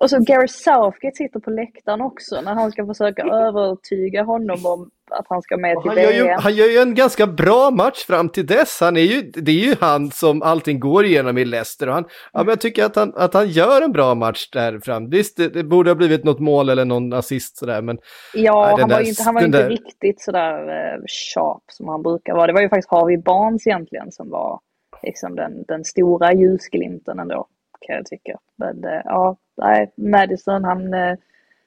och 0.00 0.10
så 0.10 0.18
Gary 0.20 0.48
Southgate 0.48 1.16
sitter 1.16 1.40
på 1.40 1.50
läktaren 1.50 2.00
också 2.00 2.40
när 2.40 2.54
han 2.54 2.70
ska 2.70 2.86
försöka 2.86 3.22
övertyga 3.22 4.22
honom 4.22 4.66
om 4.66 4.90
att 5.10 5.26
han 5.28 5.42
ska 5.42 5.56
med 5.56 5.82
till 5.82 5.90
han 5.90 6.02
gör, 6.02 6.12
ju, 6.12 6.28
han 6.28 6.54
gör 6.54 6.66
ju 6.66 6.78
en 6.78 6.94
ganska 6.94 7.26
bra 7.26 7.70
match 7.70 8.04
fram 8.06 8.28
till 8.28 8.46
dess. 8.46 8.78
Han 8.80 8.96
är 8.96 9.00
ju, 9.00 9.22
det 9.22 9.50
är 9.50 9.66
ju 9.66 9.74
han 9.80 10.10
som 10.10 10.42
allting 10.42 10.80
går 10.80 11.04
igenom 11.04 11.38
i 11.38 11.44
Leicester. 11.44 11.88
Och 11.88 11.94
han, 11.94 12.04
ja, 12.32 12.38
men 12.38 12.48
jag 12.48 12.60
tycker 12.60 12.84
att 12.84 12.96
han, 12.96 13.12
att 13.16 13.34
han 13.34 13.48
gör 13.48 13.82
en 13.82 13.92
bra 13.92 14.14
match 14.14 14.50
där 14.52 14.80
fram. 14.80 15.10
Visst, 15.10 15.36
det, 15.36 15.48
det 15.48 15.64
borde 15.64 15.90
ha 15.90 15.94
blivit 15.94 16.24
något 16.24 16.40
mål 16.40 16.68
eller 16.68 16.84
någon 16.84 17.12
assist 17.12 17.56
sådär. 17.56 17.82
Men, 17.82 17.98
ja, 18.34 18.66
nej, 18.66 18.80
han, 18.80 18.90
var 18.90 19.00
inte, 19.00 19.22
han 19.22 19.34
var 19.34 19.44
inte 19.44 19.62
där... 19.62 19.68
riktigt 19.68 20.20
sådär 20.20 20.62
uh, 20.62 21.04
sharp 21.06 21.62
som 21.72 21.88
han 21.88 22.02
brukar 22.02 22.34
vara. 22.34 22.46
Det 22.46 22.52
var 22.52 22.60
ju 22.60 22.68
faktiskt 22.68 22.90
Harvey 22.90 23.16
Barnes 23.16 23.66
egentligen 23.66 24.12
som 24.12 24.30
var 24.30 24.60
liksom 25.02 25.36
den, 25.36 25.64
den 25.68 25.84
stora 25.84 26.32
ljusglimten 26.32 27.18
ändå 27.18 27.48
kan 27.86 27.96
jag 27.96 28.06
tycka. 28.06 28.38
Men 28.56 28.84
uh, 28.84 29.00
ja, 29.04 29.36
nej, 29.56 29.92
Madison 29.96 30.64
han, 30.64 30.94
uh, 30.94 31.16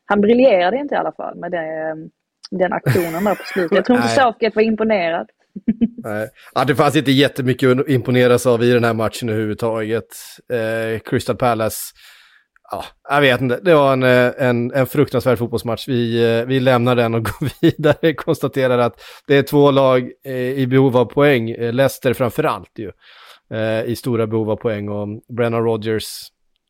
han 0.06 0.22
briljerade 0.22 0.78
inte 0.78 0.96
i 0.96 0.98
alla 0.98 1.12
fall 1.12 1.36
med 1.36 1.52
det 1.52 1.96
den 2.52 2.74
aktionen 2.74 3.24
där 3.24 3.36
på 3.36 3.44
slutet. 3.44 3.76
Jag 3.76 3.86
tror 3.86 3.98
inte 3.98 4.10
Southgate 4.10 4.56
var 4.56 4.64
imponerad. 4.64 5.30
Nej. 6.04 6.30
Ja, 6.54 6.64
det 6.66 6.76
fanns 6.76 6.96
inte 6.96 7.12
jättemycket 7.12 7.80
att 7.80 7.90
imponeras 7.90 8.46
av 8.46 8.64
i 8.64 8.72
den 8.72 8.84
här 8.84 8.94
matchen 8.94 9.30
överhuvudtaget. 9.30 10.08
Eh, 10.54 11.00
Crystal 11.00 11.36
Palace, 11.36 11.80
ja, 12.72 12.84
jag 13.10 13.22
vet 13.22 13.42
inte, 13.42 13.60
det 13.64 13.74
var 13.74 13.94
en, 13.94 14.04
eh, 14.04 14.32
en, 14.38 14.74
en 14.74 14.88
fruktansvärd 14.88 15.38
fotbollsmatch. 15.38 15.88
Vi, 15.88 16.38
eh, 16.40 16.46
vi 16.46 16.60
lämnar 16.60 16.96
den 16.96 17.16
och 17.16 17.24
går 17.40 17.62
vidare, 17.62 18.14
konstaterar 18.14 18.78
att 18.78 19.02
det 19.28 19.38
är 19.38 19.44
två 19.44 19.72
lag 19.72 20.12
eh, 20.26 20.34
i 20.36 20.68
behov 20.68 20.98
av 20.98 21.06
poäng, 21.06 21.56
Leicester 21.58 22.14
framför 22.14 22.44
allt 22.44 22.80
ju, 22.80 22.92
i 23.86 23.96
stora 23.96 24.28
behov 24.28 24.50
av 24.50 24.56
poäng 24.56 24.90
och 24.90 25.08
Brennan 25.28 25.64
Rodgers, 25.64 26.06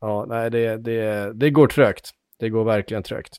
ja, 0.02 0.26
nej, 0.30 0.50
det, 0.50 0.78
det, 0.78 1.32
det 1.34 1.50
går 1.50 1.68
trögt. 1.68 2.10
Det 2.40 2.50
går 2.50 2.64
verkligen 2.64 3.04
trögt. 3.04 3.38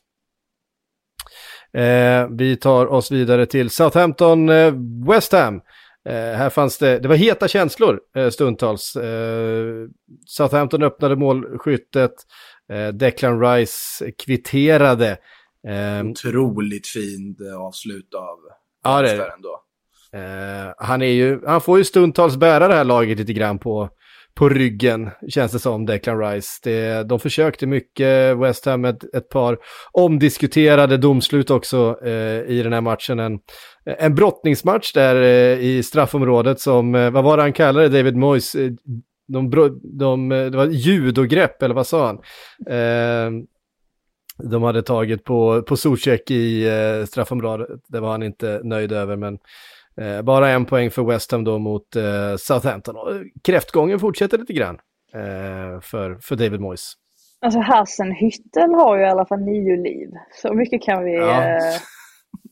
Eh, 1.73 2.27
vi 2.31 2.55
tar 2.55 2.85
oss 2.85 3.11
vidare 3.11 3.45
till 3.45 3.69
Southampton, 3.69 4.49
eh, 4.49 4.73
West 5.07 5.31
Ham. 5.31 5.61
Eh, 6.09 6.13
här 6.13 6.49
fanns 6.49 6.77
det, 6.77 6.99
det 6.99 7.07
var 7.07 7.15
heta 7.15 7.47
känslor 7.47 7.99
eh, 8.15 8.29
stundtals. 8.29 8.95
Eh, 8.95 9.87
Southampton 10.25 10.83
öppnade 10.83 11.15
målskyttet, 11.15 12.13
eh, 12.69 12.87
Declan 12.87 13.41
Rice 13.41 14.11
kvitterade. 14.11 15.17
Otroligt 16.09 16.87
fint 16.87 17.37
avslut 17.57 18.13
av 18.13 18.39
ja, 18.83 19.01
det, 19.01 19.11
ändå. 19.11 19.62
Eh, 20.13 20.73
han, 20.77 21.01
är 21.01 21.11
ju, 21.11 21.39
han 21.45 21.61
får 21.61 21.77
ju 21.77 21.83
stundtals 21.83 22.37
bära 22.37 22.67
det 22.67 22.73
här 22.73 22.83
laget 22.83 23.17
lite 23.17 23.33
grann 23.33 23.59
på, 23.59 23.89
på 24.35 24.49
ryggen, 24.49 25.09
känns 25.29 25.51
det 25.51 25.59
som, 25.59 25.85
Declan 25.85 26.19
Rice. 26.19 26.59
Det, 26.63 27.03
de 27.03 27.19
försökte 27.19 27.67
mycket, 27.67 28.37
West 28.37 28.65
Ham, 28.65 28.85
ett, 28.85 29.15
ett 29.15 29.29
par 29.29 29.57
omdiskuterade 29.91 30.97
domslut 30.97 31.49
också 31.49 31.97
eh, 32.05 32.41
i 32.47 32.61
den 32.63 32.73
här 32.73 32.81
matchen. 32.81 33.19
En, 33.19 33.39
en 33.85 34.15
brottningsmatch 34.15 34.93
där 34.93 35.15
eh, 35.15 35.59
i 35.59 35.83
straffområdet 35.83 36.59
som, 36.59 36.95
eh, 36.95 37.11
vad 37.11 37.23
var 37.23 37.37
det 37.37 37.43
han 37.43 37.53
kallade 37.53 37.89
det, 37.89 37.97
David 37.97 38.15
Moyes? 38.15 38.55
Eh, 38.55 38.71
de, 39.27 39.49
de, 39.83 40.31
eh, 40.31 40.45
det 40.45 40.57
var 40.57 40.65
judogrepp, 40.65 41.63
eller 41.63 41.75
vad 41.75 41.87
sa 41.87 42.05
han? 42.05 42.19
Eh, 42.77 43.43
de 44.43 44.63
hade 44.63 44.81
tagit 44.81 45.23
på, 45.23 45.61
på 45.61 45.77
Zuzek 45.77 46.31
i 46.31 46.67
eh, 46.67 47.05
straffområdet. 47.05 47.67
Det 47.87 47.99
var 47.99 48.11
han 48.11 48.23
inte 48.23 48.61
nöjd 48.63 48.91
över, 48.91 49.15
men 49.15 49.37
Eh, 49.97 50.21
bara 50.21 50.49
en 50.49 50.65
poäng 50.65 50.91
för 50.91 51.03
West 51.03 51.31
Ham 51.31 51.43
då 51.43 51.59
mot 51.59 51.95
eh, 51.95 52.35
Southampton. 52.37 52.95
Och 52.95 53.09
kräftgången 53.43 53.99
fortsätter 53.99 54.37
lite 54.37 54.53
grann 54.53 54.79
eh, 55.13 55.81
för, 55.81 56.15
för 56.21 56.35
David 56.35 56.61
Moyes. 56.61 56.93
Alltså 57.41 57.59
Hassenhüttel 57.59 58.73
har 58.75 58.97
ju 58.97 59.03
i 59.03 59.09
alla 59.09 59.25
fall 59.25 59.39
nio 59.39 59.77
liv. 59.83 60.09
Så 60.41 60.53
mycket 60.53 60.83
kan 60.83 61.03
vi... 61.03 61.15
Ja, 61.15 61.43
eh, 61.43 61.79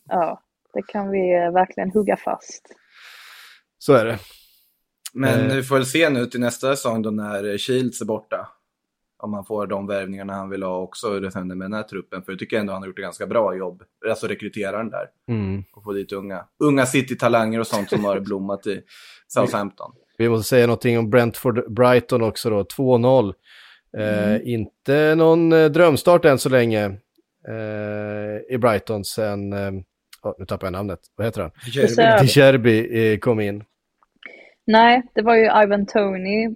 ja 0.09 0.41
det 0.73 0.81
kan 0.81 1.11
vi 1.11 1.35
eh, 1.35 1.51
verkligen 1.51 1.91
hugga 1.91 2.17
fast. 2.17 2.61
Så 3.77 3.93
är 3.93 4.05
det. 4.05 4.19
Men 5.13 5.55
vi 5.55 5.63
får 5.63 5.75
väl 5.75 5.85
se 5.85 6.09
nu 6.09 6.25
till 6.25 6.39
nästa 6.39 6.75
säsong 6.75 7.01
då 7.01 7.11
när 7.11 7.57
Shields 7.57 8.01
är 8.01 8.05
borta 8.05 8.47
om 9.21 9.33
han 9.33 9.45
får 9.45 9.67
de 9.67 9.87
värvningarna 9.87 10.33
han 10.33 10.49
vill 10.49 10.63
ha 10.63 10.77
också, 10.77 11.09
hur 11.09 11.21
det 11.21 11.35
händer 11.35 11.55
med 11.55 11.65
den 11.65 11.73
här 11.73 11.83
truppen. 11.83 12.23
För 12.23 12.31
jag 12.31 12.39
tycker 12.39 12.59
ändå 12.59 12.73
han 12.73 12.81
har 12.81 12.87
gjort 12.87 12.99
ett 12.99 13.03
ganska 13.03 13.27
bra 13.27 13.55
jobb, 13.55 13.83
alltså 14.09 14.27
rekryteraren 14.27 14.89
där. 14.89 15.07
Mm. 15.27 15.63
Och 15.73 15.83
få 15.83 15.93
dit 15.93 16.11
unga, 16.11 16.45
unga 16.63 16.85
City-talanger 16.85 17.59
och 17.59 17.67
sånt 17.67 17.89
som 17.89 18.05
har 18.05 18.19
blommat 18.25 18.67
i 18.67 18.81
Southampton. 19.27 19.91
Vi 20.17 20.29
måste 20.29 20.49
säga 20.49 20.67
någonting 20.67 20.99
om 20.99 21.09
Brentford-Brighton 21.13 22.21
också 22.21 22.49
då, 22.49 22.63
2-0. 22.63 23.33
Eh, 23.97 24.29
mm. 24.29 24.41
inte 24.47 25.15
någon 25.15 25.53
eh, 25.53 25.65
drömstart 25.65 26.25
än 26.25 26.37
så 26.37 26.49
länge 26.49 26.85
eh, 27.47 28.53
i 28.55 28.57
Brighton 28.57 29.03
sen, 29.03 29.53
eh, 29.53 29.71
oh, 30.23 30.33
nu 30.39 30.45
tappar 30.45 30.67
jag 30.67 30.71
namnet, 30.71 30.99
vad 31.15 31.27
heter 31.27 31.41
han? 31.41 31.51
Cherby 32.27 33.19
kom 33.19 33.39
in. 33.39 33.63
Nej, 34.67 35.03
det 35.15 35.21
var 35.21 35.35
ju 35.35 35.43
Ivan 35.63 35.85
Tony 35.85 36.55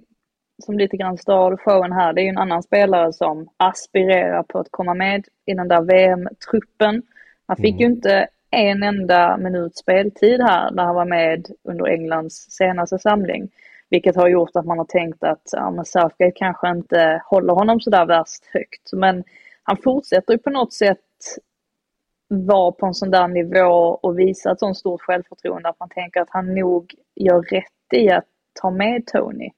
som 0.64 0.78
lite 0.78 0.98
grann 0.98 1.18
stal 1.18 1.58
showen 1.58 1.92
här, 1.92 2.14
det 2.14 2.22
är 2.22 2.24
ju 2.24 2.30
en 2.30 2.38
annan 2.38 2.64
spelare 2.64 3.14
som 3.14 3.50
aspirerar 3.58 4.44
på 4.44 4.60
att 4.60 4.68
komma 4.72 4.94
med 4.94 5.26
i 5.46 5.54
den 5.54 5.68
där 5.68 5.82
VM-truppen. 5.82 7.02
Han 7.48 7.58
fick 7.58 7.76
mm. 7.76 7.80
ju 7.80 7.86
inte 7.86 8.28
en 8.52 8.84
enda 8.84 9.38
minut 9.38 9.78
speltid 9.78 10.42
här 10.42 10.72
när 10.72 10.84
han 10.84 10.96
var 10.96 11.06
med 11.06 11.48
under 11.64 11.88
Englands 11.88 12.36
senaste 12.36 13.00
samling. 13.00 13.50
Vilket 13.90 14.16
har 14.16 14.28
gjort 14.28 14.56
att 14.56 14.66
man 14.66 14.78
har 14.78 14.86
tänkt 14.86 15.24
att 15.24 15.50
ja, 15.52 15.72
men 15.72 15.86
Southgate 15.86 16.32
kanske 16.36 16.70
inte 16.70 17.22
håller 17.26 17.54
honom 17.54 17.80
sådär 17.80 18.06
värst 18.06 18.46
högt. 18.54 18.94
Men 18.94 19.24
han 19.64 19.78
fortsätter 19.78 20.34
ju 20.34 20.40
på 20.40 20.50
något 20.50 20.74
sätt 20.74 21.00
vara 22.28 22.72
på 22.72 22.86
en 22.86 22.94
sån 22.94 23.12
där 23.12 23.28
nivå 23.28 24.00
och 24.02 24.20
visa 24.20 24.52
ett 24.52 24.60
sånt 24.60 24.78
stort 24.78 25.02
självförtroende 25.02 25.70
att 25.70 25.80
man 25.80 25.90
tänker 25.90 26.22
att 26.22 26.30
han 26.30 26.56
nog 26.56 26.94
gör 27.16 27.42
rätt 27.42 27.94
i 27.94 28.10
att 28.10 28.26
ta 28.62 28.72
med 28.72 29.06
Tony. 29.06 29.50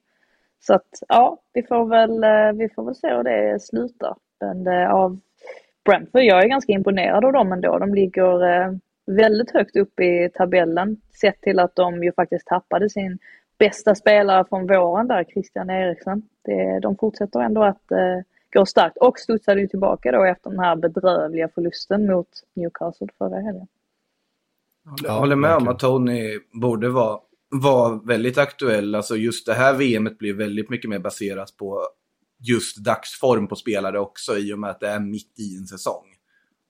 Så 0.60 0.74
att 0.74 0.88
ja, 1.08 1.38
vi 1.52 1.62
får 1.62 1.84
väl, 1.84 2.24
eh, 2.24 2.52
vi 2.58 2.68
får 2.74 2.84
väl 2.84 2.94
se 2.94 3.14
hur 3.14 3.22
det 3.22 3.62
slutar. 3.62 4.16
Men 4.40 4.66
eh, 4.66 4.90
av 4.90 5.20
Brentford, 5.84 6.22
jag 6.22 6.44
är 6.44 6.48
ganska 6.48 6.72
imponerad 6.72 7.24
av 7.24 7.32
dem 7.32 7.52
ändå. 7.52 7.78
De 7.78 7.94
ligger 7.94 8.44
eh, 8.46 8.72
väldigt 9.06 9.50
högt 9.50 9.76
upp 9.76 10.00
i 10.00 10.30
tabellen 10.34 10.96
sett 11.20 11.40
till 11.40 11.58
att 11.58 11.76
de 11.76 12.04
ju 12.04 12.12
faktiskt 12.12 12.46
tappade 12.46 12.90
sin 12.90 13.18
bästa 13.58 13.94
spelare 13.94 14.44
från 14.48 14.66
våren 14.66 15.08
där, 15.08 15.24
Christian 15.24 15.70
Eriksen. 15.70 16.22
Det, 16.44 16.80
de 16.80 16.96
fortsätter 16.96 17.40
ändå 17.40 17.62
att 17.62 17.92
eh, 17.92 18.20
gå 18.52 18.66
starkt 18.66 18.96
och 18.96 19.18
studsade 19.18 19.60
ju 19.60 19.66
tillbaka 19.66 20.12
då 20.12 20.24
efter 20.24 20.50
den 20.50 20.58
här 20.58 20.76
bedrövliga 20.76 21.48
förlusten 21.54 22.06
mot 22.06 22.28
Newcastle 22.54 23.08
förra 23.18 23.40
helgen. 23.40 23.66
Jag 25.02 25.12
håller 25.12 25.36
med 25.36 25.56
om 25.56 25.68
att 25.68 25.78
Tony 25.78 26.38
borde 26.52 26.88
vara 26.88 27.20
var 27.50 28.06
väldigt 28.06 28.38
aktuell. 28.38 28.94
Alltså 28.94 29.16
just 29.16 29.46
det 29.46 29.54
här 29.54 29.74
VMet 29.74 30.18
blir 30.18 30.34
väldigt 30.34 30.70
mycket 30.70 30.90
mer 30.90 30.98
baserat 30.98 31.56
på 31.56 31.88
just 32.38 32.76
dagsform 32.76 33.48
på 33.48 33.56
spelare 33.56 33.98
också 33.98 34.38
i 34.38 34.52
och 34.52 34.58
med 34.58 34.70
att 34.70 34.80
det 34.80 34.88
är 34.88 35.00
mitt 35.00 35.38
i 35.38 35.56
en 35.56 35.66
säsong. 35.66 36.14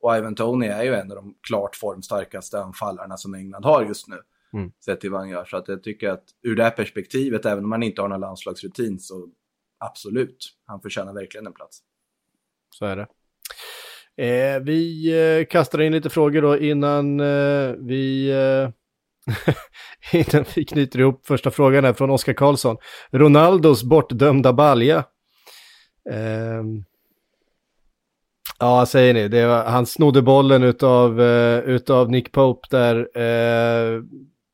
Och 0.01 0.17
Ivan 0.17 0.35
Tony 0.35 0.67
är 0.67 0.83
ju 0.83 0.95
en 0.95 1.11
av 1.11 1.17
de 1.17 1.35
klart 1.49 1.77
formstarkaste 1.77 2.61
anfallarna 2.61 3.17
som 3.17 3.35
England 3.35 3.65
har 3.65 3.85
just 3.85 4.09
nu. 4.09 4.17
Mm. 4.53 4.73
Sett 4.85 5.01
till 5.01 5.11
vad 5.11 5.21
han 5.21 5.29
gör. 5.29 5.45
Så 5.45 5.57
att 5.57 5.69
jag 5.69 5.83
tycker 5.83 6.11
att 6.11 6.25
ur 6.43 6.57
det 6.57 6.63
här 6.63 6.71
perspektivet, 6.71 7.47
även 7.47 7.65
om 7.65 7.73
han 7.73 7.83
inte 7.83 8.03
har 8.03 8.09
någon 8.09 8.21
landslagsrutin, 8.21 8.99
så 8.99 9.29
absolut, 9.79 10.55
han 10.67 10.81
förtjänar 10.81 11.13
verkligen 11.13 11.47
en 11.47 11.53
plats. 11.53 11.83
så 12.71 12.85
är 12.85 12.97
det. 12.97 13.07
Eh, 14.19 14.61
vi 14.61 15.13
eh, 15.41 15.47
kastar 15.47 15.81
in 15.81 15.93
lite 15.93 16.11
frågor 16.11 16.43
då 16.43 16.59
innan 16.59 17.21
eh, 17.21 17.75
vi 17.79 18.31
eh, 18.31 18.71
innan 20.13 20.45
vi 20.55 20.65
knyter 20.65 20.99
ihop 20.99 21.27
första 21.27 21.51
frågan 21.51 21.85
här 21.85 21.93
från 21.93 22.11
Oskar 22.11 22.33
Karlsson. 22.33 22.77
Ronaldos 23.11 23.83
bortdömda 23.83 24.53
balja. 24.53 25.05
Eh, 26.11 26.63
ja, 28.59 28.87
säger 28.87 29.15
ni, 29.15 29.29
det 29.29 29.47
var, 29.47 29.65
han 29.65 29.87
snodde 29.87 30.23
bollen 30.23 30.63
utav, 30.63 31.21
uh, 31.21 31.59
utav 31.59 32.11
Nick 32.11 32.33
Pope 32.33 32.69
där, 32.71 32.97
uh, 33.19 34.03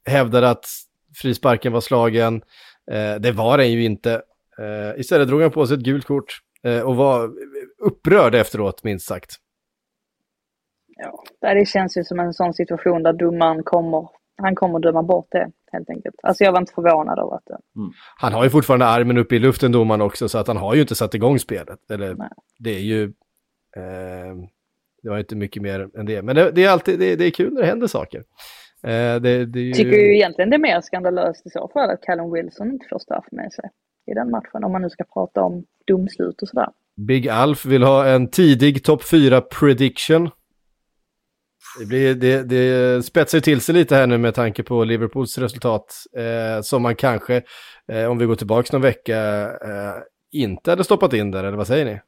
hävdade 0.06 0.50
att 0.50 0.66
frisparken 1.16 1.72
var 1.72 1.80
slagen. 1.80 2.34
Uh, 2.92 3.20
det 3.20 3.32
var 3.32 3.58
den 3.58 3.72
ju 3.72 3.84
inte. 3.84 4.22
istället 4.96 5.28
drog 5.28 5.42
han 5.42 5.50
på 5.50 5.66
sig 5.66 5.76
ett 5.76 5.82
gult 5.82 6.06
kort 6.06 6.40
och 6.84 6.96
var 6.96 7.30
upprörd 7.78 8.34
efteråt, 8.34 8.84
minst 8.84 9.06
sagt. 9.06 9.30
Ja, 10.96 11.54
det 11.54 11.68
känns 11.68 11.96
ju 11.96 12.04
som 12.04 12.20
en 12.20 12.32
sån 12.32 12.54
situation 12.54 13.02
där 13.02 13.12
domaren 13.12 13.62
kommer, 13.62 14.08
han 14.37 14.55
kommer 14.55 14.78
döma 14.78 15.03
bort 15.03 15.28
det 15.30 15.51
helt 15.72 15.91
enkelt. 15.91 16.14
Alltså 16.22 16.45
jag 16.45 16.53
var 16.53 16.61
inte 16.61 16.72
förvånad 16.72 17.18
över 17.18 17.35
att 17.35 17.47
det... 17.47 17.59
Mm. 17.76 17.93
Han 18.16 18.32
har 18.32 18.45
ju 18.45 18.51
fortfarande 18.51 18.87
armen 18.87 19.18
uppe 19.18 19.37
i 19.37 19.39
luften 19.39 19.72
domaren 19.72 20.01
också 20.01 20.28
så 20.28 20.39
att 20.39 20.49
han 20.49 20.57
har 20.57 20.74
ju 20.74 20.80
inte 20.80 20.95
satt 20.95 21.14
igång 21.14 21.39
spelet. 21.39 21.91
Eller 21.91 22.14
Nej. 22.14 22.28
det 22.59 22.74
är 22.74 22.80
ju... 22.80 23.05
Eh, 23.76 24.35
det 25.03 25.11
var 25.11 25.18
inte 25.18 25.37
mycket 25.37 25.62
mer 25.62 25.99
än 25.99 26.07
det. 26.07 26.22
Men 26.22 26.37
det, 26.37 26.51
det 26.51 26.64
är 26.64 26.70
alltid 26.70 26.99
det, 26.99 27.16
det, 27.16 27.24
är 27.24 27.30
kul 27.30 27.53
när 27.53 27.61
det 27.61 27.66
händer 27.66 27.87
saker. 27.87 28.18
Eh, 28.82 29.20
det, 29.20 29.47
det 29.47 29.61
ju... 29.61 29.72
Tycker 29.72 29.97
ju 29.97 30.14
egentligen 30.14 30.51
det 30.51 30.57
är 30.57 30.59
mer 30.59 30.80
skandalöst 30.80 31.47
i 31.47 31.51
så 31.51 31.70
fall 31.72 31.91
att 31.91 32.03
Callum 32.03 32.32
Wilson 32.32 32.72
inte 32.72 32.87
får 32.91 32.99
straff 32.99 33.24
med 33.32 33.53
sig 33.53 33.70
i 34.07 34.14
den 34.14 34.30
matchen. 34.30 34.64
Om 34.64 34.72
man 34.72 34.82
nu 34.82 34.91
ska 34.91 35.05
prata 35.05 35.43
om 35.43 35.64
domslut 35.87 36.43
och 36.43 36.49
sådär. 36.49 36.68
Big 36.97 37.28
Alf 37.28 37.66
vill 37.66 37.82
ha 37.82 38.07
en 38.07 38.28
tidig 38.28 38.85
topp 38.85 39.05
4 39.05 39.41
prediction. 39.41 40.30
Det, 41.78 41.86
blir, 41.86 42.14
det, 42.14 42.42
det 42.42 43.02
spetsar 43.02 43.40
till 43.40 43.60
sig 43.60 43.74
lite 43.74 43.96
här 43.96 44.06
nu 44.06 44.18
med 44.18 44.34
tanke 44.34 44.62
på 44.62 44.84
Liverpools 44.84 45.38
resultat. 45.38 45.94
Eh, 46.16 46.62
som 46.62 46.82
man 46.82 46.96
kanske, 46.96 47.42
eh, 47.92 48.04
om 48.04 48.18
vi 48.18 48.26
går 48.26 48.34
tillbaka 48.36 48.68
någon 48.72 48.82
vecka, 48.82 49.42
eh, 49.42 49.94
inte 50.32 50.70
hade 50.70 50.84
stoppat 50.84 51.12
in 51.12 51.30
där, 51.30 51.44
eller 51.44 51.56
vad 51.56 51.66
säger 51.66 51.84
ni? 51.84 52.00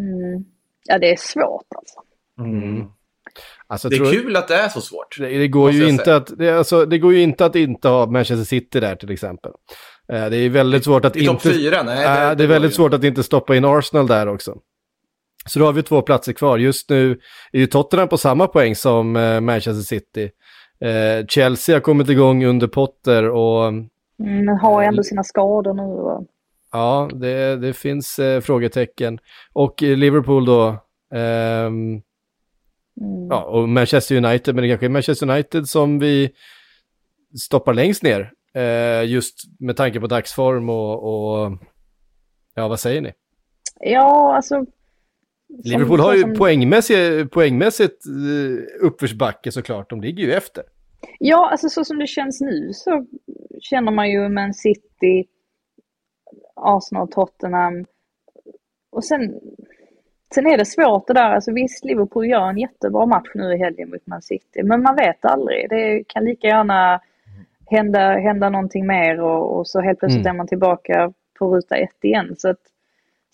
Mm. 0.00 0.44
Ja, 0.84 0.98
det 0.98 1.10
är 1.10 1.16
svårt 1.16 1.66
alltså. 1.76 2.00
Mm. 2.38 2.86
alltså 3.66 3.88
det 3.88 3.96
är 3.96 3.98
tror, 3.98 4.12
kul 4.12 4.36
att 4.36 4.48
det 4.48 4.56
är 4.56 4.68
så 4.68 4.80
svårt. 4.80 5.18
Det, 5.18 5.38
det 5.38 5.48
går 5.48 5.70
ju 5.70 5.88
inte 5.88 6.16
att, 6.16 6.38
det, 6.38 6.50
alltså, 6.50 6.84
det 6.84 6.98
går 6.98 7.12
ju 7.12 7.22
inte 7.22 7.44
att 7.44 7.56
inte 7.56 7.88
ha 7.88 8.06
Manchester 8.06 8.44
City 8.44 8.80
där 8.80 8.96
till 8.96 9.10
exempel. 9.10 9.52
Eh, 10.12 10.26
det 10.26 10.36
är 10.36 10.48
väldigt 10.48 10.84
svårt 10.84 11.04
att 11.04 11.16
I 11.16 11.24
inte... 11.24 11.50
fyra? 11.50 11.82
Nej, 11.82 12.28
det, 12.28 12.34
det 12.34 12.44
är 12.44 12.48
väldigt 12.48 12.74
svårt 12.74 12.94
att 12.94 13.04
inte 13.04 13.22
stoppa 13.22 13.56
in 13.56 13.64
Arsenal 13.64 14.06
där 14.06 14.28
också. 14.28 14.54
Så 15.46 15.58
då 15.58 15.64
har 15.64 15.72
vi 15.72 15.82
två 15.82 16.02
platser 16.02 16.32
kvar. 16.32 16.58
Just 16.58 16.90
nu 16.90 17.10
är 17.52 17.58
ju 17.58 17.66
Tottenham 17.66 18.08
på 18.08 18.18
samma 18.18 18.46
poäng 18.46 18.74
som 18.76 19.16
eh, 19.16 19.40
Manchester 19.40 19.82
City. 19.82 20.30
Eh, 20.80 21.26
Chelsea 21.26 21.76
har 21.76 21.80
kommit 21.80 22.08
igång 22.08 22.44
under 22.44 22.66
Potter 22.66 23.30
och... 23.30 23.66
Mm, 23.66 23.88
men 24.18 24.56
har 24.56 24.82
ändå 24.82 25.02
sina 25.02 25.24
skador 25.24 25.74
nu. 25.74 25.82
Och... 25.82 26.26
Ja, 26.72 27.10
det, 27.14 27.56
det 27.56 27.72
finns 27.72 28.18
eh, 28.18 28.40
frågetecken. 28.40 29.18
Och 29.52 29.82
Liverpool 29.82 30.44
då. 30.44 30.68
Ehm, 31.14 32.02
mm. 33.00 33.28
Ja, 33.30 33.42
och 33.42 33.68
Manchester 33.68 34.16
United, 34.16 34.54
men 34.54 34.62
det 34.62 34.68
kanske 34.68 34.86
är 34.86 34.90
Manchester 34.90 35.30
United 35.30 35.68
som 35.68 35.98
vi 35.98 36.30
stoppar 37.38 37.74
längst 37.74 38.02
ner. 38.02 38.32
Eh, 38.54 39.04
just 39.04 39.34
med 39.58 39.76
tanke 39.76 40.00
på 40.00 40.06
dagsform 40.06 40.70
och, 40.70 41.02
och, 41.04 41.52
ja, 42.54 42.68
vad 42.68 42.80
säger 42.80 43.00
ni? 43.00 43.12
Ja, 43.80 44.36
alltså 44.36 44.64
Liverpool 45.64 46.00
har 46.00 46.14
ju 46.14 46.20
som... 46.20 46.34
poängmässigt, 46.34 47.30
poängmässigt 47.30 48.06
eh, 48.06 48.86
uppförsbacke 48.86 49.52
såklart, 49.52 49.90
de 49.90 50.00
ligger 50.00 50.24
ju 50.24 50.32
efter. 50.32 50.64
Ja, 51.18 51.50
alltså 51.50 51.68
så 51.68 51.84
som 51.84 51.98
det 51.98 52.06
känns 52.06 52.40
nu 52.40 52.70
så 52.72 53.06
känner 53.60 53.92
man 53.92 54.10
ju 54.10 54.28
Man 54.28 54.54
City, 54.54 55.24
Arsenal, 56.54 57.08
Tottenham 57.08 57.84
och 58.90 59.04
sen, 59.04 59.40
sen 60.34 60.46
är 60.46 60.58
det 60.58 60.64
svårt 60.64 61.06
det 61.06 61.14
där, 61.14 61.30
alltså 61.30 61.52
visst 61.52 61.84
Liverpool 61.84 62.26
gör 62.26 62.48
en 62.48 62.58
jättebra 62.58 63.06
match 63.06 63.30
nu 63.34 63.54
i 63.54 63.58
helgen 63.58 63.90
mot 63.90 64.06
Man 64.06 64.22
City, 64.22 64.62
men 64.62 64.82
man 64.82 64.96
vet 64.96 65.24
aldrig. 65.24 65.70
Det 65.70 66.04
kan 66.06 66.24
lika 66.24 66.46
gärna 66.46 67.00
hända, 67.66 68.18
hända 68.18 68.50
någonting 68.50 68.86
mer 68.86 69.20
och, 69.20 69.58
och 69.58 69.66
så 69.66 69.80
helt 69.80 69.98
plötsligt 69.98 70.26
mm. 70.26 70.34
är 70.34 70.38
man 70.38 70.46
tillbaka 70.46 71.12
på 71.38 71.56
ruta 71.56 71.76
ett 71.76 72.04
igen. 72.04 72.34
Så 72.38 72.48
att, 72.48 72.60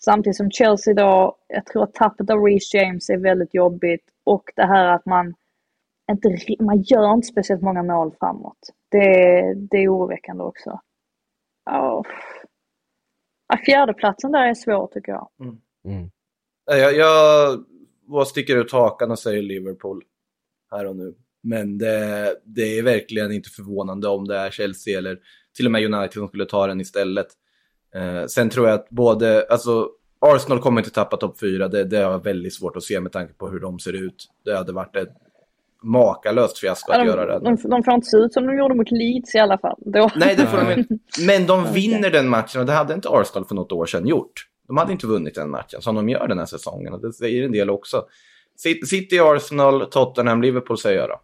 Samtidigt 0.05 0.37
som 0.37 0.51
Chelsea 0.51 0.93
då, 0.93 1.37
jag 1.47 1.65
tror 1.65 1.83
att 1.83 1.93
tappet 1.93 2.29
av 2.29 2.43
Reece 2.43 2.73
James 2.73 3.09
är 3.09 3.17
väldigt 3.17 3.53
jobbigt 3.53 4.03
och 4.23 4.43
det 4.55 4.65
här 4.65 4.85
att 4.95 5.05
man 5.05 5.33
inte, 6.11 6.37
man 6.59 6.81
gör 6.81 7.13
inte 7.13 7.27
speciellt 7.27 7.61
många 7.61 7.83
mål 7.83 8.15
framåt. 8.19 8.59
Det, 8.89 9.53
det 9.71 9.77
är 9.77 9.95
oroväckande 9.95 10.43
också. 10.43 10.69
Oh. 11.71 12.01
Ja, 13.47 13.57
fjärdeplatsen 13.65 14.31
där 14.31 14.47
är 14.47 14.53
svår 14.53 14.87
tycker 14.87 15.11
jag. 15.11 15.29
Mm. 15.39 15.57
Mm. 15.85 16.09
Jag, 16.65 16.95
jag 16.95 17.65
vad 18.05 18.27
sticker 18.27 18.57
ut 18.57 18.71
hakan 18.71 19.11
och 19.11 19.19
säger 19.19 19.41
Liverpool 19.41 20.03
här 20.71 20.87
och 20.87 20.95
nu. 20.95 21.15
Men 21.43 21.77
det, 21.77 22.35
det 22.43 22.79
är 22.79 22.83
verkligen 22.83 23.31
inte 23.31 23.49
förvånande 23.49 24.07
om 24.07 24.27
det 24.27 24.37
är 24.37 24.51
Chelsea 24.51 24.97
eller 24.97 25.19
till 25.55 25.65
och 25.65 25.71
med 25.71 25.93
United 25.93 26.13
som 26.13 26.27
skulle 26.27 26.45
ta 26.45 26.67
den 26.67 26.81
istället. 26.81 27.27
Eh, 27.95 28.25
sen 28.25 28.49
tror 28.49 28.67
jag 28.67 28.75
att 28.75 28.89
både, 28.89 29.45
alltså 29.49 29.89
Arsenal 30.19 30.59
kommer 30.59 30.81
inte 30.81 30.91
tappa 30.91 31.17
topp 31.17 31.39
fyra, 31.39 31.67
det, 31.67 31.83
det 31.83 31.97
har 31.97 32.11
jag 32.11 32.23
väldigt 32.23 32.53
svårt 32.53 32.75
att 32.77 32.83
se 32.83 32.99
med 32.99 33.11
tanke 33.11 33.33
på 33.33 33.49
hur 33.49 33.59
de 33.59 33.79
ser 33.79 33.93
ut. 33.93 34.27
Det 34.45 34.57
hade 34.57 34.71
varit 34.71 34.95
ett 34.95 35.13
makalöst 35.83 36.57
fiasko 36.57 36.91
att 36.91 36.99
de, 36.99 37.07
göra 37.07 37.25
det. 37.25 37.45
De, 37.45 37.69
de 37.69 37.83
får 37.83 37.93
inte 37.93 38.07
se 38.07 38.17
ut 38.17 38.33
som 38.33 38.47
de 38.47 38.57
gjorde 38.57 38.75
mot 38.75 38.91
Leeds 38.91 39.35
i 39.35 39.39
alla 39.39 39.57
fall. 39.57 39.77
Då. 39.85 40.11
Nej, 40.15 40.35
det 40.35 40.45
får 40.45 40.57
de 40.57 40.79
inte. 40.79 40.97
Men 41.25 41.47
de 41.47 41.73
vinner 41.73 42.09
den 42.09 42.29
matchen 42.29 42.61
och 42.61 42.67
det 42.67 42.73
hade 42.73 42.93
inte 42.93 43.09
Arsenal 43.09 43.45
för 43.45 43.55
något 43.55 43.71
år 43.71 43.85
sedan 43.85 44.07
gjort. 44.07 44.47
De 44.67 44.77
hade 44.77 44.91
inte 44.91 45.07
vunnit 45.07 45.35
den 45.35 45.49
matchen 45.49 45.81
som 45.81 45.95
de 45.95 46.09
gör 46.09 46.27
den 46.27 46.39
här 46.39 46.45
säsongen 46.45 46.93
och 46.93 47.01
det 47.01 47.13
säger 47.13 47.43
en 47.43 47.51
del 47.51 47.69
också. 47.69 48.05
City, 48.85 49.19
Arsenal, 49.19 49.85
Tottenham, 49.85 50.41
Liverpool 50.41 50.77
säger 50.77 50.99
jag 50.99 51.09
då. 51.09 51.21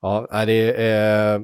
Ja, 0.00 0.44
det 0.46 0.82
är, 0.82 1.42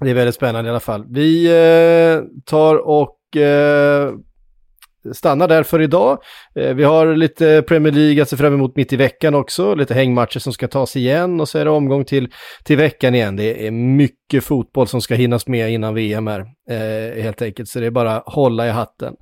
det 0.00 0.10
är 0.10 0.14
väldigt 0.14 0.34
spännande 0.34 0.68
i 0.68 0.70
alla 0.70 0.80
fall. 0.80 1.04
Vi 1.08 1.46
eh, 1.46 2.42
tar 2.44 2.76
och 2.76 3.36
eh, 3.36 4.12
stannar 5.12 5.48
där 5.48 5.62
för 5.62 5.80
idag. 5.80 6.18
Eh, 6.54 6.74
vi 6.74 6.84
har 6.84 7.16
lite 7.16 7.62
Premier 7.62 7.92
League 7.92 8.22
att 8.22 8.28
se 8.28 8.36
fram 8.36 8.54
emot 8.54 8.76
mitt 8.76 8.92
i 8.92 8.96
veckan 8.96 9.34
också, 9.34 9.74
lite 9.74 9.94
hängmatcher 9.94 10.38
som 10.38 10.52
ska 10.52 10.68
tas 10.68 10.96
igen 10.96 11.40
och 11.40 11.48
så 11.48 11.58
är 11.58 11.64
det 11.64 11.70
omgång 11.70 12.04
till, 12.04 12.28
till 12.64 12.76
veckan 12.76 13.14
igen. 13.14 13.36
Det 13.36 13.66
är 13.66 13.70
mycket 13.70 14.44
fotboll 14.44 14.86
som 14.86 15.00
ska 15.00 15.14
hinnas 15.14 15.46
med 15.46 15.70
innan 15.70 15.94
VM 15.94 16.28
är, 16.28 16.46
eh, 16.70 17.22
helt 17.22 17.42
enkelt, 17.42 17.68
så 17.68 17.80
det 17.80 17.86
är 17.86 17.90
bara 17.90 18.22
hålla 18.26 18.66
i 18.66 18.70
hatten. 18.70 19.14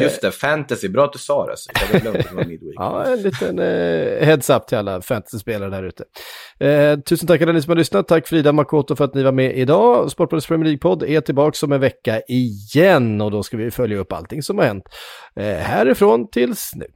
Just 0.00 0.22
det, 0.22 0.30
fantasy, 0.30 0.88
bra 0.88 1.04
att 1.04 1.12
du 1.12 1.18
sa 1.18 1.46
det. 1.46 1.56
Så 1.56 1.70
jag 1.92 2.02
glömde 2.02 2.20
att 2.20 2.28
det 2.28 2.34
var 2.34 2.44
midweek. 2.44 2.74
ja, 2.74 3.04
en 3.04 3.22
liten 3.22 3.58
eh, 3.58 4.26
heads-up 4.26 4.66
till 4.66 4.78
alla 4.78 5.02
fantasy-spelare 5.02 5.70
där 5.70 5.82
ute. 5.82 6.04
Eh, 6.66 6.98
tusen 6.98 7.28
tack 7.28 7.42
alla 7.42 7.52
ni 7.52 7.62
som 7.62 7.70
har 7.70 7.76
lyssnat. 7.76 8.08
Tack 8.08 8.28
Frida 8.28 8.52
Makoto 8.52 8.96
för 8.96 9.04
att 9.04 9.14
ni 9.14 9.22
var 9.22 9.32
med 9.32 9.58
idag. 9.58 10.10
Sportbladets 10.10 10.46
Premier 10.46 10.64
League-podd 10.64 11.02
är 11.02 11.20
tillbaka 11.20 11.66
om 11.66 11.72
en 11.72 11.80
vecka 11.80 12.20
igen 12.28 13.20
och 13.20 13.30
då 13.30 13.42
ska 13.42 13.56
vi 13.56 13.70
följa 13.70 13.98
upp 13.98 14.12
allting 14.12 14.42
som 14.42 14.58
har 14.58 14.64
hänt 14.64 14.84
eh, 15.36 15.44
härifrån 15.44 16.30
tills 16.30 16.70
nu. 16.74 16.86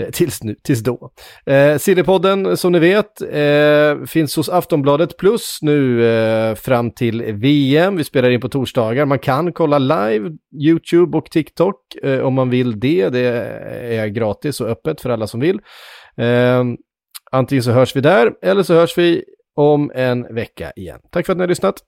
Eh, 0.00 0.10
tills, 0.10 0.42
nu, 0.42 0.54
tills 0.62 0.80
då. 0.80 1.10
Eh, 1.46 1.78
Sillypodden 1.78 2.56
som 2.56 2.72
ni 2.72 2.78
vet 2.78 3.22
eh, 3.22 4.06
finns 4.06 4.36
hos 4.36 4.48
Aftonbladet 4.48 5.16
Plus 5.16 5.58
nu 5.62 6.06
eh, 6.06 6.54
fram 6.54 6.90
till 6.90 7.22
VM. 7.22 7.96
Vi 7.96 8.04
spelar 8.04 8.30
in 8.30 8.40
på 8.40 8.48
torsdagar. 8.48 9.04
Man 9.04 9.18
kan 9.18 9.52
kolla 9.52 9.78
live, 9.78 10.30
YouTube 10.64 11.18
och 11.18 11.30
TikTok 11.30 11.76
eh, 12.02 12.20
om 12.20 12.34
man 12.34 12.50
vill 12.50 12.80
det. 12.80 13.08
Det 13.08 13.20
är 13.96 14.06
gratis 14.06 14.60
och 14.60 14.68
öppet 14.68 15.00
för 15.00 15.10
alla 15.10 15.26
som 15.26 15.40
vill. 15.40 15.60
Eh, 16.16 16.64
antingen 17.30 17.62
så 17.62 17.70
hörs 17.70 17.96
vi 17.96 18.00
där 18.00 18.32
eller 18.42 18.62
så 18.62 18.74
hörs 18.74 18.98
vi 18.98 19.24
om 19.56 19.92
en 19.94 20.34
vecka 20.34 20.72
igen. 20.76 21.00
Tack 21.10 21.26
för 21.26 21.32
att 21.32 21.36
ni 21.36 21.42
har 21.42 21.48
lyssnat. 21.48 21.82